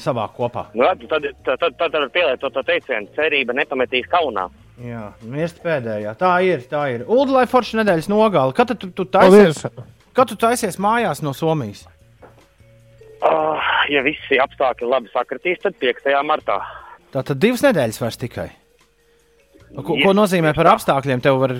savākt 0.01 0.35
kopā. 0.37 0.67
nu, 0.73 0.87
tad, 1.07 1.25
tad, 1.45 1.61
tad, 1.61 1.77
tad, 1.79 1.95
var 1.95 2.09
pielietot 2.13 2.53
to 2.55 2.63
teicienu, 2.67 3.09
cerība 3.17 3.55
nepametīs 3.57 4.09
kaunā. 4.11 4.47
Jā, 4.81 5.11
mirst 5.29 5.61
pēdējā. 5.61 6.13
Tā 6.17 6.33
ir, 6.47 6.63
tā 6.69 6.85
ir. 6.95 7.05
Ulu, 7.05 7.35
lai 7.35 7.45
forši 7.49 7.81
nedēļas 7.81 8.09
nogāla. 8.09 8.55
Kad 8.57 8.71
tad 8.73 8.81
tu, 8.81 8.89
tu 8.95 9.05
taisies? 9.05 9.65
Kad 10.17 10.31
tu 10.31 10.37
taisies 10.39 10.79
mājās 10.81 11.21
no 11.21 11.35
Somijas? 11.37 11.85
Uh, 13.21 13.61
ja 13.93 14.01
visi 14.01 14.39
apstākļi 14.41 14.89
labi 14.89 15.11
sakritīs, 15.13 15.61
tad 15.61 15.77
5. 15.81 16.09
martā. 16.25 16.57
Tā 17.13 17.21
tad 17.27 17.37
divas 17.43 17.61
nedēļas 17.61 18.01
vairs 18.01 18.17
tikai. 18.17 18.49
Ko, 19.71 19.95
ko 19.95 20.11
nozīmē 20.15 20.51
par 20.55 20.73
apstākļiem? 20.73 21.21
Tev 21.23 21.37
var 21.39 21.53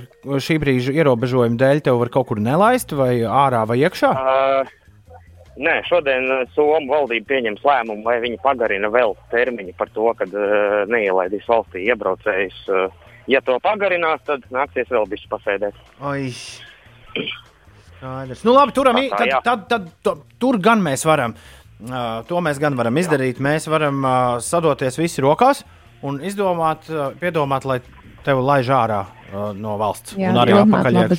šī 0.44 0.58
brīža 0.60 0.96
ierobežojuma 0.98 1.60
dēļ, 1.62 1.84
tev 1.86 2.02
var 2.02 2.12
kaut 2.12 2.28
kur 2.32 2.42
nelaist, 2.44 2.92
vai 2.98 3.22
ārā, 3.24 3.62
vai 3.70 3.78
iekšā? 3.86 4.10
Uh, 4.12 4.74
nē, 5.62 5.78
šodien 5.88 6.28
uh, 6.32 6.42
Somu 6.56 6.92
valdība 6.92 7.30
pieņems 7.34 7.64
lēmumu, 7.68 8.04
vai 8.08 8.18
viņi 8.24 8.42
pagarina 8.44 8.90
vēl 8.94 9.16
termiņu 9.34 9.78
par 9.78 9.92
to, 9.96 10.10
ka 10.18 10.28
uh, 10.28 10.82
neielaidīs 10.92 11.48
valstī 11.50 11.86
iebraucējus. 11.92 12.60
Uh, 12.70 13.16
ja 13.32 13.42
to 13.46 13.58
pagarinās, 13.64 14.24
tad 14.28 14.46
nāksies 14.54 14.92
vēl 14.92 15.08
bišķi 15.12 15.32
pasēdēt. 15.32 15.80
Ai. 16.12 16.28
Skaidrs. 18.02 18.44
Nu, 18.48 18.56
labi, 18.58 18.74
turam, 18.74 18.98
Tā, 18.98 19.08
tā, 19.10 19.18
tad, 19.18 19.30
jā. 19.30 19.42
tad, 19.46 19.66
tad, 19.70 19.90
tad, 20.06 20.26
tur 20.42 20.58
gan 20.64 20.82
mēs 20.84 21.06
varam. 21.06 21.36
Uh, 21.82 22.22
to 22.30 22.42
mēs 22.46 22.60
gan 22.62 22.78
varam 22.78 22.98
izdarīt. 23.02 23.42
Mēs 23.42 23.66
varam 23.70 24.04
uh, 24.06 24.18
sadoties 24.42 25.00
visi 25.02 25.24
rokās 25.26 25.64
un 26.06 26.20
izdomāt, 26.26 26.90
uh, 26.90 27.10
piedomāt, 27.22 27.66
lai 27.70 27.80
tevi 28.26 28.44
laiž 28.46 28.70
ārā 28.74 29.02
uh, 29.06 29.50
no 29.58 29.78
valsts. 29.82 30.18
Jā, 30.18 30.34
un 30.34 30.42
arī 30.42 30.58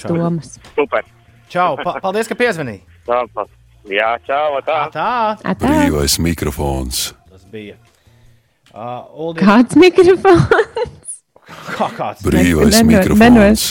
domas. 0.07 0.55
Super. 0.75 1.07
Čau, 1.53 1.75
pa 1.83 1.99
paldies, 2.03 2.31
ka 2.31 2.39
piezvanīji. 2.39 2.87
Tā, 3.07 3.25
tā. 3.35 3.47
Jā, 3.91 4.13
čau, 4.27 4.61
tā. 4.67 4.79
Tā. 4.95 5.55
Brīvais 5.59 6.19
mikrofons. 6.23 7.13
Tas 7.31 7.43
bija. 7.51 7.75
Uh, 8.73 9.03
Uldi, 9.27 9.43
Kāds 9.43 9.77
mikrofons? 9.77 11.17
kā 11.77 11.89
kāds? 11.97 12.23
Brīvais 12.25 12.79
Neno- 12.79 12.89
mikrofons. 12.93 13.65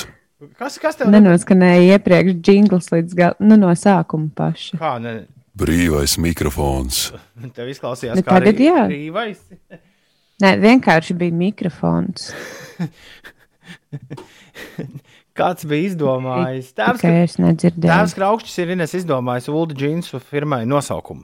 Kas, 0.57 0.75
kas 0.81 0.97
tev 0.97 1.09
Nenoskanēja 1.13 1.95
iepriekš 1.95 2.39
jingls 2.47 2.89
līdz 2.93 3.15
galam, 3.17 3.37
nu, 3.45 3.57
no 3.61 3.69
sākuma 3.77 4.29
paša. 4.37 4.77
Kā, 4.81 4.95
ne, 5.01 5.15
Brīvais 5.57 6.17
mikrofons. 6.21 7.11
tev 7.57 7.69
izklausījās 7.71 8.19
Bet 8.19 8.25
kā 8.27 8.37
tagad 8.39 8.59
rī- 8.61 8.69
jā. 8.69 8.85
rīvais? 8.91 9.41
Nē, 10.41 10.55
vienkārši 10.61 11.13
bija 11.17 11.33
mikrofons. 11.37 12.31
Kāds 15.37 15.63
bija 15.67 15.87
izdomājis? 15.91 16.73
Tēvs, 16.75 16.99
Tikai 16.99 17.23
es 17.23 17.37
nedzirdēju. 17.39 17.87
Tēvs 17.87 18.15
Kraukšķis 18.17 18.57
ir 18.65 18.73
Ines 18.75 18.95
izdomājis 18.99 19.47
Ulu 19.51 19.77
džinsu 19.77 20.19
firmai 20.19 20.63
nosaukumu. 20.67 21.23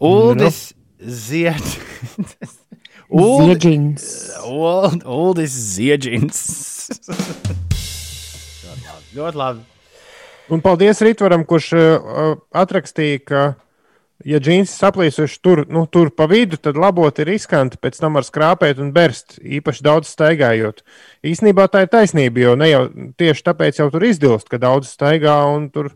Uldis 0.00 0.70
Zied. 1.00 1.66
Ziedžins. 3.10 4.04
Uld- 4.46 5.02
Uldis 5.10 5.50
Ziedžins. 5.74 6.38
Ļoti 8.70 8.86
labi, 8.86 9.08
Ļoti 9.16 9.40
labi. 9.40 9.66
Un 10.50 10.62
paldies 10.62 11.02
Rītvaram, 11.02 11.42
kurš 11.46 11.72
uh, 11.78 12.36
atrakstīja, 12.58 13.18
ka, 13.26 13.42
ja 14.26 14.40
džins 14.42 14.72
saplīsuši 14.76 15.38
tur, 15.44 15.62
nu, 15.72 15.84
tur 15.90 16.10
pa 16.14 16.26
vidu, 16.30 16.58
tad 16.60 16.78
labot 16.80 17.18
ir 17.22 17.30
riskanti, 17.30 17.78
pēc 17.80 18.00
tam 18.02 18.18
var 18.18 18.26
skrāpēt 18.26 18.80
un 18.82 18.92
berst, 18.96 19.38
īpaši 19.40 19.86
daudz 19.86 20.10
staigājot. 20.12 20.82
Īsnībā 21.26 21.66
tā 21.72 21.84
ir 21.86 21.92
taisnība, 21.92 22.44
jo 22.44 22.56
ne 22.60 22.70
jau 22.70 22.82
tieši 23.20 23.46
tāpēc 23.48 23.80
jau 23.80 23.88
tur 23.92 24.06
izdilst, 24.08 24.50
ka 24.50 24.60
daudz 24.60 24.92
staigā 24.92 25.38
un 25.50 25.70
tur, 25.72 25.92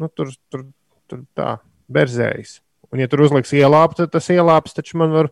nu, 0.00 0.10
tur, 0.10 0.34
tur, 0.50 0.66
tur 1.10 1.24
tā, 1.38 1.56
berzējas. 1.92 2.58
Un 2.94 3.02
ja 3.02 3.10
tur 3.10 3.24
uzliks 3.26 3.54
ielāpu, 3.54 3.98
tad 3.98 4.12
tas 4.14 4.30
ielāps 4.30 4.76
taču 4.76 5.00
man 5.00 5.14
var 5.14 5.30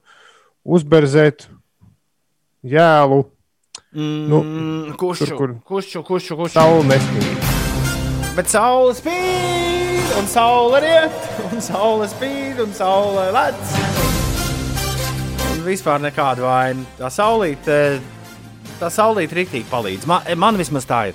uzberzēt 0.62 1.46
jēlu. 2.66 3.24
Nu, 3.92 4.40
Kušķu, 4.96 5.26
tur, 5.26 5.36
kur 5.36 5.50
kušķu, 5.68 6.02
kušķu, 6.06 6.36
kušķu. 6.38 6.54
saule 6.56 6.84
nespīd. 6.88 7.50
Bet 8.32 8.48
saule 8.48 8.94
spīd, 8.96 9.71
un 10.18 10.26
saule 10.28 10.80
riet, 10.82 11.28
un 11.52 11.60
saule 11.62 12.08
spīd, 12.10 12.60
un 12.62 12.72
saule 12.76 13.30
lec. 13.34 13.60
Un 15.52 15.60
vispār 15.66 16.00
nekādu 16.02 16.42
vainu. 16.46 16.84
Tā 16.98 17.08
saulīte, 17.12 18.00
tā 18.80 18.88
saulīte 18.92 19.34
rīktīgi 19.38 19.68
palīdz. 19.70 20.06
Man, 20.10 20.20
man 20.40 20.56
vismaz 20.60 20.84
tā 20.88 21.00
ir. 21.10 21.14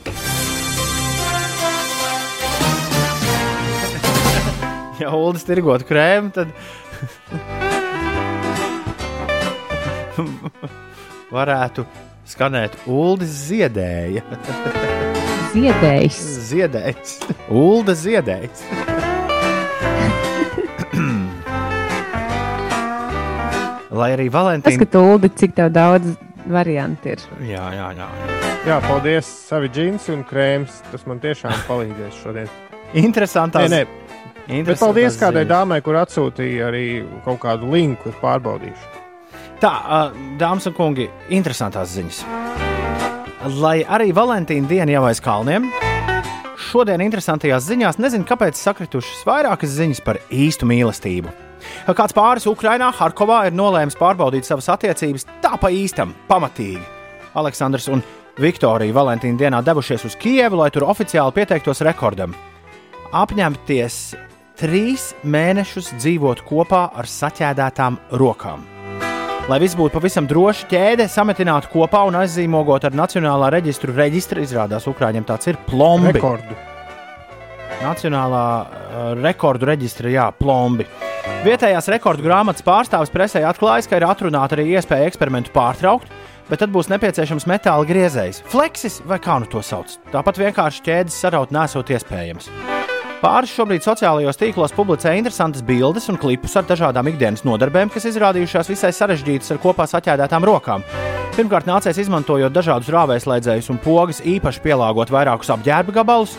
ja 5.02 5.10
Ulas 5.15 5.44
tirgot 5.48 5.84
krēmu, 5.88 6.30
tad 6.36 6.48
varētu 11.38 11.82
skanēt 12.28 12.72
Ulas 12.88 13.34
ziedēja. 13.49 14.24
Ziedējs. 15.58 16.18
Ziedējs. 16.52 17.16
Ulda 17.50 17.94
ziedējs. 17.98 18.60
Lai 23.98 24.12
arī 24.14 24.28
Tas, 24.30 24.36
Valentīna. 24.36 24.78
ka 24.84 24.88
tu 24.94 25.00
uldi, 25.02 25.30
cik 25.40 25.52
tev 25.58 25.72
daudz 25.74 26.06
variantu 26.54 27.10
ir. 27.16 27.20
Jā, 27.50 27.66
jā, 27.74 27.88
jā. 27.98 28.08
Jā, 28.68 28.78
paldies, 28.86 29.26
savi 29.48 29.68
džinsi 29.74 30.10
un 30.14 30.22
krēms. 30.28 30.72
Tas 30.92 31.02
man 31.10 31.18
tiešām 31.24 31.56
palīdzēs 31.70 32.16
šodien. 32.22 32.48
Interesantās. 33.02 33.70
Nē, 33.72 33.80
nē. 33.82 33.86
Bet 33.88 34.54
Interesantās 34.62 34.84
paldies 34.86 35.14
kādai 35.20 35.44
ziņas. 35.44 35.52
dāmai, 35.56 35.80
kur 35.84 35.96
atsūtīja 36.04 36.62
arī 36.70 36.86
kaut 37.26 37.40
kādu 37.44 37.64
linku, 37.74 38.02
kur 38.06 38.14
pārbaudīšu. 38.22 38.86
Tā, 39.60 39.74
dāmas 40.40 40.66
un 40.70 40.74
kungi, 40.78 41.08
interesantās 41.34 41.90
ziņas. 41.98 42.18
Lai 43.48 43.80
arī 43.88 44.10
Valentīna 44.11 44.68
diena 44.68 44.91
jau 44.91 45.06
aiz 45.07 45.22
kalniem, 45.24 45.69
šodien 46.68 46.99
interesantajās 47.06 47.64
ziņās 47.69 47.99
nezinu, 48.02 48.28
kāpēc 48.28 48.60
sakritušas 48.60 49.24
vairākas 49.28 49.72
ziņas 49.78 50.03
par 50.03 50.19
īstu 50.28 50.68
mīlestību. 50.68 51.32
Kāds 51.95 52.15
pāris 52.18 52.48
Ukrainā, 52.49 52.90
Harkovā 52.91 53.45
ir 53.48 53.56
nolēmis 53.56 53.95
pārbaudīt 53.99 54.48
savas 54.48 54.68
attiecības 54.76 55.28
tā 55.44 55.56
pa 55.61 55.72
īstam, 55.72 56.11
pamatīgi. 56.28 56.84
Aleksandrs 57.40 57.88
un 57.94 58.03
Viktorija 58.41 58.95
Valentīna 58.95 59.40
dienā 59.40 59.64
devušies 59.64 60.10
uz 60.10 60.19
Kijevu, 60.19 60.60
lai 60.60 60.72
tur 60.74 60.90
oficiāli 60.91 61.40
pieteiktos 61.40 61.86
rekordam. 61.88 62.36
Apņemties 63.15 64.02
trīs 64.60 65.14
mēnešus 65.24 65.94
dzīvot 66.02 66.44
kopā 66.49 66.90
ar 66.99 67.07
saķēdētām 67.07 68.02
rokām. 68.19 68.77
Lai 69.48 69.61
viss 69.64 69.78
būtu 69.80 69.95
pavisam 69.95 70.26
droši, 70.28 70.65
ķēde 70.68 71.06
sametināta 71.07 71.69
kopā 71.72 72.02
un 72.10 72.18
aizzīmogot 72.19 72.84
ar 72.84 72.95
Nacionālā 72.99 73.48
reģistru 73.53 73.94
reģistru, 73.95 74.41
izrādās 74.44 74.90
Ukrāņiem 74.91 75.24
tāds 75.30 75.48
ir 75.48 75.56
plombi. 75.69 76.11
Rekordu. 76.18 76.57
Nacionālā 77.80 78.44
uh, 78.44 79.06
rekordu 79.22 79.69
reģistra, 79.69 80.11
jā, 80.11 80.26
plombi. 80.36 80.84
Vietējās 81.45 81.88
rekordu 81.95 82.28
grāmatas 82.28 82.65
pārstāvis 82.68 83.14
presē 83.14 83.45
atklājis, 83.48 83.88
ka 83.88 84.02
ir 84.02 84.10
atrunāta 84.10 84.57
arī 84.57 84.68
iespēja 84.74 85.07
eksperimentu 85.07 85.56
pārtraukt, 85.56 86.11
bet 86.52 86.60
tad 86.60 86.76
būs 86.76 86.91
nepieciešams 86.91 87.48
metāla 87.48 87.88
griezējs, 87.88 88.44
fleksis 88.52 88.99
vai 89.07 89.22
kā 89.24 89.40
nu 89.40 89.48
to 89.48 89.64
sauc. 89.64 89.95
Tāpat 90.11 90.44
vienkārši 90.44 90.84
ķēdes 90.90 91.24
saraut 91.24 91.56
nesot 91.56 91.95
iespējams. 91.95 92.52
Pāris 93.18 93.49
šobrīd 93.49 93.81
sociālajos 93.81 94.38
tīklos 94.38 94.73
publicē 94.77 95.15
interesantas 95.18 95.64
bildes 95.65 96.06
un 96.11 96.19
klipus 96.22 96.53
ar 96.60 96.68
dažādām 96.69 97.07
ikdienas 97.10 97.41
nodarbēm, 97.48 97.89
kas 97.89 98.06
izrādījušās 98.11 98.69
visai 98.69 98.91
sarežģītas 98.94 99.56
ar 99.56 99.61
kopā 99.64 99.88
saķēdētām 99.89 100.45
rokām. 100.45 100.85
Pirmkārt, 101.34 101.65
nācies 101.69 101.98
izmantojot 102.02 102.53
dažādus 102.53 102.91
rāvēslēdzējus 102.94 103.72
un 103.73 103.80
pogas, 103.81 104.22
īpaši 104.26 104.61
pielāgot 104.61 105.10
vairākus 105.14 105.49
apģērba 105.53 105.95
gabalus, 105.98 106.35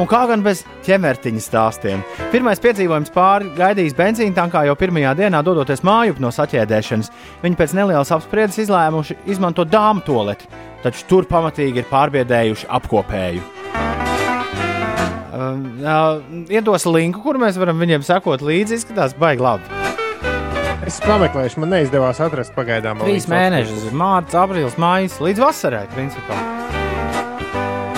un 0.00 0.08
kā 0.08 0.22
gan 0.28 0.44
bez 0.44 0.62
ķemertiņa 0.84 1.44
stāstiem. 1.44 2.04
Pirmais 2.32 2.60
piedzīvojums 2.60 3.12
pāri 3.12 3.52
gaidījis 3.56 3.96
benzīna 3.96 4.36
tankā 4.36 4.64
jau 4.68 4.76
pirmajā 4.80 5.12
dienā, 5.20 5.40
dodoties 5.44 5.84
mājup 5.84 6.20
no 6.24 6.32
saķēdēšanas. 6.32 7.12
Viņi 7.44 7.60
pēc 7.60 7.76
nelielas 7.76 8.12
apspriedes 8.16 8.62
izlēmuši 8.64 9.20
izmantot 9.32 9.72
dāmu 9.72 10.04
toleti, 10.04 10.48
taču 10.84 11.08
tur 11.08 11.28
pamatīgi 11.28 11.84
ir 11.84 11.92
pārbiedējuši 11.92 12.72
apkopēju. 12.80 13.50
Uh, 15.34 15.58
uh, 15.82 16.44
iedos 16.46 16.84
linku, 16.86 17.18
kur 17.24 17.40
mēs 17.42 17.56
varam 17.58 17.80
viņiem 17.82 18.04
sekot 18.06 18.42
līdzi. 18.44 18.76
Izskatās, 18.78 19.16
baigi 19.18 19.42
labi. 19.42 19.66
Es 20.86 21.00
pameklēšu, 21.02 21.58
man 21.62 21.72
neizdevās 21.74 22.20
atrast 22.22 22.54
pagaidām. 22.54 23.00
Trīs 23.02 23.26
mēnešus, 23.26 23.88
mārciņa, 23.96 24.42
aprīlis, 24.44 24.76
maijs, 24.78 25.16
līdz 25.24 25.42
vasarai. 25.42 25.86
Principā. 25.94 26.38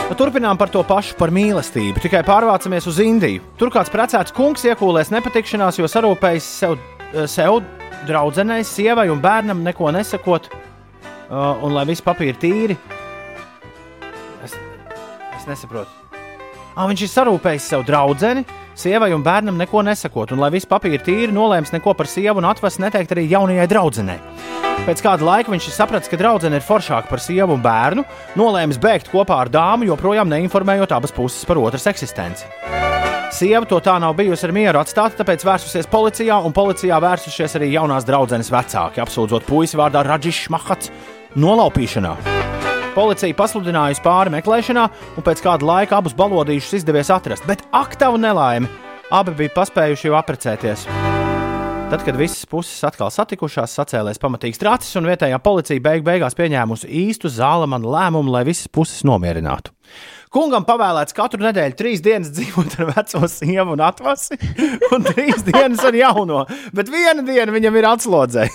Nu, 0.07 0.15
Turpinām 0.17 0.57
par 0.57 0.73
to 0.73 0.81
pašu, 0.87 1.17
par 1.19 1.35
mīlestību. 1.35 2.01
Tikai 2.07 2.23
pārvācamies 2.25 2.89
uz 2.89 3.03
Indiju. 3.05 3.45
Tur 3.61 3.75
kāds 3.75 3.93
precēts 3.93 4.33
kungs 4.33 4.65
iekūlēs 4.71 5.13
nepatikšanās, 5.13 5.83
jo 5.83 5.91
sarūpējis 5.93 6.49
sev, 6.63 6.79
sev 7.29 7.59
draudzenei, 8.09 8.63
sievai 8.65 9.11
un 9.13 9.21
bērnam 9.21 9.61
neko 9.67 9.93
nesakot, 9.99 10.49
uh, 10.55 11.53
un 11.61 11.77
lai 11.77 11.85
viss 11.91 12.07
papīri 12.07 12.41
tīri. 12.41 12.81
Es, 14.47 14.57
es 15.37 15.51
nesaprotu. 15.51 16.06
Ah, 16.77 16.85
viņš 16.91 17.07
ir 17.07 17.09
sarūpējis 17.09 17.67
sev 17.71 17.87
draudzeni, 17.89 18.43
sievai 18.77 19.09
un 19.17 19.23
bērnam 19.25 19.57
neko 19.57 19.81
nesakot, 19.87 20.35
un 20.35 20.43
lai 20.43 20.51
viss 20.53 20.69
papīri 20.69 21.01
tīri, 21.01 21.33
nolēms 21.33 21.73
neko 21.73 21.95
par 21.97 22.11
sievu 22.13 22.43
un 22.43 22.49
atvests 22.51 22.83
neteikt 22.83 23.15
arī 23.15 23.25
jaunajai 23.31 23.65
draudzenei. 23.71 24.19
Pēc 24.85 25.01
kāda 25.01 25.25
laika 25.25 25.55
viņš 25.55 25.71
ir 25.71 25.73
sapratis, 25.73 26.11
ka 26.13 26.19
draudzene 26.21 26.61
ir 26.61 26.67
foršāka 26.67 27.09
par 27.09 27.23
sievu 27.25 27.57
un 27.57 27.65
bērnu, 27.65 28.05
nolēmis 28.37 28.77
bēgt 28.83 29.09
kopā 29.09 29.41
ar 29.47 29.49
dāmu, 29.49 29.89
joprojām 29.89 30.29
neinformējot 30.29 30.93
abas 30.93 31.17
puses 31.17 31.49
par 31.49 31.63
otras 31.65 31.89
eksistenci. 31.89 32.45
Sieva 33.33 33.65
to 33.65 33.81
tā 33.81 33.97
nav 34.01 34.13
bijusi 34.21 34.45
ar 34.45 34.53
mieru 34.53 34.85
atstāta, 34.85 35.17
tāpēc 35.23 35.49
vērsusies 35.49 35.89
policijā, 35.89 36.37
un 36.45 36.53
policijā 36.57 37.01
vērsušies 37.01 37.57
arī 37.57 37.73
jaunās 37.73 38.05
draudzenes 38.05 38.53
vecāki, 38.53 39.01
apsūdzot 39.01 39.49
puisi 39.49 39.81
vārdā 39.81 40.05
Radžišs 40.05 40.53
Mahats 40.53 40.93
nolaupīšanā. 41.41 42.19
Policija 42.97 43.37
pasludinājusi 43.37 44.01
pāri 44.01 44.31
meklēšanā, 44.33 44.87
un 45.21 45.25
pēc 45.25 45.43
kāda 45.45 45.67
laika 45.69 45.99
abus 45.99 46.15
balodīšus 46.17 46.79
izdevies 46.79 47.11
atrast, 47.13 47.45
bet 47.45 47.61
aktavu 47.77 48.17
nelaimi 48.17 48.71
abi 49.13 49.35
bija 49.37 49.53
paspējuši 49.53 50.09
jau 50.09 50.15
apprecēties. 50.17 50.87
Tad, 51.91 52.01
kad 52.07 52.17
visas 52.17 52.49
puses 52.49 52.81
atkal 52.89 53.13
satikušās, 53.13 53.77
sacēlēs 53.77 54.23
pamatīgs 54.23 54.63
tracis, 54.63 54.97
un 54.97 55.11
vietējā 55.11 55.37
policija 55.45 55.85
beig 55.85 56.07
beigās 56.09 56.39
pieņēmusi 56.41 56.89
īstu 57.03 57.29
zālamanu 57.31 57.93
lēmumu, 57.93 58.33
lai 58.33 58.47
visas 58.49 58.73
puses 58.73 59.05
nomierinātu. 59.05 59.77
Kungam 60.33 60.65
pavēlēts 60.67 61.15
katru 61.21 61.45
nedēļu 61.45 61.77
trīs 61.77 62.01
dienas 62.03 62.33
dzīvot 62.33 62.81
ar 62.81 62.91
veco 62.97 63.23
sievu 63.29 63.77
un 63.77 63.85
atvasi, 63.85 64.41
un 64.97 65.05
trīs 65.13 65.45
dienas 65.45 65.85
ar 65.85 66.01
jauno, 66.01 66.47
bet 66.73 66.89
viena 66.97 67.21
diena 67.29 67.53
viņam 67.53 67.77
ir 67.77 67.93
atslodzē. 67.93 68.49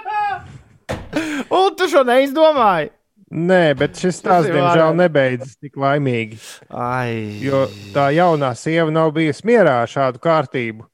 un 1.60 1.72
tu 1.76 1.92
šo 1.92 2.08
neizdomāji? 2.08 2.94
Nē, 3.34 3.74
bet 3.74 3.98
šis 3.98 4.20
stāsts, 4.20 4.46
diemžēl, 4.54 4.92
nebeidzas 4.94 5.56
tik 5.58 5.74
laimīgi. 5.80 6.38
Ai. 6.70 7.40
Jo 7.42 7.64
tā 7.94 8.12
jaunā 8.14 8.52
sieva 8.54 8.92
nav 8.94 9.10
bijusi 9.16 9.48
mierā 9.50 9.80
ar 9.82 9.90
šādu 9.90 10.22
kārtību. 10.22 10.86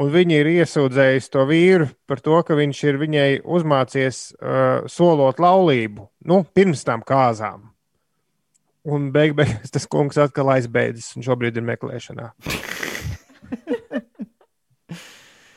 Un 0.00 0.10
viņa 0.12 0.36
ir 0.42 0.50
iesūdzējusi 0.52 1.32
to 1.32 1.46
vīru 1.48 1.88
par 2.06 2.20
to, 2.22 2.36
ka 2.46 2.54
viņš 2.58 2.82
ir 2.84 3.00
viņai 3.00 3.30
uzmācies 3.42 4.20
uh, 4.36 4.84
solot 4.92 5.40
laulību 5.42 6.04
nu, 6.30 6.44
pirms 6.54 6.84
tam 6.86 7.00
kāzām. 7.06 7.70
Un 8.86 9.08
beig 9.14 9.34
beigās 9.36 9.72
tas 9.72 9.88
kungs 9.90 10.20
atkal 10.20 10.52
aizbēdzis 10.54 11.16
un 11.16 11.26
šobrīd 11.26 11.58
ir 11.58 11.66
meklēšanā. 11.72 12.30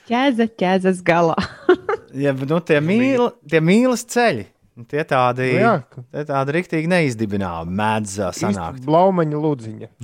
Ķēze, 0.07 0.49
ķēzes 0.59 1.03
galā. 1.05 1.37
Ja, 2.13 2.29
bet, 2.37 2.45
nu, 2.45 2.59
tie, 2.61 2.77
mīl, 2.77 3.23
tie 3.49 3.57
mīlas 3.57 4.03
ceļi, 4.05 4.43
tie 4.89 5.03
tādi, 5.07 5.47
Nu 5.53 5.61
jā. 5.61 5.73
tie 6.11 6.23
tādi 6.29 6.55
riktīgi 6.57 6.89
neizdibināmi, 6.91 7.71
mēdz 7.79 8.11
ā, 8.25 8.29
sanākt. 8.37 8.83
Blaumaņa 8.87 9.41
lūdziņa. 9.43 9.89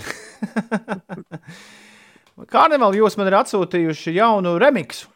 Karnevāli 2.54 3.02
jūs 3.02 3.18
man 3.20 3.28
ir 3.32 3.36
atsūtījuši 3.42 4.14
jaunu 4.16 4.54
remiksu 4.62 5.10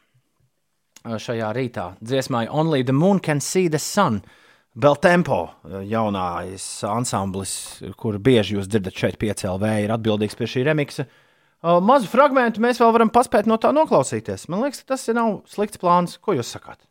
ā, 1.07 1.15
šajā 1.21 1.49
rītā. 1.55 1.85
Dziesmai 2.03 2.47
Only 2.51 2.81
the 2.83 2.95
Moon 2.95 3.21
Can 3.23 3.39
See 3.43 3.69
the 3.71 3.79
Sun. 3.79 4.21
Beltempo, 4.73 5.43
ā, 5.69 5.83
jaunais 5.85 6.63
ansamblis, 6.89 7.51
kur 8.01 8.17
bieži 8.17 8.55
jūs 8.57 8.65
dzirdat 8.71 8.97
šeit, 8.97 9.19
PCLV, 9.21 9.67
ir 9.85 9.93
atbildīgs 9.93 10.33
pie 10.39 10.47
šī 10.49 10.63
remiksa. 10.71 11.05
Ā, 11.63 11.77
Mazu 11.85 12.09
fragment 12.09 12.57
mēs 12.59 12.81
vēl 12.81 12.91
varam 12.95 13.11
paspēt 13.13 13.45
no 13.47 13.59
tā 13.61 13.69
noklausīties. 13.77 14.47
Man 14.51 14.65
liekas, 14.65 14.81
tas 14.89 15.05
ir 15.07 15.15
nav 15.19 15.43
slikts 15.47 15.77
plāns. 15.79 16.17
Ko 16.19 16.33
jūs 16.35 16.49
sakāt? 16.57 16.81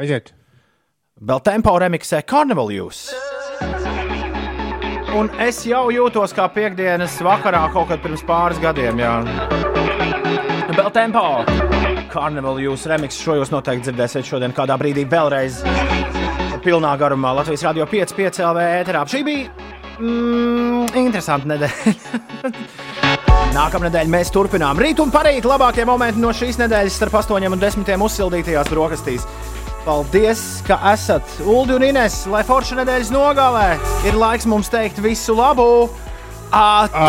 Aiziet! 0.00 0.32
Beltempo 1.18 1.72
remiksē 1.78 2.22
Carnival 2.22 2.70
Jūs. 2.70 3.10
Un 5.18 5.26
es 5.42 5.58
jau 5.66 5.88
jūtos 5.90 6.32
kā 6.36 6.46
piekdienas 6.54 7.16
vakarā 7.24 7.64
kaut 7.74 7.90
kad 7.90 8.00
pirms 8.04 8.22
pāris 8.24 8.60
gadiem. 8.62 9.02
Jā. 9.02 9.16
Beltempo! 10.76 11.24
Carnival 12.12 12.62
Jūs 12.62 12.86
remiks 12.90 13.18
šo 13.18 13.40
jūs 13.40 13.50
noteikti 13.50 13.88
dzirdēsiet 13.88 14.28
šodien 14.30 14.54
kādā 14.54 14.78
brīdī 14.80 15.04
vēlreiz. 15.10 15.60
Pilnā 16.64 16.94
garumā 17.00 17.34
Latvijas 17.40 17.66
Rādio 17.66 17.88
5, 17.90 18.14
5 18.16 18.42
LV 18.46 18.64
ēterā. 18.78 19.04
Šī 19.10 19.24
bija 19.26 19.50
mm, 19.98 20.94
interesanta 21.02 21.56
nedēļa. 21.56 22.54
Nākamā 23.56 23.88
nedēļa 23.88 24.14
mēs 24.14 24.30
turpinām. 24.30 24.78
Rīt 24.78 25.00
un 25.02 25.10
parīt 25.10 25.46
labākie 25.48 25.82
momenti 25.88 26.22
no 26.22 26.30
šīs 26.30 26.60
nedēļas 26.60 27.00
starp 27.00 27.18
8 27.18 27.50
un 27.50 27.58
10 27.58 28.04
uzsildītajās 28.06 28.70
brokastīs. 28.70 29.26
Paldies, 29.84 30.60
ka 30.66 30.76
esat 30.92 31.24
Ulu 31.40 31.78
un 31.78 31.84
Ines, 31.88 32.26
lai 32.28 32.42
forša 32.44 32.76
nedēļas 32.82 33.12
nogalē 33.14 33.68
ir 34.08 34.18
laiks 34.20 34.46
mums 34.50 34.68
teikt 34.72 35.00
visu 35.00 35.32
labu! 35.38 35.88
Atā! 36.52 37.08